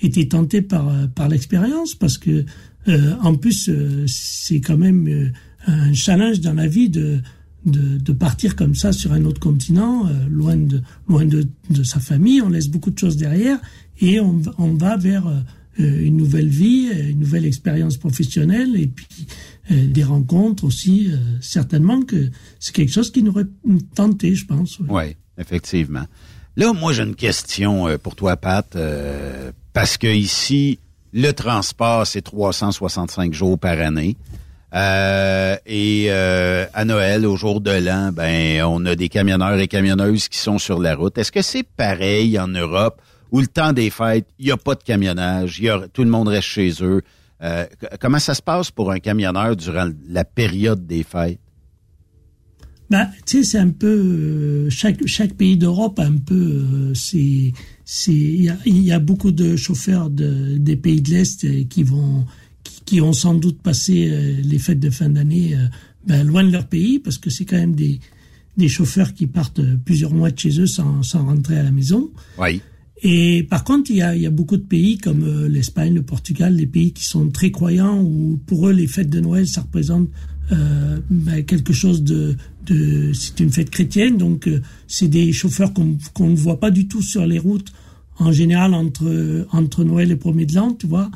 été 0.00 0.28
tenté 0.28 0.62
par, 0.62 0.92
par 1.14 1.28
l'expérience 1.28 1.96
parce 1.96 2.18
que 2.18 2.44
euh, 2.88 3.14
en 3.22 3.34
plus, 3.34 3.68
euh, 3.68 4.04
c'est 4.06 4.60
quand 4.60 4.76
même 4.76 5.08
euh, 5.08 5.30
un 5.66 5.92
challenge 5.92 6.40
dans 6.40 6.52
la 6.52 6.66
vie 6.66 6.88
de, 6.88 7.20
de, 7.64 8.12
partir 8.12 8.54
comme 8.54 8.74
ça 8.74 8.92
sur 8.92 9.12
un 9.12 9.24
autre 9.24 9.40
continent, 9.40 10.08
loin, 10.30 10.56
de, 10.56 10.80
loin 11.08 11.24
de, 11.24 11.48
sa 11.82 11.98
famille. 11.98 12.40
On 12.40 12.48
laisse 12.48 12.68
beaucoup 12.68 12.90
de 12.90 12.98
choses 12.98 13.16
derrière 13.16 13.58
et 14.00 14.20
on, 14.20 14.40
on 14.58 14.74
va 14.74 14.96
vers 14.96 15.24
une 15.76 16.16
nouvelle 16.16 16.48
vie, 16.48 16.88
une 17.10 17.18
nouvelle 17.18 17.44
expérience 17.44 17.96
professionnelle 17.96 18.76
et 18.76 18.86
puis 18.86 19.26
des 19.68 20.04
rencontres 20.04 20.62
aussi. 20.62 21.10
certainement 21.40 22.02
que 22.02 22.30
c'est 22.60 22.72
quelque 22.72 22.92
chose 22.92 23.10
qui 23.10 23.24
nous 23.24 23.32
aurait 23.32 23.48
tenté, 23.96 24.36
je 24.36 24.46
pense. 24.46 24.78
Oui, 24.78 24.86
ouais, 24.88 25.16
effectivement. 25.36 26.04
Là, 26.54 26.72
moi, 26.72 26.92
j'ai 26.92 27.02
une 27.02 27.16
question 27.16 27.98
pour 27.98 28.14
toi, 28.14 28.36
Pat, 28.36 28.78
parce 29.72 29.98
que 29.98 30.06
ici, 30.06 30.78
le 31.12 31.32
transport, 31.32 32.06
c'est 32.06 32.22
365 32.22 33.32
jours 33.32 33.58
par 33.58 33.78
année. 33.80 34.16
Euh, 34.74 35.56
et 35.64 36.06
euh, 36.08 36.66
à 36.74 36.84
Noël, 36.84 37.24
au 37.24 37.36
jour 37.36 37.60
de 37.60 37.70
l'an, 37.70 38.10
ben 38.12 38.62
on 38.64 38.84
a 38.84 38.94
des 38.94 39.08
camionneurs 39.08 39.58
et 39.58 39.68
camionneuses 39.68 40.28
qui 40.28 40.38
sont 40.38 40.58
sur 40.58 40.80
la 40.80 40.94
route. 40.94 41.16
Est-ce 41.16 41.32
que 41.32 41.42
c'est 41.42 41.62
pareil 41.62 42.38
en 42.38 42.48
Europe 42.48 43.00
où 43.30 43.40
le 43.40 43.46
temps 43.46 43.72
des 43.72 43.90
fêtes, 43.90 44.26
il 44.38 44.46
n'y 44.46 44.52
a 44.52 44.56
pas 44.56 44.74
de 44.74 44.82
camionnage, 44.82 45.62
tout 45.92 46.02
le 46.02 46.10
monde 46.10 46.28
reste 46.28 46.48
chez 46.48 46.72
eux? 46.82 47.02
Euh, 47.42 47.66
comment 48.00 48.18
ça 48.18 48.34
se 48.34 48.42
passe 48.42 48.70
pour 48.70 48.90
un 48.90 48.98
camionneur 48.98 49.56
durant 49.56 49.88
la 50.08 50.24
période 50.24 50.86
des 50.86 51.04
fêtes? 51.04 51.40
Ben, 52.88 53.08
tu 53.26 53.38
sais, 53.38 53.44
c'est 53.44 53.58
un 53.58 53.70
peu 53.70 54.68
chaque 54.70 55.04
chaque 55.06 55.34
pays 55.34 55.56
d'Europe 55.56 55.98
a 55.98 56.06
un 56.06 56.18
peu 56.18 56.92
c'est 56.94 57.52
il 58.06 58.42
y 58.64 58.92
a, 58.92 58.98
beaucoup 58.98 59.32
de 59.32 59.56
chauffeurs 59.56 60.10
de, 60.10 60.56
des 60.56 60.76
pays 60.76 61.00
de 61.00 61.10
l'Est 61.10 61.44
euh, 61.44 61.64
qui 61.68 61.82
vont 61.82 62.24
qui, 62.84 63.00
ont 63.00 63.12
sans 63.12 63.34
doute 63.34 63.60
passé 63.60 64.08
euh, 64.10 64.40
les 64.42 64.58
fêtes 64.58 64.80
de 64.80 64.90
fin 64.90 65.08
d'année 65.08 65.54
euh, 65.54 65.66
ben, 66.06 66.24
loin 66.26 66.44
de 66.44 66.50
leur 66.50 66.66
pays 66.66 66.98
parce 66.98 67.18
que 67.18 67.30
c'est 67.30 67.44
quand 67.44 67.56
même 67.56 67.74
des 67.74 68.00
des 68.56 68.68
chauffeurs 68.68 69.14
qui 69.14 69.26
partent 69.26 69.60
plusieurs 69.84 70.14
mois 70.14 70.30
de 70.30 70.38
chez 70.38 70.60
eux 70.60 70.66
sans, 70.66 71.02
sans 71.02 71.26
rentrer 71.26 71.58
à 71.58 71.62
la 71.62 71.72
maison. 71.72 72.10
Oui. 72.38 72.62
Et 73.02 73.42
par 73.50 73.64
contre, 73.64 73.90
il 73.90 73.98
y 73.98 74.02
a, 74.02 74.16
il 74.16 74.22
y 74.22 74.26
a 74.26 74.30
beaucoup 74.30 74.56
de 74.56 74.62
pays 74.62 74.96
comme 74.96 75.46
l'Espagne, 75.46 75.92
le 75.92 76.00
Portugal, 76.00 76.56
des 76.56 76.66
pays 76.66 76.92
qui 76.92 77.04
sont 77.04 77.28
très 77.28 77.50
croyants 77.50 78.00
où 78.00 78.40
pour 78.46 78.66
eux 78.66 78.72
les 78.72 78.86
fêtes 78.86 79.10
de 79.10 79.20
Noël 79.20 79.46
ça 79.46 79.60
représente 79.60 80.08
euh, 80.52 80.98
ben, 81.10 81.44
quelque 81.44 81.72
chose 81.72 82.04
de, 82.04 82.36
c'est 83.14 83.40
une 83.40 83.50
fête 83.50 83.70
chrétienne, 83.70 84.16
donc 84.16 84.48
euh, 84.48 84.60
c'est 84.86 85.08
des 85.08 85.32
chauffeurs 85.32 85.72
qu'on 85.72 86.28
ne 86.28 86.36
voit 86.36 86.60
pas 86.60 86.70
du 86.70 86.88
tout 86.88 87.02
sur 87.02 87.26
les 87.26 87.38
routes 87.38 87.72
en 88.18 88.32
général 88.32 88.74
entre 88.74 89.46
entre 89.52 89.84
Noël 89.84 90.10
et 90.10 90.16
premier 90.16 90.46
de 90.46 90.54
l'an, 90.54 90.72
tu 90.72 90.86
vois. 90.86 91.10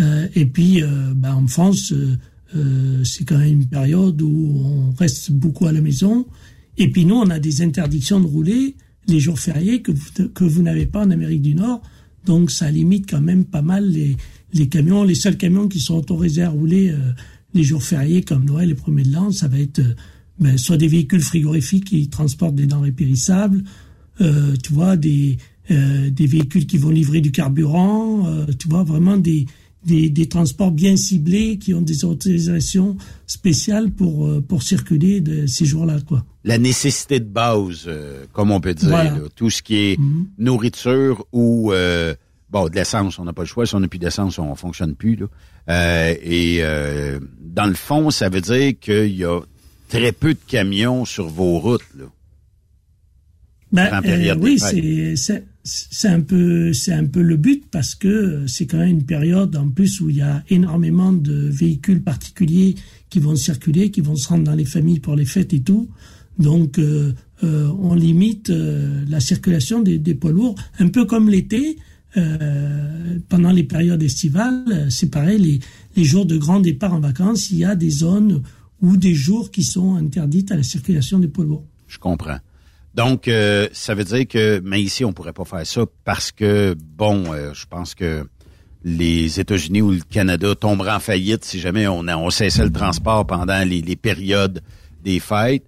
Euh, 0.00 0.28
et 0.34 0.46
puis 0.46 0.82
euh, 0.82 1.12
ben, 1.14 1.34
en 1.34 1.46
France, 1.46 1.92
c'est 3.04 3.24
quand 3.24 3.38
même 3.38 3.60
une 3.60 3.66
période 3.66 4.20
où 4.22 4.62
on 4.64 4.90
reste 4.98 5.32
beaucoup 5.32 5.66
à 5.66 5.72
la 5.72 5.80
maison. 5.80 6.26
Et 6.76 6.90
puis 6.90 7.04
nous, 7.04 7.16
on 7.16 7.28
a 7.30 7.38
des 7.38 7.62
interdictions 7.62 8.20
de 8.20 8.26
rouler 8.26 8.76
les 9.06 9.20
jours 9.20 9.38
fériés 9.38 9.82
que 9.82 9.92
vous, 9.92 10.28
que 10.34 10.44
vous 10.44 10.62
n'avez 10.62 10.86
pas 10.86 11.04
en 11.04 11.10
Amérique 11.10 11.42
du 11.42 11.54
Nord. 11.54 11.82
Donc 12.24 12.50
ça 12.50 12.70
limite 12.70 13.08
quand 13.10 13.20
même 13.20 13.44
pas 13.44 13.62
mal 13.62 13.88
les, 13.88 14.16
les 14.52 14.68
camions. 14.68 15.04
Les 15.04 15.14
seuls 15.14 15.36
camions 15.36 15.68
qui 15.68 15.80
sont 15.80 15.96
autorisés 15.96 16.42
à 16.42 16.50
rouler 16.50 16.94
les 17.54 17.64
jours 17.64 17.82
fériés 17.82 18.22
comme 18.22 18.44
Noël 18.44 18.70
et 18.70 18.74
premier 18.74 19.02
de 19.02 19.12
l'an, 19.12 19.30
ça 19.30 19.48
va 19.48 19.58
être 19.58 19.80
euh, 19.80 19.94
ben, 20.40 20.56
soit 20.58 20.76
des 20.76 20.88
véhicules 20.88 21.22
frigorifiques 21.22 21.86
qui 21.86 22.08
transportent 22.08 22.54
des 22.54 22.66
denrées 22.66 22.92
périssables, 22.92 23.64
euh, 24.20 24.54
tu 24.62 24.72
vois, 24.72 24.96
des, 24.96 25.38
euh, 25.70 26.10
des 26.10 26.26
véhicules 26.26 26.66
qui 26.66 26.78
vont 26.78 26.90
livrer 26.90 27.20
du 27.20 27.30
carburant, 27.32 28.26
euh, 28.26 28.46
tu 28.58 28.68
vois, 28.68 28.82
vraiment 28.82 29.16
des, 29.16 29.46
des, 29.84 30.10
des, 30.10 30.26
transports 30.26 30.72
bien 30.72 30.96
ciblés 30.96 31.58
qui 31.58 31.74
ont 31.74 31.82
des 31.82 32.04
autorisations 32.04 32.96
spéciales 33.26 33.90
pour, 33.90 34.26
euh, 34.26 34.40
pour 34.40 34.62
circuler 34.62 35.20
de 35.20 35.46
ces 35.46 35.64
jours-là, 35.64 36.00
quoi. 36.00 36.24
La 36.44 36.58
nécessité 36.58 37.20
de 37.20 37.26
base, 37.26 37.88
comme 38.32 38.50
on 38.50 38.60
peut 38.60 38.74
dire, 38.74 39.20
tout 39.36 39.50
ce 39.50 39.62
qui 39.62 39.76
est 39.76 39.98
mhm. 39.98 40.28
nourriture 40.38 41.26
ou 41.32 41.72
bon, 42.50 42.68
de 42.68 42.74
l'essence, 42.74 43.18
on 43.18 43.24
n'a 43.24 43.32
pas 43.32 43.42
le 43.42 43.48
choix. 43.48 43.66
Si 43.66 43.74
on 43.74 43.80
n'a 43.80 43.88
plus 43.88 43.98
d'essence, 43.98 44.38
on 44.38 44.54
fonctionne 44.54 44.94
plus. 44.94 45.16
Là. 45.16 45.26
Euh, 45.68 46.14
et 46.22 46.58
euh, 46.60 47.20
dans 47.40 47.66
le 47.66 47.74
fond, 47.74 48.10
ça 48.10 48.28
veut 48.28 48.40
dire 48.40 48.72
qu'il 48.80 49.14
y 49.14 49.24
a 49.24 49.40
très 49.88 50.12
peu 50.12 50.34
de 50.34 50.38
camions 50.46 51.04
sur 51.04 51.28
vos 51.28 51.58
routes. 51.58 51.82
Là. 51.98 52.04
Ben, 53.70 54.00
euh, 54.04 54.34
oui, 54.40 54.58
c'est 54.58 55.44
c'est 55.64 56.08
un 56.08 56.20
peu 56.20 56.72
c'est 56.72 56.94
un 56.94 57.04
peu 57.04 57.20
le 57.20 57.36
but 57.36 57.64
parce 57.70 57.94
que 57.94 58.46
c'est 58.46 58.64
quand 58.66 58.78
même 58.78 58.88
une 58.88 59.04
période 59.04 59.54
en 59.56 59.68
plus 59.68 60.00
où 60.00 60.08
il 60.08 60.16
y 60.16 60.22
a 60.22 60.42
énormément 60.48 61.12
de 61.12 61.34
véhicules 61.34 62.02
particuliers 62.02 62.76
qui 63.10 63.20
vont 63.20 63.36
circuler, 63.36 63.90
qui 63.90 64.00
vont 64.00 64.16
se 64.16 64.28
rendre 64.28 64.44
dans 64.44 64.54
les 64.54 64.64
familles 64.64 65.00
pour 65.00 65.14
les 65.14 65.26
fêtes 65.26 65.52
et 65.52 65.60
tout. 65.60 65.90
Donc 66.38 66.78
euh, 66.78 67.12
on 67.42 67.94
limite 67.94 68.48
la 68.48 69.20
circulation 69.20 69.82
des, 69.82 69.98
des 69.98 70.14
poids 70.14 70.32
lourds, 70.32 70.54
un 70.78 70.88
peu 70.88 71.04
comme 71.04 71.28
l'été. 71.28 71.76
Euh, 72.16 73.18
pendant 73.28 73.52
les 73.52 73.64
périodes 73.64 74.02
estivales, 74.02 74.64
euh, 74.72 74.86
c'est 74.88 75.10
pareil, 75.10 75.38
les, 75.38 75.60
les 75.94 76.04
jours 76.04 76.24
de 76.24 76.38
grand 76.38 76.58
départ 76.58 76.94
en 76.94 77.00
vacances, 77.00 77.50
il 77.50 77.58
y 77.58 77.64
a 77.64 77.74
des 77.74 77.90
zones 77.90 78.42
ou 78.80 78.96
des 78.96 79.14
jours 79.14 79.50
qui 79.50 79.62
sont 79.62 79.96
interdites 79.96 80.52
à 80.52 80.56
la 80.56 80.62
circulation 80.62 81.18
des 81.18 81.28
poids. 81.28 81.62
Je 81.86 81.98
comprends. 81.98 82.38
Donc, 82.94 83.28
euh, 83.28 83.68
ça 83.72 83.94
veut 83.94 84.04
dire 84.04 84.26
que, 84.26 84.60
mais 84.64 84.82
ici, 84.82 85.04
on 85.04 85.12
pourrait 85.12 85.32
pas 85.32 85.44
faire 85.44 85.66
ça 85.66 85.82
parce 86.04 86.32
que, 86.32 86.74
bon, 86.96 87.24
je 87.52 87.66
pense 87.66 87.94
que 87.94 88.26
les 88.84 89.40
États-Unis 89.40 89.82
ou 89.82 89.90
le 89.90 90.00
Canada 90.00 90.54
tomberaient 90.54 90.92
en 90.92 91.00
faillite 91.00 91.44
si 91.44 91.58
jamais 91.60 91.86
on, 91.86 92.06
on 92.08 92.30
cessait 92.30 92.64
le 92.64 92.72
transport 92.72 93.26
pendant 93.26 93.66
les, 93.66 93.82
les 93.82 93.96
périodes 93.96 94.62
des 95.02 95.20
fêtes. 95.20 95.66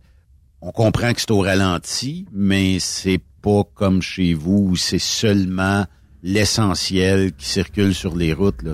On 0.60 0.72
comprend 0.72 1.12
que 1.12 1.20
c'est 1.20 1.30
au 1.30 1.40
ralenti, 1.40 2.26
mais 2.32 2.78
c'est 2.80 3.20
pas 3.42 3.62
comme 3.74 4.02
chez 4.02 4.34
vous 4.34 4.68
où 4.70 4.76
c'est 4.76 4.98
seulement 4.98 5.86
l'essentiel 6.22 7.32
qui 7.32 7.48
circule 7.48 7.94
sur 7.94 8.14
les 8.14 8.32
routes. 8.32 8.62
Là, 8.62 8.72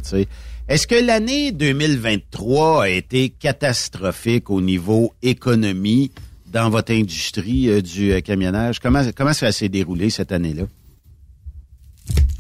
Est-ce 0.69 0.89
que 0.89 0.97
l'année 0.97 1.53
2023 1.53 2.83
a 2.83 2.89
été 2.89 3.29
catastrophique 3.29 4.51
au 4.51 4.61
niveau 4.61 5.13
économie 5.23 6.11
dans 6.53 6.71
votre 6.71 6.93
industrie 6.93 7.69
euh, 7.69 7.81
du 7.81 8.11
euh, 8.11 8.21
camionnage? 8.21 8.81
Comment, 8.81 9.05
comment 9.15 9.33
ça 9.33 9.53
s'est 9.53 9.69
déroulé 9.69 10.11
cette 10.11 10.33
année-là? 10.33 10.65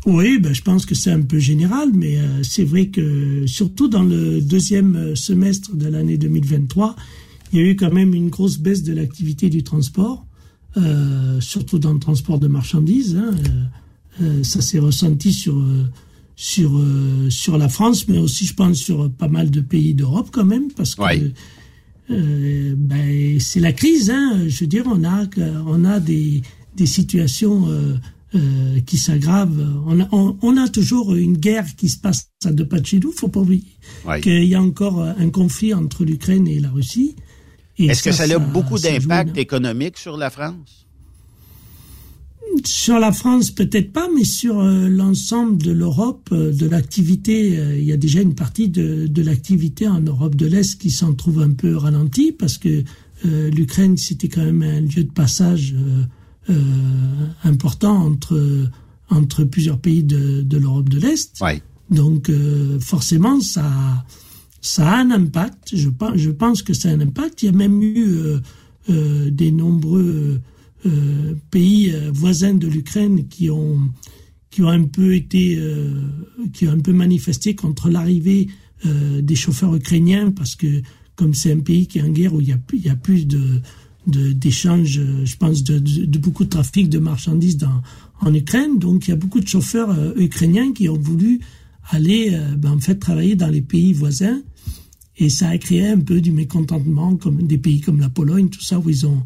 Oui, 0.06 0.40
ben, 0.40 0.52
je 0.52 0.62
pense 0.62 0.86
que 0.86 0.96
c'est 0.96 1.12
un 1.12 1.22
peu 1.22 1.38
général, 1.38 1.90
mais 1.94 2.18
euh, 2.18 2.42
c'est 2.42 2.64
vrai 2.64 2.88
que 2.88 3.46
surtout 3.46 3.86
dans 3.86 4.02
le 4.02 4.40
deuxième 4.40 5.14
semestre 5.14 5.76
de 5.76 5.86
l'année 5.86 6.18
2023, 6.18 6.96
il 7.52 7.60
y 7.60 7.62
a 7.62 7.64
eu 7.64 7.76
quand 7.76 7.92
même 7.92 8.12
une 8.12 8.28
grosse 8.28 8.58
baisse 8.58 8.82
de 8.82 8.92
l'activité 8.92 9.48
du 9.50 9.62
transport, 9.62 10.26
surtout 11.38 11.78
dans 11.78 11.92
le 11.92 12.00
transport 12.00 12.40
de 12.40 12.48
marchandises. 12.48 13.16
Hein, 13.16 14.42
ça 14.42 14.60
s'est 14.60 14.80
ressenti 14.80 15.32
sur 15.32 15.54
sur 16.36 16.76
euh, 16.76 17.30
sur 17.30 17.58
la 17.58 17.68
France, 17.68 18.06
mais 18.08 18.18
aussi 18.18 18.46
je 18.46 18.54
pense 18.54 18.76
sur 18.76 19.10
pas 19.10 19.28
mal 19.28 19.50
de 19.50 19.60
pays 19.60 19.94
d'Europe 19.94 20.28
quand 20.30 20.44
même, 20.44 20.70
parce 20.72 20.94
que 20.94 21.32
ben, 22.08 23.40
c'est 23.40 23.58
la 23.58 23.72
crise. 23.72 24.10
Hein, 24.10 24.44
je 24.46 24.60
veux 24.60 24.68
dire, 24.68 24.84
on 24.86 25.02
a 25.02 25.24
on 25.66 25.84
a 25.84 25.98
des 25.98 26.42
des 26.76 26.86
situations 26.86 27.66
qui 28.84 28.98
s'aggravent. 28.98 29.82
On 29.86 30.00
a, 30.00 30.08
on, 30.12 30.56
a 30.58 30.68
toujours 30.68 31.14
une 31.14 31.38
guerre 31.38 31.64
qui 31.74 31.88
se 31.88 31.98
passe 31.98 32.28
à 32.44 32.52
deux 32.52 32.68
pas 32.68 32.78
de 32.78 32.86
chez 32.86 33.00
nous. 33.00 33.10
Faut 33.12 33.28
pas 33.28 33.40
oublier 33.40 33.64
qu'il 34.22 34.44
y 34.44 34.54
a 34.54 34.62
encore 34.62 35.00
un 35.00 35.30
conflit 35.30 35.72
entre 35.72 36.04
l'Ukraine 36.04 36.46
et 36.46 36.60
la 36.60 36.70
Russie. 36.70 37.16
Est-ce 37.78 38.02
que 38.02 38.12
ça, 38.12 38.24
a 38.24 38.38
beaucoup 38.38 38.78
d'impact 38.78 39.36
économique 39.36 39.98
sur 39.98 40.16
la 40.16 40.30
France? 40.30 40.85
Sur 42.64 42.98
la 42.98 43.12
France, 43.12 43.50
peut-être 43.50 43.92
pas, 43.92 44.08
mais 44.14 44.24
sur 44.24 44.60
euh, 44.60 44.88
l'ensemble 44.88 45.58
de 45.58 45.72
l'Europe, 45.72 46.28
euh, 46.32 46.52
de 46.52 46.66
l'activité, 46.66 47.58
euh, 47.58 47.78
il 47.78 47.84
y 47.84 47.92
a 47.92 47.96
déjà 47.96 48.20
une 48.20 48.34
partie 48.34 48.68
de, 48.68 49.06
de 49.06 49.22
l'activité 49.22 49.88
en 49.88 50.00
Europe 50.00 50.34
de 50.34 50.46
l'Est 50.46 50.80
qui 50.80 50.90
s'en 50.90 51.14
trouve 51.14 51.40
un 51.40 51.52
peu 51.52 51.76
ralentie 51.76 52.32
parce 52.32 52.58
que 52.58 52.84
l'Ukraine, 53.24 53.96
c'était 53.96 54.28
quand 54.28 54.44
même 54.44 54.62
un 54.62 54.80
lieu 54.80 55.02
de 55.02 55.10
passage 55.10 55.74
important 57.44 57.96
entre 57.96 58.68
entre 59.08 59.42
plusieurs 59.44 59.78
pays 59.78 60.04
de, 60.04 60.44
l'Europe 60.56 60.90
de 60.90 61.00
l'Est. 61.00 61.42
Donc 61.90 62.30
forcément, 62.78 63.40
ça 63.40 64.04
ça 64.60 64.92
a 64.92 64.98
un 64.98 65.10
impact. 65.10 65.74
Je, 65.74 65.88
je 66.14 66.30
pense 66.30 66.62
que 66.62 66.74
ça 66.74 66.90
a 66.90 66.92
un 66.92 67.00
impact. 67.00 67.42
Il 67.42 67.46
y 67.46 67.48
a 67.48 67.52
même 67.52 67.82
eu 67.82 68.06
des 68.88 69.50
nombreux 69.50 70.38
euh, 70.86 71.34
pays 71.50 71.90
euh, 71.92 72.10
voisins 72.12 72.54
de 72.54 72.66
l'Ukraine 72.66 73.28
qui 73.28 73.50
ont 73.50 73.78
qui 74.50 74.62
ont 74.62 74.68
un 74.68 74.84
peu 74.84 75.14
été 75.14 75.56
euh, 75.58 76.00
qui 76.52 76.66
ont 76.68 76.72
un 76.72 76.80
peu 76.80 76.92
manifesté 76.92 77.54
contre 77.54 77.90
l'arrivée 77.90 78.48
des 78.84 79.34
chauffeurs 79.34 79.74
ukrainiens 79.74 80.30
parce 80.30 80.54
que 80.54 80.82
comme 81.16 81.32
c'est 81.32 81.50
un 81.50 81.60
pays 81.60 81.86
qui 81.86 81.98
est 81.98 82.02
en 82.02 82.10
guerre 82.10 82.34
où 82.34 82.42
il 82.42 82.48
y 82.48 82.52
a 82.52 82.58
il 82.74 82.84
y 82.84 82.90
a 82.90 82.94
plus 82.94 83.26
de 83.26 83.60
d'échanges, 84.06 85.00
je 85.24 85.36
pense, 85.36 85.64
de, 85.64 86.18
beaucoup 86.18 86.44
de 86.44 86.48
trafic 86.50 86.88
de 86.88 87.00
marchandises 87.00 87.56
dans, 87.56 87.82
en 88.20 88.32
Ukraine. 88.32 88.78
Donc, 88.78 89.08
il 89.08 89.10
y 89.10 89.12
a 89.12 89.16
beaucoup 89.16 89.40
de 89.40 89.48
chauffeurs 89.48 89.92
ukrainiens 90.16 90.72
qui 90.72 90.88
ont 90.88 90.96
voulu 90.96 91.40
aller, 91.90 92.38
ben, 92.56 92.70
en 92.70 92.78
fait, 92.78 92.94
travailler 93.00 93.34
dans 93.34 93.48
les 93.48 93.62
pays 93.62 93.92
voisins. 93.92 94.40
Et 95.16 95.28
ça 95.28 95.48
a 95.48 95.58
créé 95.58 95.88
un 95.88 95.98
peu 95.98 96.20
du 96.20 96.30
mécontentement, 96.30 97.16
comme 97.16 97.48
des 97.48 97.58
pays 97.58 97.80
comme 97.80 97.98
la 97.98 98.10
Pologne, 98.10 98.48
tout 98.48 98.62
ça, 98.62 98.78
où 98.78 98.88
ils 98.88 99.06
ont, 99.06 99.24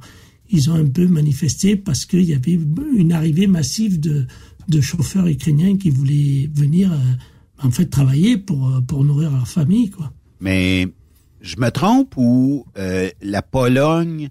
ils 0.51 0.71
ont 0.71 0.75
un 0.75 0.89
peu 0.89 1.07
manifesté 1.07 1.77
parce 1.77 2.05
qu'il 2.05 2.25
y 2.25 2.35
avait 2.35 2.59
une 2.97 3.13
arrivée 3.13 3.47
massive 3.47 4.01
de, 4.01 4.27
de 4.69 4.81
chauffeurs 4.81 5.27
ukrainiens 5.27 5.77
qui 5.77 5.91
voulaient 5.91 6.49
venir 6.53 6.93
euh, 6.93 7.67
en 7.67 7.71
fait 7.71 7.87
travailler 7.87 8.37
pour, 8.37 8.69
euh, 8.69 8.81
pour 8.81 9.05
nourrir 9.05 9.31
leur 9.31 9.47
famille. 9.47 9.91
Quoi. 9.91 10.13
Mais 10.41 10.89
je 11.41 11.57
me 11.59 11.71
trompe 11.71 12.15
ou 12.17 12.65
euh, 12.79 13.11
la 13.23 13.43
Pologne 13.43 14.31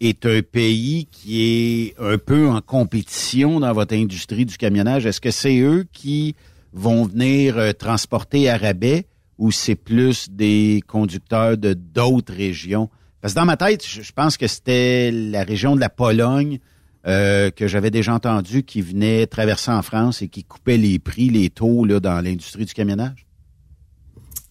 est 0.00 0.24
un 0.26 0.40
pays 0.42 1.06
qui 1.10 1.42
est 1.42 2.00
un 2.00 2.18
peu 2.18 2.48
en 2.48 2.60
compétition 2.60 3.60
dans 3.60 3.72
votre 3.72 3.94
industrie 3.94 4.46
du 4.46 4.56
camionnage? 4.56 5.04
Est-ce 5.04 5.20
que 5.20 5.30
c'est 5.30 5.58
eux 5.58 5.86
qui 5.92 6.34
vont 6.72 7.04
venir 7.04 7.74
transporter 7.76 8.48
à 8.48 8.56
rabais 8.56 9.06
ou 9.36 9.52
c'est 9.52 9.74
plus 9.74 10.30
des 10.30 10.82
conducteurs 10.86 11.58
de 11.58 11.74
d'autres 11.74 12.32
régions? 12.32 12.88
Parce 13.20 13.34
que 13.34 13.38
dans 13.38 13.46
ma 13.46 13.56
tête, 13.56 13.84
je 13.86 14.12
pense 14.12 14.36
que 14.36 14.46
c'était 14.46 15.10
la 15.10 15.44
région 15.44 15.74
de 15.74 15.80
la 15.80 15.90
Pologne 15.90 16.58
euh, 17.06 17.50
que 17.50 17.66
j'avais 17.66 17.90
déjà 17.90 18.14
entendu 18.14 18.62
qui 18.62 18.82
venait 18.82 19.26
traverser 19.26 19.70
en 19.70 19.82
France 19.82 20.22
et 20.22 20.28
qui 20.28 20.44
coupait 20.44 20.76
les 20.76 20.98
prix, 20.98 21.30
les 21.30 21.50
taux 21.50 21.84
là, 21.84 22.00
dans 22.00 22.20
l'industrie 22.20 22.64
du 22.64 22.74
camionnage. 22.74 23.26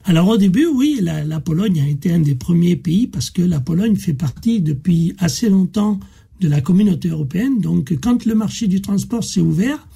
Alors 0.05 0.27
au 0.27 0.37
début, 0.37 0.65
oui, 0.65 0.99
la, 1.01 1.39
Pologne 1.39 1.81
a 1.81 1.87
été 1.87 2.11
un 2.11 2.19
des 2.19 2.35
premiers 2.35 2.75
pays 2.75 3.05
parce 3.05 3.29
que 3.29 3.41
la 3.41 3.59
Pologne 3.59 3.95
fait 3.95 4.13
partie 4.13 4.61
depuis 4.61 5.13
assez 5.19 5.49
longtemps 5.49 5.99
de 6.39 6.47
la 6.47 6.61
communauté 6.61 7.09
européenne. 7.09 7.59
Donc 7.59 7.93
quand 8.01 8.25
le 8.25 8.33
marché 8.33 8.67
du 8.67 8.81
transport 8.81 9.23
s'est 9.23 9.41
ouvert, 9.41 9.87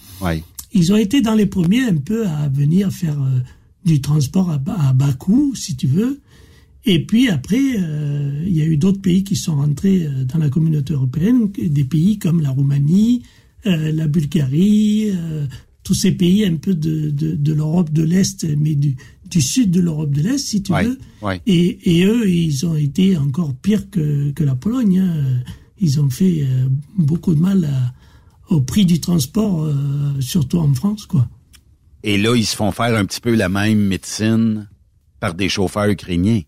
ils 0.73 0.93
ont 0.93 0.97
été 0.97 1.21
dans 1.21 1.35
les 1.35 1.45
premiers 1.45 1.85
un 1.85 1.97
peu 1.97 2.27
à 2.27 2.49
venir 2.49 2.91
faire 2.91 3.19
euh, 3.19 3.39
du 3.85 4.01
transport 4.01 4.49
à, 4.51 4.59
à 4.89 4.93
bas 4.93 5.13
coût, 5.13 5.55
si 5.55 5.75
tu 5.75 5.87
veux. 5.87 6.19
Et 6.85 7.05
puis 7.05 7.29
après, 7.29 7.77
euh, 7.77 8.43
il 8.45 8.55
y 8.55 8.61
a 8.61 8.65
eu 8.65 8.77
d'autres 8.77 9.01
pays 9.01 9.23
qui 9.23 9.35
sont 9.35 9.55
rentrés 9.55 10.05
euh, 10.05 10.25
dans 10.25 10.39
la 10.39 10.49
communauté 10.49 10.93
européenne, 10.93 11.49
des 11.51 11.83
pays 11.85 12.19
comme 12.19 12.41
la 12.41 12.49
Roumanie, 12.49 13.23
euh, 13.65 13.91
la 13.93 14.07
Bulgarie, 14.07 15.13
tous 15.83 15.93
ces 15.93 16.11
pays 16.11 16.45
un 16.45 16.55
peu 16.55 16.73
de, 16.73 17.09
de, 17.09 17.35
de 17.35 17.53
l'Europe 17.53 17.91
de 17.91 18.03
l'Est, 18.03 18.45
mais 18.57 18.75
du, 18.75 18.95
du 19.29 19.41
sud 19.41 19.71
de 19.71 19.79
l'Europe 19.79 20.11
de 20.11 20.21
l'Est, 20.21 20.37
si 20.37 20.61
tu 20.61 20.73
veux. 20.73 20.97
Et, 21.45 21.99
et, 21.99 22.05
eux, 22.05 22.29
ils 22.29 22.65
ont 22.65 22.75
été 22.75 23.15
encore 23.17 23.53
pires 23.53 23.89
que, 23.89 24.31
que 24.31 24.43
la 24.43 24.55
Pologne. 24.55 24.99
Hein. 24.99 25.43
Ils 25.79 26.01
ont 26.01 26.09
fait 26.09 26.45
beaucoup 26.97 27.33
de 27.33 27.41
mal 27.41 27.67
au 28.49 28.61
prix 28.61 28.85
du 28.85 29.01
transport, 29.01 29.69
surtout 30.19 30.59
en 30.59 30.73
France, 30.73 31.05
quoi. 31.05 31.27
Et 32.03 32.17
là, 32.17 32.35
ils 32.35 32.45
se 32.45 32.55
font 32.55 32.71
faire 32.71 32.95
un 32.95 33.05
petit 33.05 33.21
peu 33.21 33.33
la 33.33 33.49
même 33.49 33.79
médecine 33.79 34.69
par 35.19 35.33
des 35.33 35.49
chauffeurs 35.49 35.89
ukrainiens. 35.89 36.41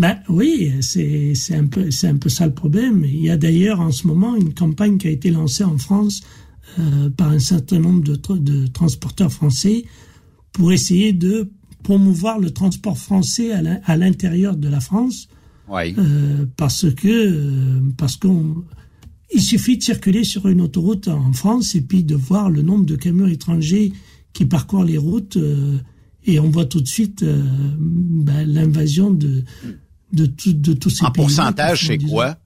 Ben 0.00 0.18
oui, 0.30 0.72
c'est 0.80 1.34
un 1.54 1.66
peu 1.66 1.90
un 2.04 2.16
peu 2.16 2.30
ça 2.30 2.46
le 2.46 2.54
problème. 2.54 3.04
Il 3.04 3.22
y 3.22 3.28
a 3.28 3.36
d'ailleurs 3.36 3.80
en 3.80 3.92
ce 3.92 4.06
moment 4.06 4.34
une 4.34 4.54
campagne 4.54 4.96
qui 4.96 5.08
a 5.08 5.10
été 5.10 5.30
lancée 5.30 5.62
en 5.62 5.76
France 5.76 6.22
euh, 6.78 7.10
par 7.10 7.28
un 7.28 7.38
certain 7.38 7.80
nombre 7.80 8.02
de, 8.02 8.16
de 8.38 8.66
transporteurs 8.68 9.30
français 9.30 9.84
pour 10.52 10.72
essayer 10.72 11.12
de 11.12 11.50
promouvoir 11.82 12.38
le 12.38 12.50
transport 12.50 12.96
français 12.96 13.52
à 13.52 13.96
l'intérieur 13.98 14.56
de 14.56 14.68
la 14.68 14.80
France. 14.80 15.28
Oui. 15.68 15.94
Euh, 15.98 16.46
parce 16.56 16.90
que 16.90 17.08
euh, 17.08 17.80
parce 17.98 18.16
qu'on 18.16 18.64
il 19.34 19.42
suffit 19.42 19.76
de 19.76 19.82
circuler 19.82 20.24
sur 20.24 20.48
une 20.48 20.62
autoroute 20.62 21.08
en 21.08 21.34
France 21.34 21.74
et 21.74 21.82
puis 21.82 22.04
de 22.04 22.14
voir 22.14 22.48
le 22.48 22.62
nombre 22.62 22.86
de 22.86 22.96
camions 22.96 23.26
étrangers 23.26 23.92
qui 24.32 24.46
parcourent 24.46 24.84
les 24.84 24.96
routes 24.96 25.36
et 26.24 26.40
on 26.40 26.48
voit 26.48 26.64
tout 26.64 26.80
de 26.80 26.88
suite 26.88 27.22
ben, 27.78 28.44
l'invasion 28.44 29.10
de 29.10 29.44
de, 30.12 30.26
de 30.26 30.72
tous 30.72 30.90
ces 30.90 31.04
en 31.04 31.10
pourcentage, 31.10 31.86
c'est 31.86 31.98
quoi? 31.98 32.36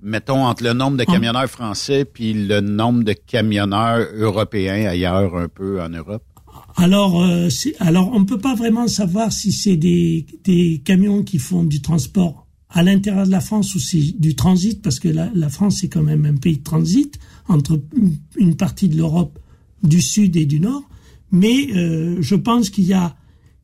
Mettons 0.00 0.44
entre 0.44 0.62
le 0.62 0.74
nombre 0.74 0.96
de 0.96 1.04
camionneurs 1.04 1.50
français 1.50 2.04
puis 2.04 2.32
le 2.32 2.60
nombre 2.60 3.02
de 3.02 3.12
camionneurs 3.12 4.06
européens 4.14 4.88
ailleurs 4.88 5.36
un 5.36 5.48
peu 5.48 5.82
en 5.82 5.88
Europe? 5.88 6.22
Alors, 6.76 7.20
euh, 7.22 7.48
alors 7.80 8.12
on 8.12 8.20
ne 8.20 8.24
peut 8.24 8.38
pas 8.38 8.54
vraiment 8.54 8.86
savoir 8.86 9.32
si 9.32 9.50
c'est 9.50 9.76
des, 9.76 10.24
des 10.44 10.80
camions 10.84 11.24
qui 11.24 11.38
font 11.38 11.64
du 11.64 11.82
transport 11.82 12.46
à 12.70 12.82
l'intérieur 12.82 13.26
de 13.26 13.32
la 13.32 13.40
France 13.40 13.74
ou 13.74 13.80
c'est 13.80 14.20
du 14.20 14.36
transit, 14.36 14.80
parce 14.82 15.00
que 15.00 15.08
la, 15.08 15.30
la 15.34 15.48
France 15.48 15.78
c'est 15.80 15.88
quand 15.88 16.02
même 16.02 16.24
un 16.26 16.36
pays 16.36 16.58
de 16.58 16.62
transit 16.62 17.18
entre 17.48 17.80
une 18.36 18.56
partie 18.56 18.88
de 18.88 18.96
l'Europe 18.96 19.38
du 19.82 20.00
Sud 20.00 20.36
et 20.36 20.46
du 20.46 20.60
Nord. 20.60 20.82
Mais 21.32 21.72
euh, 21.74 22.18
je 22.20 22.36
pense 22.36 22.70
qu'il 22.70 22.84
y 22.84 22.92
a 22.92 23.16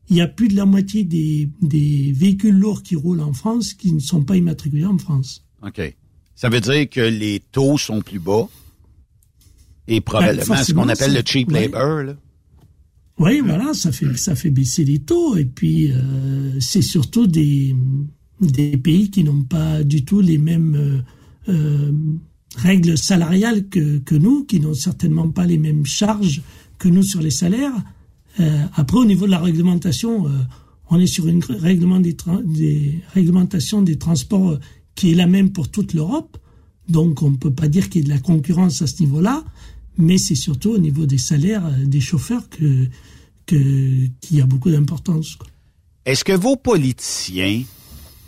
il 0.09 0.17
y 0.17 0.21
a 0.21 0.27
plus 0.27 0.47
de 0.47 0.55
la 0.55 0.65
moitié 0.65 1.03
des, 1.03 1.49
des, 1.61 2.11
véhicules 2.11 2.57
lourds 2.57 2.83
qui 2.83 2.95
roulent 2.95 3.21
en 3.21 3.33
France 3.33 3.73
qui 3.73 3.91
ne 3.91 3.99
sont 3.99 4.23
pas 4.23 4.35
immatriculés 4.35 4.85
en 4.85 4.97
France. 4.97 5.43
OK. 5.63 5.95
Ça 6.35 6.49
veut 6.49 6.59
dire 6.59 6.89
que 6.89 7.01
les 7.01 7.41
taux 7.51 7.77
sont 7.77 8.01
plus 8.01 8.19
bas 8.19 8.47
et 9.87 10.01
probablement 10.01 10.55
ben, 10.55 10.63
ce 10.63 10.73
qu'on 10.73 10.89
appelle 10.89 11.13
le 11.13 11.21
cheap 11.25 11.51
labor. 11.51 12.03
Là. 12.03 12.15
Oui, 13.19 13.39
voilà, 13.39 13.73
ça 13.73 13.91
fait 13.91 14.17
ça 14.17 14.35
fait 14.35 14.49
baisser 14.49 14.83
les 14.83 14.99
taux 14.99 15.37
et 15.37 15.45
puis 15.45 15.91
euh, 15.91 16.59
c'est 16.59 16.81
surtout 16.81 17.27
des 17.27 17.75
des 18.41 18.75
pays 18.77 19.09
qui 19.09 19.23
n'ont 19.23 19.43
pas 19.43 19.83
du 19.83 20.03
tout 20.03 20.19
les 20.19 20.37
mêmes 20.37 20.75
euh, 20.75 21.51
euh, 21.53 21.91
règles 22.57 22.97
salariales 22.97 23.69
que 23.69 23.99
que 23.99 24.15
nous, 24.15 24.43
qui 24.43 24.59
n'ont 24.59 24.73
certainement 24.73 25.29
pas 25.29 25.45
les 25.45 25.57
mêmes 25.57 25.85
charges 25.85 26.41
que 26.77 26.89
nous 26.89 27.03
sur 27.03 27.21
les 27.21 27.31
salaires. 27.31 27.73
Après, 28.75 28.97
au 28.97 29.05
niveau 29.05 29.25
de 29.25 29.31
la 29.31 29.39
réglementation, 29.39 30.29
on 30.89 30.99
est 30.99 31.07
sur 31.07 31.27
une 31.27 31.43
réglementation 31.43 33.81
des 33.81 33.97
transports 33.97 34.59
qui 34.95 35.11
est 35.11 35.15
la 35.15 35.27
même 35.27 35.51
pour 35.51 35.69
toute 35.69 35.93
l'Europe. 35.93 36.37
Donc, 36.89 37.21
on 37.21 37.31
ne 37.31 37.37
peut 37.37 37.53
pas 37.53 37.67
dire 37.67 37.89
qu'il 37.89 38.01
y 38.01 38.03
ait 38.03 38.07
de 38.07 38.13
la 38.13 38.19
concurrence 38.19 38.81
à 38.81 38.87
ce 38.87 39.01
niveau-là, 39.01 39.43
mais 39.97 40.17
c'est 40.17 40.35
surtout 40.35 40.71
au 40.71 40.77
niveau 40.77 41.05
des 41.05 41.17
salaires 41.17 41.69
des 41.85 42.01
chauffeurs 42.01 42.49
que 42.49 42.87
qu'il 43.45 44.11
y 44.31 44.41
a 44.41 44.45
beaucoup 44.45 44.71
d'importance. 44.71 45.37
Est-ce 46.05 46.23
que 46.23 46.33
vos 46.33 46.55
politiciens 46.55 47.63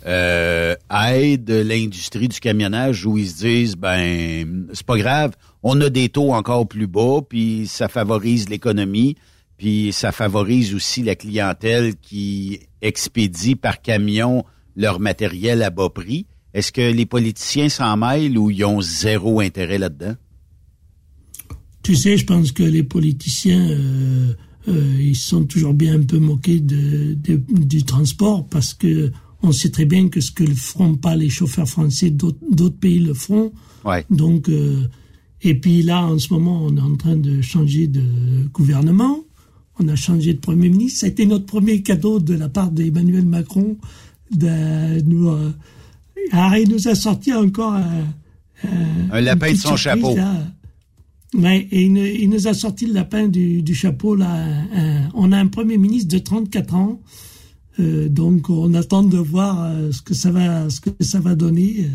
euh, 0.06 0.74
aident 0.90 1.50
l'industrie 1.50 2.28
du 2.28 2.40
camionnage 2.40 3.04
où 3.04 3.18
ils 3.18 3.28
se 3.28 3.38
disent 3.38 3.76
ben 3.76 4.66
c'est 4.72 4.86
pas 4.86 4.96
grave, 4.96 5.32
on 5.62 5.80
a 5.80 5.90
des 5.90 6.08
taux 6.08 6.32
encore 6.32 6.68
plus 6.68 6.86
bas, 6.86 7.20
puis 7.28 7.66
ça 7.66 7.88
favorise 7.88 8.48
l'économie, 8.48 9.16
puis 9.58 9.92
ça 9.92 10.12
favorise 10.12 10.74
aussi 10.74 11.02
la 11.02 11.14
clientèle 11.14 11.96
qui 11.96 12.60
expédie 12.80 13.56
par 13.56 13.82
camion 13.82 14.44
leur 14.76 15.00
matériel 15.00 15.62
à 15.62 15.70
bas 15.70 15.90
prix. 15.90 16.26
Est-ce 16.54 16.72
que 16.72 16.80
les 16.80 17.06
politiciens 17.06 17.68
s'en 17.68 17.96
mêlent 17.96 18.38
ou 18.38 18.50
ils 18.50 18.64
ont 18.64 18.80
zéro 18.80 19.40
intérêt 19.40 19.78
là-dedans? 19.78 20.14
Tu 21.82 21.94
sais, 21.94 22.16
je 22.16 22.24
pense 22.24 22.52
que 22.52 22.62
les 22.62 22.82
politiciens 22.82 23.68
euh, 23.70 24.32
euh, 24.68 24.96
ils 25.00 25.16
sont 25.16 25.44
toujours 25.44 25.74
bien 25.74 25.94
un 26.00 26.02
peu 26.02 26.18
moqués 26.18 26.60
de, 26.60 27.14
du 27.14 27.82
transport 27.84 28.46
parce 28.46 28.74
que 28.74 29.10
on 29.42 29.52
sait 29.52 29.70
très 29.70 29.84
bien 29.84 30.08
que 30.08 30.20
ce 30.20 30.32
que 30.32 30.42
ne 30.42 30.54
feront 30.54 30.96
pas 30.96 31.14
les 31.14 31.30
chauffeurs 31.30 31.68
français, 31.68 32.10
d'autres 32.10 32.78
pays 32.78 32.98
le 32.98 33.14
feront. 33.14 33.52
Donc, 34.10 34.48
euh, 34.48 34.88
et 35.42 35.54
puis 35.54 35.82
là, 35.82 36.04
en 36.04 36.18
ce 36.18 36.32
moment, 36.32 36.60
on 36.64 36.76
est 36.76 36.80
en 36.80 36.96
train 36.96 37.16
de 37.16 37.40
changer 37.40 37.86
de 37.86 38.02
gouvernement. 38.52 39.20
On 39.80 39.88
a 39.88 39.96
changé 39.96 40.34
de 40.34 40.40
Premier 40.40 40.68
ministre. 40.68 41.00
Ça 41.00 41.06
a 41.06 41.08
été 41.08 41.26
notre 41.26 41.46
premier 41.46 41.82
cadeau 41.82 42.18
de 42.18 42.34
la 42.34 42.48
part 42.48 42.70
d'Emmanuel 42.70 43.24
Macron. 43.24 43.76
De 44.30 45.00
nous, 45.02 45.28
euh, 45.28 45.52
il 46.32 46.68
nous 46.68 46.88
a 46.88 46.94
sorti 46.94 47.32
encore 47.32 47.78
un 49.10 49.20
lapin 49.20 49.52
de 49.52 49.56
son 49.56 49.76
chapeau. 49.76 50.16
Mais 51.34 51.68
il, 51.70 52.28
nous 52.30 52.48
a 52.48 52.54
sorti 52.54 52.86
le 52.86 52.94
lapin 52.94 53.28
du, 53.28 53.74
chapeau 53.74 54.14
là. 54.14 54.46
on 55.14 55.32
a 55.32 55.38
un 55.38 55.46
premier 55.46 55.78
ministre 55.78 56.08
de 56.08 56.18
34 56.18 56.74
ans, 56.74 57.00
euh, 57.80 58.08
donc 58.08 58.50
on 58.50 58.74
attend 58.74 59.02
de 59.02 59.18
voir 59.18 59.62
euh, 59.62 59.92
ce 59.92 60.02
que 60.02 60.14
ça 60.14 60.30
va, 60.30 60.68
ce 60.70 60.80
que 60.80 60.90
ça 61.00 61.20
va 61.20 61.34
donner. 61.34 61.86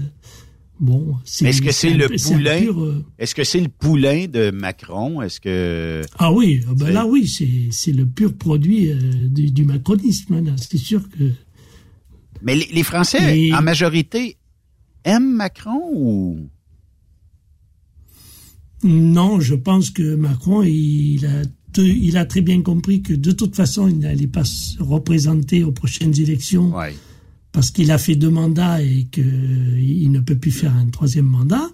Euh, 0.82 0.86
bon, 0.86 1.16
est-ce 1.41 1.62
que 1.62 1.72
c'est 1.72 1.94
le 1.94 2.08
poulain? 2.08 3.04
Est-ce 3.20 3.36
que 3.36 3.44
c'est 3.44 3.62
le 3.62 3.70
poulain 3.70 4.28
de 4.28 4.52
Macron? 4.52 5.22
Est-ce 5.22 5.40
que 5.40 6.02
ah 6.18 6.32
oui, 6.32 6.62
ah 6.70 6.74
ben 6.76 6.91
là 6.91 7.06
oui, 7.06 7.28
c'est 7.28 7.70
c'est 7.72 7.91
le 7.91 8.06
pur 8.06 8.34
produit 8.36 8.91
du, 9.30 9.52
du, 9.52 9.66
macronisme. 9.66 10.44
C'est 10.58 10.78
sûr 10.78 11.10
que. 11.10 11.32
Mais 12.41 12.56
les, 12.56 12.84
Français, 12.84 13.54
en 13.54 13.62
majorité, 13.62 14.38
aiment 15.06 15.34
Macron 15.34 15.82
ou? 15.94 16.50
Non, 18.84 19.40
je 19.40 19.56
pense 19.56 19.91
que 19.91 20.16
Macron, 20.16 20.62
il 20.64 21.26
a, 21.26 21.44
il 21.82 22.18
a 22.18 22.26
très 22.26 22.41
bien 22.41 22.62
compris 22.62 23.02
que 23.02 23.14
de 23.14 23.32
toute 23.32 23.56
façon, 23.56 23.88
il 23.88 24.00
n'allait 24.00 24.28
pas 24.28 24.44
se 24.44 24.82
représenter 24.84 25.64
aux 25.64 25.72
prochaines 25.72 26.20
élections 26.20 26.74
parce 27.54 27.72
qu'il 27.72 27.92
a 27.92 27.98
fait 27.98 28.16
deux 28.16 28.30
mandats 28.30 28.82
et 28.82 29.08
qu'il 29.10 30.12
ne 30.12 30.20
peut 30.20 30.36
plus 30.36 30.52
faire 30.52 30.76
un 30.76 30.88
troisième 30.88 31.26
mandat. 31.26 31.70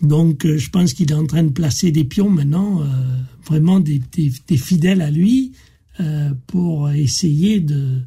Donc, 0.00 0.44
euh, 0.44 0.58
je 0.58 0.70
pense 0.70 0.94
qu'il 0.94 1.10
est 1.10 1.14
en 1.14 1.26
train 1.26 1.42
de 1.42 1.50
placer 1.50 1.90
des 1.90 2.04
pions 2.04 2.30
maintenant, 2.30 2.82
euh, 2.82 2.84
vraiment 3.46 3.80
des, 3.80 4.00
fidèles 4.56 5.02
à 5.02 5.10
lui, 5.10 5.52
euh, 6.00 6.30
pour 6.46 6.90
essayer 6.90 7.58
de, 7.58 7.98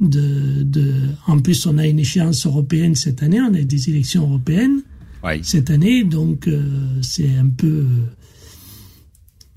de, 0.00 0.62
de... 0.62 0.92
En 1.26 1.38
plus, 1.38 1.64
on 1.66 1.78
a 1.78 1.86
une 1.86 1.98
échéance 1.98 2.44
européenne 2.46 2.94
cette 2.94 3.22
année, 3.22 3.40
on 3.40 3.54
a 3.54 3.62
des 3.62 3.88
élections 3.88 4.22
européennes 4.22 4.82
cette 5.42 5.70
année, 5.70 6.04
donc 6.04 6.46
euh, 6.46 6.62
c'est 7.02 7.34
un 7.36 7.48
peu. 7.48 7.84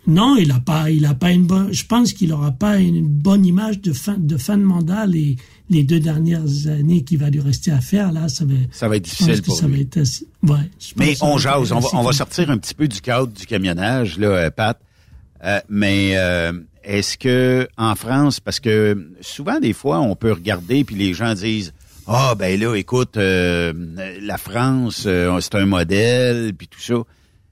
Non, 0.08 0.36
il 0.38 0.52
a 0.52 0.60
pas, 0.60 0.90
il 0.90 1.06
a 1.06 1.14
pas 1.14 1.32
une 1.32 1.46
bonne. 1.46 1.72
Je 1.72 1.86
pense 1.86 2.14
qu'il 2.14 2.34
aura 2.34 2.52
pas 2.52 2.80
une 2.80 3.08
bonne 3.08 3.46
image 3.46 3.82
de 3.82 3.94
fin 3.94 4.18
de 4.18 4.38
fin 4.38 4.58
de 4.58 4.64
mandat 4.64 5.06
les 5.06 5.36
les 5.70 5.84
deux 5.84 6.00
dernières 6.00 6.68
années 6.68 7.04
qui 7.04 7.16
va 7.16 7.30
lui 7.30 7.40
rester 7.40 7.72
à 7.72 7.80
faire 7.80 8.12
là. 8.12 8.28
Ça 8.30 8.46
va. 8.46 8.54
Ça 8.72 8.88
va 8.88 8.98
être 8.98 9.04
difficile 9.04 9.42
pour 9.42 9.56
ça 9.56 9.68
lui. 9.68 9.76
Va 9.76 9.82
être 9.82 9.98
assez, 9.98 10.28
ouais, 10.44 10.70
mais 10.98 11.16
on 11.22 11.38
jase, 11.38 11.72
on 11.72 11.80
va, 11.80 11.90
on 11.94 12.04
va 12.04 12.14
sortir 12.14 12.50
un 12.50 12.58
petit 12.58 12.74
peu 12.74 12.88
du 12.88 13.02
cadre 13.02 13.28
du 13.28 13.46
camionnage 13.46 14.18
là, 14.18 14.28
euh, 14.28 14.50
Pat. 14.50 14.80
mais 15.70 16.16
est-ce 16.84 17.18
que 17.18 17.68
en 17.78 17.96
France, 17.96 18.40
parce 18.40 18.60
que 18.60 19.12
souvent 19.22 19.60
des 19.60 19.74
fois 19.74 20.00
on 20.00 20.16
peut 20.16 20.32
regarder 20.32 20.84
puis 20.84 20.96
les 20.96 21.14
gens 21.14 21.34
disent 21.34 21.74
ah 22.12 22.34
ben 22.34 22.60
là, 22.60 22.76
écoute, 22.76 23.18
euh, 23.18 23.72
la 24.20 24.40
France, 24.40 25.04
euh, 25.06 25.40
c'est 25.42 25.54
un 25.54 25.68
modèle, 25.68 26.56
puis 26.58 26.68
tout 26.68 26.80
ça. 26.80 26.96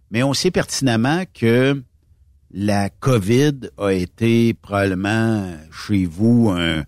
Mais 0.10 0.24
on 0.24 0.34
sait 0.34 0.50
pertinemment 0.50 1.26
que 1.32 1.80
la 2.52 2.90
COVID 2.90 3.70
a 3.78 3.92
été 3.92 4.56
probablement 4.56 5.54
chez 5.72 6.08
vous 6.08 6.50
un, 6.50 6.86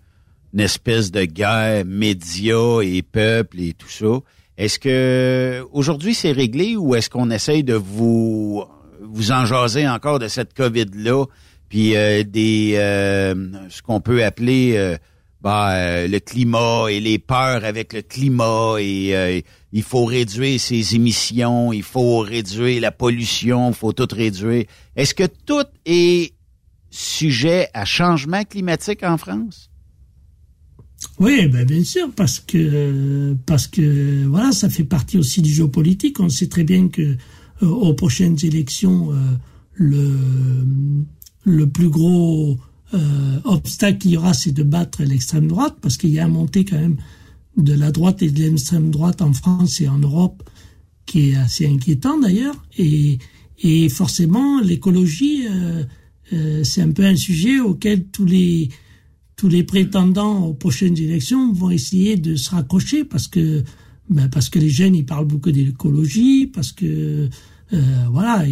une 0.52 0.60
espèce 0.60 1.10
de 1.10 1.24
guerre 1.24 1.84
médias 1.84 2.80
et 2.80 3.02
peuple 3.02 3.60
et 3.60 3.72
tout 3.72 3.88
ça. 3.88 4.20
Est-ce 4.56 4.78
que 4.78 5.64
aujourd'hui 5.72 6.14
c'est 6.14 6.32
réglé 6.32 6.76
ou 6.76 6.94
est-ce 6.94 7.08
qu'on 7.08 7.30
essaye 7.30 7.64
de 7.64 7.74
vous 7.74 8.64
vous 9.00 9.32
en 9.32 9.46
jaser 9.46 9.88
encore 9.88 10.18
de 10.18 10.28
cette 10.28 10.54
COVID 10.54 10.86
là, 10.94 11.24
puis 11.68 11.96
euh, 11.96 12.22
des 12.22 12.72
ce 13.68 13.82
qu'on 13.82 14.00
peut 14.00 14.24
appeler 14.24 14.98
bah, 15.40 15.72
euh, 15.72 16.06
le 16.06 16.18
climat 16.20 16.86
et 16.90 17.00
les 17.00 17.18
peurs 17.18 17.64
avec 17.64 17.92
le 17.92 18.02
climat 18.02 18.74
et 18.78 19.16
euh, 19.16 19.40
il 19.72 19.82
faut 19.82 20.04
réduire 20.04 20.60
ses 20.60 20.94
émissions, 20.94 21.72
il 21.72 21.82
faut 21.82 22.18
réduire 22.18 22.82
la 22.82 22.92
pollution, 22.92 23.70
il 23.70 23.74
faut 23.74 23.92
tout 23.92 24.08
réduire. 24.14 24.64
Est-ce 24.96 25.14
que 25.14 25.24
tout 25.46 25.64
est 25.86 26.34
sujet 26.90 27.68
à 27.72 27.84
changement 27.84 28.44
climatique 28.44 29.02
en 29.02 29.16
France? 29.16 29.69
Oui, 31.18 31.46
ben 31.48 31.66
bien 31.66 31.84
sûr, 31.84 32.10
parce 32.14 32.40
que 32.40 33.34
parce 33.46 33.66
que 33.66 34.26
voilà, 34.26 34.52
ça 34.52 34.68
fait 34.68 34.84
partie 34.84 35.18
aussi 35.18 35.42
du 35.42 35.52
géopolitique. 35.52 36.20
On 36.20 36.28
sait 36.28 36.48
très 36.48 36.64
bien 36.64 36.88
que 36.88 37.16
euh, 37.62 37.66
aux 37.66 37.94
prochaines 37.94 38.36
élections, 38.42 39.10
le 39.74 40.16
le 41.44 41.68
plus 41.68 41.88
gros 41.88 42.58
euh, 42.94 43.40
obstacle 43.44 43.98
qu'il 43.98 44.12
y 44.12 44.16
aura, 44.16 44.34
c'est 44.34 44.52
de 44.52 44.62
battre 44.62 45.02
l'extrême 45.02 45.46
droite, 45.46 45.76
parce 45.80 45.96
qu'il 45.96 46.10
y 46.10 46.18
a 46.18 46.24
un 46.24 46.28
montée 46.28 46.64
quand 46.64 46.78
même 46.78 46.96
de 47.56 47.72
la 47.72 47.90
droite 47.92 48.22
et 48.22 48.30
de 48.30 48.42
l'extrême 48.42 48.90
droite 48.90 49.22
en 49.22 49.32
France 49.32 49.80
et 49.80 49.88
en 49.88 49.98
Europe 49.98 50.42
qui 51.06 51.30
est 51.30 51.36
assez 51.36 51.66
inquiétant 51.66 52.18
d'ailleurs. 52.18 52.64
Et, 52.78 53.18
et 53.62 53.88
forcément, 53.88 54.60
l'écologie, 54.60 55.46
euh, 55.48 55.82
euh, 56.32 56.64
c'est 56.64 56.82
un 56.82 56.90
peu 56.90 57.04
un 57.04 57.16
sujet 57.16 57.58
auquel 57.60 58.04
tous 58.06 58.24
les 58.24 58.68
tous 59.40 59.48
les 59.48 59.64
prétendants 59.64 60.44
aux 60.44 60.52
prochaines 60.52 60.98
élections 60.98 61.54
vont 61.54 61.70
essayer 61.70 62.18
de 62.18 62.36
se 62.36 62.50
raccrocher 62.50 63.04
parce 63.04 63.26
que 63.26 63.64
ben 64.10 64.28
parce 64.28 64.50
que 64.50 64.58
les 64.58 64.68
jeunes 64.68 64.94
ils 64.94 65.06
parlent 65.06 65.24
beaucoup 65.24 65.50
d'écologie 65.50 66.46
parce 66.46 66.72
que 66.72 67.30
euh, 67.72 67.80
voilà 68.10 68.44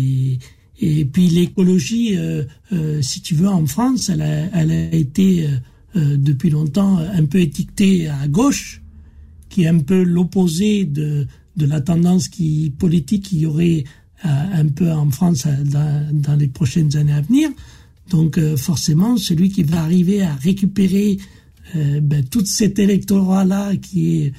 et, 0.81 1.05
puis 1.05 1.29
l'écologie, 1.29 2.17
euh, 2.17 2.45
euh, 2.73 3.03
si 3.03 3.21
tu 3.21 3.35
veux, 3.35 3.49
en 3.49 3.67
France, 3.67 4.09
elle 4.09 4.23
a, 4.23 4.47
elle 4.55 4.71
a 4.71 4.95
été 4.95 5.49
euh, 5.97 6.17
depuis 6.17 6.51
longtemps 6.51 6.99
un 6.99 7.27
peu 7.27 7.41
étiquetée 7.41 8.09
à 8.09 8.29
gauche, 8.29 8.81
qui 9.51 9.65
est 9.65 9.67
un 9.67 9.81
peu 9.81 10.03
l'opposé 10.03 10.85
de, 10.85 11.27
de 11.57 11.67
la 11.67 11.81
tendance 11.81 12.29
qui 12.29 12.73
politique 12.79 13.25
qu'il 13.25 13.39
y 13.41 13.47
aurait 13.47 13.85
un 14.23 14.69
peu 14.69 14.91
en 14.91 15.11
France 15.11 15.47
dans, 15.65 16.09
dans, 16.13 16.37
les 16.37 16.49
prochaines 16.49 16.97
années 16.97 17.13
à 17.13 17.21
venir. 17.21 17.51
Donc 18.11 18.39
forcément, 18.57 19.17
celui 19.17 19.51
qui 19.51 19.63
va 19.63 19.83
arriver 19.83 20.23
à 20.23 20.35
récupérer 20.35 21.19
ben, 21.75 22.25
tout 22.25 22.45
cet 22.45 22.79
électorat-là 22.79 23.77
qui 23.77 24.23
est 24.23 24.33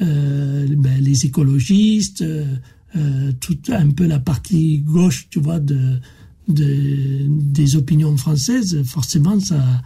ben, 0.00 1.00
les 1.00 1.26
écologistes, 1.26 2.24
euh, 2.96 3.32
toute 3.40 3.70
un 3.70 3.90
peu 3.90 4.06
la 4.06 4.20
partie 4.20 4.78
gauche, 4.78 5.26
tu 5.28 5.40
vois, 5.40 5.58
de, 5.58 5.98
de 6.46 7.26
des 7.28 7.74
opinions 7.74 8.16
françaises, 8.16 8.80
forcément, 8.84 9.40
ça, 9.40 9.82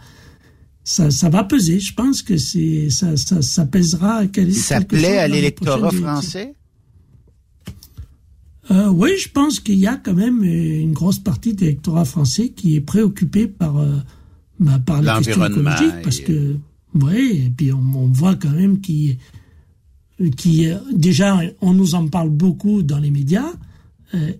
ça, 0.83 1.09
ça 1.09 1.29
va 1.29 1.43
peser. 1.43 1.79
Je 1.79 1.93
pense 1.95 2.21
que 2.21 2.37
c'est 2.37 2.91
ça, 2.91 3.17
ça, 3.17 3.41
ça 3.41 3.65
pèsera. 3.65 4.21
ça 4.51 4.81
plaît 4.81 5.17
à 5.17 5.27
l'électorat 5.27 5.89
français? 5.89 6.53
Euh, 8.71 8.89
oui, 8.89 9.11
je 9.17 9.29
pense 9.29 9.59
qu'il 9.59 9.79
y 9.79 9.87
a 9.87 9.95
quand 9.95 10.13
même 10.13 10.43
une 10.43 10.93
grosse 10.93 11.19
partie 11.19 11.53
de 11.53 11.61
l'électorat 11.61 12.05
français 12.05 12.49
qui 12.49 12.75
est 12.75 12.81
préoccupé 12.81 13.47
par 13.47 13.77
euh, 13.77 13.95
bah, 14.59 14.79
par 14.79 15.01
la 15.01 15.17
question 15.17 15.45
écologique, 15.45 16.01
parce 16.03 16.19
que 16.19 16.55
oui, 16.93 17.43
et 17.45 17.49
puis 17.49 17.71
on, 17.71 17.81
on 17.95 18.07
voit 18.07 18.35
quand 18.35 18.51
même 18.51 18.79
qu'il 18.79 19.17
qui 20.35 20.67
déjà 20.91 21.39
on 21.61 21.73
nous 21.73 21.95
en 21.95 22.07
parle 22.07 22.29
beaucoup 22.29 22.83
dans 22.83 22.99
les 22.99 23.09
médias. 23.09 23.53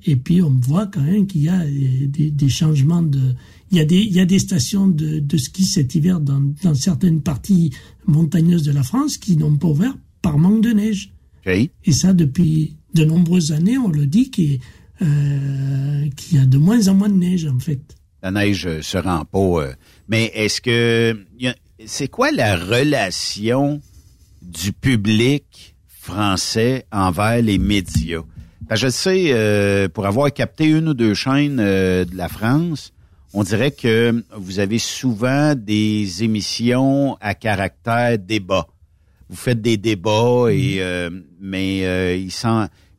et 0.05 0.15
puis 0.15 0.41
on 0.41 0.49
voit 0.49 0.87
quand 0.87 1.01
même 1.01 1.25
qu'il 1.25 1.43
y 1.43 1.49
a 1.49 1.63
des, 1.65 2.31
des, 2.31 2.49
changements 2.49 3.03
de... 3.03 3.21
Il 3.71 3.77
y 3.77 3.81
a 3.81 3.85
des, 3.85 3.99
il 3.99 4.11
y 4.11 4.19
a 4.19 4.25
des 4.25 4.39
stations 4.39 4.87
de, 4.87 5.19
de 5.19 5.37
ski 5.37 5.63
cet 5.63 5.95
hiver 5.95 6.19
dans, 6.19 6.41
dans 6.63 6.73
certaines 6.73 7.21
parties 7.21 7.71
montagneuses 8.07 8.63
de 8.63 8.71
la 8.71 8.83
France 8.83 9.17
qui 9.17 9.37
n'ont 9.37 9.55
pas 9.55 9.67
ouvert 9.67 9.95
par 10.21 10.37
manque 10.37 10.61
de 10.61 10.71
neige. 10.71 11.13
Et 11.85 11.91
ça, 11.91 12.13
depuis 12.13 12.75
de 12.93 13.05
nombreuses 13.05 13.51
années, 13.51 13.77
on 13.77 13.89
le 13.89 14.05
dit 14.05 14.31
qu'il 14.31 14.59
euh, 15.01 16.09
y 16.31 16.37
a 16.37 16.45
de 16.45 16.57
moins 16.57 16.87
en 16.87 16.93
moins 16.93 17.09
de 17.09 17.15
neige, 17.15 17.45
en 17.45 17.59
fait. 17.59 17.79
La 18.21 18.31
neige 18.31 18.81
se 18.81 18.97
rend 18.97 19.25
pas. 19.25 19.39
Euh, 19.39 19.73
mais 20.07 20.31
est-ce 20.33 20.61
que... 20.61 21.25
C'est 21.85 22.09
quoi 22.09 22.31
la 22.31 22.57
relation 22.57 23.79
du 24.41 24.73
public 24.73 25.75
français 25.87 26.85
envers 26.91 27.41
les 27.41 27.57
médias? 27.57 28.23
je 28.71 28.89
sais, 28.89 29.27
euh, 29.29 29.87
pour 29.87 30.05
avoir 30.05 30.31
capté 30.33 30.65
une 30.65 30.89
ou 30.89 30.93
deux 30.93 31.13
chaînes 31.13 31.55
de 31.55 32.15
la 32.15 32.27
France, 32.27 32.91
on 33.33 33.43
dirait 33.43 33.71
que 33.71 34.23
vous 34.35 34.59
avez 34.59 34.77
souvent 34.77 35.55
des 35.55 36.23
émissions 36.23 37.17
à 37.21 37.33
caractère 37.33 38.19
débat 38.19 38.67
vous 39.29 39.35
faites 39.35 39.61
des 39.61 39.77
débats 39.77 40.47
et 40.49 40.77
mm. 40.77 40.81
euh, 40.81 41.09
mais 41.39 41.85
euh, 41.85 42.15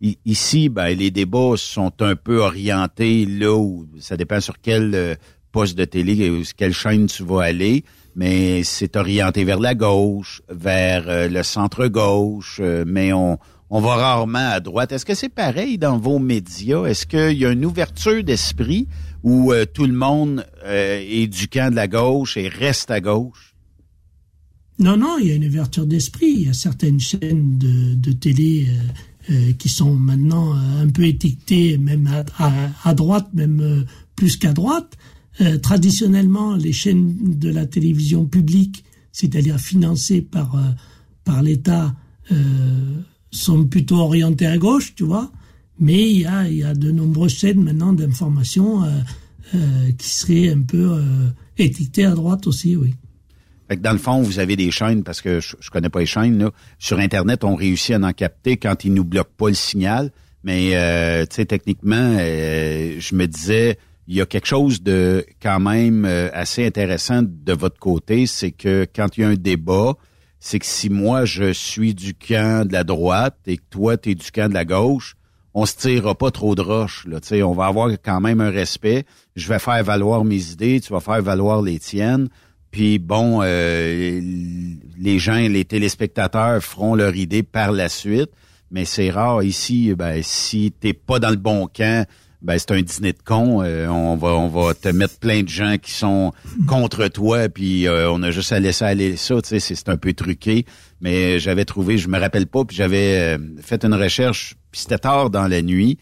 il 0.00 0.16
ici 0.24 0.68
ben 0.68 0.96
les 0.96 1.10
débats 1.10 1.54
sont 1.56 1.92
un 2.00 2.16
peu 2.16 2.38
orientés 2.38 3.26
là 3.26 3.54
où 3.54 3.86
ça 3.98 4.16
dépend 4.16 4.40
sur 4.40 4.60
quel 4.60 4.94
euh, 4.94 5.14
poste 5.52 5.76
de 5.76 5.84
télé 5.84 6.30
ou 6.30 6.42
quelle 6.56 6.72
chaîne 6.72 7.06
tu 7.06 7.24
vas 7.24 7.42
aller 7.42 7.84
mais 8.14 8.62
c'est 8.62 8.96
orienté 8.96 9.44
vers 9.44 9.60
la 9.60 9.74
gauche 9.74 10.40
vers 10.48 11.28
le 11.28 11.42
centre 11.42 11.86
gauche 11.88 12.60
mais 12.86 13.12
on 13.12 13.38
on 13.72 13.80
va 13.80 13.94
rarement 13.94 14.50
à 14.50 14.58
droite. 14.58 14.90
Est-ce 14.90 15.06
que 15.06 15.14
c'est 15.14 15.28
pareil 15.28 15.78
dans 15.78 15.96
vos 15.96 16.18
médias? 16.18 16.86
Est-ce 16.86 17.06
qu'il 17.06 17.38
y 17.38 17.46
a 17.46 17.52
une 17.52 17.64
ouverture 17.64 18.24
d'esprit 18.24 18.88
où 19.22 19.52
tout 19.72 19.86
le 19.86 19.92
monde 19.92 20.44
est 20.66 21.28
du 21.28 21.46
camp 21.46 21.70
de 21.70 21.76
la 21.76 21.86
gauche 21.86 22.36
et 22.36 22.48
reste 22.48 22.90
à 22.90 23.00
gauche? 23.00 23.49
Non, 24.80 24.96
non, 24.96 25.18
il 25.20 25.28
y 25.28 25.30
a 25.30 25.34
une 25.34 25.44
ouverture 25.44 25.86
d'esprit. 25.86 26.30
Il 26.30 26.42
y 26.46 26.48
a 26.48 26.54
certaines 26.54 27.00
chaînes 27.00 27.58
de, 27.58 28.12
télé 28.12 28.66
euh, 28.66 29.32
euh, 29.32 29.52
qui 29.52 29.68
sont 29.68 29.94
maintenant 29.94 30.56
euh, 30.56 30.82
un 30.82 30.88
peu 30.88 31.04
étiquetées, 31.04 31.76
même 31.76 32.08
à, 32.38 32.94
droite, 32.94 33.28
même 33.34 33.84
plus 34.16 34.38
qu'à 34.38 34.54
droite. 34.54 34.96
traditionnellement, 35.62 36.56
les 36.56 36.72
chaînes 36.72 37.38
de 37.38 37.50
la 37.50 37.66
télévision 37.66 38.24
publique, 38.24 38.84
c'est-à-dire 39.12 39.58
financées 39.58 40.22
par, 40.22 40.56
par 41.24 41.42
l'État, 41.42 41.94
sont 43.30 43.66
plutôt 43.66 43.96
orientées 43.96 44.46
à 44.46 44.56
gauche, 44.56 44.94
tu 44.94 45.04
vois. 45.04 45.30
Mais 45.78 46.10
il 46.10 46.20
y 46.20 46.26
a, 46.26 46.48
il 46.48 46.56
y 46.56 46.64
a 46.64 46.74
de 46.74 46.90
nombreuses 46.90 47.34
chaînes 47.34 47.62
maintenant 47.62 47.92
d'information 47.92 48.82
qui 49.98 50.08
seraient 50.08 50.50
un 50.50 50.62
peu 50.62 51.02
étiquetées 51.58 52.04
à 52.04 52.14
droite 52.14 52.46
aussi, 52.46 52.76
oui 52.76 52.94
dans 53.76 53.92
le 53.92 53.98
fond, 53.98 54.22
vous 54.22 54.38
avez 54.38 54.56
des 54.56 54.70
chaînes, 54.70 55.04
parce 55.04 55.20
que 55.20 55.40
je, 55.40 55.54
je 55.60 55.70
connais 55.70 55.88
pas 55.88 56.00
les 56.00 56.06
chaînes, 56.06 56.38
là. 56.38 56.50
Sur 56.78 56.98
Internet, 56.98 57.44
on 57.44 57.54
réussit 57.54 57.94
à 57.94 57.98
en 57.98 58.12
capter 58.12 58.56
quand 58.56 58.84
ils 58.84 58.92
nous 58.92 59.04
bloquent 59.04 59.30
pas 59.36 59.48
le 59.48 59.54
signal. 59.54 60.10
Mais, 60.42 60.70
euh, 60.74 61.24
tu 61.26 61.36
sais, 61.36 61.44
techniquement, 61.44 62.16
euh, 62.18 62.96
je 62.98 63.14
me 63.14 63.26
disais, 63.26 63.78
il 64.08 64.16
y 64.16 64.20
a 64.20 64.26
quelque 64.26 64.46
chose 64.46 64.82
de 64.82 65.24
quand 65.40 65.60
même 65.60 66.04
euh, 66.04 66.30
assez 66.32 66.66
intéressant 66.66 67.22
de 67.22 67.52
votre 67.52 67.78
côté, 67.78 68.26
c'est 68.26 68.50
que 68.50 68.86
quand 68.94 69.16
il 69.16 69.20
y 69.20 69.24
a 69.24 69.28
un 69.28 69.34
débat, 69.34 69.94
c'est 70.38 70.58
que 70.58 70.66
si 70.66 70.88
moi, 70.88 71.26
je 71.26 71.52
suis 71.52 71.94
du 71.94 72.14
camp 72.14 72.66
de 72.66 72.72
la 72.72 72.84
droite 72.84 73.36
et 73.46 73.58
que 73.58 73.62
toi, 73.68 73.98
tu 73.98 74.10
es 74.10 74.14
du 74.14 74.30
camp 74.32 74.48
de 74.48 74.54
la 74.54 74.64
gauche, 74.64 75.14
on 75.52 75.66
se 75.66 75.76
tirera 75.76 76.14
pas 76.14 76.30
trop 76.30 76.54
de 76.54 76.62
roche. 76.62 77.06
Là, 77.06 77.18
on 77.44 77.52
va 77.52 77.66
avoir 77.66 77.90
quand 78.02 78.20
même 78.20 78.40
un 78.40 78.50
respect. 78.50 79.04
Je 79.36 79.48
vais 79.48 79.58
faire 79.58 79.82
valoir 79.84 80.24
mes 80.24 80.52
idées, 80.52 80.80
tu 80.80 80.92
vas 80.92 81.00
faire 81.00 81.22
valoir 81.22 81.60
les 81.60 81.78
tiennes. 81.78 82.28
Puis 82.70 82.98
bon, 82.98 83.40
euh, 83.42 84.20
les 84.98 85.18
gens, 85.18 85.36
les 85.36 85.64
téléspectateurs 85.64 86.62
feront 86.62 86.94
leur 86.94 87.16
idée 87.16 87.42
par 87.42 87.72
la 87.72 87.88
suite, 87.88 88.30
mais 88.70 88.84
c'est 88.84 89.10
rare 89.10 89.42
ici. 89.42 89.92
Ben, 89.94 90.22
si 90.22 90.72
t'es 90.78 90.92
pas 90.92 91.18
dans 91.18 91.30
le 91.30 91.36
bon 91.36 91.66
camp, 91.66 92.06
ben 92.42 92.56
c'est 92.58 92.70
un 92.70 92.80
dîner 92.80 93.12
de 93.12 93.18
con. 93.24 93.62
Euh, 93.62 93.88
on 93.88 94.16
va 94.16 94.28
on 94.28 94.48
va 94.48 94.72
te 94.72 94.88
mettre 94.88 95.18
plein 95.18 95.42
de 95.42 95.48
gens 95.48 95.76
qui 95.82 95.90
sont 95.90 96.32
contre 96.68 97.08
toi, 97.08 97.48
puis 97.48 97.88
euh, 97.88 98.10
on 98.10 98.22
a 98.22 98.30
juste 98.30 98.52
à 98.52 98.60
laisser 98.60 98.84
aller 98.84 99.16
ça. 99.16 99.42
Tu 99.42 99.58
sais, 99.58 99.74
c'est 99.74 99.88
un 99.88 99.96
peu 99.96 100.12
truqué. 100.12 100.64
Mais 101.00 101.40
j'avais 101.40 101.64
trouvé, 101.64 101.98
je 101.98 102.08
me 102.08 102.20
rappelle 102.20 102.46
pas, 102.46 102.64
puis 102.64 102.76
j'avais 102.76 103.36
fait 103.62 103.84
une 103.84 103.94
recherche, 103.94 104.54
puis 104.70 104.82
c'était 104.82 104.98
tard 104.98 105.30
dans 105.30 105.48
la 105.48 105.62
nuit. 105.62 105.98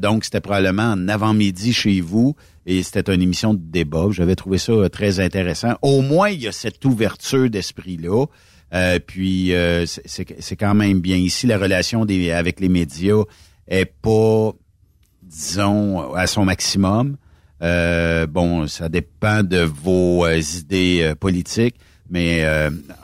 donc 0.00 0.24
c'était 0.24 0.40
probablement 0.40 0.92
en 0.92 1.06
avant-midi 1.06 1.72
chez 1.72 2.00
vous 2.00 2.34
et 2.68 2.82
c'était 2.82 3.14
une 3.14 3.22
émission 3.22 3.54
de 3.54 3.60
débat. 3.62 4.08
J'avais 4.10 4.36
trouvé 4.36 4.58
ça 4.58 4.72
euh, 4.72 4.88
très 4.90 5.20
intéressant. 5.20 5.76
Au 5.80 6.02
moins, 6.02 6.28
il 6.28 6.42
y 6.42 6.48
a 6.48 6.52
cette 6.52 6.84
ouverture 6.84 7.48
d'esprit-là. 7.48 8.26
Euh, 8.74 8.98
puis 9.04 9.54
euh, 9.54 9.86
c'est 9.86 10.56
quand 10.56 10.74
même 10.74 11.00
bien 11.00 11.16
ici 11.16 11.46
la 11.46 11.56
relation 11.56 12.04
des, 12.04 12.30
avec 12.30 12.60
les 12.60 12.68
médias 12.68 13.22
est 13.66 13.86
pas 13.86 14.52
disons 15.22 16.12
à 16.12 16.26
son 16.26 16.44
maximum. 16.44 17.16
bon, 17.60 18.66
ça 18.66 18.90
dépend 18.90 19.42
de 19.42 19.60
vos 19.60 20.28
idées 20.28 21.14
politiques, 21.18 21.76
mais 22.10 22.46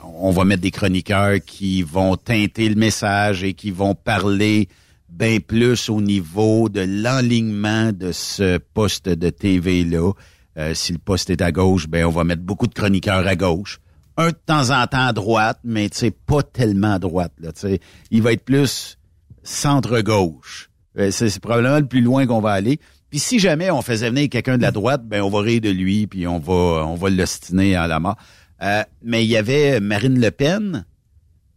on 0.03 0.31
va 0.31 0.43
mettre 0.43 0.61
des 0.61 0.71
chroniqueurs 0.71 1.37
qui 1.45 1.83
vont 1.83 2.15
teinter 2.15 2.69
le 2.69 2.75
message 2.75 3.43
et 3.43 3.53
qui 3.53 3.71
vont 3.71 3.95
parler 3.95 4.69
bien 5.15 5.39
plus 5.39 5.89
au 5.89 6.01
niveau 6.01 6.67
de 6.67 6.81
l'enlignement 6.81 7.91
de 7.93 8.11
ce 8.11 8.57
poste 8.57 9.07
de 9.07 9.29
TV-là. 9.29 10.11
Euh, 10.57 10.73
si 10.73 10.91
le 10.93 10.99
poste 10.99 11.29
est 11.29 11.41
à 11.41 11.51
gauche, 11.51 11.87
ben 11.87 12.05
on 12.05 12.09
va 12.09 12.23
mettre 12.23 12.41
beaucoup 12.41 12.67
de 12.67 12.73
chroniqueurs 12.73 13.25
à 13.25 13.35
gauche. 13.35 13.79
Un 14.17 14.29
de 14.29 14.37
temps 14.45 14.71
en 14.71 14.87
temps 14.87 15.07
à 15.07 15.13
droite, 15.13 15.59
mais 15.63 15.89
tu 15.89 16.11
pas 16.11 16.43
tellement 16.43 16.93
à 16.93 16.99
droite. 16.99 17.33
Là, 17.39 17.51
il 18.11 18.21
va 18.21 18.33
être 18.33 18.43
plus 18.43 18.97
centre-gauche. 19.43 20.69
Euh, 20.97 21.11
c'est 21.11 21.39
probablement 21.39 21.79
le 21.79 21.87
plus 21.87 22.01
loin 22.01 22.25
qu'on 22.25 22.41
va 22.41 22.51
aller. 22.51 22.79
Puis 23.09 23.19
si 23.19 23.39
jamais 23.39 23.71
on 23.71 23.81
faisait 23.81 24.09
venir 24.09 24.29
quelqu'un 24.29 24.57
de 24.57 24.61
la 24.61 24.71
droite, 24.71 25.05
ben 25.05 25.21
on 25.21 25.29
va 25.29 25.41
rire 25.41 25.61
de 25.61 25.69
lui, 25.69 26.07
puis 26.07 26.27
on 26.27 26.39
va 26.39 26.85
on 26.85 26.95
va 26.95 27.09
l'ostiner 27.09 27.75
à 27.75 27.87
la 27.87 27.99
mort. 27.99 28.17
Euh, 28.61 28.83
mais 29.01 29.23
il 29.23 29.29
y 29.29 29.37
avait 29.37 29.79
Marine 29.79 30.19
Le 30.19 30.31
Pen, 30.31 30.85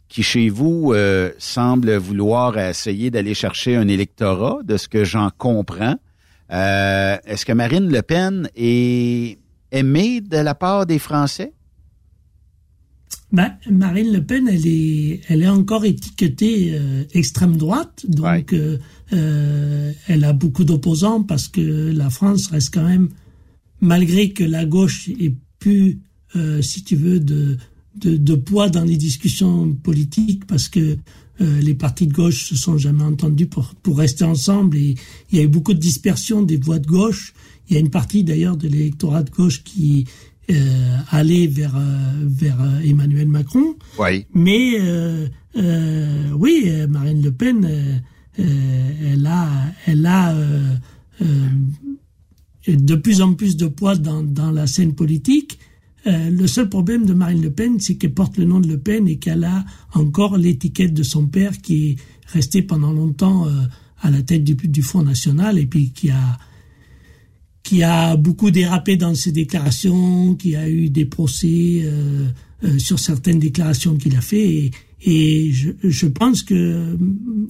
qui 0.09 0.23
chez 0.23 0.49
vous 0.49 0.91
euh, 0.93 1.31
semble 1.37 1.95
vouloir 1.95 2.57
essayer 2.57 3.11
d'aller 3.11 3.35
chercher 3.35 3.75
un 3.75 3.87
électorat, 3.87 4.59
de 4.63 4.75
ce 4.75 4.87
que 4.87 5.05
j'en 5.05 5.29
comprends. 5.37 5.95
Euh, 6.51 7.17
est-ce 7.25 7.45
que 7.45 7.53
Marine 7.53 7.89
Le 7.89 8.01
Pen 8.01 8.49
est 8.55 9.37
aimée 9.71 10.19
de 10.19 10.37
la 10.37 10.55
part 10.55 10.87
des 10.87 10.97
Français? 10.97 11.53
Ben, 13.31 13.53
Marine 13.69 14.11
Le 14.11 14.25
Pen, 14.25 14.47
elle 14.47 14.65
est, 14.65 15.21
elle 15.29 15.43
est 15.43 15.47
encore 15.47 15.85
étiquetée 15.85 16.71
euh, 16.73 17.03
extrême 17.13 17.57
droite, 17.57 18.05
donc 18.07 18.55
elle 19.11 20.23
a 20.23 20.33
beaucoup 20.33 20.63
d'opposants 20.63 21.21
parce 21.21 21.47
que 21.47 21.91
la 21.91 22.09
France 22.09 22.47
reste 22.47 22.73
quand 22.73 22.87
même, 22.87 23.09
malgré 23.79 24.31
que 24.31 24.43
la 24.43 24.65
gauche 24.65 25.09
ait 25.09 25.35
plus, 25.59 25.99
si 26.61 26.83
tu 26.83 26.95
veux, 26.95 27.19
de 27.19 27.57
de, 27.95 28.35
poids 28.35 28.69
dans 28.69 28.83
les 28.83 28.97
discussions 28.97 29.73
politiques 29.73 30.45
parce 30.45 30.69
que 30.69 30.97
euh, 31.41 31.61
les 31.61 31.73
partis 31.73 32.07
de 32.07 32.13
gauche 32.13 32.49
se 32.49 32.55
sont 32.55 32.77
jamais 32.77 33.03
entendus 33.03 33.47
pour, 33.47 33.73
pour 33.75 33.97
rester 33.97 34.25
ensemble 34.25 34.77
et 34.77 34.95
il 35.31 35.37
y 35.37 35.41
a 35.41 35.43
eu 35.43 35.47
beaucoup 35.47 35.73
de 35.73 35.79
dispersion 35.79 36.41
des 36.41 36.57
voix 36.57 36.79
de 36.79 36.87
gauche. 36.87 37.33
Il 37.69 37.73
y 37.73 37.77
a 37.77 37.79
une 37.79 37.89
partie 37.89 38.23
d'ailleurs 38.23 38.57
de 38.57 38.67
l'électorat 38.67 39.23
de 39.23 39.29
gauche 39.29 39.63
qui 39.63 40.05
euh, 40.49 40.97
allait 41.09 41.47
vers 41.47 41.75
euh, 41.75 42.13
vers 42.25 42.57
Emmanuel 42.83 43.27
Macron. 43.27 43.75
Oui. 43.99 44.25
Mais 44.33 44.79
oui, 46.33 46.71
Marine 46.89 47.21
Le 47.21 47.31
Pen, 47.31 48.01
elle 48.37 49.25
a 49.25 49.49
elle 49.85 50.05
a 50.05 50.35
de 52.67 52.95
plus 52.95 53.21
en 53.21 53.33
plus 53.33 53.57
de 53.57 53.67
poids 53.67 53.95
dans, 53.95 54.23
dans 54.23 54.51
la 54.51 54.67
scène 54.67 54.93
politique 54.93 55.59
euh, 56.07 56.29
le 56.29 56.47
seul 56.47 56.69
problème 56.69 57.05
de 57.05 57.13
Marine 57.13 57.41
Le 57.41 57.51
Pen, 57.51 57.79
c'est 57.79 57.95
qu'elle 57.95 58.13
porte 58.13 58.37
le 58.37 58.45
nom 58.45 58.59
de 58.59 58.67
Le 58.67 58.79
Pen 58.79 59.07
et 59.07 59.17
qu'elle 59.17 59.43
a 59.43 59.65
encore 59.93 60.37
l'étiquette 60.37 60.93
de 60.93 61.03
son 61.03 61.27
père 61.27 61.59
qui 61.61 61.89
est 61.89 61.95
resté 62.27 62.61
pendant 62.61 62.93
longtemps 62.93 63.47
euh, 63.47 63.51
à 64.01 64.09
la 64.09 64.21
tête 64.21 64.43
du, 64.43 64.81
Front 64.81 65.03
National 65.03 65.59
et 65.59 65.65
puis 65.65 65.91
qui 65.91 66.09
a 66.09 66.37
qui 67.63 67.83
a 67.83 68.15
beaucoup 68.15 68.49
dérapé 68.49 68.95
dans 68.95 69.13
ses 69.13 69.31
déclarations, 69.31 70.33
qui 70.35 70.55
a 70.55 70.67
eu 70.69 70.89
des 70.89 71.05
procès 71.05 71.81
euh, 71.83 72.29
sur 72.79 72.97
certaines 72.97 73.37
déclarations 73.37 73.95
qu'il 73.95 74.15
a 74.15 74.21
fait. 74.21 74.49
Et, 74.49 74.71
et 75.03 75.51
je, 75.51 75.71
je, 75.83 76.07
pense 76.07 76.41
que 76.41 76.97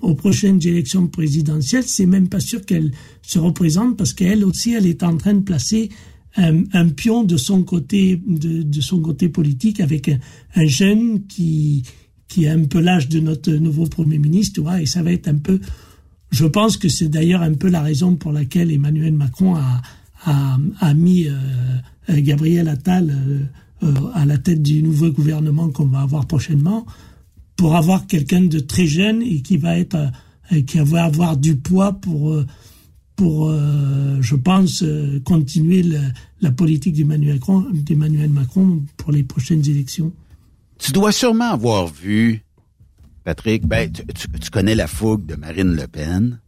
aux 0.02 0.16
prochaines 0.16 0.60
élections 0.68 1.08
présidentielles, 1.08 1.86
c'est 1.86 2.08
même 2.08 2.28
pas 2.28 2.40
sûr 2.40 2.66
qu'elle 2.66 2.92
se 3.22 3.40
représente 3.40 3.96
parce 3.96 4.14
qu'elle 4.14 4.44
aussi, 4.44 4.74
elle 4.74 4.88
est 4.88 5.04
en 5.04 5.16
train 5.16 5.36
de 5.36 5.44
placer 5.44 5.90
un, 6.36 6.90
pion 6.90 7.24
de 7.24 7.38
son 7.38 7.64
côté 7.64 8.22
de, 8.26 8.82
son 8.82 9.02
côté 9.02 9.30
politique 9.30 9.80
avec 9.80 10.10
un, 10.10 10.66
jeune 10.66 11.26
qui 11.28 11.84
qui 12.28 12.48
a 12.48 12.54
un 12.54 12.66
peu 12.66 12.80
l'âge 12.80 13.10
de 13.10 13.20
notre 13.20 13.52
nouveau 13.52 13.88
premier 13.88 14.20
ministre, 14.20 14.56
tu 14.56 14.62
vois, 14.62 14.82
et 14.82 14.86
ça 14.86 15.02
va 15.02 15.12
être 15.12 15.28
un 15.28 15.38
peu 15.38 15.60
je 16.32 16.46
pense 16.46 16.78
que 16.78 16.90
c'est 16.90 17.10
d'ailleurs 17.10 17.42
un 17.42 17.54
peu 17.54 17.70
la 17.70 17.82
raison 17.82 18.16
pour 18.16 18.32
laquelle 18.32 18.72
Emmanuel 18.72 19.14
Macron 19.14 19.56
a, 19.56 19.82
a, 20.26 20.58
a 20.80 20.94
mis 20.94 21.28
euh, 21.28 22.22
Gabriel 22.22 22.68
Attal 22.68 23.18
euh, 23.82 23.94
à 24.14 24.26
la 24.26 24.38
tête 24.38 24.62
du 24.62 24.84
nouveau 24.84 25.10
gouvernement 25.10 25.70
qu'on 25.70 25.88
va 25.88 26.02
avoir 26.02 26.28
prochainement, 26.28 26.86
pour 27.56 27.76
avoir 27.76 28.06
quelqu'un 28.06 28.42
de 28.42 28.60
très 28.60 28.86
jeune 28.86 29.24
et 29.24 29.42
qui 29.42 29.58
va 29.58 29.78
être 29.80 30.12
qui 30.66 30.80
va 30.80 31.04
avoir 31.04 31.38
du 31.38 31.58
poids 31.58 31.94
pour 31.94 32.44
pour, 33.20 33.52
je 34.22 34.36
pense, 34.36 34.82
continuer 35.26 35.84
la 36.42 36.52
politique 36.52 36.96
d'Emmanuel 36.96 37.40
Macron, 37.40 37.66
Macron 38.30 38.82
pour 38.96 39.12
les 39.12 39.24
prochaines 39.24 39.68
élections. 39.68 40.14
Tu 40.78 40.94
dois 40.94 41.12
sûrement 41.12 41.52
avoir 41.52 41.88
vu 41.88 42.46
Patrick, 43.30 43.68
ben, 43.68 43.92
tu, 43.92 44.50
connais 44.50 44.76
la 44.76 44.88
fougue 44.88 45.26
de 45.26 45.36
Marine 45.36 45.76
Le 45.76 45.88
Pen. 45.88 46.40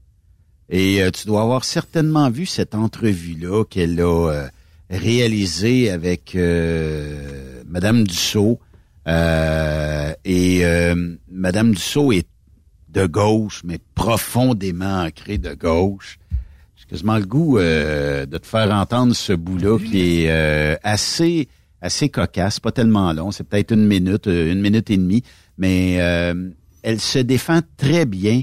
Et 0.70 1.04
euh, 1.04 1.12
tu 1.12 1.28
dois 1.28 1.42
avoir 1.42 1.66
certainement 1.66 2.30
vu 2.30 2.46
cette 2.46 2.74
entrevue-là 2.74 3.66
qu'elle 3.66 4.00
a 4.00 4.30
euh, 4.30 4.48
réalisée 4.90 5.92
avec 5.92 6.34
euh, 6.36 7.62
Madame 7.68 8.08
Dussault. 8.08 8.60
et 9.06 10.64
Madame 11.30 11.74
Dussault 11.74 12.14
est 12.14 12.28
de 12.90 13.06
gauche, 13.06 13.62
mais 13.64 13.80
profondément 13.94 15.04
ancrée 15.04 15.38
de 15.38 15.54
gauche. 15.54 16.18
J'ai 16.92 16.98
quasiment 16.98 17.18
le 17.18 17.26
goût 17.26 17.58
de 17.58 18.38
te 18.38 18.46
faire 18.46 18.70
entendre 18.72 19.16
ce 19.16 19.32
bout-là 19.34 19.80
qui 19.80 20.26
est 20.26 20.78
assez 20.84 21.48
assez 21.82 22.10
cocasse, 22.10 22.60
pas 22.60 22.72
tellement 22.72 23.12
long, 23.14 23.32
c'est 23.32 23.44
peut-être 23.44 23.72
une 23.72 23.88
minute, 23.88 24.28
une 24.28 24.62
minute 24.62 24.92
et 24.92 24.98
demie, 24.98 25.24
mais 25.58 25.94
elle 26.84 27.00
se 27.00 27.20
défend 27.20 27.62
très 27.78 28.06
bien 28.06 28.42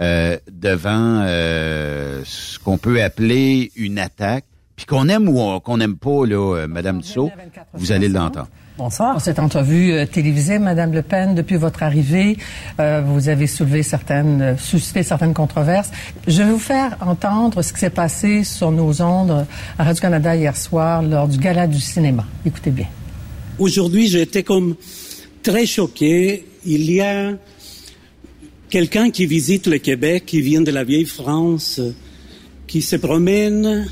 euh, 0.00 0.38
devant 0.50 1.20
euh, 1.22 2.22
ce 2.24 2.58
qu'on 2.58 2.78
peut 2.78 3.02
appeler 3.02 3.70
une 3.76 3.98
attaque, 3.98 4.46
puis 4.74 4.86
qu'on 4.86 5.08
aime 5.08 5.28
ou 5.28 5.60
qu'on 5.60 5.76
n'aime 5.76 5.96
pas, 5.96 6.26
là, 6.26 6.56
euh, 6.56 6.66
Madame 6.66 7.02
Dussault, 7.02 7.30
vous 7.74 7.92
allez 7.92 8.08
l'entendre. 8.08 8.48
Bonsoir. 8.78 9.12
Dans 9.12 9.20
cette 9.20 9.38
entrevue 9.38 10.06
télévisée, 10.10 10.58
Madame 10.58 10.94
Le 10.94 11.02
Pen, 11.02 11.34
depuis 11.34 11.56
votre 11.56 11.82
arrivée, 11.82 12.38
vous 12.78 13.28
avez 13.28 13.46
soulevé 13.46 13.82
certaines, 13.82 14.56
suscité 14.56 15.02
certaines 15.02 15.34
controverses. 15.34 15.90
Je 16.26 16.42
vais 16.42 16.50
vous 16.50 16.58
faire 16.58 16.96
entendre 17.00 17.60
ce 17.60 17.70
qui 17.74 17.80
s'est 17.80 17.90
passé 17.90 18.44
sur 18.44 18.70
nos 18.70 19.02
ondes 19.02 19.46
à 19.78 19.84
Radio-Canada 19.84 20.34
hier 20.36 20.56
soir 20.56 21.02
lors 21.02 21.28
du 21.28 21.36
gala 21.36 21.66
du 21.66 21.80
cinéma. 21.80 22.24
Écoutez 22.46 22.70
bien. 22.70 22.86
Aujourd'hui, 23.58 24.08
j'étais 24.08 24.42
comme 24.42 24.74
très 25.42 25.66
choqué. 25.66 26.46
Il 26.64 26.90
y 26.90 27.02
a 27.02 27.32
quelqu'un 28.70 29.10
qui 29.10 29.26
visite 29.26 29.66
le 29.66 29.78
Québec, 29.78 30.24
qui 30.24 30.40
vient 30.40 30.62
de 30.62 30.70
la 30.70 30.82
vieille 30.82 31.04
France, 31.04 31.78
qui 32.66 32.80
se 32.80 32.96
promène 32.96 33.86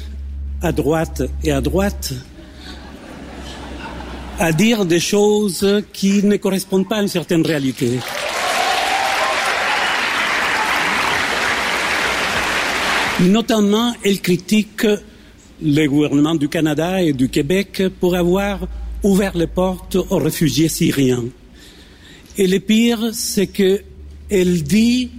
à 0.63 0.73
droite 0.73 1.23
et 1.45 1.53
à 1.53 1.61
droite, 1.61 2.15
à 4.41 4.53
dire 4.53 4.87
des 4.87 5.01
choses 5.01 5.83
qui 5.93 6.23
ne 6.23 6.39
correspondent 6.39 6.89
pas 6.89 6.97
à 6.97 7.03
une 7.03 7.09
certaine 7.09 7.43
réalité. 7.47 8.01
Notamment, 13.21 13.93
elle 14.03 14.23
critique 14.23 14.87
le 15.63 15.87
gouvernement 15.87 16.35
du 16.35 16.49
Canada 16.49 17.03
et 17.03 17.13
du 17.13 17.29
Québec 17.29 17.83
pour 18.01 18.17
avoir 18.17 18.67
ouvert 19.03 19.37
les 19.37 19.47
portes 19.47 19.97
aux 19.97 20.17
réfugiés 20.17 20.71
syriens. 20.71 21.25
Et 22.39 22.47
le 22.47 22.61
pire, 22.61 23.11
c'est 23.13 23.49
que 23.49 23.83
elle 24.31 24.63
dit 24.63 25.11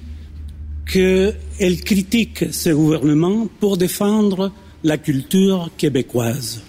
qu'elle 0.92 1.82
critique 1.86 2.46
ce 2.52 2.72
gouvernement 2.72 3.48
pour 3.60 3.78
défendre 3.78 4.52
la 4.84 4.98
culture 4.98 5.70
québécoise. 5.78 6.64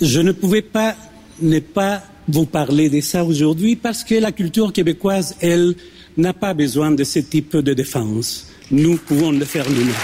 Je 0.00 0.20
ne 0.20 0.30
pouvais 0.30 0.62
pas 0.62 0.94
ne 1.40 1.58
pas 1.60 2.02
vous 2.28 2.46
parler 2.46 2.88
de 2.88 3.00
ça 3.00 3.24
aujourd'hui 3.24 3.76
parce 3.76 4.04
que 4.04 4.14
la 4.14 4.32
culture 4.32 4.72
québécoise, 4.72 5.36
elle, 5.40 5.74
n'a 6.16 6.32
pas 6.32 6.54
besoin 6.54 6.90
de 6.90 7.04
ce 7.04 7.20
type 7.20 7.56
de 7.56 7.72
défense. 7.72 8.48
Nous 8.70 8.96
pouvons 8.96 9.32
le 9.32 9.44
faire 9.44 9.68
nous-mêmes. 9.68 9.94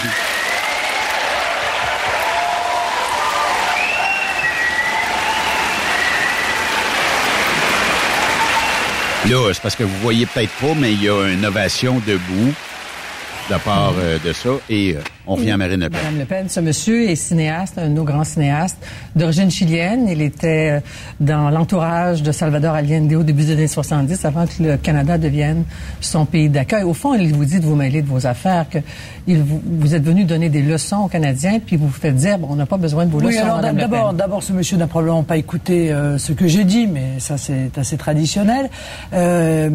Là, 9.29 9.53
c'est 9.53 9.61
parce 9.61 9.75
que 9.75 9.83
vous 9.83 9.97
voyez 10.01 10.25
peut-être 10.25 10.53
pas, 10.59 10.73
mais 10.75 10.93
il 10.93 11.03
y 11.03 11.09
a 11.09 11.27
une 11.27 11.45
ovation 11.45 12.01
debout 12.07 12.53
de 13.49 13.57
part 13.63 13.93
euh, 13.99 14.17
de 14.19 14.33
ça. 14.33 14.49
Et 14.69 14.95
euh, 14.95 15.01
on 15.29 15.35
revient 15.35 15.51
à 15.51 15.57
Marine 15.57 15.81
Le 15.81 15.89
Pen. 15.89 15.99
Madame 15.99 16.19
Le 16.19 16.25
Pen, 16.25 16.49
ce 16.49 16.59
monsieur 16.59 17.07
est 17.07 17.15
cinéaste, 17.15 17.77
un 17.77 17.89
de 17.89 17.93
nos 17.93 18.03
grands 18.03 18.23
cinéastes 18.23 18.77
d'origine 19.15 19.51
chilienne. 19.51 20.07
Il 20.09 20.23
était 20.23 20.71
euh, 20.71 20.79
dans 21.19 21.51
l'entourage 21.51 22.23
de 22.23 22.31
Salvador 22.31 22.73
Allende 22.73 23.13
au 23.13 23.21
début 23.21 23.43
des 23.43 23.51
années 23.51 23.67
70, 23.67 24.25
avant 24.25 24.47
que 24.47 24.63
le 24.63 24.77
Canada 24.77 25.19
devienne 25.19 25.65
son 26.01 26.25
pays 26.25 26.49
d'accueil. 26.49 26.83
Au 26.83 26.95
fond, 26.95 27.13
il 27.13 27.31
vous 27.35 27.45
dit 27.45 27.59
de 27.59 27.65
vous 27.65 27.75
mêler 27.75 28.01
de 28.01 28.07
vos 28.07 28.25
affaires, 28.25 28.67
que 28.69 28.79
il, 29.27 29.43
vous, 29.43 29.93
êtes 29.93 30.03
venu 30.03 30.23
donner 30.23 30.49
des 30.49 30.63
leçons 30.63 31.03
aux 31.05 31.07
Canadiens, 31.07 31.59
puis 31.63 31.75
vous 31.75 31.87
vous 31.87 31.93
faites 31.93 32.15
dire, 32.15 32.39
bon, 32.39 32.47
on 32.49 32.55
n'a 32.55 32.65
pas 32.65 32.77
besoin 32.77 33.05
de 33.05 33.11
vos 33.11 33.19
oui, 33.19 33.27
leçons, 33.27 33.43
alors, 33.43 33.61
d'abord, 33.61 34.13
d'abord, 34.13 34.41
ce 34.41 34.51
monsieur 34.51 34.77
n'a 34.77 34.87
probablement 34.87 35.21
pas 35.21 35.37
écouté 35.37 35.91
euh, 35.91 36.17
ce 36.17 36.33
que 36.33 36.47
j'ai 36.47 36.63
dit, 36.63 36.87
mais 36.87 37.19
ça, 37.19 37.37
c'est 37.37 37.77
assez 37.77 37.97
traditionnel. 37.97 38.67
Euh, 39.13 39.69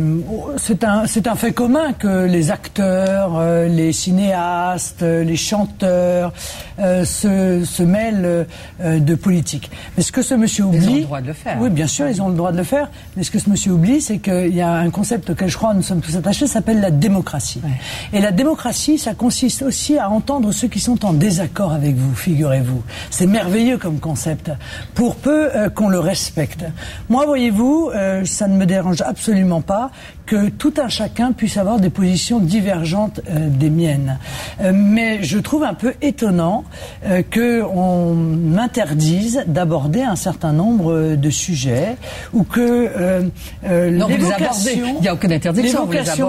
c'est 0.56 0.82
un, 0.82 1.06
c'est 1.06 1.28
un 1.28 1.36
fait 1.36 1.52
commun 1.52 1.92
que 1.92 2.26
les 2.26 2.50
acteurs, 2.50 3.40
les 3.68 3.92
cinéastes, 3.92 5.02
les 5.02 5.36
chanteurs 5.44 6.32
euh, 6.80 7.04
se, 7.04 7.64
se, 7.64 7.82
mêlent 7.82 8.46
euh, 8.80 8.98
de 8.98 9.14
politique. 9.14 9.70
Mais 9.96 10.02
ce 10.02 10.10
que 10.10 10.22
ce 10.22 10.34
monsieur 10.34 10.64
oublie... 10.64 10.78
Ils 10.78 10.88
ont 10.88 10.94
le 10.94 11.02
droit 11.02 11.20
de 11.20 11.26
le 11.28 11.32
faire. 11.32 11.56
Oui, 11.60 11.70
bien 11.70 11.86
sûr, 11.86 12.08
ils 12.08 12.20
ont 12.20 12.28
le 12.28 12.34
droit 12.34 12.50
de 12.50 12.56
le 12.56 12.64
faire. 12.64 12.90
Mais 13.16 13.22
ce 13.22 13.30
que 13.30 13.38
ce 13.38 13.48
monsieur 13.48 13.72
oublie, 13.72 14.00
c'est 14.00 14.18
qu'il 14.18 14.54
y 14.54 14.60
a 14.60 14.72
un 14.72 14.90
concept 14.90 15.30
auquel 15.30 15.48
je 15.48 15.56
crois 15.56 15.74
nous 15.74 15.82
sommes 15.82 16.00
tous 16.00 16.16
attachés, 16.16 16.46
s'appelle 16.46 16.80
la 16.80 16.90
démocratie. 16.90 17.60
Et 18.12 18.20
la 18.20 18.32
démocratie, 18.32 18.98
ça 18.98 19.14
consiste 19.14 19.62
aussi 19.62 19.98
à 19.98 20.10
entendre 20.10 20.50
ceux 20.52 20.68
qui 20.68 20.80
sont 20.80 21.04
en 21.04 21.12
désaccord 21.12 21.72
avec 21.72 21.94
vous, 21.94 22.14
figurez-vous. 22.14 22.82
C'est 23.10 23.26
merveilleux 23.26 23.78
comme 23.78 24.00
concept, 24.00 24.50
pour 24.94 25.16
peu 25.16 25.54
euh, 25.54 25.68
qu'on 25.68 25.88
le 25.88 26.00
respecte. 26.00 26.64
Moi, 27.08 27.26
voyez-vous, 27.26 27.90
ça 28.24 28.48
ne 28.48 28.56
me 28.56 28.66
dérange 28.66 29.02
absolument 29.02 29.60
pas 29.60 29.90
que 30.26 30.48
tout 30.48 30.74
un 30.78 30.88
chacun 30.88 31.32
puisse 31.32 31.56
avoir 31.56 31.78
des 31.78 31.90
positions 31.90 32.40
divergentes 32.40 33.20
des 33.28 33.70
miennes. 33.70 34.18
mais 34.72 35.22
je 35.24 35.38
trouve 35.38 35.64
un 35.64 35.74
peu 35.74 35.94
étonnant 36.02 36.64
euh, 37.04 37.22
qu'on 37.22 38.14
m'interdise 38.14 39.44
d'aborder 39.46 40.02
un 40.02 40.16
certain 40.16 40.52
nombre 40.52 41.16
de 41.16 41.30
sujets 41.30 41.96
ou 42.32 42.44
que 42.44 42.60
euh, 42.60 43.22
euh, 43.64 43.90
l'évocation, 43.90 45.00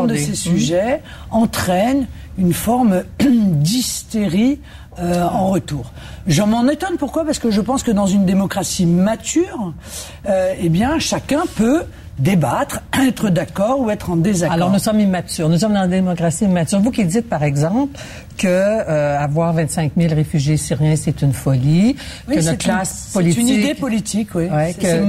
de 0.05 0.15
ces 0.15 0.35
sujets 0.35 1.01
entraîne 1.31 2.07
une 2.37 2.53
forme 2.53 3.03
d'hystérie 3.19 4.59
euh, 4.99 5.23
en 5.23 5.49
retour. 5.49 5.91
Je 6.25 6.41
m'en 6.41 6.67
étonne 6.69 6.95
pourquoi? 6.97 7.25
Parce 7.25 7.39
que 7.39 7.51
je 7.51 7.59
pense 7.59 7.83
que 7.83 7.91
dans 7.91 8.07
une 8.07 8.25
démocratie 8.25 8.85
mature, 8.85 9.73
euh, 10.27 10.53
eh 10.57 10.69
bien, 10.69 10.99
chacun 10.99 11.43
peut 11.55 11.83
débattre, 12.17 12.81
être 13.05 13.29
d'accord 13.29 13.79
ou 13.79 13.89
être 13.89 14.09
en 14.09 14.15
désaccord. 14.15 14.53
Alors 14.53 14.71
nous 14.71 14.79
sommes 14.79 14.99
immatures, 14.99 15.49
nous 15.49 15.57
sommes 15.57 15.73
dans 15.73 15.83
une 15.83 15.89
démocratie 15.89 16.45
immature. 16.45 16.79
Vous 16.79 16.91
qui 16.91 17.05
dites 17.05 17.27
par 17.27 17.43
exemple 17.43 17.99
que 18.37 18.47
euh, 18.47 19.19
avoir 19.19 19.53
25 19.53 19.93
000 19.97 20.15
réfugiés 20.15 20.57
syriens 20.57 20.95
c'est 20.95 21.21
une 21.21 21.33
folie, 21.33 21.95
que 22.27 22.35
notre 22.35 22.57
classe 22.57 23.11
politique, 23.13 23.35
c'est 23.35 23.53
une 23.53 23.59
idée 23.59 23.73
politique, 23.73 24.29
oui. 24.35 24.47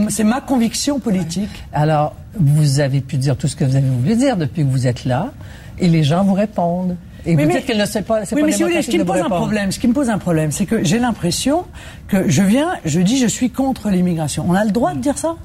c'est 0.09 0.25
ma 0.25 0.41
conviction 0.41 0.99
politique. 0.99 1.65
Alors 1.73 2.15
vous 2.39 2.81
avez 2.81 3.01
pu 3.01 3.17
dire 3.17 3.37
tout 3.37 3.49
ce 3.49 3.57
que 3.57 3.65
vous 3.65 3.77
avez 3.77 3.89
voulu 3.89 4.17
dire 4.17 4.37
depuis 4.37 4.65
que 4.65 4.69
vous 4.69 4.87
êtes 4.87 5.05
là, 5.05 5.33
et 5.79 5.89
les 5.89 6.03
gens 6.03 6.25
vous 6.25 6.35
répondent. 6.35 6.97
Et 7.25 7.35
vous 7.35 7.45
dites 7.45 7.67
qu'elle 7.67 7.79
ne 7.79 7.87
sait 7.87 8.03
pas. 8.03 8.21
Oui, 8.33 8.43
mais 8.45 8.53
si 8.53 8.63
vous 8.63 8.69
voulez, 8.69 8.83
ce 8.83 8.91
qui 8.91 8.99
me 8.99 9.05
pose 9.05 9.21
un 9.21 9.29
problème, 9.29 9.73
ce 9.73 9.81
qui 9.81 9.89
me 9.89 9.93
pose 9.93 10.11
un 10.11 10.19
problème, 10.19 10.53
c'est 10.53 10.67
que 10.67 10.85
j'ai 10.85 11.01
l'impression 11.01 11.65
que 12.07 12.29
je 12.29 12.43
viens, 12.43 12.75
je 12.85 13.01
dis, 13.01 13.19
je 13.19 13.27
suis 13.27 13.51
contre 13.51 13.91
l'immigration. 13.91 14.45
On 14.49 14.55
a 14.55 14.65
le 14.65 14.71
droit 14.71 14.95
de 14.95 15.01
dire 15.01 15.19
ça? 15.19 15.37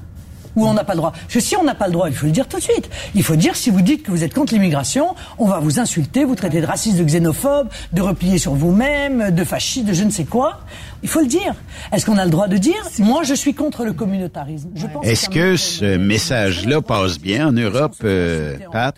Ou 0.56 0.66
on 0.66 0.74
n'a 0.74 0.84
pas 0.84 0.92
le 0.94 0.98
droit 0.98 1.12
Je 1.28 1.38
Si 1.38 1.56
on 1.56 1.64
n'a 1.64 1.74
pas 1.74 1.86
le 1.86 1.92
droit, 1.92 2.08
il 2.08 2.14
faut 2.14 2.26
le 2.26 2.32
dire 2.32 2.48
tout 2.48 2.58
de 2.58 2.62
suite. 2.62 2.88
Il 3.14 3.22
faut 3.22 3.36
dire 3.36 3.56
si 3.56 3.70
vous 3.70 3.82
dites 3.82 4.02
que 4.02 4.10
vous 4.10 4.24
êtes 4.24 4.34
contre 4.34 4.52
l'immigration, 4.54 5.14
on 5.38 5.46
va 5.46 5.60
vous 5.60 5.78
insulter, 5.78 6.24
vous 6.24 6.34
traiter 6.34 6.60
de 6.60 6.66
raciste, 6.66 6.98
de 6.98 7.04
xénophobe, 7.04 7.68
de 7.92 8.02
replier 8.02 8.38
sur 8.38 8.54
vous-même, 8.54 9.30
de 9.30 9.44
fasciste, 9.44 9.86
de 9.86 9.92
je 9.92 10.04
ne 10.04 10.10
sais 10.10 10.24
quoi. 10.24 10.60
Il 11.02 11.08
faut 11.08 11.20
le 11.20 11.26
dire. 11.26 11.54
Est-ce 11.92 12.06
qu'on 12.06 12.18
a 12.18 12.24
le 12.24 12.30
droit 12.30 12.48
de 12.48 12.56
dire 12.56 12.80
Moi, 13.00 13.24
je 13.24 13.34
suis 13.34 13.54
contre 13.54 13.84
le 13.84 13.92
communautarisme. 13.92 14.70
Est-ce 15.02 15.28
que 15.28 15.56
ce 15.56 15.96
message-là 15.96 16.80
passe 16.80 17.18
bien 17.18 17.48
en 17.48 17.52
Europe, 17.52 17.96
euh, 18.04 18.56
Pat? 18.70 18.96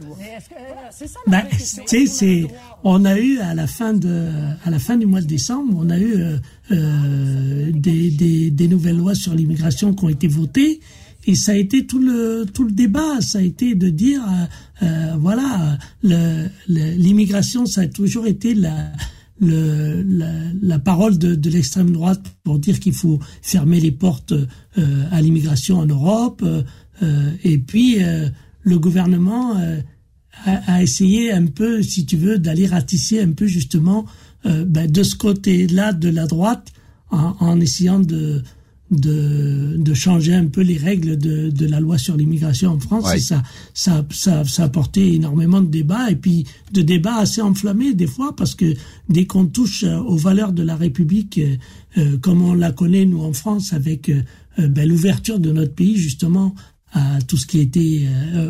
Ben, 1.26 1.42
tu 1.88 2.06
sais, 2.06 2.46
on 2.84 3.04
a 3.04 3.16
eu 3.18 3.40
à 3.40 3.54
la 3.54 3.66
fin 3.66 3.94
de, 3.94 4.28
à 4.64 4.70
la 4.70 4.78
fin 4.78 4.96
du 4.96 5.06
mois 5.06 5.20
de 5.20 5.26
décembre, 5.26 5.74
on 5.76 5.90
a 5.90 5.98
eu 5.98 6.14
euh, 6.14 6.36
euh 6.72 7.70
des, 7.72 8.10
des, 8.10 8.50
des 8.50 8.68
nouvelles 8.68 8.96
lois 8.98 9.14
sur 9.14 9.34
l'immigration 9.34 9.94
qui 9.94 10.04
ont 10.04 10.08
été 10.08 10.28
votées 10.28 10.80
et 11.26 11.34
ça 11.34 11.52
a 11.52 11.54
été 11.54 11.86
tout 11.86 11.98
le 11.98 12.44
tout 12.52 12.64
le 12.64 12.72
débat. 12.72 13.20
Ça 13.20 13.38
a 13.38 13.42
été 13.42 13.74
de 13.74 13.88
dire, 13.88 14.22
euh, 14.22 14.86
euh 14.86 15.16
voilà, 15.18 15.78
l'immigration, 16.68 17.66
ça 17.66 17.82
a 17.82 17.86
toujours 17.86 18.26
été 18.26 18.54
la 18.54 18.92
le, 19.40 20.04
la, 20.62 20.78
parole 20.78 21.18
de, 21.18 21.34
de 21.34 21.50
l'extrême 21.50 21.90
droite 21.90 22.22
pour 22.44 22.60
dire 22.60 22.78
qu'il 22.78 22.92
faut 22.92 23.18
fermer 23.42 23.80
les 23.80 23.90
portes 23.90 24.32
euh, 24.32 25.04
à 25.10 25.20
l'immigration 25.20 25.78
en 25.78 25.86
Europe. 25.86 26.44
Euh, 27.02 27.30
et 27.42 27.58
puis 27.58 27.98
le 28.62 28.78
gouvernement 28.78 29.56
a, 30.46 30.74
a, 30.74 30.82
essayé 30.84 31.32
un 31.32 31.46
peu, 31.46 31.82
si 31.82 32.06
tu 32.06 32.16
veux, 32.16 32.38
d'aller 32.38 32.66
ratisser 32.66 33.20
un 33.20 33.32
peu 33.32 33.46
justement 33.46 34.06
ben, 34.44 34.88
de 34.88 35.02
ce 35.02 35.16
côté-là 35.16 35.92
de 35.92 36.10
la 36.10 36.26
droite 36.26 36.72
en, 37.10 37.34
en 37.40 37.60
essayant 37.60 37.98
de 37.98 38.42
de, 38.90 39.76
de 39.78 39.94
changer 39.94 40.34
un 40.34 40.46
peu 40.46 40.60
les 40.60 40.76
règles 40.76 41.16
de, 41.16 41.50
de 41.50 41.66
la 41.66 41.80
loi 41.80 41.98
sur 41.98 42.16
l'immigration 42.16 42.72
en 42.72 42.78
France. 42.78 43.14
Et 43.14 43.20
ça, 43.20 43.42
ça, 43.72 44.04
ça, 44.10 44.44
ça 44.44 44.62
a 44.62 44.66
apporté 44.66 45.14
énormément 45.14 45.60
de 45.60 45.68
débats 45.68 46.10
et 46.10 46.16
puis 46.16 46.46
de 46.72 46.82
débats 46.82 47.16
assez 47.16 47.40
enflammés 47.40 47.94
des 47.94 48.06
fois 48.06 48.36
parce 48.36 48.54
que 48.54 48.74
dès 49.08 49.26
qu'on 49.26 49.46
touche 49.46 49.84
euh, 49.84 49.98
aux 49.98 50.16
valeurs 50.16 50.52
de 50.52 50.62
la 50.62 50.76
République, 50.76 51.38
euh, 51.38 51.56
euh, 51.98 52.18
comme 52.18 52.42
on 52.42 52.54
la 52.54 52.72
connaît 52.72 53.06
nous 53.06 53.22
en 53.22 53.32
France 53.32 53.72
avec 53.72 54.10
ben, 54.58 54.88
l'ouverture 54.88 55.40
de 55.40 55.50
notre 55.50 55.74
pays 55.74 55.96
justement 55.96 56.54
à 56.92 57.20
tout 57.22 57.36
ce 57.36 57.46
qui 57.46 57.58
était 57.58 58.06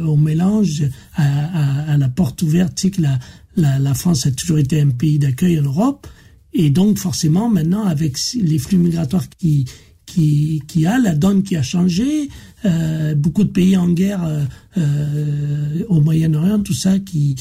au 0.06 0.16
mélange, 0.16 0.84
à, 1.14 1.22
à, 1.22 1.92
à, 1.92 1.96
la 1.96 2.08
porte 2.10 2.42
ouverte, 2.42 2.78
sais 2.78 2.90
que 2.90 3.00
la, 3.00 3.18
la, 3.56 3.78
la 3.78 3.94
France 3.94 4.26
a 4.26 4.30
toujours 4.30 4.58
été 4.58 4.82
un 4.82 4.90
pays 4.90 5.18
d'accueil 5.18 5.58
en 5.58 5.62
Europe. 5.62 6.06
Et 6.52 6.68
donc 6.70 6.98
forcément 6.98 7.48
maintenant 7.48 7.84
avec 7.84 8.18
les 8.34 8.58
flux 8.58 8.76
migratoires 8.76 9.28
qui 9.38 9.66
qui, 10.14 10.86
a, 10.86 10.98
la 10.98 11.14
donne 11.14 11.42
qui 11.42 11.56
a 11.56 11.62
changé, 11.62 12.28
euh, 12.64 13.14
beaucoup 13.14 13.44
de 13.44 13.50
pays 13.50 13.76
en 13.76 13.88
guerre 13.88 14.24
euh, 14.24 14.44
euh 14.78 15.84
au 15.88 16.00
Moyen-Orient, 16.00 16.60
tout 16.60 16.74
ça, 16.74 16.98
qui 16.98 17.36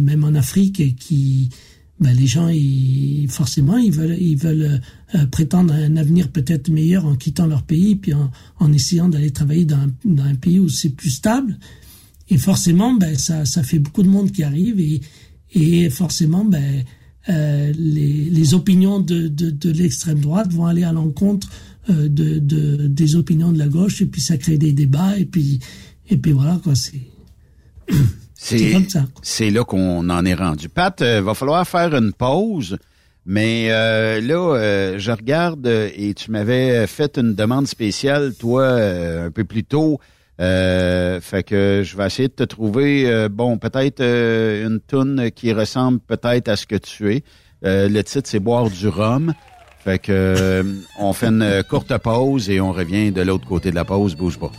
même 0.00 0.24
en 0.24 0.34
Afrique, 0.34 0.96
qui 0.96 1.50
ben, 2.00 2.14
les 2.14 2.26
gens, 2.26 2.48
forcément, 3.28 3.76
ils 3.76 3.92
veulent, 3.92 4.80
prétendre 5.30 5.74
un 5.74 5.96
avenir 5.96 6.28
peut-être 6.28 6.70
meilleur 6.70 7.04
en 7.04 7.16
quittant 7.16 7.46
leur 7.46 7.64
pays, 7.64 7.96
puis 7.96 8.14
en, 8.14 8.72
essayant 8.72 9.08
d'aller 9.10 9.30
travailler 9.30 9.66
dans 9.66 9.86
un, 10.24 10.34
pays 10.36 10.58
où 10.58 10.70
c'est 10.70 10.90
plus 10.90 11.10
stable. 11.10 11.58
Et 12.30 12.38
forcément, 12.38 12.94
ben, 12.94 13.18
ça, 13.18 13.44
fait 13.62 13.78
beaucoup 13.78 14.02
de 14.02 14.08
monde 14.08 14.32
qui 14.32 14.42
arrive 14.42 14.80
et, 15.52 15.90
forcément, 15.90 16.46
ben, 16.46 16.84
les, 17.28 18.54
opinions 18.54 19.00
de 19.00 19.70
l'extrême 19.70 20.20
droite 20.20 20.50
vont 20.50 20.64
aller 20.64 20.84
à 20.84 20.92
l'encontre 20.92 21.50
euh, 21.90 22.08
de, 22.08 22.38
de, 22.38 22.86
des 22.86 23.16
opinions 23.16 23.52
de 23.52 23.58
la 23.58 23.68
gauche 23.68 24.02
et 24.02 24.06
puis 24.06 24.20
ça 24.20 24.36
crée 24.36 24.58
des 24.58 24.72
débats 24.72 25.16
et 25.18 25.24
puis 25.24 25.58
et 26.10 26.16
puis 26.16 26.32
voilà 26.32 26.60
quoi 26.62 26.74
c'est 26.74 27.00
c'est 28.34 28.72
comme 28.72 28.88
ça 28.88 29.06
c'est 29.22 29.50
là 29.50 29.64
qu'on 29.64 30.08
en 30.10 30.24
est 30.24 30.34
rendu. 30.34 30.68
Pat 30.68 31.00
euh, 31.00 31.22
va 31.22 31.34
falloir 31.34 31.66
faire 31.66 31.94
une 31.94 32.12
pause 32.12 32.76
mais 33.24 33.68
euh, 33.70 34.20
là 34.20 34.56
euh, 34.56 34.98
je 34.98 35.10
regarde 35.10 35.66
et 35.66 36.12
tu 36.14 36.30
m'avais 36.30 36.86
fait 36.86 37.16
une 37.18 37.34
demande 37.34 37.66
spéciale 37.66 38.34
toi 38.34 38.68
un 38.70 39.30
peu 39.30 39.44
plus 39.44 39.64
tôt 39.64 39.98
fait 40.38 41.42
que 41.46 41.82
je 41.84 41.96
vais 41.96 42.06
essayer 42.06 42.28
de 42.28 42.34
te 42.34 42.44
trouver 42.44 43.28
bon 43.30 43.58
peut-être 43.58 44.02
une 44.02 44.80
toune 44.80 45.30
qui 45.34 45.52
ressemble 45.52 46.00
peut-être 46.00 46.48
à 46.48 46.56
ce 46.56 46.66
que 46.66 46.76
tu 46.76 47.14
es. 47.14 47.24
Le 47.62 48.02
titre 48.02 48.28
c'est 48.28 48.40
boire 48.40 48.70
du 48.70 48.88
rhum 48.88 49.32
fait 49.88 49.98
que 50.00 50.12
euh, 50.12 50.62
on 50.98 51.14
fait 51.14 51.28
une 51.28 51.62
courte 51.66 51.96
pause 51.96 52.50
et 52.50 52.60
on 52.60 52.72
revient 52.72 53.10
de 53.10 53.22
l'autre 53.22 53.46
côté 53.48 53.70
de 53.70 53.74
la 53.74 53.86
pause. 53.86 54.14
Bouge 54.14 54.38
pas. 54.38 54.52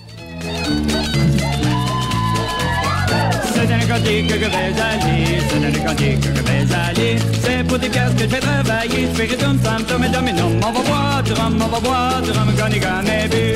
C'est 3.53 3.67
dans 3.67 3.77
le 3.77 3.85
cantique 3.85 4.27
que 4.27 4.33
je 4.33 4.39
vais 4.39 4.81
aller, 4.81 5.39
c'est 5.47 5.59
dans 5.59 5.67
le 5.67 5.87
cantique 5.87 6.19
que 6.21 6.35
je 6.35 6.41
vais 6.41 6.73
aller. 6.73 7.15
C'est 7.43 7.67
pour 7.67 7.77
des 7.77 7.89
pièces 7.89 8.13
que 8.15 8.23
je 8.23 8.25
vais 8.25 8.39
travailler. 8.39 9.07
Spiritum, 9.13 9.59
sam, 9.63 9.83
tom 9.83 10.03
et 10.03 10.09
dominum. 10.09 10.59
On 10.67 10.71
va 10.71 10.81
boire 10.81 11.23
du 11.23 11.33
rhum, 11.33 11.61
on 11.61 11.67
va 11.67 11.79
boire 11.79 12.21
du 12.23 12.31
rhum, 12.31 12.51
qu'on 12.57 12.69
n'y 12.69 12.81
jamais 12.81 13.27
bu. 13.27 13.55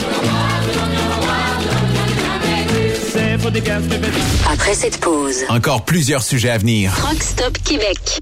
C'est 3.14 3.42
pour 3.42 3.50
des 3.50 3.62
pièces 3.62 3.88
que 3.88 3.96
je 3.96 4.00
vais... 4.00 4.08
Après 4.52 4.76
cette 4.76 5.00
pause. 5.00 5.44
Encore 5.50 5.86
plusieurs 5.86 6.22
sujets 6.22 6.52
à 6.52 6.60
venir. 6.60 6.94
Rockstop 7.02 7.58
Québec. 7.64 8.22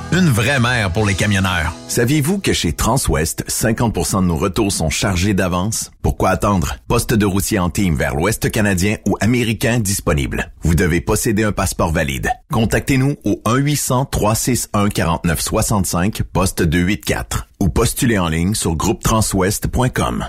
Une 0.13 0.27
vraie 0.27 0.59
mère 0.59 0.91
pour 0.91 1.05
les 1.05 1.13
camionneurs. 1.13 1.73
Saviez-vous 1.87 2.39
que 2.39 2.51
chez 2.51 2.73
Transwest, 2.73 3.45
50% 3.47 4.21
de 4.21 4.27
nos 4.27 4.35
retours 4.35 4.73
sont 4.73 4.89
chargés 4.89 5.33
d'avance? 5.33 5.89
Pourquoi 6.01 6.31
attendre? 6.31 6.75
Poste 6.89 7.13
de 7.13 7.25
routier 7.25 7.59
en 7.59 7.69
team 7.69 7.95
vers 7.95 8.13
l'Ouest 8.13 8.51
canadien 8.51 8.97
ou 9.07 9.15
américain 9.21 9.79
disponible. 9.79 10.51
Vous 10.63 10.75
devez 10.75 10.99
posséder 10.99 11.45
un 11.45 11.53
passeport 11.53 11.93
valide. 11.93 12.29
Contactez-nous 12.51 13.15
au 13.23 13.41
1-800-361-4965, 13.45 16.23
poste 16.23 16.61
284 16.61 17.47
ou 17.61 17.69
postulez 17.69 18.19
en 18.19 18.27
ligne 18.27 18.53
sur 18.53 18.75
groupetranswest.com. 18.75 20.25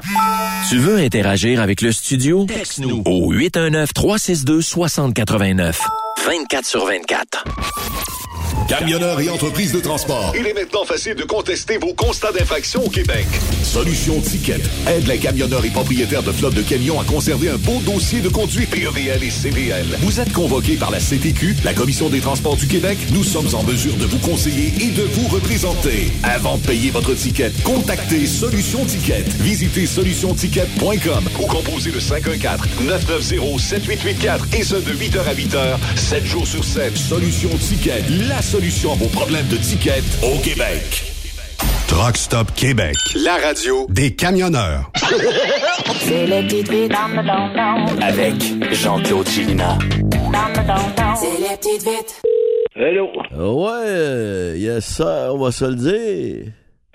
Tu 0.69 0.79
veux 0.79 0.99
interagir 0.99 1.61
avec 1.61 1.81
le 1.83 1.91
studio? 1.93 2.47
Texte-nous 2.47 3.03
au 3.05 3.33
819-362-6089. 3.35 5.75
24 6.25 6.65
sur 6.65 6.87
24. 6.87 7.45
Camionneurs 8.69 9.21
et 9.21 9.29
entreprises 9.29 9.73
de 9.73 9.81
transport. 9.81 10.33
Il 10.39 10.47
est 10.47 10.55
maintenant 10.55 10.85
facile 10.85 11.15
de 11.15 11.25
contester 11.25 11.77
vos 11.79 11.93
constats 11.95 12.31
d'infraction 12.33 12.85
au 12.85 12.89
Québec. 12.89 13.27
Solution 13.63 14.19
Ticket 14.21 14.61
aide 14.89 15.07
les 15.09 15.19
camionneurs 15.19 15.65
et 15.65 15.71
propriétaires 15.71 16.23
de 16.23 16.33
flottes 16.33 16.55
de 16.55 16.63
camions 16.63 16.99
à 17.01 17.05
conserver 17.05 17.51
un 17.51 17.57
beau 17.57 17.81
dossier 17.85 18.21
de 18.21 18.29
conduite 18.31 18.71
PEVL 18.71 19.23
et 19.23 19.31
CVL. 19.31 19.85
Vous 20.01 20.21
êtes 20.21 20.33
convoqué 20.33 20.77
par 20.77 20.91
la 20.91 21.01
CTQ, 21.01 21.57
la 21.65 21.75
Commission 21.75 22.09
des 22.09 22.21
transports 22.21 22.57
du 22.57 22.67
Québec. 22.67 22.97
Nous 23.13 23.25
sommes 23.25 23.55
en 23.55 23.63
mesure 23.63 23.95
de 23.97 24.07
vous 24.07 24.19
conseiller 24.19 24.73
et 24.81 24.91
de 24.91 25.03
vous 25.03 25.29
représenter. 25.29 26.11
Avant 26.23 26.57
de 26.57 26.67
payer 26.67 26.91
votre 26.91 27.13
ticket, 27.15 27.53
contactez 27.65 28.27
Solution 28.27 28.85
Ticket. 28.87 29.25
Visitez 29.41 29.87
solutionticket.com 30.53 31.25
ou 31.41 31.47
composez 31.47 31.91
le 31.91 31.99
514-990-7884 31.99 34.55
et 34.59 34.63
ce 34.63 34.77
de 34.77 34.93
8h 34.93 35.19
à 35.21 35.35
8h, 35.35 35.79
7 35.97 36.25
jours 36.25 36.47
sur 36.47 36.63
7. 36.65 36.97
Solution 36.97 37.51
Ticket, 37.59 38.03
la 38.29 38.41
solution 38.43 38.93
à 38.93 38.97
vos 38.97 39.09
problèmes 39.09 39.49
de 39.49 39.57
ticket 39.57 40.03
au 40.23 40.37
Québec. 40.39 41.05
Truck 41.89 42.17
Stop 42.17 42.53
Québec. 42.55 42.95
La 43.25 43.37
radio 43.37 43.87
des 43.89 44.15
camionneurs. 44.15 44.93
C'est 46.01 46.27
le 46.27 46.43
don 46.89 46.97
Avec 48.01 48.35
Jean-Claude 48.73 49.29
Chilina. 49.29 49.77
C'est 51.17 51.39
les 51.41 51.57
petites 51.57 51.83
vites. 51.83 52.23
Hello. 52.75 53.09
Ouais, 53.37 54.59
yes 54.59 54.85
sir, 54.85 55.31
on 55.33 55.39
va 55.39 55.53
se 55.53 55.65
le 55.67 55.75
dire. 55.75 56.47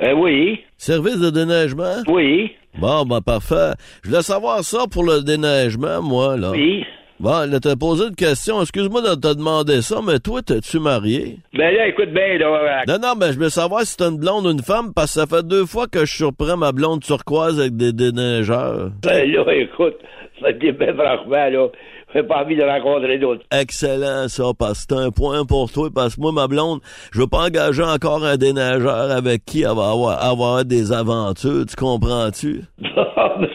Euh, 0.02 0.14
oui. 0.14 0.60
Service 0.78 1.18
de 1.20 1.30
déneigement? 1.30 2.04
Oui. 2.08 2.52
Bon, 2.78 3.04
ben 3.06 3.22
parfait. 3.22 3.74
Je 4.04 4.10
voulais 4.10 4.22
savoir 4.22 4.64
ça 4.64 4.86
pour 4.90 5.04
le 5.04 5.24
déneigement, 5.24 6.02
moi, 6.02 6.38
là. 6.38 6.52
Oui. 6.52 6.86
Bon, 7.20 7.50
là, 7.50 7.60
t'as 7.60 7.76
posé 7.76 8.10
une 8.10 8.16
question. 8.16 8.62
Excuse-moi 8.62 9.02
de 9.02 9.16
te 9.16 9.36
demander 9.36 9.82
ça, 9.82 10.02
mais 10.06 10.20
toi, 10.20 10.44
t'es-tu 10.44 10.80
marié? 10.80 11.38
Ben 11.58 11.74
là, 11.76 11.88
écoute 11.88 12.10
bien, 12.10 12.38
là. 12.38 12.84
Non, 12.88 13.00
non, 13.02 13.14
mais 13.20 13.34
je 13.34 13.40
veux 13.40 13.50
savoir 13.50 13.82
si 13.82 13.98
t'es 13.98 14.04
une 14.04 14.20
blonde 14.20 14.46
ou 14.46 14.52
une 14.52 14.62
femme, 14.62 14.94
parce 14.94 15.16
que 15.16 15.22
ça 15.22 15.26
fait 15.26 15.44
deux 15.44 15.66
fois 15.66 15.88
que 15.88 16.06
je 16.06 16.16
surprends 16.16 16.58
ma 16.58 16.72
blonde 16.72 17.02
turquoise 17.02 17.60
avec 17.60 17.76
des 17.76 17.92
déneigeurs. 17.92 18.92
Ben 19.02 19.32
là, 19.32 19.52
écoute, 19.56 19.96
ça 20.40 20.54
te 20.54 20.60
dit 20.60 20.72
ben 20.72 20.96
franchement, 20.96 21.50
là. 21.50 21.68
J'ai 22.16 22.24
pas 22.24 22.44
envie 22.44 22.56
de 22.56 22.64
rencontrer 22.64 23.18
d'autres. 23.18 23.44
Excellent, 23.52 24.28
ça, 24.30 24.44
parce 24.58 24.86
que 24.86 24.96
c'est 24.96 25.02
un 25.02 25.12
point 25.12 25.44
pour 25.44 25.72
toi, 25.72 25.90
parce 25.94 26.16
que 26.16 26.22
moi, 26.22 26.32
ma 26.32 26.48
blonde, 26.48 26.80
je 27.12 27.20
veux 27.20 27.28
pas 27.28 27.48
engager 27.48 27.84
encore 27.84 28.24
un 28.24 28.38
déneigeur 28.38 29.12
avec 29.12 29.44
qui 29.44 29.64
elle 29.64 29.76
va 29.76 29.92
avoir, 29.92 30.24
avoir 30.24 30.64
des 30.64 30.94
aventures, 30.94 31.66
tu 31.68 31.76
comprends-tu? 31.76 32.62
ben 32.80 32.92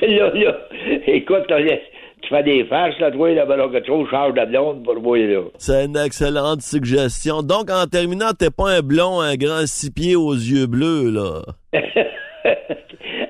là, 0.01 0.32
là, 0.34 0.56
écoute, 1.06 1.51
tu 2.23 2.28
fais 2.28 2.43
des 2.43 2.65
farces, 2.65 2.99
là, 3.01 3.11
toi, 3.11 3.32
là, 3.35 3.44
ben 3.44 3.57
là, 3.57 3.69
que 3.69 3.78
tu 3.78 4.11
changes 4.11 4.35
de 4.35 4.44
blonde 4.47 4.85
pour 4.85 5.01
moi, 5.01 5.19
là. 5.19 5.43
C'est 5.59 5.85
une 5.85 5.97
excellente 5.97 6.62
suggestion. 6.62 7.43
Donc, 7.43 7.70
en 7.70 7.86
terminant, 7.86 8.32
t'es 8.39 8.51
pas 8.51 8.70
un 8.70 8.81
blond, 8.81 9.20
un 9.20 9.35
grand 9.35 9.66
six 9.66 9.90
pieds 9.90 10.16
aux 10.16 10.32
yeux 10.32 10.66
bleus, 10.66 11.11
là. 11.11 11.43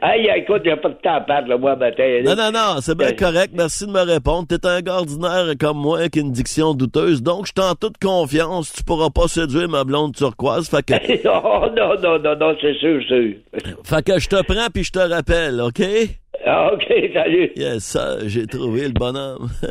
hey, 0.03 0.29
écoute, 0.37 0.63
j'ai 0.65 0.77
pas 0.77 0.91
de 0.91 0.95
temps 0.95 1.15
à 1.15 1.21
perdre, 1.23 1.49
là, 1.49 1.59
moi, 1.59 1.75
matin. 1.77 2.21
Non, 2.25 2.35
non, 2.37 2.53
non, 2.53 2.81
c'est 2.81 2.97
bien 2.97 3.13
correct. 3.19 3.53
Merci 3.55 3.87
de 3.87 3.93
me 3.93 4.03
répondre. 4.03 4.47
T'es 4.47 4.67
un 4.67 4.81
gars 4.81 4.97
ordinaire 4.97 5.47
comme 5.59 5.79
moi 5.79 6.01
avec 6.01 6.17
une 6.17 6.31
diction 6.31 6.75
douteuse, 6.75 7.23
donc 7.23 7.47
je 7.47 7.53
t'en 7.53 7.75
toute 7.75 7.99
confiance. 7.99 8.73
Tu 8.73 8.85
pourras 8.85 9.11
pas 9.11 9.29
séduire 9.29 9.69
ma 9.69 9.85
blonde 9.85 10.15
turquoise, 10.15 10.69
fait 10.69 10.85
que... 10.85 11.25
non, 11.25 11.73
non, 11.75 11.95
non, 12.01 12.19
non, 12.19 12.37
non, 12.37 12.57
c'est 12.61 12.75
sûr, 12.75 13.03
sûr. 13.05 13.35
Fait 13.85 14.05
que 14.05 14.19
je 14.19 14.29
te 14.29 14.43
prends 14.43 14.69
puis 14.73 14.85
je 14.85 14.93
te 14.93 14.99
rappelle, 14.99 15.61
OK? 15.61 15.83
Ah, 16.45 16.71
OK, 16.73 16.85
salut. 17.15 17.51
Yes, 17.57 17.85
ça, 17.85 18.17
j'ai 18.27 18.47
trouvé 18.47 18.89
le 18.89 18.93
bonhomme. 18.95 19.49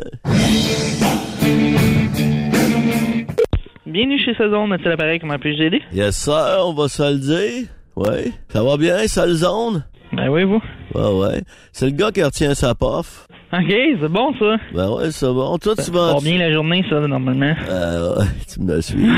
Bienvenue 3.86 4.18
chez 4.24 4.34
Saison, 4.34 4.66
c'est 4.82 4.88
l'appareil, 4.88 5.18
comment 5.20 5.38
puis-je 5.38 5.62
aider? 5.64 5.82
Yes, 5.92 6.16
sir, 6.16 6.56
on 6.60 6.72
va 6.72 6.88
se 6.88 7.02
le 7.12 7.18
dire. 7.18 7.68
Oui. 7.96 8.32
Ça 8.48 8.62
va 8.62 8.76
bien, 8.78 9.06
seule 9.06 9.34
zone? 9.34 9.84
Ben 10.14 10.28
oui, 10.30 10.44
vous. 10.44 10.62
Ouais, 10.94 11.12
ouais. 11.20 11.42
C'est 11.72 11.86
le 11.86 11.92
gars 11.92 12.10
qui 12.10 12.22
retient 12.22 12.54
sa 12.54 12.74
pof. 12.74 13.26
OK, 13.52 13.66
c'est 13.68 14.08
bon, 14.08 14.32
ça. 14.38 14.56
Ben 14.72 14.90
ouais, 14.92 15.10
c'est 15.10 15.26
bon. 15.26 15.58
Toi, 15.58 15.74
tu 15.76 15.82
Ça 15.82 15.92
vends... 15.92 16.14
va 16.14 16.20
bien 16.20 16.38
la 16.38 16.52
journée, 16.52 16.82
ça, 16.88 17.00
normalement. 17.00 17.54
Euh, 17.68 18.16
ouais, 18.18 18.24
tu 18.50 18.60
me 18.60 18.80
suis. 18.80 19.06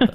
Euh, 0.00 0.06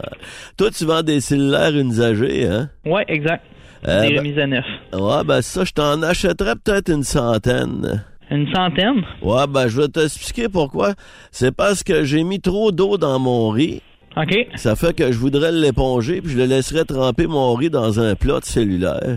Toi, 0.57 0.69
tu 0.72 0.84
vends 0.86 1.02
des 1.03 1.22
cellulaires 1.22 1.74
usagés, 1.76 2.48
hein? 2.48 2.69
Ouais, 2.86 3.06
exact. 3.07 3.44
Euh, 3.87 4.01
Des 4.01 4.09
ben- 4.09 4.19
remises 4.19 4.39
à 4.39 4.47
neuf. 4.47 4.65
Ouais, 4.93 5.23
ben 5.25 5.41
ça, 5.41 5.63
je 5.65 5.71
t'en 5.73 6.01
achèterais 6.01 6.55
peut-être 6.55 6.89
une 6.89 7.03
centaine. 7.03 8.03
Une 8.31 8.51
centaine? 8.53 9.03
Ouais, 9.21 9.47
ben 9.47 9.67
je 9.67 9.81
vais 9.81 9.87
t'expliquer 9.87 10.49
pourquoi. 10.49 10.93
C'est 11.31 11.51
parce 11.55 11.83
que 11.83 12.03
j'ai 12.03 12.23
mis 12.23 12.39
trop 12.41 12.71
d'eau 12.71 12.97
dans 12.97 13.19
mon 13.19 13.49
riz. 13.49 13.81
OK. 14.15 14.35
Ça 14.55 14.75
fait 14.75 14.95
que 14.95 15.11
je 15.11 15.17
voudrais 15.17 15.51
l'éponger, 15.51 16.21
puis 16.21 16.31
je 16.31 16.37
le 16.37 16.45
laisserais 16.45 16.85
tremper 16.85 17.27
mon 17.27 17.53
riz 17.53 17.69
dans 17.69 17.99
un 17.99 18.15
plat 18.15 18.39
de 18.39 18.45
cellulaire. 18.45 18.99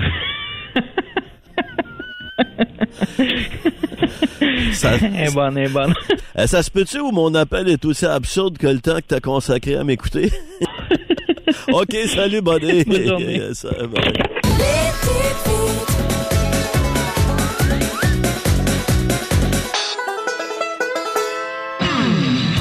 ça, 4.72 4.92
Elle 4.96 5.28
est 5.28 5.34
bonne, 5.34 5.58
est 5.58 5.68
bonne. 5.68 5.94
Euh, 6.38 6.46
ça 6.46 6.62
se 6.62 6.70
peut-tu 6.70 7.00
où 7.00 7.10
mon 7.10 7.34
appel 7.34 7.68
est 7.68 7.84
aussi 7.84 8.06
absurde 8.06 8.58
que 8.58 8.66
le 8.66 8.80
temps 8.80 8.96
que 8.96 9.06
t'as 9.08 9.20
consacré 9.20 9.76
à 9.76 9.84
m'écouter? 9.84 10.30
OK, 11.72 11.94
salut, 12.06 12.42
buddy. 12.42 12.84
Bonne 12.84 13.06
journée. 13.06 13.36
Yes, 13.38 13.64
bye. 13.64 14.39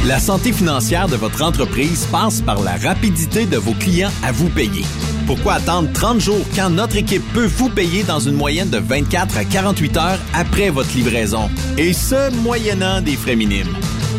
La 0.10 0.18
santé 0.18 0.52
financière 0.52 1.08
de 1.08 1.16
votre 1.16 1.44
entreprise 1.44 2.08
passe 2.12 2.42
par 2.42 2.64
la 2.64 2.78
rapidité 2.78 3.46
de 3.46 3.58
vos 3.58 3.74
clients 3.74 4.10
à 4.24 4.32
vous 4.32 4.50
payer. 4.50 4.84
Pourquoi 5.28 5.54
attendre 5.54 5.88
30 5.94 6.20
jours 6.20 6.46
quand 6.56 6.72
notre 6.72 6.98
équipe 6.98 7.22
peut 7.32 7.46
vous 7.46 7.70
payer 7.70 8.02
dans 8.02 8.20
une 8.20 8.34
moyenne 8.34 8.72
de 8.72 8.80
24 8.80 9.38
à 9.38 9.46
48 9.46 9.98
heures 9.98 10.20
après 10.34 10.72
votre 10.72 10.96
livraison? 10.96 11.48
Et 11.78 11.94
ce, 11.94 12.32
moyennant 12.42 13.02
des 13.02 13.16
frais 13.16 13.36
minimes. 13.36 13.76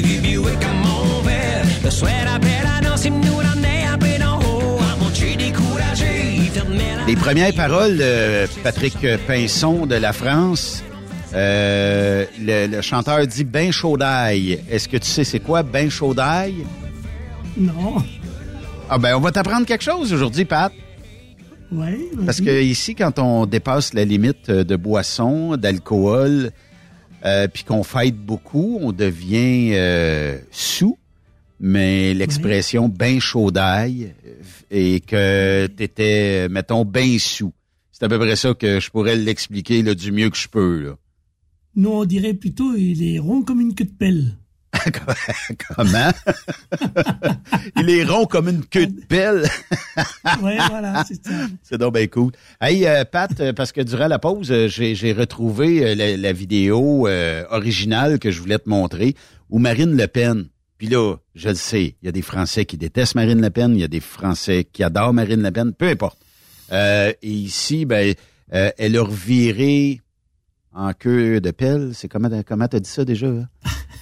Buick 0.00 0.66
Le 1.84 1.90
soir 1.90 2.10
après 2.34 2.48
il 3.04 3.12
nous 3.12 3.36
ramenait 3.36 3.84
haut 4.48 4.78
À 4.80 5.36
découragé, 5.36 6.50
la 6.54 7.06
Les 7.06 7.16
premières 7.16 7.52
paroles 7.54 7.98
de 7.98 8.46
Patrick 8.62 8.96
Pinson 9.26 9.86
de 9.86 9.96
la 9.96 10.12
France. 10.12 10.82
Euh, 11.34 12.24
le, 12.40 12.66
le 12.68 12.80
chanteur 12.80 13.26
dit 13.26 13.44
ben 13.44 13.70
chaud 13.72 13.96
d'ail. 13.96 14.60
Est-ce 14.70 14.88
que 14.88 14.96
tu 14.96 15.08
sais 15.08 15.24
c'est 15.24 15.40
quoi 15.40 15.62
ben 15.62 15.90
chaud 15.90 16.14
d'ail? 16.14 16.54
Non. 17.56 17.96
Ah 18.88 18.98
ben 18.98 19.14
on 19.16 19.20
va 19.20 19.32
t'apprendre 19.32 19.66
quelque 19.66 19.84
chose 19.84 20.12
aujourd'hui, 20.12 20.44
Pat. 20.44 20.72
Oui. 21.70 22.08
Parce 22.26 22.40
que 22.40 22.62
ici, 22.62 22.94
quand 22.94 23.18
on 23.18 23.46
dépasse 23.46 23.94
la 23.94 24.04
limite 24.04 24.50
de 24.50 24.76
boisson, 24.76 25.56
d'alcool, 25.56 26.50
euh, 27.24 27.46
puis 27.48 27.64
qu'on 27.64 27.84
fête 27.84 28.16
beaucoup, 28.16 28.78
on 28.80 28.92
devient 28.92 29.72
euh, 29.74 30.38
sous, 30.50 30.98
mais 31.60 32.14
l'expression 32.14 32.88
ben 32.88 33.20
chaud 33.20 33.50
d'ail 33.50 34.14
euh, 34.26 34.32
et 34.70 35.00
que 35.00 35.66
t'étais, 35.68 36.48
mettons, 36.48 36.84
ben 36.84 37.18
sous. 37.18 37.52
C'est 37.92 38.04
à 38.04 38.08
peu 38.08 38.18
près 38.18 38.34
ça 38.34 38.54
que 38.54 38.80
je 38.80 38.90
pourrais 38.90 39.16
l'expliquer 39.16 39.82
là, 39.82 39.94
du 39.94 40.10
mieux 40.10 40.30
que 40.30 40.36
je 40.36 40.48
peux. 40.48 40.80
Là. 40.80 40.96
Nous, 41.76 41.90
on 41.90 42.04
dirait 42.04 42.34
plutôt 42.34 42.74
il 42.74 43.14
est 43.14 43.18
rond 43.18 43.42
comme 43.42 43.60
une 43.60 43.74
queue 43.74 43.84
de 43.84 43.92
pelle. 43.92 44.36
Comment? 45.76 46.12
il 47.76 47.90
est 47.90 48.04
rond 48.04 48.26
comme 48.26 48.48
une 48.48 48.64
queue 48.64 48.86
de 48.86 49.00
pelle. 49.06 49.42
ouais, 50.42 50.58
voilà, 50.68 51.04
c'est 51.06 51.24
ça. 51.24 51.32
C'est 51.62 51.78
donc 51.78 51.94
bien 51.94 52.06
cool. 52.06 52.32
Hey, 52.60 52.86
euh, 52.86 53.04
Pat, 53.04 53.30
euh, 53.40 53.52
parce 53.52 53.72
que 53.72 53.80
durant 53.80 54.08
la 54.08 54.18
pause, 54.18 54.50
euh, 54.50 54.68
j'ai, 54.68 55.12
retrouvé 55.12 55.94
la, 55.94 56.16
la 56.16 56.32
vidéo 56.32 57.06
euh, 57.06 57.44
originale 57.50 58.18
que 58.18 58.30
je 58.30 58.40
voulais 58.40 58.58
te 58.58 58.68
montrer 58.68 59.14
où 59.50 59.58
Marine 59.58 59.96
Le 59.96 60.06
Pen, 60.08 60.46
puis 60.78 60.88
là, 60.88 61.16
je 61.34 61.50
le 61.50 61.54
sais, 61.54 61.94
il 62.02 62.06
y 62.06 62.08
a 62.08 62.12
des 62.12 62.22
Français 62.22 62.64
qui 62.64 62.76
détestent 62.76 63.14
Marine 63.14 63.40
Le 63.40 63.50
Pen, 63.50 63.74
il 63.74 63.80
y 63.80 63.84
a 63.84 63.88
des 63.88 64.00
Français 64.00 64.66
qui 64.72 64.82
adorent 64.82 65.12
Marine 65.12 65.42
Le 65.42 65.50
Pen, 65.50 65.72
peu 65.72 65.88
importe. 65.88 66.18
Euh, 66.72 67.12
et 67.22 67.30
ici, 67.30 67.84
ben, 67.84 68.14
euh, 68.54 68.70
elle 68.78 68.96
a 68.96 69.02
reviré 69.02 70.00
en 70.74 70.92
queue 70.92 71.40
de 71.40 71.50
pelle. 71.50 71.90
C'est 71.94 72.08
comment, 72.08 72.30
comment 72.46 72.66
t'as 72.66 72.80
dit 72.80 72.88
ça 72.88 73.04
déjà? 73.04 73.26
hein? 73.26 73.48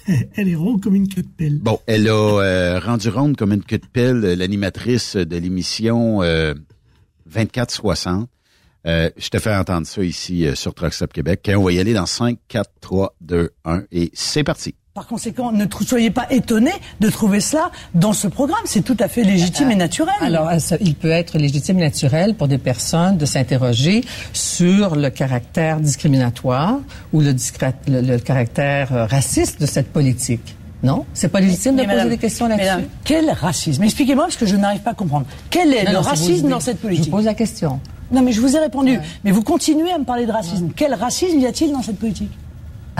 Elle 0.36 0.48
est 0.48 0.54
ronde 0.54 0.82
comme 0.82 0.94
une 0.94 1.08
queue 1.08 1.22
de 1.22 1.28
pelle. 1.28 1.58
Bon, 1.60 1.78
elle 1.86 2.08
a 2.08 2.12
euh, 2.12 2.78
rendu 2.78 3.08
ronde 3.08 3.36
comme 3.36 3.52
une 3.52 3.62
queue 3.62 3.78
de 3.78 3.86
pelle 3.86 4.24
euh, 4.24 4.36
l'animatrice 4.36 5.16
de 5.16 5.36
l'émission 5.36 6.22
euh, 6.22 6.54
2460. 7.26 8.28
Euh, 8.86 9.10
je 9.16 9.28
te 9.28 9.38
fais 9.38 9.54
entendre 9.54 9.86
ça 9.86 10.02
ici 10.02 10.46
euh, 10.46 10.54
sur 10.54 10.74
Truck 10.74 10.94
Stop 10.94 11.12
Québec. 11.12 11.50
On 11.54 11.62
va 11.62 11.72
y 11.72 11.78
aller 11.78 11.92
dans 11.92 12.06
5, 12.06 12.38
4, 12.48 12.70
3, 12.80 13.14
2, 13.20 13.50
1 13.64 13.84
et 13.92 14.10
c'est 14.14 14.44
parti. 14.44 14.74
Par 15.00 15.06
conséquent, 15.06 15.50
ne 15.50 15.64
soyez 15.86 16.10
pas 16.10 16.26
étonnés 16.30 16.74
de 17.00 17.08
trouver 17.08 17.40
cela 17.40 17.70
dans 17.94 18.12
ce 18.12 18.28
programme. 18.28 18.60
C'est 18.66 18.82
tout 18.84 18.98
à 19.00 19.08
fait 19.08 19.24
légitime 19.24 19.70
et 19.70 19.74
naturel. 19.74 20.12
Alors, 20.20 20.50
euh, 20.50 20.58
il 20.82 20.94
peut 20.94 21.10
être 21.10 21.38
légitime 21.38 21.78
et 21.78 21.84
naturel 21.84 22.34
pour 22.34 22.48
des 22.48 22.58
personnes 22.58 23.16
de 23.16 23.24
s'interroger 23.24 24.04
sur 24.34 24.96
le 24.96 25.08
caractère 25.08 25.80
discriminatoire 25.80 26.80
ou 27.14 27.22
le, 27.22 27.32
discré- 27.32 27.72
le- 27.88 28.02
le 28.02 28.18
caractère 28.18 28.92
euh, 28.92 29.06
raciste 29.06 29.58
de 29.58 29.64
cette 29.64 29.90
politique. 29.90 30.54
Non? 30.82 31.06
C'est 31.14 31.28
pas 31.28 31.40
légitime 31.40 31.76
de 31.76 31.84
poser 31.84 32.08
des 32.10 32.18
questions 32.18 32.46
là-dessus? 32.46 32.86
quel 33.02 33.30
racisme? 33.30 33.82
Expliquez-moi 33.82 34.24
parce 34.24 34.36
que 34.36 34.44
je 34.44 34.56
n'arrive 34.56 34.82
pas 34.82 34.90
à 34.90 34.94
comprendre. 34.94 35.24
Quel 35.48 35.72
est 35.72 35.84
Non, 35.84 35.92
le 35.92 35.96
non, 35.96 36.02
racisme 36.02 36.48
dans 36.50 36.60
cette 36.60 36.78
politique 36.78 37.06
Je 37.06 37.10
vous 37.10 37.16
pose 37.16 37.24
la 37.24 37.32
question. 37.32 37.80
Non, 38.12 38.20
mais 38.20 38.32
je 38.32 38.40
vous 38.42 38.54
ai 38.54 38.58
répondu. 38.58 38.98
Mais 39.24 39.30
vous 39.30 39.42
continuez 39.42 39.92
à 39.92 39.96
me 39.98 40.04
parler 40.04 40.26
de 40.26 40.32
racisme. 40.32 40.68
Quel 40.76 40.92
racisme 40.92 41.38
y 41.38 41.46
a-t-il 41.46 41.72
dans 41.72 41.80
cette 41.82 41.98
politique? 41.98 42.30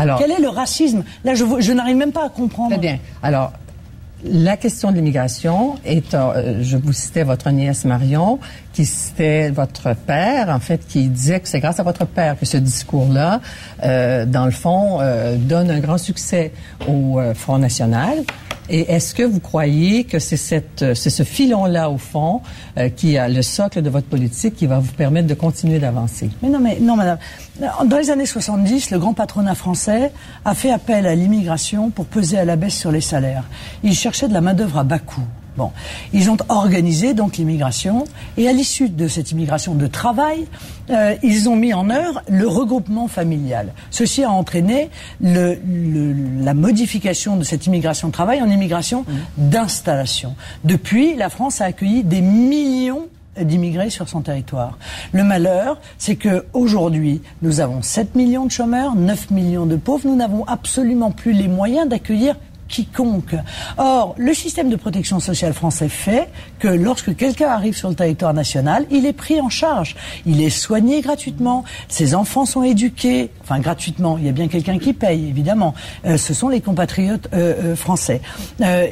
Alors, 0.01 0.19
Quel 0.19 0.31
est 0.31 0.41
le 0.41 0.49
racisme 0.49 1.05
Là, 1.25 1.35
je, 1.35 1.45
je 1.59 1.73
n'arrive 1.73 1.97
même 1.97 2.13
pas 2.13 2.27
à 2.27 2.29
comprendre. 2.29 2.71
Très 2.71 2.79
bien. 2.79 2.99
Alors, 3.23 3.53
la 4.25 4.57
question 4.57 4.91
de 4.91 4.97
l'immigration 4.97 5.77
est, 5.85 6.15
euh, 6.15 6.63
je 6.63 6.77
vous 6.77 6.93
citais 6.93 7.23
votre 7.23 7.51
nièce 7.51 7.85
Marion, 7.85 8.39
qui 8.73 8.85
citait 8.85 9.51
votre 9.51 9.95
père, 9.95 10.51
en 10.51 10.61
fait, 10.61 10.87
qui 10.87 11.09
disait 11.09 11.41
que 11.41 11.49
c'est 11.49 11.61
grâce 11.61 11.81
à 11.81 11.83
votre 11.83 12.07
père 12.07 12.39
que 12.39 12.47
ce 12.47 12.57
discours-là, 12.57 13.41
euh, 13.83 14.27
dans 14.27 14.45
le 14.45 14.51
fond, 14.51 14.99
euh, 15.01 15.37
donne 15.37 15.71
un 15.71 15.81
grand 15.81 15.99
succès 15.99 16.53
au 16.89 17.19
euh, 17.19 17.35
Front 17.35 17.59
National. 17.59 18.19
Et 18.71 18.93
est-ce 18.93 19.15
que 19.15 19.25
vous 19.25 19.41
croyez 19.41 20.05
que 20.05 20.21
c'est 20.21 20.37
cette, 20.37 20.83
euh, 20.83 20.95
c'est 20.95 21.11
ce 21.11 21.25
filon-là, 21.25 21.91
au 21.91 21.99
fond, 21.99 22.41
euh, 22.79 22.89
qui 22.89 23.19
a 23.19 23.29
le 23.29 23.43
socle 23.43 23.83
de 23.83 23.91
votre 23.91 24.07
politique, 24.07 24.55
qui 24.55 24.67
va 24.67 24.79
vous 24.79 24.93
permettre 24.93 25.27
de 25.27 25.35
continuer 25.35 25.81
d'avancer? 25.81 26.31
Mais 26.41 26.49
non, 26.49 26.61
mais 26.61 26.79
non, 26.81 26.95
madame. 26.95 27.19
Dans 27.61 27.97
les 27.97 28.11
années 28.11 28.27
70, 28.27 28.93
le 28.93 28.99
grand 29.01 29.13
patronat 29.13 29.57
français 29.57 30.13
a 30.45 30.55
fait 30.55 30.71
appel 30.71 31.07
à 31.07 31.17
l'immigration 31.17 31.91
pour 31.91 32.07
peser 32.07 32.39
à 32.39 32.45
la 32.45 32.55
baisse 32.55 32.77
sur 32.77 32.93
les 32.93 33.01
salaires. 33.01 33.45
Il 33.83 33.95
cherchait 33.95 34.29
de 34.29 34.35
la 34.35 34.41
main-d'œuvre 34.41 34.79
à 34.79 34.85
bas 34.85 35.01
coût. 35.01 35.21
Bon, 35.57 35.73
ils 36.13 36.31
ont 36.31 36.37
organisé 36.49 37.13
donc 37.13 37.37
l'immigration 37.37 38.05
et 38.37 38.49
à 38.49 38.53
l'issue 38.53 38.89
de 38.89 39.09
cette 39.09 39.33
immigration 39.33 39.75
de 39.75 39.87
travail, 39.87 40.47
euh, 40.91 41.15
ils 41.23 41.49
ont 41.49 41.57
mis 41.57 41.75
en 41.75 41.91
œuvre 41.91 42.23
le 42.29 42.47
regroupement 42.47 43.09
familial. 43.09 43.73
Ceci 43.91 44.23
a 44.25 44.31
entraîné 44.31 44.91
le- 45.21 45.59
le- 45.67 46.15
la 46.45 46.55
modification 46.55 47.37
de 47.37 47.43
cette 47.45 47.67
immigration 47.67 48.09
de 48.09 48.13
travail 48.13 48.41
en 48.43 48.49
immigration 48.51 49.05
d'installation. 49.37 50.35
Depuis, 50.65 51.15
la 51.17 51.29
France 51.29 51.61
a 51.61 51.65
accueilli 51.67 52.05
des 52.05 52.21
millions 52.21 53.07
d'immigrés 53.41 53.91
sur 53.91 54.09
son 54.09 54.21
territoire. 54.21 54.77
Le 55.13 55.25
malheur, 55.25 55.79
c'est 55.99 56.17
que 56.17 56.45
aujourd'hui, 56.53 57.23
nous 57.43 57.61
avons 57.61 57.81
7 57.83 58.15
millions 58.15 58.45
de 58.47 58.51
chômeurs, 58.51 58.97
9 58.97 59.31
millions 59.31 59.67
de 59.67 59.77
pauvres, 59.77 60.07
nous 60.09 60.17
n'avons 60.17 60.45
absolument 60.47 61.11
plus 61.11 61.33
les 61.33 61.49
moyens 61.49 61.89
d'accueillir 61.89 62.37
quiconque. 62.71 63.35
Or, 63.77 64.15
le 64.17 64.33
système 64.33 64.71
de 64.71 64.77
protection 64.77 65.21
sociale 65.21 65.53
français 65.53 65.89
fait 65.89 66.29
que 66.59 66.69
lorsque 66.69 67.15
quelqu'un 67.17 67.49
arrive 67.49 67.77
sur 67.77 67.89
le 67.89 67.95
territoire 67.95 68.33
national, 68.33 68.87
il 68.91 69.05
est 69.05 69.13
pris 69.13 69.41
en 69.41 69.49
charge. 69.49 69.97
Il 70.25 70.41
est 70.41 70.51
soigné 70.51 71.01
gratuitement, 71.03 71.65
ses 71.89 72.15
enfants 72.15 72.47
sont 72.47 72.63
éduqués, 72.63 73.31
enfin 73.43 73.59
gratuitement, 73.59 74.17
il 74.19 74.27
y 74.27 74.29
a 74.29 74.33
bien 74.33 74.49
quelqu'un 74.49 74.79
qui 74.79 74.93
paye, 74.93 75.29
évidemment. 75.29 75.75
Euh, 76.07 76.17
ce 76.17 76.33
sont 76.33 76.49
les 76.49 76.61
compatriotes 76.61 77.29
euh, 77.33 77.73
euh, 77.73 77.77
français. 77.77 78.21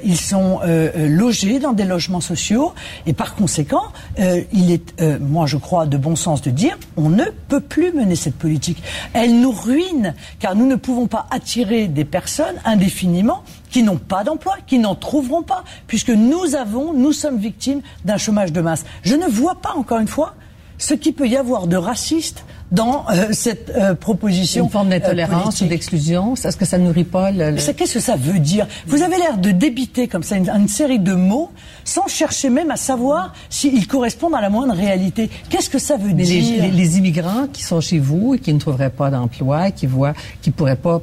Ils 0.05 0.17
sont 0.17 0.61
logés 0.97 1.59
dans 1.61 1.73
des 1.73 1.85
logements 1.85 2.21
sociaux 2.21 2.73
et 3.07 3.13
par 3.13 3.35
conséquent, 3.37 3.85
il 4.19 4.73
est, 4.73 5.01
moi 5.21 5.47
je 5.47 5.57
crois, 5.57 5.87
de 5.87 5.97
bon 5.97 6.17
sens 6.17 6.43
de 6.43 6.51
dire, 6.51 6.77
on 6.97 7.09
ne 7.09 7.25
peut 7.49 7.61
plus 7.61 7.93
mener 7.93 8.17
cette 8.17 8.35
politique. 8.35 8.83
Elle 9.13 9.41
nous 9.41 9.53
ruine, 9.53 10.15
car 10.41 10.57
nous 10.57 10.67
ne 10.67 10.75
pouvons 10.75 11.07
pas 11.07 11.27
attirer 11.31 11.87
des 11.87 12.05
personnes 12.05 12.57
indéfiniment 12.65 13.45
qui 13.71 13.83
n'ont 13.83 13.97
pas 13.99 14.25
d'emploi, 14.25 14.55
qui 14.67 14.79
n'en 14.79 14.95
trouveront 14.95 15.43
pas, 15.43 15.65
puisque 15.87 16.11
nous 16.11 16.55
avons, 16.55 16.93
nous 16.93 17.13
sommes 17.13 17.39
victimes 17.39 17.81
d'un 18.05 18.17
chômage 18.17 18.53
de 18.53 18.61
masse. 18.61 18.85
Je 19.03 19.15
ne 19.15 19.27
vois 19.27 19.57
pas, 19.57 19.75
encore 19.77 19.99
une 19.99 20.09
fois, 20.09 20.35
ce 20.79 20.95
qu'il 20.95 21.13
peut 21.15 21.27
y 21.29 21.37
avoir 21.37 21.67
de 21.67 21.77
raciste 21.77 22.45
dans 22.71 23.05
euh, 23.11 23.29
cette 23.33 23.71
euh, 23.71 23.95
proposition. 23.95 24.65
Une 24.67 24.71
forme 24.71 24.89
euh, 24.93 24.99
d'intolérance 25.01 25.61
ou 25.61 25.67
d'exclusion? 25.67 26.35
Est-ce 26.35 26.57
que 26.57 26.67
ça 26.67 26.79
nourrit 26.79 27.03
pas 27.05 27.31
le... 27.33 27.51
le- 27.53 27.73
Qu'est-ce 27.73 27.95
que 27.95 28.01
ça 28.01 28.15
veut 28.15 28.39
dire? 28.39 28.69
Vous 28.87 29.03
avez 29.03 29.17
l'air 29.17 29.39
de 29.39 29.51
débiter 29.51 30.07
comme 30.07 30.23
ça 30.23 30.37
une, 30.37 30.49
une 30.51 30.69
série 30.69 30.99
de 31.01 31.15
mots 31.15 31.51
sans 31.85 32.07
chercher 32.07 32.49
même 32.51 32.71
à 32.71 32.77
savoir 32.77 33.33
s'ils 33.51 33.87
correspondent 33.89 34.35
à 34.35 34.41
la 34.41 34.51
moindre 34.51 34.75
réalité. 34.75 35.31
Qu'est-ce 35.51 35.71
que 35.71 35.79
ça 35.81 35.97
veut 35.97 36.13
Mais 36.13 36.25
les, 36.25 36.41
dire? 36.43 36.63
les- 36.63 36.71
les 36.71 36.99
immigrants 36.99 37.47
qui 37.53 37.63
sont 37.65 37.81
chez 37.81 37.99
vous 37.99 38.35
et 38.35 38.39
qui 38.39 38.53
ne 38.53 38.59
trouveraient 38.61 38.91
pas 38.91 39.11
d'emploi, 39.11 39.71
qui 39.73 39.87
voient, 39.87 40.13
qui 40.43 40.51
pourraient 40.53 40.77
pas 40.77 41.01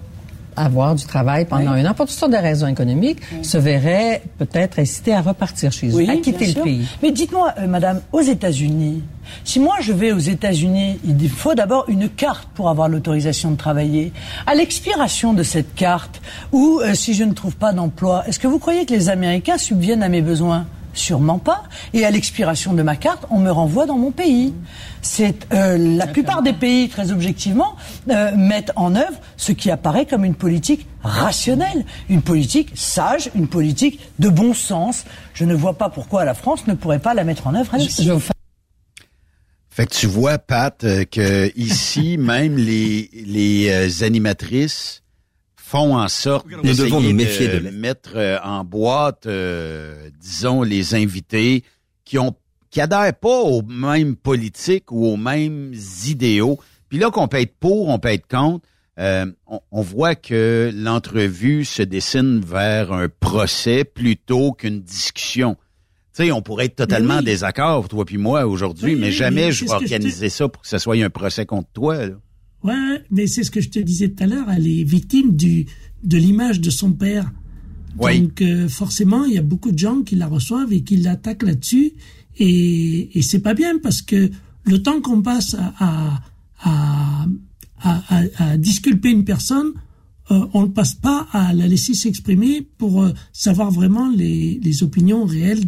avoir 0.55 0.95
du 0.95 1.05
travail 1.05 1.45
pendant 1.45 1.71
un 1.71 1.85
an, 1.85 1.93
pour 1.93 2.05
toutes 2.05 2.15
sortes 2.15 2.31
de 2.31 2.37
raisons 2.37 2.67
économiques, 2.67 3.19
se 3.41 3.57
verraient 3.57 4.21
peut-être 4.37 4.79
incités 4.79 5.13
à 5.13 5.21
repartir 5.21 5.71
chez 5.71 5.89
eux, 5.89 5.95
Oui, 5.95 6.09
à 6.09 6.17
quitter 6.17 6.47
le 6.47 6.51
sûr. 6.51 6.63
pays. 6.63 6.87
Mais 7.03 7.11
dites-moi, 7.11 7.53
euh, 7.59 7.67
madame, 7.67 8.01
aux 8.11 8.21
États-Unis, 8.21 9.03
si 9.43 9.59
moi 9.59 9.75
je 9.81 9.91
vais 9.91 10.11
aux 10.11 10.19
États-Unis, 10.19 10.99
il 11.03 11.29
faut 11.29 11.55
d'abord 11.55 11.85
une 11.87 12.09
carte 12.09 12.47
pour 12.53 12.69
avoir 12.69 12.89
l'autorisation 12.89 13.51
de 13.51 13.57
travailler. 13.57 14.11
À 14.45 14.55
l'expiration 14.55 15.33
de 15.33 15.43
cette 15.43 15.73
carte, 15.75 16.21
ou 16.51 16.79
euh, 16.83 16.93
si 16.93 17.13
je 17.13 17.23
ne 17.23 17.33
trouve 17.33 17.55
pas 17.55 17.73
d'emploi, 17.73 18.23
est-ce 18.27 18.39
que 18.39 18.47
vous 18.47 18.59
croyez 18.59 18.85
que 18.85 18.93
les 18.93 19.09
Américains 19.09 19.57
subviennent 19.57 20.03
à 20.03 20.09
mes 20.09 20.21
besoins? 20.21 20.65
Sûrement 20.95 21.37
pas. 21.39 21.63
Et 21.93 22.05
à 22.05 22.11
l'expiration 22.11 22.73
de 22.73 22.81
ma 22.81 22.95
carte, 22.95 23.25
on 23.29 23.37
me 23.37 23.51
renvoie 23.51 23.85
dans 23.85 23.97
mon 23.97 24.11
pays. 24.11 24.53
C'est 25.01 25.47
euh, 25.53 25.77
la 25.77 26.07
plupart 26.07 26.41
des 26.41 26.53
pays, 26.53 26.89
très 26.89 27.11
objectivement, 27.11 27.75
euh, 28.09 28.35
mettent 28.35 28.71
en 28.75 28.95
œuvre 28.95 29.19
ce 29.37 29.51
qui 29.51 29.69
apparaît 29.69 30.07
comme 30.07 30.25
une 30.25 30.35
politique 30.35 30.87
rationnelle, 31.03 31.85
une 32.09 32.21
politique 32.21 32.71
sage, 32.73 33.29
une 33.35 33.47
politique 33.47 33.99
de 34.19 34.29
bon 34.29 34.53
sens. 34.53 35.05
Je 35.33 35.45
ne 35.45 35.53
vois 35.53 35.77
pas 35.77 35.89
pourquoi 35.89 36.25
la 36.25 36.33
France 36.33 36.65
ne 36.65 36.73
pourrait 36.73 36.99
pas 36.99 37.13
la 37.13 37.23
mettre 37.23 37.45
en 37.45 37.53
œuvre. 37.53 37.75
Fait 39.69 39.87
que 39.87 39.93
tu 39.93 40.07
vois, 40.07 40.37
Pat, 40.37 40.81
euh, 40.85 41.03
que 41.03 41.51
ici, 41.57 42.17
même 42.19 42.55
les, 42.55 43.09
les 43.13 43.69
euh, 43.69 44.05
animatrices 44.05 45.03
font 45.75 45.97
en 45.97 46.07
sorte 46.07 46.45
Nous 46.63 46.73
devons 46.73 47.01
nous 47.01 47.13
méfier 47.13 47.47
de 47.47 47.59
de 47.59 47.69
mettre 47.69 48.13
euh, 48.15 48.37
en 48.43 48.63
boîte, 48.63 49.25
euh, 49.25 50.09
disons, 50.21 50.61
les 50.63 50.95
invités 50.95 51.63
qui 52.05 52.17
ont 52.17 52.35
qui 52.71 52.81
adhèrent 52.81 53.13
pas 53.17 53.39
aux 53.41 53.61
mêmes 53.61 54.15
politiques 54.15 54.91
ou 54.91 55.05
aux 55.05 55.17
mêmes 55.17 55.73
idéaux. 56.07 56.59
Puis 56.89 56.99
là, 56.99 57.09
qu'on 57.09 57.27
peut 57.27 57.39
être 57.39 57.55
pour, 57.59 57.87
on 57.89 57.99
peut 57.99 58.09
être 58.09 58.27
contre. 58.27 58.65
euh, 58.99 59.25
on, 59.47 59.59
on 59.71 59.81
voit 59.81 60.15
que 60.15 60.71
l'entrevue 60.73 61.65
se 61.65 61.81
dessine 61.83 62.39
vers 62.39 62.91
un 62.93 63.07
procès 63.09 63.83
plutôt 63.85 64.51
qu'une 64.53 64.81
discussion. 64.81 65.55
Tu 66.15 66.25
sais, 66.25 66.31
on 66.31 66.41
pourrait 66.41 66.65
être 66.65 66.75
totalement 66.77 67.15
Mais 67.15 67.15
en 67.15 67.19
oui. 67.19 67.25
désaccord, 67.25 67.87
toi 67.89 68.05
puis 68.05 68.17
moi, 68.17 68.45
aujourd'hui, 68.45 68.93
Oui, 68.93 68.99
mais 68.99 69.07
oui, 69.07 69.11
jamais 69.13 69.45
mais 69.47 69.51
je 69.51 69.65
vais 69.65 69.71
organiser 69.71 70.29
ça 70.29 70.47
pour 70.47 70.61
que 70.61 70.67
ce 70.69 70.77
soit 70.77 70.95
un 70.95 71.09
procès 71.09 71.45
contre 71.45 71.69
toi. 71.73 72.05
là. 72.05 72.13
Ouais, 72.65 73.03
mais 73.11 73.27
c'est 73.27 73.43
ce 73.43 73.51
que 73.51 73.61
je 73.61 73.69
te 73.69 73.79
disais 73.79 74.09
tout 74.09 74.23
à 74.23 74.27
l'heure. 74.27 74.47
Elle 74.49 74.67
est 74.67 74.83
victime 74.83 75.35
du 75.35 75.65
de 76.03 76.17
l'image 76.17 76.59
de 76.61 76.69
son 76.69 76.91
père. 76.93 77.31
Oui. 77.99 78.19
Donc 78.21 78.41
euh, 78.41 78.67
forcément, 78.67 79.23
il 79.25 79.33
y 79.33 79.37
a 79.37 79.41
beaucoup 79.43 79.71
de 79.71 79.79
gens 79.79 80.01
qui 80.01 80.15
la 80.15 80.27
reçoivent 80.27 80.73
et 80.73 80.81
qui 80.81 80.97
l'attaquent 80.97 81.43
là-dessus. 81.43 81.93
Et, 82.37 83.17
et 83.17 83.21
c'est 83.21 83.39
pas 83.39 83.53
bien 83.53 83.77
parce 83.79 84.01
que 84.01 84.29
le 84.63 84.81
temps 84.83 84.99
qu'on 85.01 85.21
passe 85.21 85.55
à, 85.55 85.73
à, 85.79 86.19
à, 86.63 87.27
à- 87.81 88.03
à- 88.17 88.43
à 88.51 88.57
disculper 88.57 89.09
une 89.11 89.23
personne, 89.25 89.71
euh, 90.31 90.45
on 90.53 90.63
ne 90.63 90.67
passe 90.69 90.95
pas 90.95 91.27
à 91.31 91.53
la 91.53 91.67
laisser 91.67 91.93
s'exprimer 91.93 92.67
pour 92.79 93.03
euh, 93.03 93.13
savoir 93.31 93.69
vraiment 93.71 94.09
les, 94.09 94.59
les 94.63 94.83
opinions 94.83 95.23
réelles 95.25 95.65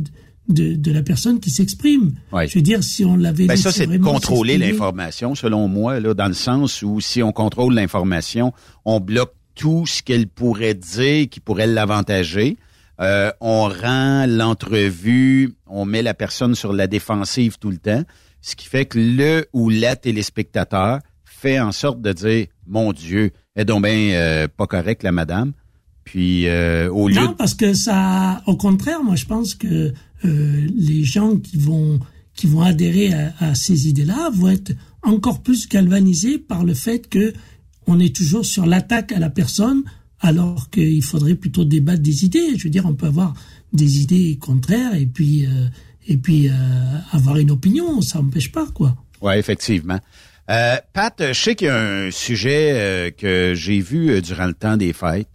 de, 0.47 0.75
de 0.75 0.91
la 0.91 1.03
personne 1.03 1.39
qui 1.39 1.49
s'exprime. 1.49 2.13
Ouais. 2.31 2.47
Je 2.47 2.55
veux 2.55 2.61
dire, 2.61 2.83
si 2.83 3.03
on 3.05 3.17
l'avait 3.17 3.45
Ben 3.45 3.57
ça, 3.57 3.71
c'est 3.71 3.87
de 3.87 3.97
contrôler 3.97 4.57
l'information, 4.57 5.35
selon 5.35 5.67
moi, 5.67 5.99
là, 5.99 6.13
dans 6.13 6.27
le 6.27 6.33
sens 6.33 6.81
où 6.81 7.01
si 7.01 7.21
on 7.21 7.31
contrôle 7.31 7.73
l'information, 7.73 8.53
on 8.85 8.99
bloque 8.99 9.33
tout 9.55 9.85
ce 9.85 10.03
qu'elle 10.03 10.27
pourrait 10.27 10.75
dire 10.75 11.27
qui 11.29 11.39
pourrait 11.39 11.67
l'avantager. 11.67 12.57
Euh, 12.99 13.31
on 13.41 13.67
rend 13.67 14.25
l'entrevue, 14.27 15.55
on 15.67 15.85
met 15.85 16.01
la 16.01 16.13
personne 16.13 16.55
sur 16.55 16.73
la 16.73 16.87
défensive 16.87 17.57
tout 17.59 17.69
le 17.69 17.77
temps, 17.77 18.03
ce 18.41 18.55
qui 18.55 18.67
fait 18.67 18.85
que 18.85 18.97
le 18.97 19.45
ou 19.53 19.69
la 19.69 19.95
téléspectateur 19.95 20.99
fait 21.25 21.59
en 21.59 21.71
sorte 21.71 22.01
de 22.01 22.13
dire, 22.13 22.47
mon 22.65 22.93
Dieu, 22.93 23.31
est 23.55 23.65
donc 23.65 23.83
bien 23.83 24.11
euh, 24.13 24.47
pas 24.47 24.65
correcte, 24.65 25.03
la 25.03 25.11
madame. 25.11 25.53
Puis 26.03 26.47
euh, 26.47 26.89
au 26.89 27.09
lieu 27.09 27.15
Non, 27.15 27.33
parce 27.33 27.53
que 27.53 27.73
ça, 27.73 28.41
au 28.47 28.55
contraire, 28.55 29.03
moi 29.03 29.15
je 29.15 29.25
pense 29.25 29.53
que 29.55 29.93
les 30.23 31.03
gens 31.03 31.37
qui 31.37 31.57
vont 31.57 31.99
qui 32.35 32.47
vont 32.47 32.61
adhérer 32.61 33.13
à, 33.39 33.55
ces 33.55 33.87
idées-là 33.87 34.29
vont 34.33 34.49
être 34.49 34.71
encore 35.01 35.41
plus 35.41 35.67
galvanisés 35.67 36.37
par 36.37 36.63
le 36.63 36.73
fait 36.73 37.09
que 37.09 37.33
on 37.87 37.99
est 37.99 38.15
toujours 38.15 38.45
sur 38.45 38.65
l'attaque 38.65 39.11
à 39.11 39.19
la 39.19 39.29
personne, 39.29 39.83
alors 40.19 40.69
qu'il 40.69 41.01
faudrait 41.03 41.35
plutôt 41.35 41.65
débattre 41.65 42.01
des 42.01 42.25
idées. 42.25 42.57
Je 42.57 42.65
veux 42.65 42.69
dire, 42.69 42.85
on 42.85 42.93
peut 42.93 43.07
avoir 43.07 43.33
des 43.73 44.01
idées 44.01 44.37
contraires 44.39 44.93
et 44.93 45.05
puis 45.05 45.45
euh, 45.45 45.67
et 46.07 46.17
puis 46.17 46.47
euh, 46.47 46.51
avoir 47.11 47.37
une 47.37 47.51
opinion, 47.51 48.01
ça 48.01 48.19
n'empêche 48.19 48.51
pas 48.51 48.67
quoi. 48.67 48.95
Oui, 49.21 49.33
effectivement. 49.35 49.99
Euh, 50.49 50.77
Pat, 50.93 51.13
je 51.19 51.33
sais 51.33 51.55
qu'il 51.55 51.67
y 51.67 51.69
a 51.69 51.77
un 51.77 52.11
sujet 52.11 52.71
euh, 52.73 53.11
que 53.11 53.53
j'ai 53.55 53.79
vu 53.79 54.11
euh, 54.11 54.21
durant 54.21 54.45
le 54.45 54.53
temps 54.53 54.77
des 54.77 54.93
fêtes 54.93 55.27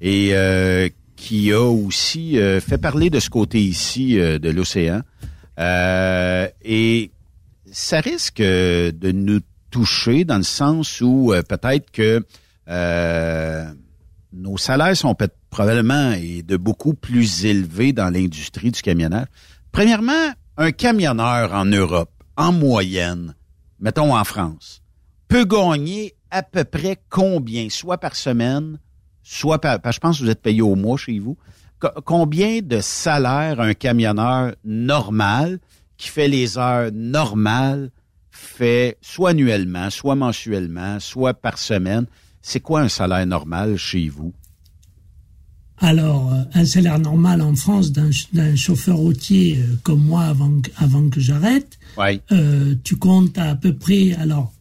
et 0.00 0.30
euh, 0.32 0.88
qui 1.16 1.52
a 1.52 1.60
aussi 1.62 2.38
euh, 2.38 2.60
fait 2.60 2.78
parler 2.78 3.10
de 3.10 3.18
ce 3.20 3.30
côté 3.30 3.60
ici 3.60 4.18
euh, 4.20 4.38
de 4.38 4.50
l'océan. 4.50 5.00
Euh, 5.58 6.46
et 6.62 7.10
ça 7.72 8.00
risque 8.00 8.40
euh, 8.40 8.92
de 8.92 9.10
nous 9.12 9.40
toucher 9.70 10.24
dans 10.24 10.36
le 10.36 10.42
sens 10.42 11.00
où 11.00 11.32
euh, 11.32 11.42
peut-être 11.42 11.90
que 11.90 12.24
euh, 12.68 13.64
nos 14.32 14.58
salaires 14.58 14.96
sont 14.96 15.14
peut- 15.14 15.28
probablement 15.50 16.12
et 16.12 16.42
de 16.42 16.56
beaucoup 16.56 16.94
plus 16.94 17.46
élevés 17.46 17.92
dans 17.92 18.10
l'industrie 18.12 18.70
du 18.70 18.82
camionnage. 18.82 19.26
Premièrement, 19.72 20.32
un 20.58 20.70
camionneur 20.72 21.52
en 21.52 21.64
Europe, 21.64 22.10
en 22.36 22.52
moyenne, 22.52 23.34
mettons 23.80 24.14
en 24.16 24.24
France, 24.24 24.82
peut 25.28 25.44
gagner 25.44 26.14
à 26.30 26.42
peu 26.42 26.64
près 26.64 26.98
combien, 27.08 27.68
soit 27.70 27.98
par 27.98 28.16
semaine, 28.16 28.78
soit 29.28 29.60
par, 29.60 29.80
parce 29.80 29.96
que 29.96 29.98
je 29.98 30.00
pense 30.00 30.18
que 30.18 30.24
vous 30.24 30.30
êtes 30.30 30.40
payé 30.42 30.62
au 30.62 30.76
mois 30.76 30.96
chez 30.96 31.18
vous, 31.18 31.36
Co- 31.78 31.88
combien 32.04 32.60
de 32.62 32.78
salaire 32.80 33.60
un 33.60 33.74
camionneur 33.74 34.54
normal 34.64 35.58
qui 35.98 36.08
fait 36.08 36.28
les 36.28 36.56
heures 36.58 36.90
normales 36.92 37.90
fait 38.30 38.96
soit 39.02 39.30
annuellement, 39.30 39.90
soit 39.90 40.14
mensuellement, 40.14 41.00
soit 41.00 41.34
par 41.34 41.58
semaine? 41.58 42.06
C'est 42.40 42.60
quoi 42.60 42.80
un 42.82 42.88
salaire 42.88 43.26
normal 43.26 43.76
chez 43.76 44.08
vous? 44.08 44.32
Alors, 45.78 46.32
euh, 46.32 46.42
un 46.54 46.64
salaire 46.64 46.98
normal 46.98 47.42
en 47.42 47.54
France 47.54 47.92
d'un 47.92 48.10
ch- 48.12 48.28
d'un 48.32 48.56
chauffeur 48.56 48.96
routier 48.96 49.58
euh, 49.58 49.76
comme 49.82 50.02
moi 50.02 50.22
avant, 50.22 50.60
que- 50.62 50.70
avant 50.78 51.10
que 51.10 51.20
j'arrête, 51.20 51.78
euh, 52.32 52.74
tu 52.84 52.96
comptes 52.96 53.36
à, 53.36 53.54
peu 53.56 53.74
près. 53.76 54.14
Alors, 54.14 54.52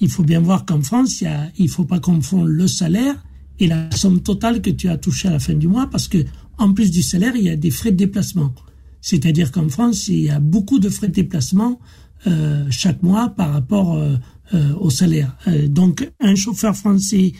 il 0.00 0.10
faut 0.10 0.24
bien 0.24 0.40
voir 0.40 0.64
qu'en 0.66 0.82
France, 0.82 1.20
il 1.20 1.52
il 1.58 1.68
faut 1.68 1.84
pas 1.84 2.00
confondre 2.00 2.46
le 2.46 2.66
salaire 2.66 3.14
et 3.60 3.66
la 3.66 3.90
somme 3.90 4.20
totale 4.20 4.62
que 4.62 4.70
tu 4.70 4.88
as 4.88 4.96
touchée 4.96 5.28
à 5.28 5.32
la 5.32 5.38
fin 5.38 5.54
du 5.54 5.68
mois, 5.68 5.88
parce 5.90 6.08
que 6.08 6.18
en 6.58 6.72
plus 6.72 6.90
du 6.90 7.02
salaire, 7.02 7.34
il 7.36 7.44
y 7.44 7.50
a 7.50 7.56
des 7.56 7.70
frais 7.70 7.92
de 7.92 7.96
déplacement. 7.96 8.52
C'est-à-dire 9.00 9.52
qu'en 9.52 9.68
France, 9.68 10.08
il 10.08 10.20
y 10.20 10.30
a 10.30 10.40
beaucoup 10.40 10.78
de 10.78 10.88
frais 10.88 11.08
de 11.08 11.12
déplacement 11.12 11.78
euh, 12.26 12.66
chaque 12.70 13.02
mois 13.02 13.28
par 13.30 13.52
rapport 13.52 13.94
euh, 13.94 14.16
euh, 14.54 14.74
au 14.80 14.90
salaire. 14.90 15.36
Donc, 15.68 16.10
un 16.20 16.34
chauffeur 16.34 16.76
français 16.76 17.32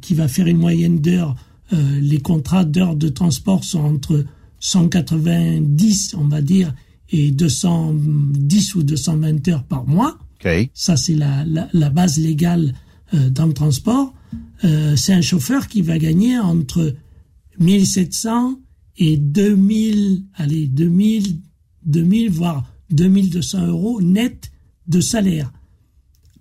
qui 0.00 0.14
va 0.14 0.26
faire 0.26 0.48
une 0.48 0.56
moyenne 0.56 0.98
d'heures, 0.98 1.36
les 1.70 2.18
contrats 2.18 2.64
d'heures 2.64 2.96
de 2.96 3.08
transport 3.08 3.62
sont 3.62 3.78
entre 3.78 4.24
190, 4.58 6.16
on 6.18 6.26
va 6.26 6.42
dire, 6.42 6.74
et 7.10 7.30
210 7.30 8.74
ou 8.74 8.82
220 8.82 9.46
heures 9.48 9.62
par 9.62 9.86
mois. 9.86 10.18
OK. 10.44 10.68
Ça, 10.74 10.96
c'est 10.96 11.14
la, 11.14 11.44
la, 11.44 11.68
la 11.72 11.90
base 11.90 12.18
légale 12.18 12.74
dans 13.12 13.46
le 13.46 13.52
transport. 13.52 14.12
Euh, 14.64 14.96
c'est 14.96 15.12
un 15.12 15.20
chauffeur 15.20 15.68
qui 15.68 15.82
va 15.82 15.98
gagner 15.98 16.38
entre 16.38 16.94
1700 17.58 18.60
et 18.98 19.16
2000, 19.16 20.24
allez, 20.34 20.66
2000, 20.66 21.38
2000, 21.86 22.30
voire 22.30 22.64
2200 22.90 23.66
euros 23.66 24.00
net 24.00 24.52
de 24.86 25.00
salaire. 25.00 25.52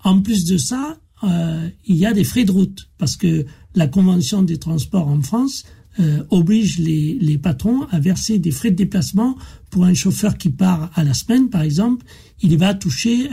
En 0.04 0.22
plus 0.22 0.46
de 0.46 0.58
ça, 0.58 0.98
euh, 1.24 1.70
il 1.86 1.96
y 1.96 2.06
a 2.06 2.14
des 2.14 2.24
frais 2.24 2.46
de 2.46 2.52
route 2.52 2.90
parce 2.98 3.16
que 3.16 3.46
la 3.76 3.88
convention 3.88 4.42
des 4.42 4.58
transports 4.58 5.08
en 5.08 5.22
France 5.22 5.64
euh, 6.00 6.24
oblige 6.30 6.80
les, 6.80 7.18
les 7.20 7.38
patrons 7.38 7.84
à 7.92 8.00
verser 8.00 8.40
des 8.40 8.52
frais 8.52 8.72
de 8.72 8.76
déplacement 8.76 9.36
pour 9.70 9.86
un 9.86 9.94
chauffeur 9.94 10.38
qui 10.38 10.50
part 10.50 10.92
à 10.96 11.04
la 11.04 11.14
semaine, 11.14 11.50
par 11.50 11.62
exemple. 11.62 12.06
Il 12.42 12.58
va 12.58 12.74
toucher 12.74 13.30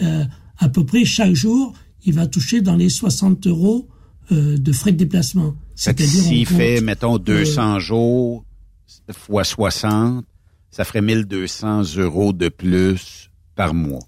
à 0.58 0.68
peu 0.68 0.84
près 0.84 1.04
chaque 1.04 1.34
jour, 1.34 1.72
il 2.04 2.12
va 2.12 2.26
toucher 2.26 2.60
dans 2.60 2.76
les 2.76 2.90
60 2.90 3.46
euros 3.46 3.88
euh, 4.32 4.56
de 4.58 4.72
frais 4.72 4.92
de 4.92 4.96
déplacement. 4.98 5.54
C'est-à-dire, 5.74 6.06
s'il 6.08 6.46
fait, 6.46 6.80
mettons, 6.80 7.16
euh, 7.16 7.18
200 7.18 7.78
jours 7.78 8.44
fois 9.12 9.44
60, 9.44 10.24
ça 10.70 10.84
ferait 10.84 11.02
1200 11.02 11.82
euros 11.96 12.32
de 12.32 12.48
plus 12.48 13.30
par 13.54 13.74
mois. 13.74 14.00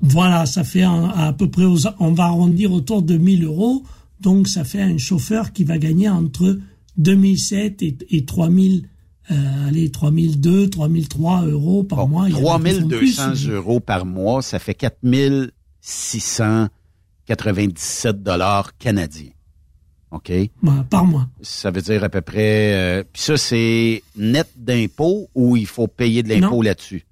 Voilà, 0.00 0.44
ça 0.46 0.64
fait 0.64 0.82
un- 0.82 1.08
à 1.08 1.32
peu 1.32 1.50
près, 1.50 1.64
aux- 1.64 1.86
on 1.98 2.12
va 2.12 2.24
arrondir 2.24 2.72
autour 2.72 3.02
de 3.02 3.16
1000 3.16 3.44
euros. 3.44 3.82
Donc, 4.20 4.46
ça 4.48 4.64
fait 4.64 4.82
un 4.82 4.98
chauffeur 4.98 5.52
qui 5.52 5.64
va 5.64 5.78
gagner 5.78 6.08
entre 6.08 6.58
2007 6.98 7.82
et, 7.82 7.96
et 8.10 8.24
3000, 8.24 8.88
euh, 9.30 9.68
allez, 9.68 9.90
3002, 9.90 10.68
3003 10.70 11.42
euros 11.46 11.82
par 11.84 12.06
mois. 12.08 12.28
Font 12.28 12.36
plus, 12.58 12.70
3200 12.80 13.30
mais- 13.46 13.52
euros 13.54 13.80
par 13.80 14.04
mois, 14.06 14.42
ça 14.42 14.58
fait 14.58 14.74
4697 17.36 18.22
dollars 18.22 18.76
canadiens. 18.78 19.30
OK? 20.10 20.30
Bah, 20.62 20.84
par 20.90 21.04
mois. 21.06 21.28
Ça 21.40 21.70
veut 21.70 21.80
dire 21.80 22.04
à 22.04 22.08
peu 22.10 22.20
près... 22.20 22.74
euh, 22.74 23.02
Puis 23.12 23.22
ça, 23.22 23.36
c'est 23.36 24.02
net 24.16 24.48
d'impôt 24.56 25.28
ou 25.34 25.56
il 25.56 25.66
faut 25.66 25.86
payer 25.88 26.22
de 26.22 26.28
l'impôt 26.28 26.60
là-dessus? 26.62 27.06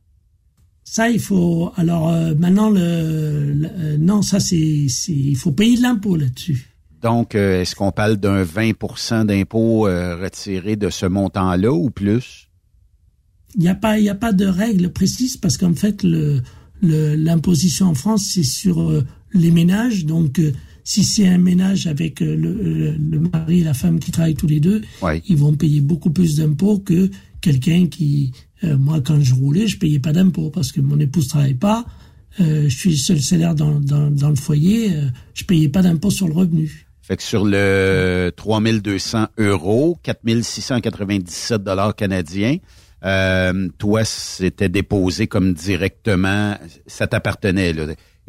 Ça, 0.84 1.08
il 1.08 1.20
faut. 1.20 1.72
Alors, 1.76 2.08
euh, 2.10 2.34
maintenant, 2.34 2.68
le, 2.68 3.52
le- 3.54 3.68
euh, 3.78 3.96
non, 3.96 4.22
ça, 4.22 4.40
c'est, 4.40 4.56
il 4.58 5.36
faut 5.36 5.52
payer 5.52 5.76
de 5.76 5.82
l'impôt 5.82 6.16
là-dessus. 6.16 6.66
Donc, 7.00 7.34
est-ce 7.34 7.74
qu'on 7.74 7.92
parle 7.92 8.16
d'un 8.18 8.42
20% 8.42 9.24
d'impôt 9.24 9.82
retiré 9.84 10.76
de 10.76 10.90
ce 10.90 11.06
montant-là 11.06 11.72
ou 11.72 11.88
plus? 11.90 12.48
Il 13.54 13.62
n'y 13.62 13.68
a 13.68 13.74
pas, 13.74 13.98
y 13.98 14.10
a 14.10 14.14
pas 14.14 14.32
de 14.34 14.44
règle 14.44 14.92
précise 14.92 15.38
parce 15.38 15.56
qu'en 15.56 15.74
fait, 15.74 16.02
le, 16.02 16.42
l'imposition 16.82 17.86
en 17.86 17.94
France, 17.94 18.24
c'est 18.34 18.42
sur 18.42 18.90
les 19.32 19.50
ménages. 19.50 20.04
Donc, 20.06 20.38
euh, 20.38 20.52
si 20.84 21.04
c'est 21.04 21.28
un 21.28 21.38
ménage 21.38 21.86
avec 21.86 22.20
euh, 22.22 22.34
le, 22.36 22.52
le- 22.52 22.96
le 22.98 23.20
mari 23.20 23.60
et 23.60 23.64
la 23.64 23.74
femme 23.74 23.98
qui 24.00 24.10
travaillent 24.10 24.34
tous 24.34 24.46
les 24.48 24.60
deux, 24.60 24.80
Ouais. 25.02 25.22
ils 25.28 25.36
vont 25.36 25.54
payer 25.54 25.80
beaucoup 25.80 26.10
plus 26.10 26.36
d'impôts 26.36 26.78
que 26.78 27.10
quelqu'un 27.40 27.86
qui, 27.86 28.32
euh, 28.64 28.76
moi, 28.76 29.00
quand 29.00 29.20
je 29.20 29.34
roulais, 29.34 29.66
je 29.66 29.78
payais 29.78 29.98
pas 30.00 30.12
d'impôts 30.12 30.50
parce 30.50 30.72
que 30.72 30.80
mon 30.80 30.98
épouse 30.98 31.28
travaille 31.28 31.54
pas. 31.54 31.84
Euh, 32.40 32.68
je 32.68 32.76
suis 32.76 32.90
le 32.90 32.96
seul 32.96 33.20
salaire 33.20 33.54
dans, 33.54 33.80
dans, 33.80 34.10
dans 34.10 34.30
le 34.30 34.36
foyer. 34.36 34.92
euh, 34.94 35.06
je 35.34 35.44
payais 35.44 35.68
pas 35.68 35.82
d'impôts 35.82 36.10
sur 36.10 36.26
le 36.28 36.34
revenu. 36.34 36.86
Fait 37.02 37.16
que 37.16 37.22
sur 37.24 37.44
le 37.44 38.30
3200 38.36 39.26
euros, 39.38 39.98
4697 40.02 41.62
dollars 41.62 41.94
canadiens, 41.94 42.56
euh, 43.04 43.68
toi, 43.78 44.04
c'était 44.04 44.68
déposé 44.68 45.26
comme 45.26 45.54
directement, 45.54 46.56
ça 46.86 47.06
t'appartenait. 47.06 47.74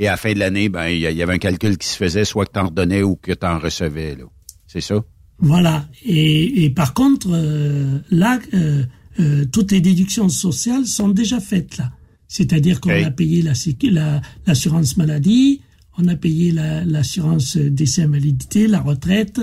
Et 0.02 0.08
à 0.08 0.12
la 0.14 0.18
fin 0.18 0.34
de 0.34 0.40
l'année, 0.40 0.68
ben 0.68 0.88
il 0.88 1.00
y, 1.00 1.22
avait 1.22 1.34
un 1.34 1.38
calcul 1.38 1.78
qui 1.78 1.88
se 1.88 1.96
faisait, 1.96 2.26
soit 2.26 2.48
que 2.48 2.54
t'en 2.54 2.66
redonnais 2.70 3.04
ou 3.04 3.16
que 3.18 3.34
t'en 3.34 3.60
recevais. 3.60 4.16
Là. 4.16 4.24
C'est 4.66 4.82
ça? 4.82 4.96
Voilà. 5.38 5.88
Et, 6.04 6.64
et 6.64 6.72
par 6.72 6.96
contre, 6.96 7.28
euh, 7.32 8.00
là, 8.10 8.40
euh, 8.56 8.84
euh, 9.20 9.46
toutes 9.46 9.72
les 9.72 9.80
déductions 9.80 10.28
sociales 10.28 10.88
sont 10.88 11.10
déjà 11.10 11.40
faites 11.40 11.78
là. 11.78 11.92
C'est-à-dire 12.28 12.82
qu'on 12.82 12.90
a 12.90 13.12
payé 13.12 13.44
la 13.44 13.54
sécu- 13.54 13.92
la- 13.92 14.22
l'assurance 14.48 14.98
maladie, 14.98 15.62
on 16.00 16.08
a 16.08 16.16
payé 16.16 16.52
la- 16.52 16.84
l'assurance 16.84 17.56
décès 17.58 18.02
invalidité, 18.02 18.66
la 18.66 18.80
retraite, 18.80 19.40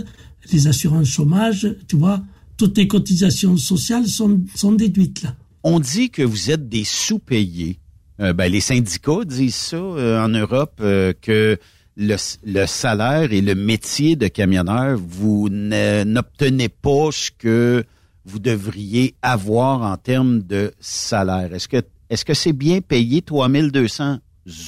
les 0.53 0.67
assurances 0.67 1.07
chômage, 1.09 1.73
tu 1.87 1.95
vois, 1.95 2.25
toutes 2.57 2.77
les 2.79 2.89
cotisations 2.89 3.57
sociales 3.57 4.09
sont, 4.09 4.41
sont 4.57 4.73
déduites 4.73 5.23
là. 5.23 5.37
On 5.63 5.79
dit 5.79 6.11
que 6.11 6.23
vous 6.23 6.51
êtes 6.51 6.69
des 6.69 6.83
sous-payés. 6.83 7.79
Euh, 8.21 8.33
ben, 8.33 8.51
les 8.51 8.61
syndicats 8.61 9.25
disent 9.25 9.55
ça 9.55 9.77
euh, 9.77 10.21
en 10.23 10.29
Europe, 10.29 10.79
euh, 10.81 11.13
que 11.21 11.59
le, 11.97 12.17
le 12.45 12.67
salaire 12.67 13.33
et 13.33 13.41
le 13.41 13.55
métier 13.55 14.17
de 14.17 14.29
camionneur, 14.29 14.99
vous 14.99 15.49
ne- 15.51 16.05
n'obtenez 16.05 16.69
pas 16.69 17.11
ce 17.13 17.31
que 17.31 17.85
vous 18.25 18.39
devriez 18.39 19.15
avoir 19.23 19.83
en 19.83 19.97
termes 19.97 20.43
de 20.43 20.73
salaire. 20.81 21.53
Est-ce 21.55 21.69
que 21.69 21.83
est-ce 22.11 22.25
que 22.25 22.35
c'est 22.35 22.53
bien 22.55 22.81
payé 22.81 23.21
3200 23.23 24.19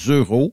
euros 0.09 0.53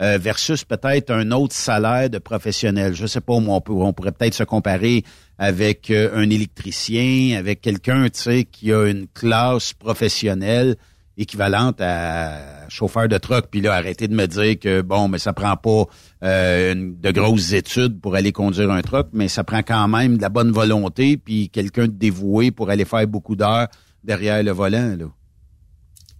euh, 0.00 0.18
versus 0.20 0.64
peut-être 0.64 1.10
un 1.12 1.30
autre 1.30 1.54
salaire 1.54 2.10
de 2.10 2.18
professionnel? 2.18 2.94
Je 2.94 3.06
sais 3.06 3.20
pas, 3.20 3.34
on, 3.34 3.60
peut- 3.60 3.72
on 3.72 3.92
pourrait 3.92 4.12
peut-être 4.12 4.34
se 4.34 4.42
comparer 4.44 5.04
avec 5.38 5.90
euh, 5.90 6.10
un 6.14 6.28
électricien, 6.28 7.38
avec 7.38 7.60
quelqu'un, 7.60 8.08
qui 8.08 8.72
a 8.72 8.86
une 8.88 9.06
classe 9.08 9.72
professionnelle 9.72 10.76
équivalente 11.18 11.80
à 11.80 12.68
chauffeur 12.68 13.08
de 13.08 13.18
truck, 13.18 13.46
puis 13.50 13.60
là, 13.60 13.74
arrêtez 13.74 14.08
de 14.08 14.14
me 14.14 14.26
dire 14.26 14.58
que, 14.58 14.80
bon, 14.82 15.08
mais 15.08 15.18
ça 15.18 15.32
prend 15.32 15.56
pas 15.56 15.84
euh, 16.22 16.72
une- 16.72 16.98
de 16.98 17.10
grosses 17.10 17.52
études 17.52 18.00
pour 18.00 18.14
aller 18.14 18.32
conduire 18.32 18.70
un 18.70 18.80
truck, 18.82 19.08
mais 19.12 19.28
ça 19.28 19.44
prend 19.44 19.62
quand 19.62 19.88
même 19.88 20.16
de 20.16 20.22
la 20.22 20.28
bonne 20.28 20.50
volonté, 20.52 21.16
puis 21.16 21.48
quelqu'un 21.50 21.86
de 21.86 21.92
dévoué 21.92 22.50
pour 22.50 22.70
aller 22.70 22.84
faire 22.84 23.06
beaucoup 23.06 23.36
d'heures 23.36 23.68
derrière 24.04 24.42
le 24.42 24.52
volant, 24.52 24.96
là. 24.98 25.06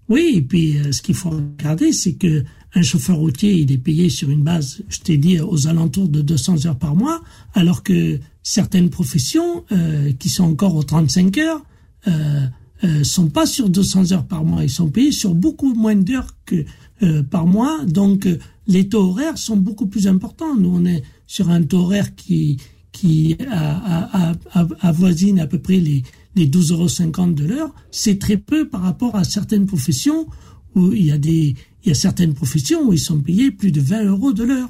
Oui, 0.08 0.34
et 0.36 0.42
puis 0.42 0.78
euh, 0.78 0.90
ce 0.92 1.02
qu'il 1.02 1.14
faut 1.14 1.30
regarder, 1.30 1.92
c'est 1.92 2.14
que 2.14 2.42
un 2.74 2.82
chauffeur 2.82 3.16
routier, 3.16 3.52
il 3.52 3.72
est 3.72 3.78
payé 3.78 4.08
sur 4.10 4.30
une 4.30 4.42
base, 4.42 4.82
je 4.88 4.98
t'ai 5.00 5.16
dit, 5.16 5.40
aux 5.40 5.68
alentours 5.68 6.08
de 6.08 6.20
200 6.22 6.66
heures 6.66 6.78
par 6.78 6.94
mois, 6.94 7.20
alors 7.54 7.82
que 7.82 8.18
certaines 8.42 8.88
professions 8.90 9.64
euh, 9.72 10.12
qui 10.18 10.28
sont 10.28 10.44
encore 10.44 10.76
aux 10.76 10.82
35 10.82 11.36
heures 11.38 11.62
euh, 12.06 12.46
euh, 12.84 13.02
sont 13.04 13.28
pas 13.28 13.46
sur 13.46 13.68
200 13.68 14.12
heures 14.12 14.26
par 14.26 14.44
mois. 14.44 14.62
Ils 14.64 14.70
sont 14.70 14.88
payés 14.88 15.12
sur 15.12 15.34
beaucoup 15.34 15.74
moins 15.74 15.96
d'heures 15.96 16.34
que 16.46 16.64
euh, 17.02 17.22
par 17.22 17.46
mois. 17.46 17.84
Donc 17.86 18.26
euh, 18.26 18.38
les 18.66 18.88
taux 18.88 19.02
horaires 19.10 19.38
sont 19.38 19.56
beaucoup 19.56 19.86
plus 19.86 20.06
importants. 20.06 20.54
Nous, 20.56 20.70
on 20.72 20.84
est 20.84 21.02
sur 21.26 21.50
un 21.50 21.62
taux 21.62 21.78
horaire 21.80 22.14
qui 22.14 22.58
qui 22.92 23.36
a- 23.50 24.32
a- 24.32 24.32
a- 24.60 24.68
avoisine 24.80 25.38
à 25.38 25.46
peu 25.46 25.58
près 25.58 25.78
les, 25.78 26.02
les 26.34 26.46
12,50 26.48 26.72
euros 27.20 27.32
de 27.32 27.44
l'heure, 27.44 27.72
c'est 27.92 28.18
très 28.18 28.36
peu 28.38 28.66
par 28.68 28.80
rapport 28.82 29.14
à 29.14 29.22
certaines 29.24 29.66
professions 29.66 30.26
où 30.74 30.92
il 30.92 31.06
y 31.06 31.10
a 31.12 31.18
des 31.18 31.54
il 31.84 31.88
y 31.88 31.90
a 31.92 31.94
certaines 31.94 32.34
professions 32.34 32.86
où 32.88 32.92
ils 32.92 32.98
sont 32.98 33.20
payés 33.20 33.50
plus 33.52 33.70
de 33.72 33.80
20 33.80 34.04
euros 34.06 34.32
de 34.32 34.42
l'heure. 34.42 34.68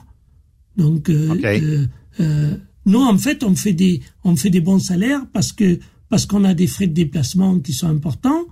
Donc 0.76 1.08
euh, 1.08 1.28
euh, 1.62 1.86
euh, 2.20 2.54
nous 2.86 3.00
en 3.00 3.16
fait 3.16 3.42
on 3.44 3.54
fait 3.54 3.72
des 3.72 4.00
on 4.24 4.36
fait 4.36 4.50
des 4.50 4.60
bons 4.60 4.78
salaires 4.78 5.24
parce 5.32 5.52
que 5.52 5.78
parce 6.08 6.26
qu'on 6.26 6.44
a 6.44 6.54
des 6.54 6.66
frais 6.66 6.86
de 6.86 6.94
déplacement 6.94 7.58
qui 7.60 7.72
sont 7.72 7.88
importants 7.88 8.44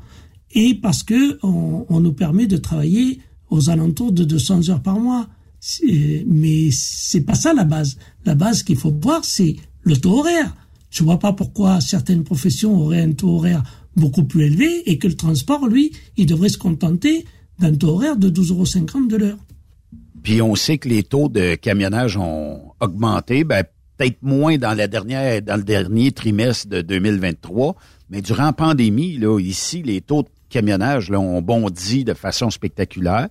et 0.52 0.74
parce 0.74 1.02
que 1.02 1.38
on, 1.42 1.86
on 1.88 2.00
nous 2.00 2.12
permet 2.12 2.46
de 2.46 2.56
travailler 2.56 3.20
aux 3.50 3.70
alentours 3.70 4.12
de 4.12 4.24
200 4.24 4.68
heures 4.70 4.82
par 4.82 4.98
mois. 4.98 5.28
Mais 6.26 6.70
c'est 6.70 7.22
pas 7.22 7.34
ça 7.34 7.52
la 7.52 7.64
base. 7.64 7.98
La 8.24 8.34
base 8.34 8.62
qu'il 8.62 8.76
faut 8.76 8.92
voir, 8.92 9.24
c'est 9.24 9.56
le 9.82 9.96
taux 9.96 10.18
horaire. 10.18 10.54
Je 10.90 11.02
vois 11.02 11.18
pas 11.18 11.32
pourquoi 11.32 11.80
certaines 11.80 12.24
professions 12.24 12.78
auraient 12.80 13.02
un 13.02 13.12
taux 13.12 13.36
horaire 13.36 13.62
beaucoup 13.96 14.24
plus 14.24 14.44
élevé 14.44 14.88
et 14.90 14.98
que 14.98 15.08
le 15.08 15.16
transport, 15.16 15.66
lui, 15.66 15.92
il 16.16 16.26
devrait 16.26 16.48
se 16.48 16.58
contenter 16.58 17.24
d'un 17.58 17.74
taux 17.74 17.88
horaire 17.88 18.16
de 18.16 18.28
12,50 18.28 18.96
euros 18.98 19.06
de 19.06 19.16
l'heure. 19.16 19.38
Puis 20.22 20.42
on 20.42 20.54
sait 20.54 20.78
que 20.78 20.88
les 20.88 21.02
taux 21.02 21.28
de 21.28 21.54
camionnage 21.54 22.16
ont 22.16 22.72
augmenté, 22.80 23.44
ben, 23.44 23.64
peut-être 23.96 24.22
moins 24.22 24.58
dans 24.58 24.74
la 24.74 24.88
dernière, 24.88 25.42
dans 25.42 25.56
le 25.56 25.62
dernier 25.62 26.12
trimestre 26.12 26.68
de 26.68 26.82
2023, 26.82 27.76
mais 28.10 28.20
durant 28.22 28.44
la 28.44 28.52
pandémie, 28.52 29.18
là, 29.18 29.38
ici, 29.40 29.82
les 29.82 30.00
taux 30.00 30.22
de 30.22 30.28
camionnage 30.48 31.10
là, 31.10 31.18
ont 31.18 31.42
bondi 31.42 32.04
de 32.04 32.14
façon 32.14 32.50
spectaculaire. 32.50 33.28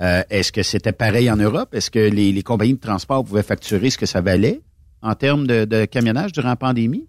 Euh, 0.00 0.22
Est-ce 0.30 0.52
que 0.52 0.62
c'était 0.62 0.92
pareil 0.92 1.30
en 1.30 1.36
Europe? 1.36 1.74
Est-ce 1.74 1.90
que 1.90 1.98
les, 1.98 2.32
les 2.32 2.42
compagnies 2.42 2.74
de 2.74 2.80
transport 2.80 3.24
pouvaient 3.24 3.42
facturer 3.42 3.90
ce 3.90 3.98
que 3.98 4.06
ça 4.06 4.20
valait 4.20 4.60
en 5.02 5.14
termes 5.14 5.46
de, 5.46 5.64
de 5.64 5.84
camionnage 5.84 6.32
durant 6.32 6.48
la 6.48 6.56
pandémie? 6.56 7.06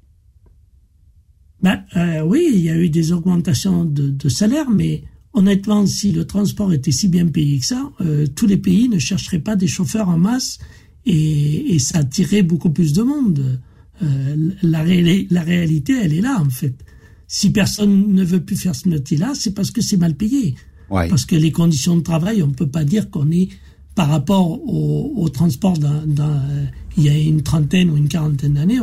Ben, 1.61 1.83
euh, 1.95 2.21
oui, 2.21 2.49
il 2.53 2.61
y 2.61 2.69
a 2.69 2.75
eu 2.75 2.89
des 2.89 3.11
augmentations 3.11 3.85
de, 3.85 4.09
de 4.09 4.29
salaire, 4.29 4.69
mais 4.69 5.03
honnêtement, 5.33 5.85
si 5.85 6.11
le 6.11 6.25
transport 6.25 6.73
était 6.73 6.91
si 6.91 7.07
bien 7.07 7.27
payé 7.27 7.59
que 7.59 7.65
ça, 7.65 7.91
euh, 8.01 8.25
tous 8.27 8.47
les 8.47 8.57
pays 8.57 8.89
ne 8.89 8.99
chercheraient 8.99 9.39
pas 9.39 9.55
des 9.55 9.67
chauffeurs 9.67 10.09
en 10.09 10.17
masse 10.17 10.59
et, 11.05 11.73
et 11.75 11.79
ça 11.79 11.99
attirerait 11.99 12.43
beaucoup 12.43 12.69
plus 12.69 12.93
de 12.93 13.01
monde. 13.03 13.59
Euh, 14.03 14.49
la, 14.63 14.83
réali- 14.83 15.27
la 15.29 15.41
réalité, 15.41 15.93
elle 16.01 16.13
est 16.13 16.21
là, 16.21 16.39
en 16.41 16.49
fait. 16.49 16.73
Si 17.27 17.51
personne 17.51 18.13
ne 18.13 18.23
veut 18.23 18.43
plus 18.43 18.55
faire 18.57 18.75
ce 18.75 18.89
métier-là, 18.89 19.33
c'est 19.35 19.53
parce 19.53 19.71
que 19.71 19.81
c'est 19.81 19.97
mal 19.97 20.15
payé. 20.15 20.55
Ouais. 20.89 21.07
Parce 21.07 21.25
que 21.25 21.35
les 21.35 21.51
conditions 21.51 21.95
de 21.95 22.01
travail, 22.01 22.43
on 22.43 22.47
ne 22.47 22.53
peut 22.53 22.67
pas 22.67 22.83
dire 22.83 23.09
qu'on 23.09 23.31
est 23.31 23.49
par 23.95 24.09
rapport 24.09 24.61
au, 24.67 25.13
au 25.15 25.29
transport 25.29 25.77
dans, 25.77 26.05
dans, 26.05 26.29
euh, 26.29 26.65
il 26.97 27.03
y 27.03 27.09
a 27.09 27.17
une 27.17 27.41
trentaine 27.41 27.89
ou 27.89 27.97
une 27.97 28.07
quarantaine 28.07 28.53
d'années, 28.55 28.79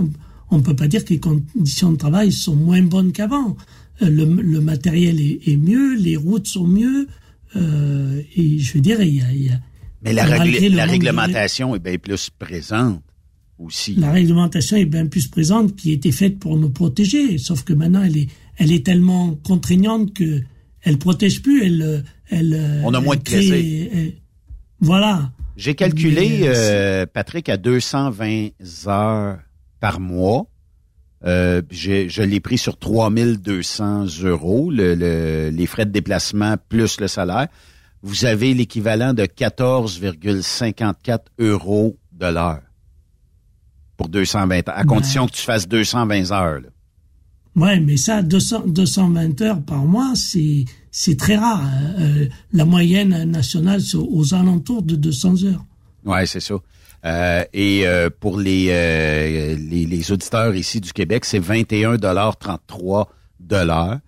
on 0.50 0.56
ne 0.58 0.62
peut 0.62 0.76
pas 0.76 0.88
dire 0.88 1.04
que 1.04 1.12
les 1.14 1.20
conditions 1.20 1.92
de 1.92 1.96
travail 1.98 2.32
sont 2.32 2.56
moins 2.56 2.82
bonnes 2.82 3.12
qu'avant. 3.12 3.56
Euh, 4.02 4.08
le, 4.10 4.24
le 4.24 4.60
matériel 4.60 5.20
est, 5.20 5.40
est 5.46 5.56
mieux, 5.56 5.96
les 5.96 6.16
routes 6.16 6.46
sont 6.46 6.66
mieux, 6.66 7.06
euh, 7.56 8.22
et 8.36 8.58
je 8.58 8.72
veux 8.74 8.80
dire, 8.80 9.02
il 9.02 9.14
y 9.16 9.22
a... 9.22 9.32
il 9.32 9.42
y 9.44 9.48
a- 9.50 9.60
Mais 10.02 10.12
la, 10.12 10.24
réglementation 10.24 11.74
est 11.74 11.78
bien 11.80 11.98
plus 11.98 12.30
présente 12.30 13.02
aussi. 13.58 13.94
la 13.96 14.12
réglementation 14.12 14.76
est 14.76 14.84
bien 14.84 15.06
plus 15.06 15.26
présente, 15.28 15.74
qui 15.74 15.92
était 15.92 16.12
faite 16.12 16.38
pour 16.38 16.56
nous 16.56 16.70
protéger, 16.70 17.38
sauf 17.38 17.64
que 17.64 17.72
maintenant 17.72 18.02
elle 18.02 18.16
est, 18.16 18.28
elle 18.56 18.70
est 18.72 18.84
tellement 18.86 19.34
contraignante 19.34 20.14
que 20.14 20.42
elle 20.82 20.98
protège 20.98 21.42
plus, 21.42 21.64
elle, 21.66 22.04
elle. 22.28 22.80
On 22.84 22.94
a 22.94 23.00
moins 23.00 23.16
de 23.16 23.22
plaisir. 23.22 23.88
elle- 23.92 24.12
voilà. 24.80 25.32
J'ai 25.56 25.74
calculé, 25.74 26.38
Mais, 26.42 26.48
euh, 26.54 27.04
Patrick, 27.12 27.48
à 27.48 27.56
220 27.56 28.50
heures 28.86 29.38
par 29.80 29.98
mois. 29.98 30.46
Euh, 31.24 31.62
je 31.72 32.22
l'ai 32.22 32.38
pris 32.38 32.58
sur 32.58 32.76
3200 32.78 34.06
euros, 34.22 34.70
le, 34.70 34.94
le- 34.94 35.50
les 35.50 35.66
frais 35.66 35.84
de 35.84 35.90
déplacement 35.90 36.54
plus 36.68 37.00
le 37.00 37.08
salaire. 37.08 37.48
Vous 38.02 38.24
avez 38.24 38.54
l'équivalent 38.54 39.12
de 39.12 39.24
14,54 39.24 41.18
euros 41.38 41.96
de 42.12 42.26
l'heure 42.26 42.62
pour 43.96 44.08
220 44.08 44.68
heures, 44.68 44.78
à 44.78 44.84
Ben. 44.84 44.88
condition 44.88 45.26
que 45.26 45.32
tu 45.32 45.42
fasses 45.42 45.66
220 45.68 46.30
heures. 46.32 46.60
là. 46.60 46.68
Ouais, 47.56 47.80
mais 47.80 47.96
ça, 47.96 48.22
200, 48.22 48.68
220 48.68 49.40
heures 49.40 49.60
par 49.60 49.84
mois, 49.84 50.12
c'est, 50.14 50.64
c'est 50.92 51.16
très 51.16 51.36
rare. 51.36 51.68
Euh, 51.98 52.26
la 52.52 52.64
moyenne 52.64 53.24
nationale, 53.24 53.80
c'est 53.80 53.96
aux 53.96 54.32
alentours 54.32 54.82
de 54.82 54.94
200 54.94 55.44
heures. 55.44 55.64
Ouais, 56.04 56.24
c'est 56.26 56.40
ça. 56.40 56.54
Euh, 57.04 57.44
et 57.52 57.86
euh, 57.86 58.10
pour 58.20 58.38
les, 58.38 58.66
les 59.56 59.86
les 59.86 60.12
auditeurs 60.12 60.54
ici 60.54 60.80
du 60.80 60.92
Québec, 60.92 61.24
c'est 61.24 61.40
21,33 61.40 63.06
dollars. 63.40 63.98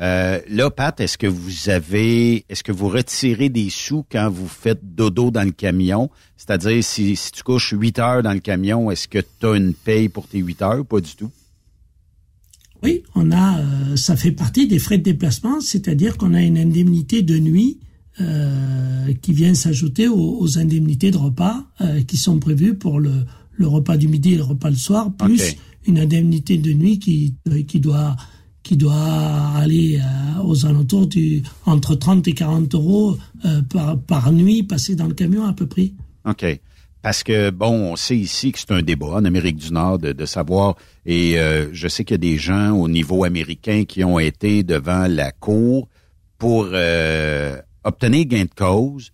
Euh, 0.00 0.40
là, 0.48 0.70
Pat, 0.70 0.98
est-ce 1.00 1.18
que 1.18 1.26
vous 1.26 1.68
avez, 1.68 2.44
est-ce 2.48 2.62
que 2.64 2.72
vous 2.72 2.88
retirez 2.88 3.50
des 3.50 3.68
sous 3.68 4.04
quand 4.10 4.30
vous 4.30 4.48
faites 4.48 4.94
dodo 4.94 5.30
dans 5.30 5.42
le 5.42 5.50
camion? 5.50 6.08
C'est-à-dire, 6.36 6.82
si, 6.82 7.16
si 7.16 7.32
tu 7.32 7.42
couches 7.42 7.74
8 7.76 7.98
heures 7.98 8.22
dans 8.22 8.32
le 8.32 8.40
camion, 8.40 8.90
est-ce 8.90 9.08
que 9.08 9.18
tu 9.18 9.46
as 9.46 9.56
une 9.56 9.74
paye 9.74 10.08
pour 10.08 10.26
tes 10.26 10.38
8 10.38 10.62
heures 10.62 10.80
ou 10.80 10.84
pas 10.84 11.00
du 11.00 11.14
tout? 11.14 11.30
Oui, 12.82 13.02
on 13.14 13.30
a, 13.30 13.58
euh, 13.60 13.96
ça 13.96 14.16
fait 14.16 14.32
partie 14.32 14.66
des 14.66 14.78
frais 14.78 14.96
de 14.96 15.02
déplacement, 15.02 15.60
c'est-à-dire 15.60 16.16
qu'on 16.16 16.32
a 16.32 16.40
une 16.40 16.56
indemnité 16.56 17.20
de 17.20 17.38
nuit 17.38 17.78
euh, 18.22 19.12
qui 19.20 19.34
vient 19.34 19.54
s'ajouter 19.54 20.08
aux, 20.08 20.38
aux 20.40 20.58
indemnités 20.58 21.10
de 21.10 21.18
repas 21.18 21.62
qui 22.06 22.16
sont 22.16 22.38
prévues 22.38 22.74
pour 22.74 23.00
le, 23.00 23.12
le 23.52 23.66
repas 23.66 23.98
du 23.98 24.08
midi 24.08 24.32
et 24.32 24.36
le 24.36 24.44
repas 24.44 24.70
le 24.70 24.76
soir, 24.76 25.12
plus 25.14 25.56
une 25.86 25.98
indemnité 25.98 26.56
de 26.56 26.72
nuit 26.72 26.98
qui, 26.98 27.34
qui 27.68 27.80
doit 27.80 28.16
qui 28.70 28.76
doit 28.76 28.94
aller 29.56 29.98
euh, 29.98 30.42
aux 30.44 30.64
alentours 30.64 31.08
du 31.08 31.42
entre 31.66 31.96
30 31.96 32.28
et 32.28 32.34
40 32.34 32.72
euros 32.76 33.16
euh, 33.44 33.62
par, 33.62 33.98
par 33.98 34.30
nuit 34.30 34.62
passée 34.62 34.94
dans 34.94 35.08
le 35.08 35.14
camion 35.14 35.44
à 35.44 35.52
peu 35.52 35.66
près. 35.66 35.90
OK. 36.24 36.46
Parce 37.02 37.24
que, 37.24 37.50
bon, 37.50 37.90
on 37.90 37.96
sait 37.96 38.16
ici 38.16 38.52
que 38.52 38.60
c'est 38.60 38.70
un 38.70 38.82
débat 38.82 39.08
en 39.08 39.24
Amérique 39.24 39.56
du 39.56 39.72
Nord 39.72 39.98
de, 39.98 40.24
savoir, 40.24 40.76
et 41.04 41.40
euh, 41.40 41.68
je 41.72 41.88
sais 41.88 42.04
qu'il 42.04 42.14
y 42.14 42.14
a 42.14 42.18
des 42.18 42.38
gens 42.38 42.70
au 42.70 42.86
niveau 42.86 43.24
américain 43.24 43.82
qui 43.84 44.04
ont 44.04 44.20
été 44.20 44.62
devant 44.62 45.08
la 45.08 45.32
Cour 45.32 45.88
pour 46.38 46.68
obtenir 47.82 48.24
gain 48.26 48.44
de 48.44 48.54
cause 48.54 49.10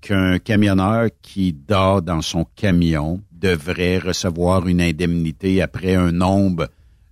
qu'un 0.00 0.38
camionneur 0.38 1.10
qui 1.20 1.52
dort 1.52 2.00
dans 2.00 2.22
son 2.22 2.46
camion 2.56 3.20
devrait 3.32 3.98
recevoir 3.98 4.66
une 4.66 4.80
indemnité 4.80 5.60
après 5.60 5.94
un 5.94 6.10
nombre 6.10 6.68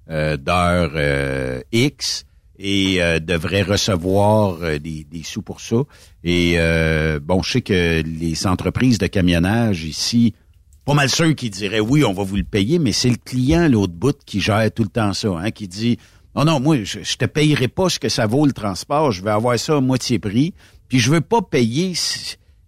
d'heures 0.08 0.92
euh, 0.94 1.60
X 1.72 2.24
et 2.58 3.02
euh, 3.02 3.18
devrait 3.18 3.62
recevoir 3.62 4.58
euh, 4.62 4.78
des, 4.78 5.04
des 5.04 5.22
sous 5.22 5.42
pour 5.42 5.60
ça. 5.60 5.76
Et 6.24 6.54
euh, 6.56 7.20
bon, 7.22 7.42
je 7.42 7.52
sais 7.52 7.60
que 7.60 8.02
les 8.02 8.46
entreprises 8.46 8.98
de 8.98 9.06
camionnage 9.06 9.84
ici, 9.84 10.34
pas 10.84 10.94
mal 10.94 11.10
sûr 11.10 11.34
qui 11.34 11.50
diraient 11.50 11.80
oui, 11.80 12.04
on 12.04 12.12
va 12.12 12.22
vous 12.22 12.36
le 12.36 12.44
payer, 12.44 12.78
mais 12.78 12.92
c'est 12.92 13.10
le 13.10 13.16
client 13.16 13.68
l'autre 13.68 13.92
bout 13.92 14.16
qui 14.24 14.40
gère 14.40 14.70
tout 14.72 14.84
le 14.84 14.88
temps 14.88 15.12
ça, 15.12 15.28
hein, 15.28 15.50
qui 15.50 15.68
dit 15.68 15.98
non 16.34 16.44
non, 16.44 16.60
moi 16.60 16.82
je, 16.84 17.00
je 17.02 17.16
te 17.16 17.26
payerai 17.26 17.68
pas 17.68 17.88
ce 17.88 17.98
que 17.98 18.08
ça 18.08 18.26
vaut 18.26 18.46
le 18.46 18.52
transport, 18.52 19.12
je 19.12 19.22
vais 19.22 19.30
avoir 19.30 19.58
ça 19.58 19.76
à 19.76 19.80
moitié 19.80 20.18
prix, 20.18 20.54
puis 20.88 20.98
je 20.98 21.10
veux 21.10 21.20
pas 21.20 21.42
payer 21.42 21.94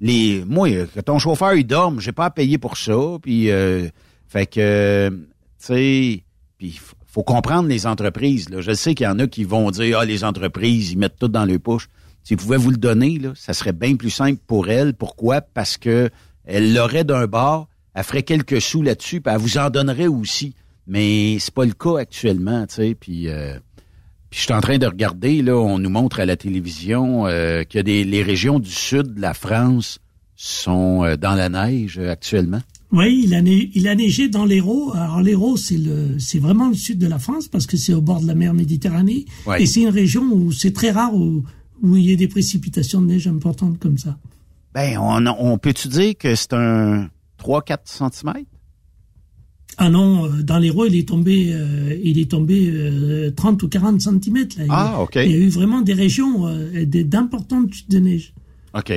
les, 0.00 0.44
moi, 0.46 0.68
que 0.86 1.00
ton 1.00 1.18
chauffeur 1.18 1.54
il 1.54 1.66
dorme, 1.66 2.00
j'ai 2.00 2.12
pas 2.12 2.26
à 2.26 2.30
payer 2.30 2.58
pour 2.58 2.76
ça. 2.76 2.96
Puis, 3.22 3.50
euh, 3.50 3.88
fait 4.28 4.46
que, 4.46 5.10
tu 5.10 5.16
sais, 5.58 6.22
puis 6.56 6.78
faut 7.08 7.22
comprendre 7.22 7.68
les 7.68 7.86
entreprises. 7.86 8.46
Je 8.56 8.72
sais 8.72 8.94
qu'il 8.94 9.04
y 9.04 9.08
en 9.08 9.18
a 9.18 9.26
qui 9.26 9.44
vont 9.44 9.70
dire, 9.70 9.98
ah, 10.00 10.04
les 10.04 10.24
entreprises, 10.24 10.92
ils 10.92 10.98
mettent 10.98 11.18
tout 11.18 11.28
dans 11.28 11.46
le 11.46 11.58
poche. 11.58 11.88
S'ils 12.22 12.36
pouvaient 12.36 12.58
vous 12.58 12.70
le 12.70 12.76
donner, 12.76 13.18
là, 13.18 13.32
ça 13.34 13.54
serait 13.54 13.72
bien 13.72 13.96
plus 13.96 14.10
simple 14.10 14.40
pour 14.46 14.68
elle. 14.68 14.92
Pourquoi? 14.92 15.40
Parce 15.40 15.78
que 15.78 16.10
elle 16.44 16.74
l'aurait 16.74 17.04
d'un 17.04 17.26
bord, 17.26 17.68
elle 17.94 18.04
ferait 18.04 18.22
quelques 18.22 18.60
sous 18.60 18.82
là-dessus, 18.82 19.20
puis 19.20 19.32
elle 19.34 19.40
vous 19.40 19.58
en 19.58 19.70
donnerait 19.70 20.06
aussi. 20.06 20.54
Mais 20.86 21.38
c'est 21.40 21.52
pas 21.52 21.64
le 21.64 21.72
cas 21.72 21.98
actuellement, 21.98 22.66
tu 22.66 22.74
sais. 22.74 22.94
Puis, 22.94 23.28
euh, 23.28 23.58
je 24.30 24.40
suis 24.40 24.52
en 24.52 24.60
train 24.60 24.78
de 24.78 24.86
regarder, 24.86 25.42
là, 25.42 25.56
on 25.56 25.78
nous 25.78 25.90
montre 25.90 26.20
à 26.20 26.26
la 26.26 26.36
télévision 26.36 27.26
euh, 27.26 27.64
que 27.64 27.78
les 27.78 28.22
régions 28.22 28.58
du 28.58 28.70
sud 28.70 29.14
de 29.14 29.20
la 29.20 29.34
France 29.34 29.98
sont 30.36 31.04
euh, 31.04 31.16
dans 31.16 31.34
la 31.34 31.48
neige 31.48 31.98
actuellement. 31.98 32.60
Oui, 32.90 33.22
il 33.24 33.34
a, 33.34 33.42
neigé, 33.42 33.70
il 33.74 33.86
a 33.86 33.94
neigé 33.94 34.28
dans 34.28 34.46
l'Hérault. 34.46 34.92
Alors 34.94 35.20
l'Hérault, 35.20 35.56
c'est 35.58 35.76
le, 35.76 36.18
c'est 36.18 36.38
vraiment 36.38 36.68
le 36.68 36.74
sud 36.74 36.98
de 36.98 37.06
la 37.06 37.18
France 37.18 37.46
parce 37.48 37.66
que 37.66 37.76
c'est 37.76 37.92
au 37.92 38.00
bord 38.00 38.20
de 38.22 38.26
la 38.26 38.34
mer 38.34 38.54
Méditerranée 38.54 39.26
Ouais. 39.46 39.62
et 39.62 39.66
c'est 39.66 39.82
une 39.82 39.90
région 39.90 40.22
où 40.32 40.52
c'est 40.52 40.72
très 40.72 40.90
rare 40.90 41.14
où, 41.14 41.42
où 41.82 41.96
il 41.96 42.08
y 42.08 42.12
a 42.12 42.16
des 42.16 42.28
précipitations 42.28 43.02
de 43.02 43.06
neige 43.08 43.26
importantes 43.28 43.78
comme 43.78 43.98
ça. 43.98 44.16
Ben, 44.74 44.96
on, 44.98 45.26
on 45.26 45.58
peut-tu 45.58 45.88
dire 45.88 46.14
que 46.18 46.34
c'est 46.34 46.54
un 46.54 47.08
3-4 47.44 47.78
cm? 47.84 48.44
Ah 49.76 49.90
non, 49.90 50.24
euh, 50.24 50.42
dans 50.42 50.58
l'Hérault, 50.58 50.86
il 50.86 50.96
est 50.96 51.06
tombé, 51.08 51.50
euh, 51.52 51.96
il 52.02 52.18
est 52.18 52.30
tombé 52.30 52.68
euh, 52.72 53.30
30 53.30 53.62
ou 53.62 53.68
40 53.68 54.00
centimètres. 54.00 54.56
Là. 54.58 54.64
Il- 54.64 54.70
Ah, 54.72 55.00
OK. 55.02 55.16
Il 55.16 55.30
y 55.30 55.34
a 55.34 55.38
eu 55.38 55.48
vraiment 55.50 55.82
des 55.82 55.92
régions 55.94 56.48
euh, 56.48 56.84
d'importantes 56.86 57.72
chutes 57.74 57.90
de 57.90 57.98
neige. 57.98 58.32
OK. 58.74 58.92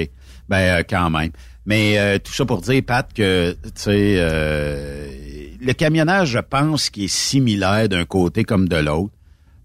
Ben, 0.50 0.80
euh, 0.80 0.84
quand 0.90 1.10
même. 1.10 1.32
Mais 1.66 2.00
euh, 2.00 2.18
tout 2.18 2.34
ça 2.34 2.46
pour 2.46 2.62
dire, 2.62 2.82
Pat, 2.86 3.12
que, 3.14 3.54
tu 3.64 3.70
sais, 3.76 4.16
euh, 4.18 5.08
le 5.62 5.74
camionnage, 5.74 6.30
je 6.32 6.40
pense, 6.40 6.90
qu'il 6.90 7.04
est 7.04 7.08
similaire 7.08 7.88
d'un 7.88 8.06
côté 8.06 8.44
comme 8.44 8.68
de 8.68 8.78
l'autre. 8.78 9.14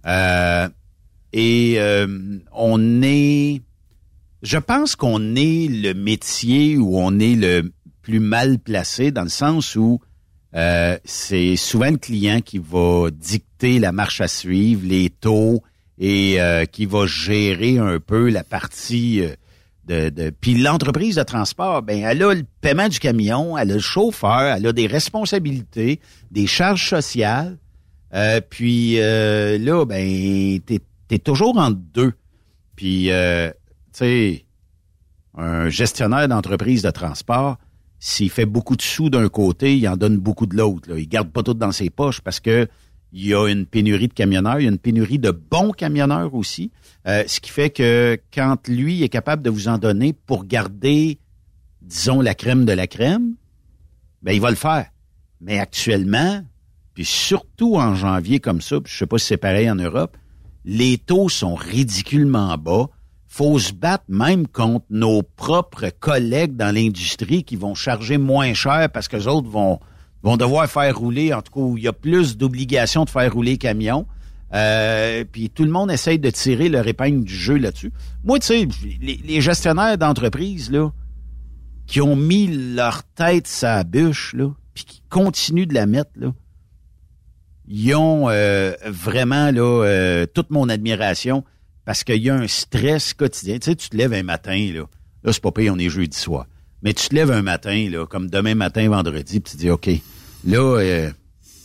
Euh, 0.07 0.69
et 1.33 1.77
euh, 1.79 2.39
on 2.53 3.03
est... 3.03 3.63
Je 4.43 4.59
pense 4.59 4.95
qu'on 4.95 5.35
est 5.35 5.69
le 5.69 5.95
métier 5.95 6.77
où 6.77 6.99
on 6.99 7.19
est 7.19 7.35
le 7.35 7.73
plus 8.03 8.21
mal 8.21 8.59
placé, 8.59 9.11
dans 9.11 9.25
le 9.25 9.29
sens 9.29 9.75
où 9.75 10.01
euh, 10.55 10.97
c'est 11.05 11.57
souvent 11.57 11.91
le 11.91 11.97
client 11.97 12.41
qui 12.41 12.59
va 12.59 13.09
dicter 13.11 13.79
la 13.79 13.91
marche 13.91 14.21
à 14.21 14.29
suivre, 14.29 14.83
les 14.85 15.11
taux, 15.11 15.63
et 15.99 16.41
euh, 16.41 16.67
qui 16.67 16.85
va 16.87 17.07
gérer 17.07 17.79
un 17.79 17.99
peu 17.99 18.29
la 18.29 18.45
partie 18.45 19.23
de, 19.87 20.31
puis 20.31 20.55
l'entreprise 20.55 21.17
de 21.17 21.23
transport, 21.23 21.83
ben 21.83 22.03
elle 22.03 22.23
a 22.23 22.35
le 22.35 22.45
paiement 22.61 22.89
du 22.89 22.99
camion, 22.99 23.57
elle 23.57 23.71
a 23.71 23.75
le 23.75 23.81
chauffeur, 23.81 24.41
elle 24.41 24.67
a 24.67 24.73
des 24.73 24.87
responsabilités, 24.87 26.01
des 26.31 26.47
charges 26.47 26.89
sociales. 26.89 27.59
Euh, 28.15 28.41
puis 28.49 29.01
euh, 29.01 29.59
là, 29.59 29.85
ben 29.85 30.59
t'es 30.61 30.81
es 31.11 31.19
toujours 31.19 31.57
entre 31.59 31.79
deux. 31.95 32.13
Puis 32.75 33.11
euh, 33.11 33.51
tu 33.93 33.99
sais, 33.99 34.45
un 35.37 35.69
gestionnaire 35.69 36.27
d'entreprise 36.29 36.83
de 36.83 36.91
transport, 36.91 37.57
s'il 37.99 38.31
fait 38.31 38.47
beaucoup 38.47 38.77
de 38.77 38.83
sous 38.83 39.09
d'un 39.09 39.29
côté, 39.29 39.77
il 39.77 39.89
en 39.89 39.97
donne 39.97 40.19
beaucoup 40.19 40.47
de 40.47 40.57
l'autre. 40.57 40.97
Il 40.97 41.09
garde 41.09 41.31
pas 41.31 41.43
tout 41.43 41.55
dans 41.55 41.73
ses 41.73 41.91
poches 41.91 42.21
parce 42.21 42.41
que 42.41 42.69
il 43.17 43.29
y 43.29 43.35
a 43.35 43.49
une 43.49 43.65
pénurie 43.65 44.09
de 44.09 44.13
camionneurs, 44.13 44.61
il 44.61 44.65
y 44.65 44.67
a 44.67 44.71
une 44.71 44.79
pénurie 44.79 45.19
de 45.19 45.31
bons 45.31 45.73
camionneurs 45.73 46.35
aussi. 46.35 46.71
Euh, 47.09 47.25
ce 47.27 47.41
qui 47.41 47.51
fait 47.51 47.71
que 47.71 48.21
quand 48.33 48.69
lui 48.69 49.03
est 49.03 49.09
capable 49.09 49.43
de 49.43 49.49
vous 49.49 49.69
en 49.69 49.79
donner 49.79 50.13
pour 50.13 50.45
garder, 50.45 51.19
disons, 51.81 52.21
la 52.21 52.35
crème 52.35 52.67
de 52.67 52.73
la 52.73 52.87
crème, 52.87 53.37
ben 54.21 54.33
il 54.33 54.41
va 54.43 54.51
le 54.51 54.57
faire. 54.57 54.91
Mais 55.41 55.59
actuellement, 55.59 56.45
puis 56.93 57.07
surtout 57.07 57.77
en 57.77 57.95
janvier 57.95 58.39
comme 58.39 58.61
ça, 58.61 58.83
puis 58.83 58.93
je 58.93 58.99
sais 58.99 59.07
pas 59.07 59.17
si 59.17 59.29
c'est 59.29 59.39
pareil 59.39 59.71
en 59.71 59.77
Europe, 59.77 60.15
les 60.67 60.99
taux 60.99 61.31
sont 61.31 61.55
ridiculement 61.55 62.59
bas. 62.59 62.91
Faut 63.29 63.59
se 63.59 63.73
battre 63.73 64.05
même 64.09 64.47
contre 64.47 64.85
nos 64.91 65.23
propres 65.23 65.89
collègues 66.01 66.55
dans 66.55 66.75
l'industrie 66.75 67.45
qui 67.45 67.57
vont 67.57 67.75
charger 67.75 68.19
moins 68.19 68.53
cher 68.53 68.91
parce 68.93 69.09
que 69.09 69.17
les 69.17 69.27
autres 69.27 69.49
vont 69.49 69.81
vont 70.27 70.37
devoir 70.37 70.69
faire 70.69 70.99
rouler, 70.99 71.33
en 71.33 71.41
tout 71.41 71.53
cas, 71.53 71.61
où 71.61 71.79
il 71.79 71.85
y 71.85 71.89
a 71.89 71.93
plus 71.93 72.37
d'obligations 72.37 73.05
de 73.05 73.11
faire 73.11 73.33
rouler 73.33 73.59
camions. 73.59 74.07
Euh, 74.55 75.25
puis 75.31 75.51
tout 75.51 75.65
le 75.65 75.71
monde 75.71 75.89
essaye 75.91 76.19
de 76.19 76.31
tirer 76.31 76.69
leur 76.69 76.87
épingle 76.89 77.23
du 77.23 77.35
jeu 77.35 77.57
là-dessus. 77.57 77.93
Moi, 78.25 78.41
tu 78.41 78.47
sais, 78.47 78.69
les, 79.01 79.41
gestionnaires 79.41 79.97
d'entreprise, 79.99 80.73
là, 80.73 80.91
qui 81.87 82.01
ont 82.01 82.17
mis 82.17 82.75
leur 82.75 83.05
tête 83.05 83.47
sa 83.47 83.85
bûche, 83.85 84.35
là, 84.35 84.51
puis 84.75 84.85
qui 84.85 85.03
continuent 85.09 85.67
de 85.67 85.75
la 85.75 85.87
mettre, 85.87 86.11
là, 86.17 86.33
ils 87.69 87.95
ont 87.95 88.29
euh, 88.29 88.73
vraiment 88.85 89.53
là 89.53 89.85
euh, 89.85 90.27
toute 90.27 90.51
mon 90.51 90.69
admiration 90.69 91.45
parce 91.85 92.03
qu'il 92.03 92.23
y 92.23 92.31
a 92.31 92.35
un 92.35 92.49
stress 92.49 93.15
quotidien. 93.15 93.59
Tu 93.59 93.67
sais, 93.71 93.77
tu 93.77 93.91
te 93.91 93.97
lèves 93.97 94.13
un 94.13 94.25
matin, 94.25 94.71
là, 94.75 94.87
là 95.23 95.33
c'est 95.33 95.43
pas 95.43 95.53
payé, 95.53 95.71
on 95.71 95.79
est 95.79 95.89
jeudi 95.89 96.17
soir. 96.17 96.47
Mais 96.83 96.95
tu 96.95 97.09
te 97.09 97.15
lèves 97.15 97.31
un 97.31 97.43
matin, 97.43 97.89
là, 97.91 98.07
comme 98.07 98.29
demain 98.29 98.55
matin, 98.57 98.89
vendredi, 98.89 99.41
puis 99.41 99.53
tu 99.53 99.57
dis, 99.57 99.71
OK, 99.71 99.89
là, 100.47 100.79
euh, 100.79 101.11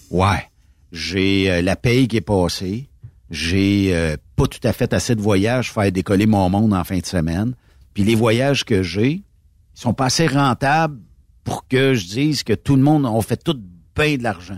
ouais, 0.10 0.50
j'ai 0.92 1.50
euh, 1.50 1.62
la 1.62 1.76
paye 1.76 2.08
qui 2.08 2.18
est 2.18 2.22
passée, 2.22 2.90
j'ai 3.30 3.96
euh, 3.96 4.18
pas 4.36 4.48
tout 4.48 4.60
à 4.64 4.74
fait 4.74 4.94
assez 4.94 5.16
de 5.16 5.22
voyages, 5.22 5.72
faire 5.72 5.92
décoller 5.92 6.26
mon 6.26 6.50
monde 6.50 6.74
en 6.74 6.84
fin 6.84 6.98
de 6.98 7.06
semaine, 7.06 7.54
puis 7.94 8.04
les 8.04 8.16
voyages 8.16 8.66
que 8.66 8.84
j'ai, 8.84 9.12
ils 9.12 9.24
sont 9.80 9.94
pas 9.94 10.06
assez 10.06 10.28
rentables 10.28 11.00
pour 11.44 11.68
que 11.68 11.94
je 11.94 12.08
dise 12.08 12.44
que 12.44 12.54
tout 12.54 12.76
le 12.76 12.84
monde, 12.84 13.06
on 13.06 13.22
fait 13.22 13.42
tout 13.42 13.58
bien 13.96 14.18
de 14.18 14.24
l'argent. 14.24 14.58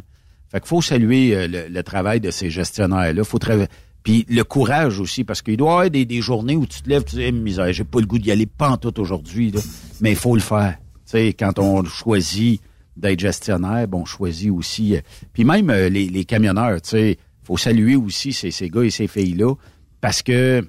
Fait 0.50 0.60
qu'il 0.60 0.68
faut 0.68 0.82
saluer 0.82 1.36
euh, 1.36 1.68
le, 1.70 1.84
travail 1.84 2.20
de 2.20 2.30
ces 2.30 2.50
gestionnaires-là. 2.50 3.24
Faut 3.24 3.40
travailler. 3.40 3.68
Puis 4.04 4.26
le 4.30 4.44
courage 4.44 5.00
aussi, 5.00 5.24
parce 5.24 5.42
qu'il 5.42 5.58
doit 5.58 5.70
y 5.70 5.72
avoir 5.72 5.90
des, 5.90 6.06
des 6.06 6.22
journées 6.22 6.56
où 6.56 6.68
tu 6.68 6.82
te 6.82 6.90
lèves, 6.90 7.04
tu 7.06 7.16
dis, 7.16 7.24
Eh, 7.24 7.32
misère, 7.32 7.72
j'ai 7.72 7.84
pas 7.84 8.00
le 8.00 8.06
goût 8.06 8.20
d'y 8.20 8.32
aller 8.32 8.46
pantoute 8.46 9.00
aujourd'hui, 9.00 9.54
mais 10.02 10.12
il 10.12 10.16
faut 10.16 10.36
le 10.36 10.42
faire. 10.42 10.78
Tu 11.06 11.12
sais, 11.12 11.34
quand 11.34 11.58
on 11.58 11.84
choisit 11.86 12.62
d'être 12.96 13.20
gestionnaire, 13.20 13.88
bon, 13.88 14.02
on 14.02 14.06
choisit 14.06 14.52
aussi. 14.52 14.96
euh, 14.96 15.02
puis 15.34 15.44
même 15.44 15.70
euh, 15.70 15.90
les, 15.90 16.10
les 16.10 16.26
camionneurs, 16.26 16.82
tu 16.82 16.90
sais, 16.92 17.18
faut 17.44 17.58
saluer 17.58 17.96
aussi 17.96 18.34
ces, 18.34 18.52
ces 18.52 18.70
gars 18.70 18.84
et 18.84 18.90
ces 18.90 19.08
filles-là, 19.08 19.56
parce 20.00 20.22
que 20.22 20.66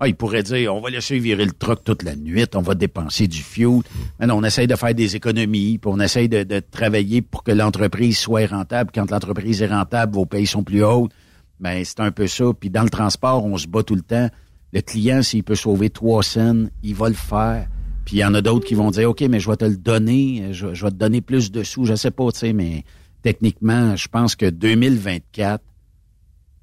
ah, 0.00 0.08
ils 0.08 0.16
pourraient 0.16 0.42
dire, 0.42 0.74
on 0.74 0.80
va 0.80 0.90
laisser 0.90 1.18
virer 1.18 1.44
le 1.44 1.52
truck 1.52 1.84
toute 1.84 2.02
la 2.02 2.16
nuit, 2.16 2.44
on 2.54 2.62
va 2.62 2.74
dépenser 2.74 3.28
du 3.28 3.42
fuel. 3.42 3.80
Mais 4.18 4.26
non, 4.26 4.38
on 4.38 4.42
essaye 4.44 4.66
de 4.66 4.74
faire 4.74 4.94
des 4.94 5.14
économies, 5.14 5.78
puis 5.78 5.90
on 5.92 6.00
essaye 6.00 6.28
de, 6.28 6.42
de 6.42 6.58
travailler 6.58 7.22
pour 7.22 7.44
que 7.44 7.52
l'entreprise 7.52 8.18
soit 8.18 8.46
rentable. 8.46 8.90
Quand 8.92 9.10
l'entreprise 9.10 9.62
est 9.62 9.68
rentable, 9.68 10.14
vos 10.14 10.26
payes 10.26 10.46
sont 10.46 10.64
plus 10.64 10.82
hautes. 10.82 11.12
Ben, 11.60 11.84
c'est 11.84 12.00
un 12.00 12.10
peu 12.10 12.26
ça. 12.26 12.46
Puis 12.58 12.70
dans 12.70 12.82
le 12.82 12.90
transport, 12.90 13.44
on 13.44 13.56
se 13.56 13.68
bat 13.68 13.84
tout 13.84 13.94
le 13.94 14.02
temps. 14.02 14.28
Le 14.72 14.80
client, 14.80 15.22
s'il 15.22 15.44
peut 15.44 15.54
sauver 15.54 15.90
trois 15.90 16.24
cents, 16.24 16.64
il 16.82 16.94
va 16.96 17.08
le 17.08 17.14
faire. 17.14 17.68
Puis 18.04 18.16
il 18.16 18.18
y 18.20 18.24
en 18.24 18.34
a 18.34 18.42
d'autres 18.42 18.66
qui 18.66 18.74
vont 18.74 18.90
dire, 18.90 19.10
OK, 19.10 19.22
mais 19.22 19.40
je 19.40 19.50
vais 19.50 19.56
te 19.56 19.64
le 19.64 19.76
donner, 19.76 20.52
je, 20.52 20.66
vais 20.66 20.90
te 20.90 20.96
donner 20.96 21.20
plus 21.20 21.50
de 21.50 21.62
sous. 21.62 21.84
Je 21.84 21.94
sais 21.94 22.10
pas, 22.10 22.30
tu 22.32 22.40
sais, 22.40 22.52
mais 22.52 22.84
techniquement, 23.22 23.96
je 23.96 24.08
pense 24.08 24.36
que 24.36 24.46
2024, 24.46 25.62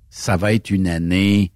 ça 0.10 0.38
va 0.38 0.54
être 0.54 0.70
une 0.70 0.88
année 0.88 1.52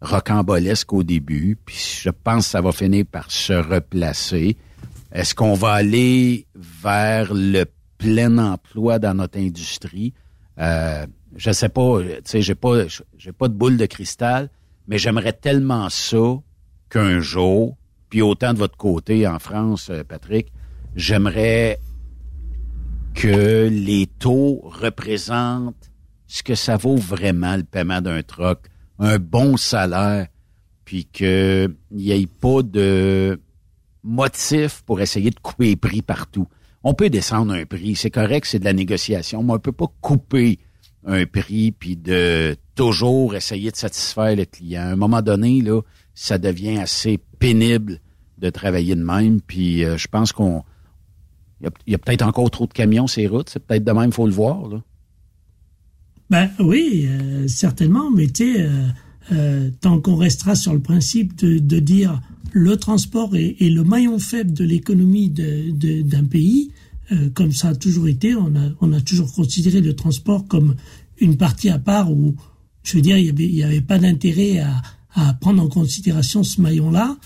rocambolesque 0.00 0.92
au 0.92 1.02
début, 1.02 1.56
puis 1.64 2.00
je 2.02 2.10
pense 2.10 2.46
que 2.46 2.50
ça 2.50 2.60
va 2.60 2.72
finir 2.72 3.04
par 3.06 3.30
se 3.30 3.52
replacer. 3.52 4.56
Est-ce 5.12 5.34
qu'on 5.34 5.54
va 5.54 5.72
aller 5.72 6.46
vers 6.54 7.32
le 7.32 7.64
plein 7.98 8.38
emploi 8.38 8.98
dans 8.98 9.14
notre 9.14 9.38
industrie? 9.38 10.12
Euh, 10.58 11.06
je 11.36 11.50
sais 11.50 11.68
pas, 11.68 12.00
tu 12.02 12.08
sais, 12.24 12.42
j'ai 12.42 12.54
pas, 12.54 12.84
j'ai 13.16 13.32
pas 13.32 13.48
de 13.48 13.54
boule 13.54 13.76
de 13.76 13.86
cristal, 13.86 14.50
mais 14.86 14.98
j'aimerais 14.98 15.32
tellement 15.32 15.88
ça 15.88 16.38
qu'un 16.90 17.20
jour, 17.20 17.76
puis 18.08 18.22
autant 18.22 18.52
de 18.52 18.58
votre 18.58 18.76
côté 18.76 19.26
en 19.26 19.38
France, 19.38 19.90
euh, 19.90 20.02
Patrick, 20.04 20.52
j'aimerais 20.96 21.78
que 23.14 23.68
les 23.68 24.06
taux 24.06 24.60
représentent 24.64 25.90
ce 26.26 26.42
que 26.42 26.54
ça 26.54 26.76
vaut 26.76 26.96
vraiment 26.96 27.56
le 27.56 27.64
paiement 27.64 28.00
d'un 28.00 28.22
troc, 28.22 28.60
un 28.98 29.18
bon 29.18 29.56
salaire, 29.56 30.28
puis 30.84 31.04
qu'il 31.04 31.74
n'y 31.90 32.10
ait 32.10 32.26
pas 32.26 32.62
de 32.62 33.40
motif 34.02 34.82
pour 34.82 35.00
essayer 35.00 35.30
de 35.30 35.38
couper 35.40 35.66
les 35.66 35.76
prix 35.76 36.02
partout. 36.02 36.46
On 36.84 36.94
peut 36.94 37.10
descendre 37.10 37.52
un 37.52 37.66
prix, 37.66 37.96
c'est 37.96 38.10
correct, 38.10 38.46
c'est 38.46 38.58
de 38.58 38.64
la 38.64 38.72
négociation, 38.72 39.42
mais 39.42 39.54
on 39.54 39.58
peut 39.58 39.72
pas 39.72 39.88
couper 40.00 40.58
un 41.04 41.26
prix 41.26 41.72
puis 41.72 41.96
de 41.96 42.56
toujours 42.74 43.34
essayer 43.34 43.70
de 43.70 43.76
satisfaire 43.76 44.36
le 44.36 44.44
client. 44.44 44.82
À 44.82 44.92
un 44.92 44.96
moment 44.96 45.22
donné, 45.22 45.60
là, 45.60 45.80
ça 46.18 46.36
devient 46.38 46.78
assez 46.78 47.20
pénible 47.38 48.00
de 48.38 48.50
travailler 48.50 48.96
de 48.96 49.02
même. 49.02 49.40
Puis 49.40 49.84
euh, 49.84 49.96
je 49.96 50.08
pense 50.08 50.32
qu'on 50.32 50.64
il 51.60 51.64
y 51.64 51.68
a, 51.68 51.70
il 51.86 51.98
peut-être 51.98 52.22
encore 52.22 52.50
trop 52.50 52.66
de 52.66 52.72
camions 52.72 53.06
les 53.16 53.28
routes. 53.28 53.50
C'est 53.50 53.64
peut-être 53.64 53.84
de 53.84 53.92
même, 53.92 54.12
faut 54.12 54.26
le 54.26 54.32
voir. 54.32 54.68
Là. 54.68 54.82
Ben 56.30 56.50
oui, 56.58 57.06
euh, 57.06 57.46
certainement, 57.46 58.10
mais 58.10 58.26
tu 58.26 58.58
euh, 58.58 58.88
euh, 59.32 59.70
tant 59.80 60.00
qu'on 60.00 60.16
restera 60.16 60.54
sur 60.54 60.72
le 60.74 60.80
principe 60.80 61.36
de, 61.36 61.58
de 61.58 61.78
dire 61.78 62.20
le 62.52 62.76
transport 62.76 63.36
est, 63.36 63.56
le 63.60 63.84
maillon 63.84 64.18
faible 64.18 64.52
de 64.52 64.64
l'économie 64.64 65.30
d'un 65.30 66.24
pays, 66.24 66.72
comme 67.34 67.52
ça 67.52 67.68
a 67.68 67.74
toujours 67.74 68.08
été, 68.08 68.34
on 68.34 68.54
a, 68.56 68.70
on 68.80 68.92
a 68.92 69.00
toujours 69.00 69.32
considéré 69.32 69.80
le 69.80 69.94
transport 69.94 70.46
comme 70.46 70.74
une 71.18 71.36
partie 71.36 71.68
à 71.68 71.78
part 71.78 72.10
où, 72.10 72.34
je 72.82 72.96
veux 72.96 73.02
dire, 73.02 73.18
il 73.18 73.24
n'y 73.24 73.30
avait, 73.30 73.48
il 73.48 73.62
avait 73.62 73.80
pas 73.82 73.98
d'intérêt 73.98 74.60
à, 74.60 74.82
à 75.20 75.34
prendre 75.34 75.62
en 75.62 75.68
considération 75.68 76.42
ce 76.44 76.60
maillon-là. 76.60 77.16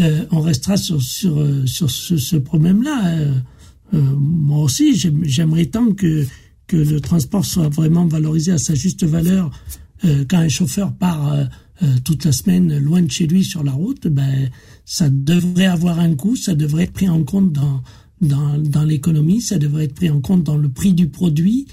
Euh, 0.00 0.24
on 0.30 0.40
restera 0.40 0.76
sur, 0.76 1.00
sur, 1.00 1.38
euh, 1.38 1.64
sur 1.66 1.90
ce, 1.90 2.16
ce 2.16 2.36
problème-là. 2.36 2.96
Euh, 3.06 3.32
euh, 3.94 4.00
moi 4.18 4.62
aussi, 4.64 4.94
j'aime- 4.96 5.24
j'aimerais 5.24 5.66
tant 5.66 5.92
que, 5.92 6.26
que 6.66 6.76
le 6.76 7.00
transport 7.00 7.44
soit 7.44 7.68
vraiment 7.68 8.06
valorisé 8.06 8.52
à 8.52 8.58
sa 8.58 8.74
juste 8.74 9.04
valeur. 9.04 9.50
Quand 10.28 10.38
un 10.38 10.48
chauffeur 10.48 10.92
part 10.92 11.34
toute 12.04 12.24
la 12.26 12.32
semaine 12.32 12.78
loin 12.78 13.00
de 13.00 13.10
chez 13.10 13.26
lui 13.26 13.42
sur 13.44 13.64
la 13.64 13.72
route, 13.72 14.06
ben, 14.08 14.50
ça 14.84 15.08
devrait 15.08 15.66
avoir 15.66 15.98
un 16.00 16.14
coût, 16.14 16.36
ça 16.36 16.54
devrait 16.54 16.84
être 16.84 16.92
pris 16.92 17.08
en 17.08 17.24
compte 17.24 17.50
dans, 17.52 17.82
dans, 18.20 18.58
dans 18.58 18.84
l'économie, 18.84 19.40
ça 19.40 19.56
devrait 19.58 19.84
être 19.84 19.94
pris 19.94 20.10
en 20.10 20.20
compte 20.20 20.44
dans 20.44 20.58
le 20.58 20.68
prix 20.68 20.92
du 20.92 21.08
produit. 21.08 21.66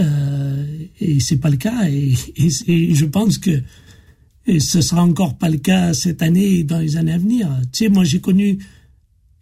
Euh, 0.00 0.64
et 1.00 1.20
c'est 1.20 1.36
pas 1.36 1.50
le 1.50 1.58
cas. 1.58 1.86
Et, 1.90 2.14
et, 2.36 2.48
et 2.66 2.94
je 2.94 3.04
pense 3.04 3.36
que 3.36 3.62
et 4.46 4.60
ce 4.60 4.80
sera 4.80 5.02
encore 5.02 5.36
pas 5.38 5.48
le 5.48 5.58
cas 5.58 5.92
cette 5.92 6.22
année 6.22 6.58
et 6.58 6.64
dans 6.64 6.78
les 6.78 6.96
années 6.96 7.12
à 7.12 7.18
venir. 7.18 7.48
Tu 7.72 7.84
sais, 7.84 7.88
moi 7.88 8.04
j'ai 8.04 8.20
connu 8.20 8.58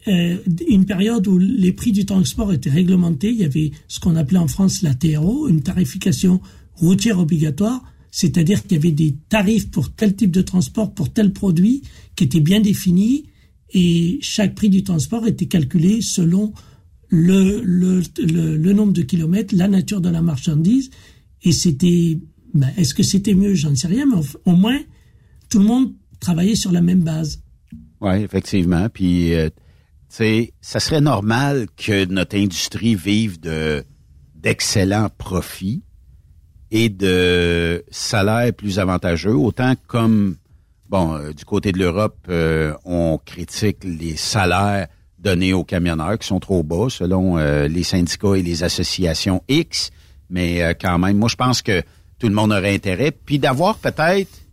euh, 0.07 0.37
une 0.67 0.85
période 0.85 1.27
où 1.27 1.37
les 1.37 1.71
prix 1.71 1.91
du 1.91 2.05
transport 2.05 2.53
étaient 2.53 2.69
réglementés. 2.69 3.29
Il 3.29 3.37
y 3.37 3.43
avait 3.43 3.71
ce 3.87 3.99
qu'on 3.99 4.15
appelait 4.15 4.39
en 4.39 4.47
France 4.47 4.81
la 4.81 4.93
TRO, 4.93 5.47
une 5.47 5.61
tarification 5.61 6.41
routière 6.73 7.19
obligatoire, 7.19 7.83
c'est-à-dire 8.11 8.61
qu'il 8.61 8.73
y 8.73 8.75
avait 8.75 8.91
des 8.91 9.15
tarifs 9.29 9.69
pour 9.71 9.91
tel 9.93 10.15
type 10.15 10.31
de 10.31 10.41
transport, 10.41 10.93
pour 10.93 11.11
tel 11.11 11.33
produit, 11.33 11.81
qui 12.15 12.25
étaient 12.25 12.39
bien 12.39 12.61
définis, 12.61 13.25
et 13.73 14.19
chaque 14.21 14.55
prix 14.55 14.69
du 14.69 14.83
transport 14.83 15.27
était 15.27 15.47
calculé 15.47 16.01
selon 16.01 16.53
le, 17.09 17.61
le, 17.63 18.01
le, 18.19 18.57
le 18.57 18.73
nombre 18.73 18.93
de 18.93 19.01
kilomètres, 19.01 19.55
la 19.55 19.67
nature 19.67 20.01
de 20.01 20.09
la 20.09 20.21
marchandise, 20.21 20.91
et 21.43 21.51
c'était, 21.51 22.19
ben, 22.53 22.69
est-ce 22.77 22.93
que 22.93 23.03
c'était 23.03 23.33
mieux, 23.33 23.53
j'en 23.53 23.75
sais 23.75 23.87
rien, 23.87 24.05
mais 24.05 24.17
au, 24.17 24.51
au 24.51 24.55
moins, 24.55 24.79
tout 25.55 25.61
le 25.61 25.67
monde 25.67 25.93
travaillait 26.19 26.55
sur 26.55 26.73
la 26.73 26.81
même 26.81 26.99
base. 26.99 27.39
Oui, 28.01 28.15
effectivement. 28.15 28.89
Puis, 28.89 29.33
euh, 29.33 29.47
tu 29.47 29.55
sais, 30.09 30.53
ça 30.59 30.81
serait 30.81 30.99
normal 30.99 31.67
que 31.77 32.03
notre 32.03 32.35
industrie 32.35 32.93
vive 32.93 33.39
de 33.39 33.85
d'excellents 34.35 35.07
profits 35.17 35.81
et 36.71 36.89
de 36.89 37.85
salaires 37.89 38.53
plus 38.53 38.79
avantageux, 38.79 39.33
autant 39.33 39.75
comme, 39.87 40.35
bon, 40.89 41.15
euh, 41.15 41.31
du 41.31 41.45
côté 41.45 41.71
de 41.71 41.79
l'Europe, 41.79 42.17
euh, 42.27 42.73
on 42.83 43.17
critique 43.23 43.85
les 43.85 44.17
salaires 44.17 44.87
donnés 45.17 45.53
aux 45.53 45.63
camionneurs 45.63 46.19
qui 46.19 46.27
sont 46.27 46.41
trop 46.41 46.63
bas 46.63 46.87
selon 46.89 47.37
les 47.37 47.83
syndicats 47.83 48.35
et 48.35 48.43
les 48.43 48.63
associations 48.63 49.41
X, 49.47 49.89
mais 50.29 50.75
quand 50.79 50.99
même, 50.99 51.17
moi 51.17 51.29
je 51.29 51.35
pense 51.35 51.63
que 51.63 51.81
tout 52.19 52.27
le 52.27 52.35
monde 52.35 52.51
aurait 52.51 52.75
intérêt, 52.75 53.11
puis 53.11 53.39
d'avoir 53.39 53.77
peut-être 53.77 54.44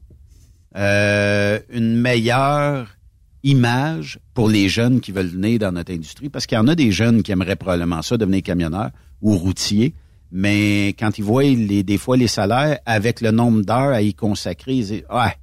euh, 0.77 1.59
une 1.70 1.97
meilleure 1.97 2.97
image 3.43 4.19
pour 4.35 4.49
les 4.49 4.69
jeunes 4.69 5.01
qui 5.01 5.12
veulent 5.12 5.27
venir 5.27 5.59
dans 5.59 5.73
notre 5.73 5.93
industrie, 5.93 6.28
parce 6.28 6.47
qu'il 6.47 6.57
y 6.57 6.61
en 6.61 6.69
a 6.69 6.74
des 6.74 6.93
jeunes 6.93 7.23
qui 7.23 7.32
aimeraient 7.32 7.57
probablement 7.57 8.03
ça, 8.03 8.16
devenir 8.16 8.43
camionneur 8.43 8.90
ou 9.20 9.36
routier, 9.36 9.94
mais 10.31 10.89
quand 10.99 11.19
ils 11.19 11.24
voient 11.24 11.43
les, 11.43 11.82
des 11.82 11.99
fois 11.99 12.16
les 12.16 12.27
salaires 12.27 12.78
avec 12.86 13.20
le 13.20 13.32
nombre 13.32 13.62
d'heures 13.62 13.90
à 13.90 14.01
y 14.01 14.15
consacrer, 14.15 14.74
ils 14.74 14.86
disent, 14.86 15.05
ouais, 15.12 15.36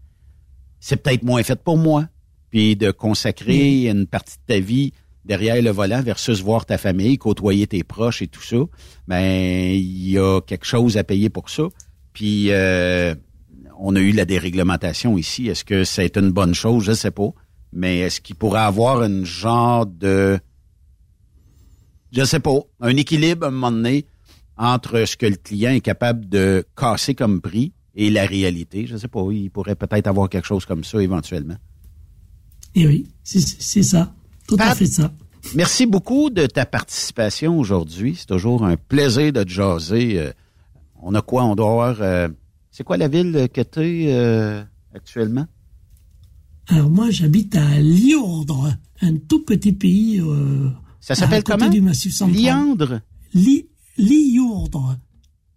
c'est 0.80 0.96
peut-être 0.98 1.24
moins 1.24 1.44
fait 1.44 1.62
pour 1.62 1.78
moi. 1.78 2.08
Puis 2.50 2.76
de 2.76 2.90
consacrer 2.90 3.88
une 3.88 4.08
partie 4.08 4.38
de 4.38 4.54
ta 4.54 4.60
vie 4.60 4.94
derrière 5.24 5.62
le 5.62 5.70
volant 5.70 6.02
versus 6.02 6.42
voir 6.42 6.66
ta 6.66 6.80
famille, 6.80 7.20
côtoyer 7.20 7.68
tes 7.68 7.84
proches 7.84 8.24
et 8.24 8.28
tout 8.28 8.42
ça, 8.42 8.58
ben 9.08 9.72
il 9.76 10.10
y 10.10 10.18
a 10.18 10.42
quelque 10.42 10.66
chose 10.66 10.98
à 10.98 11.04
payer 11.04 11.30
pour 11.30 11.52
ça. 11.52 11.64
Puis 12.14 12.48
euh, 12.50 13.14
on 13.80 13.96
a 13.96 14.00
eu 14.00 14.12
la 14.12 14.26
déréglementation 14.26 15.18
ici. 15.18 15.48
Est-ce 15.48 15.64
que 15.64 15.84
c'est 15.84 16.18
une 16.18 16.32
bonne 16.32 16.54
chose? 16.54 16.84
Je 16.84 16.92
sais 16.92 17.12
pas. 17.12 17.30
Mais 17.72 18.00
est-ce 18.00 18.20
qu'il 18.20 18.36
pourrait 18.36 18.62
avoir 18.62 19.04
une 19.04 19.26
genre 19.26 19.86
de 19.86 20.40
je 22.12 22.24
sais 22.24 22.40
pas, 22.40 22.60
un 22.82 22.96
équilibre 22.96 23.46
à 23.46 23.50
un 23.50 23.52
moment 23.52 23.72
donné 23.72 24.06
entre 24.58 25.06
ce 25.06 25.16
que 25.16 25.28
le 25.28 25.36
client 25.36 25.72
est 25.72 25.82
capable 25.82 26.28
de 26.28 26.66
casser 26.76 27.14
comme 27.14 27.40
prix 27.40 27.72
et 27.96 28.10
la 28.10 28.26
réalité? 28.26 28.88
Je 28.88 28.98
sais 28.98 29.08
pas, 29.08 29.22
il 29.32 29.52
pourrait 29.52 29.76
peut-être 29.76 30.08
avoir 30.08 30.28
quelque 30.28 30.48
chose 30.48 30.66
comme 30.66 30.84
ça 30.84 31.02
éventuellement. 31.02 31.58
Et 32.76 32.88
oui, 32.88 33.08
c'est 33.24 33.84
ça, 33.84 34.14
tout 34.48 34.58
à 34.60 34.74
fait 34.74 34.88
ça. 34.88 35.12
Merci 35.56 35.86
beaucoup 35.86 36.30
de 36.30 36.48
ta 36.48 36.66
participation 36.66 37.60
aujourd'hui. 37.60 38.16
C'est 38.18 38.26
toujours 38.26 38.66
un 38.66 38.76
plaisir 38.76 39.32
de 39.32 39.44
te 39.44 39.50
jaser. 39.50 40.20
Euh, 40.20 40.32
on 41.02 41.14
a 41.16 41.22
quoi? 41.22 41.44
On 41.46 41.56
doit 41.56 41.70
avoir... 41.70 42.02
euh, 42.02 42.28
c'est 42.80 42.86
quoi 42.86 42.96
la 42.96 43.10
ville 43.10 43.50
que 43.54 43.60
tu 43.60 44.06
es 44.06 44.64
actuellement? 44.96 45.46
Alors 46.68 46.90
moi, 46.90 47.10
j'habite 47.12 47.54
à 47.58 47.82
Liordre, 47.82 48.74
un 49.02 49.18
tout 49.18 49.44
petit 49.44 49.74
pays. 49.74 50.22
Euh, 50.22 50.70
Ça 51.02 51.14
s'appelle 51.14 51.44
comment? 51.44 51.68
du 51.68 51.82
Massif 51.82 52.14
central. 52.14 52.42
Liandre? 52.42 53.02
Li, 53.34 53.68
Liourdre. 53.98 54.98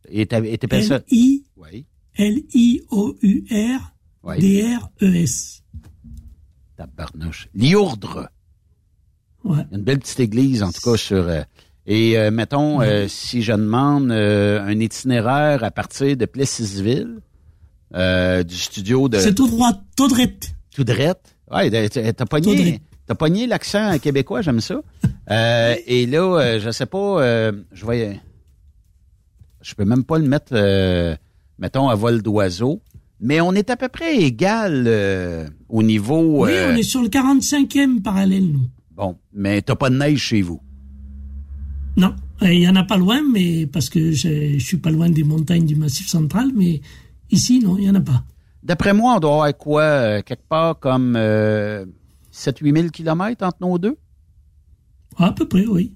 Et 0.09 0.27
t'appelles 0.27 0.82
ça... 0.85 0.97
L-I, 0.97 1.44
Oui. 1.57 1.86
L-I-O-U-R, 2.16 3.93
Oui. 4.24 4.39
D-R-E-S. 4.40 5.62
Tabarnouche. 6.77 7.49
Liourdre. 7.55 8.31
Ouais. 9.44 9.65
Une 9.70 9.82
belle 9.82 10.01
petite 10.01 10.19
église, 10.19 10.65
en 10.65 10.73
tout 10.73 10.81
cas, 10.81 10.97
sur... 10.97 11.19
euh, 11.19 11.43
et 11.87 12.17
euh, 12.19 12.31
mettons, 12.31 12.81
euh, 12.81 13.07
si 13.09 13.43
je 13.43 13.53
demande 13.53 14.11
euh, 14.11 14.61
un 14.65 14.79
itinéraire 14.79 15.65
à 15.65 15.71
partir 15.71 16.17
de 16.17 16.25
Plessisville, 16.27 17.19
euh, 17.95 18.43
du 18.43 18.55
studio 18.57 19.09
de... 19.09 19.19
C'est 19.19 19.35
tout 19.35 19.49
droit, 19.49 19.73
tout 19.97 20.09
droit. 20.09 20.25
Tout 20.75 20.85
drette. 20.85 21.35
Ouais, 21.51 21.71
t'as- 21.91 22.25
pogné, 22.27 22.81
t'as 23.07 23.15
pogné 23.15 23.47
l'accent 23.47 23.99
québécois, 23.99 24.41
j'aime 24.43 24.61
ça. 24.61 24.81
Euh, 25.31 25.75
et 25.87 26.07
là, 26.07 26.39
euh, 26.41 26.61
je 26.61 26.71
sais 26.71 26.87
pas, 26.87 27.23
euh, 27.23 27.53
je 27.73 27.85
vais, 27.85 28.19
je 29.61 29.75
peux 29.75 29.85
même 29.85 30.05
pas 30.05 30.19
le 30.19 30.27
mettre, 30.27 30.53
euh, 30.53 31.15
mettons, 31.59 31.89
à 31.89 31.95
vol 31.95 32.23
d'oiseau. 32.23 32.81
Mais 33.21 33.41
on 33.41 33.53
est 33.53 33.71
à 33.71 33.77
peu 33.77 33.89
près 33.89 34.17
égal 34.17 34.85
euh, 34.87 35.47
au 35.69 35.83
niveau. 35.85 36.45
Oui, 36.47 36.53
on 36.69 36.75
est 36.75 36.83
sur 36.83 37.03
le 37.03 37.09
45e 37.09 38.03
parallèle, 38.03 38.47
nous. 38.51 38.69
Bon, 38.91 39.17
mais 39.33 39.63
t'as 39.63 39.77
pas 39.77 39.91
de 39.91 39.97
neige 39.97 40.19
chez 40.19 40.43
vous. 40.43 40.61
Non, 41.97 42.14
Euh, 42.43 42.52
il 42.52 42.60
y 42.60 42.69
en 42.69 42.74
a 42.74 42.82
pas 42.82 42.97
loin, 42.97 43.20
mais 43.32 43.66
parce 43.66 43.89
que 43.89 44.10
je, 44.10 44.59
je 44.59 44.64
suis 44.64 44.78
pas 44.78 44.90
loin 44.90 45.09
des 45.09 45.23
montagnes 45.23 45.64
du 45.66 45.77
Massif 45.77 46.09
central, 46.09 46.51
mais 46.56 46.81
ici, 47.31 47.60
non, 47.60 47.77
il 47.78 47.85
y 47.85 47.90
en 47.90 47.94
a 47.94 48.01
pas. 48.01 48.24
D'après 48.64 48.93
moi, 48.93 49.14
on 49.16 49.20
doit 49.20 49.32
avoir 49.32 49.56
quoi, 49.56 49.82
euh, 49.82 50.23
quelque 50.23 50.47
part 50.48 50.78
comme 50.81 51.14
euh, 51.16 51.85
7-8 52.32 52.74
000 52.77 52.89
kilomètres 52.89 53.44
entre 53.44 53.59
nos 53.60 53.78
deux? 53.78 53.97
À 55.19 55.31
peu 55.32 55.47
près, 55.47 55.66
oui. 55.66 55.93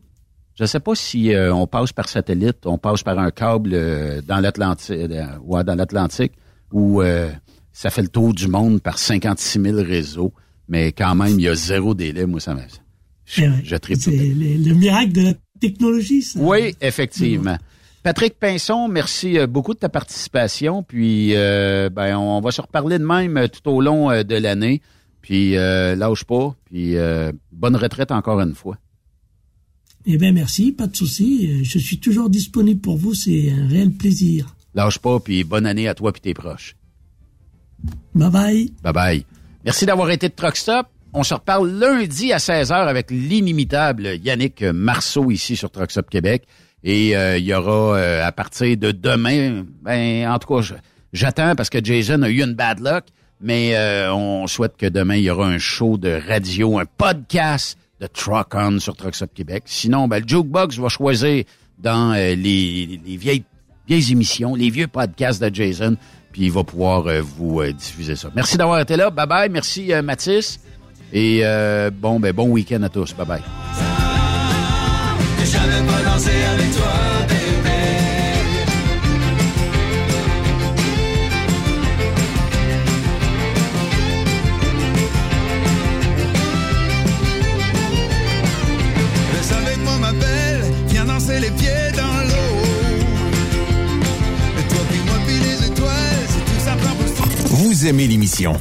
Je 0.58 0.64
sais 0.66 0.80
pas 0.80 0.94
si 0.94 1.32
euh, 1.34 1.52
on 1.52 1.66
passe 1.66 1.92
par 1.92 2.08
satellite, 2.08 2.64
on 2.64 2.78
passe 2.78 3.02
par 3.02 3.18
un 3.18 3.30
câble 3.30 3.70
euh, 3.74 4.22
dans 4.22 4.38
l'Atlantique, 4.38 4.90
euh, 4.96 5.38
ouais, 5.42 5.64
dans 5.64 5.74
l'Atlantique, 5.74 6.32
où 6.72 7.02
euh, 7.02 7.30
ça 7.72 7.90
fait 7.90 8.02
le 8.02 8.08
tour 8.08 8.32
du 8.34 8.46
monde 8.48 8.80
par 8.80 8.98
56 8.98 9.60
000 9.60 9.76
réseaux, 9.78 10.32
mais 10.68 10.92
quand 10.92 11.14
même, 11.14 11.38
il 11.38 11.42
y 11.42 11.48
a 11.48 11.54
zéro 11.54 11.92
délai, 11.94 12.24
moi, 12.26 12.40
ça 12.40 12.54
me... 12.54 12.60
Je, 13.24 13.42
Eh 13.42 13.64
je 13.64 13.76
tout. 13.76 14.10
le, 14.10 14.68
le 14.68 14.74
miracle 14.74 15.12
de 15.12 15.22
la 15.22 15.32
technologie, 15.58 16.22
ça. 16.22 16.38
Oui, 16.40 16.74
effectivement. 16.80 17.58
Patrick 18.02 18.38
Pinson, 18.38 18.86
merci 18.86 19.36
euh, 19.36 19.48
beaucoup 19.48 19.74
de 19.74 19.80
ta 19.80 19.88
participation. 19.88 20.82
Puis, 20.84 21.34
euh, 21.34 21.90
ben, 21.90 22.16
on 22.16 22.40
va 22.40 22.52
se 22.52 22.60
reparler 22.60 22.98
de 22.98 23.04
même 23.04 23.36
euh, 23.36 23.48
tout 23.48 23.68
au 23.68 23.80
long 23.80 24.10
de 24.22 24.34
l'année. 24.36 24.80
Puis, 25.22 25.56
euh, 25.56 25.96
lâche 25.96 26.22
pas. 26.22 26.54
Puis, 26.66 26.96
euh, 26.96 27.32
bonne 27.50 27.74
retraite 27.74 28.12
encore 28.12 28.40
une 28.40 28.54
fois. 28.54 28.78
Eh 30.04 30.18
bien, 30.18 30.30
merci, 30.30 30.70
pas 30.70 30.86
de 30.86 30.94
souci. 30.94 31.64
Je 31.64 31.78
suis 31.80 31.98
toujours 31.98 32.30
disponible 32.30 32.80
pour 32.80 32.96
vous, 32.96 33.12
c'est 33.12 33.50
un 33.50 33.66
réel 33.66 33.90
plaisir. 33.90 34.54
Lâche 34.74 35.00
pas. 35.00 35.18
Puis, 35.18 35.42
bonne 35.42 35.66
année 35.66 35.88
à 35.88 35.94
toi 35.94 36.12
puis 36.12 36.20
tes 36.20 36.32
proches. 36.32 36.76
Bye 38.14 38.30
bye. 38.30 38.72
Bye 38.84 38.92
bye. 38.92 39.26
Merci 39.64 39.84
d'avoir 39.84 40.10
été 40.12 40.28
de 40.28 40.34
Truck 40.34 40.56
Stop. 40.56 40.86
On 41.18 41.22
se 41.22 41.32
reparle 41.32 41.70
lundi 41.70 42.30
à 42.34 42.36
16h 42.36 42.74
avec 42.74 43.10
l'inimitable 43.10 44.18
Yannick 44.22 44.62
Marceau 44.62 45.30
ici 45.30 45.56
sur 45.56 45.70
Truck 45.70 45.90
Stop 45.90 46.10
Québec. 46.10 46.42
Et 46.84 47.16
euh, 47.16 47.38
il 47.38 47.44
y 47.46 47.54
aura 47.54 47.96
euh, 47.96 48.26
à 48.26 48.32
partir 48.32 48.76
de 48.76 48.92
demain, 48.92 49.64
ben 49.80 50.28
en 50.28 50.38
tout 50.38 50.54
cas, 50.54 50.74
j'attends 51.14 51.54
parce 51.54 51.70
que 51.70 51.82
Jason 51.82 52.20
a 52.20 52.28
eu 52.28 52.42
une 52.42 52.52
bad 52.52 52.80
luck, 52.80 53.04
mais 53.40 53.74
euh, 53.76 54.12
on 54.12 54.46
souhaite 54.46 54.76
que 54.76 54.84
demain 54.84 55.16
il 55.16 55.22
y 55.22 55.30
aura 55.30 55.46
un 55.46 55.56
show 55.56 55.96
de 55.96 56.20
radio, 56.28 56.78
un 56.78 56.84
podcast 56.84 57.78
de 57.98 58.08
Truck 58.08 58.48
On 58.52 58.78
sur 58.78 58.94
Truck 58.94 59.14
Stop 59.14 59.32
Québec. 59.32 59.62
Sinon, 59.64 60.08
ben, 60.08 60.20
le 60.20 60.28
Jukebox 60.28 60.76
va 60.76 60.90
choisir 60.90 61.44
dans 61.78 62.12
les, 62.12 62.36
les 62.36 63.16
vieilles, 63.16 63.44
vieilles 63.88 64.12
émissions, 64.12 64.54
les 64.54 64.68
vieux 64.68 64.86
podcasts 64.86 65.42
de 65.42 65.48
Jason, 65.50 65.96
puis 66.30 66.42
il 66.42 66.52
va 66.52 66.62
pouvoir 66.62 67.04
vous 67.22 67.64
diffuser 67.72 68.16
ça. 68.16 68.28
Merci 68.36 68.58
d'avoir 68.58 68.80
été 68.80 68.96
là. 68.96 69.08
Bye 69.08 69.26
bye. 69.26 69.48
Merci 69.48 69.92
Mathis. 70.04 70.60
Et 71.12 71.40
euh, 71.42 71.90
bon, 71.90 72.20
ben, 72.20 72.32
bon 72.32 72.48
week-end 72.48 72.82
à 72.82 72.88
tous. 72.88 73.14
Bye 73.14 73.26
bye. 73.26 73.42
J'avais 75.44 75.86
pas 75.86 76.10
dansé 76.10 76.30
avec 76.30 76.74
toi, 76.74 76.92
bébé. 77.28 77.70
Reste 89.36 89.52
avec 89.52 89.78
moi, 89.84 89.98
ma 90.00 90.12
belle, 90.12 90.64
viens 90.88 91.04
danser 91.04 91.38
les 91.38 91.50
pieds 91.50 91.92
dans 91.96 92.02
l'eau. 92.02 92.64
Et 94.58 94.68
toi, 94.68 94.80
puis 94.90 95.00
moi, 95.06 95.16
puis 95.24 95.36
les 95.38 95.66
étoiles, 95.66 96.26
c'est 96.28 96.44
tout 96.44 96.64
ça 96.64 96.72
prend 96.76 96.94
pour 96.96 97.56
Vous 97.56 97.86
aimez 97.86 98.08
l'émission? 98.08 98.60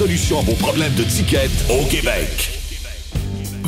solution 0.01 0.39
à 0.39 0.41
vos 0.41 0.55
problèmes 0.55 0.95
de 0.95 1.03
ticket 1.03 1.51
au 1.69 1.85
Québec. 1.85 2.60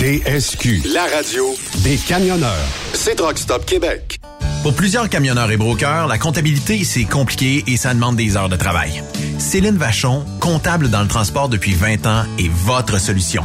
TSQ, 0.00 0.94
la 0.94 1.04
radio 1.14 1.54
des 1.84 1.98
camionneurs. 1.98 2.66
C'est 2.94 3.16
Truck 3.16 3.36
Stop 3.36 3.66
Québec. 3.66 4.18
Pour 4.62 4.72
plusieurs 4.72 5.10
camionneurs 5.10 5.50
et 5.50 5.58
brokers, 5.58 6.06
la 6.06 6.16
comptabilité, 6.16 6.84
c'est 6.84 7.04
compliqué 7.04 7.62
et 7.66 7.76
ça 7.76 7.92
demande 7.92 8.16
des 8.16 8.34
heures 8.34 8.48
de 8.48 8.56
travail. 8.56 9.02
Céline 9.38 9.76
Vachon, 9.76 10.24
comptable 10.40 10.88
dans 10.88 11.02
le 11.02 11.08
transport 11.08 11.50
depuis 11.50 11.74
20 11.74 12.06
ans, 12.06 12.24
est 12.38 12.48
votre 12.48 12.98
solution. 12.98 13.44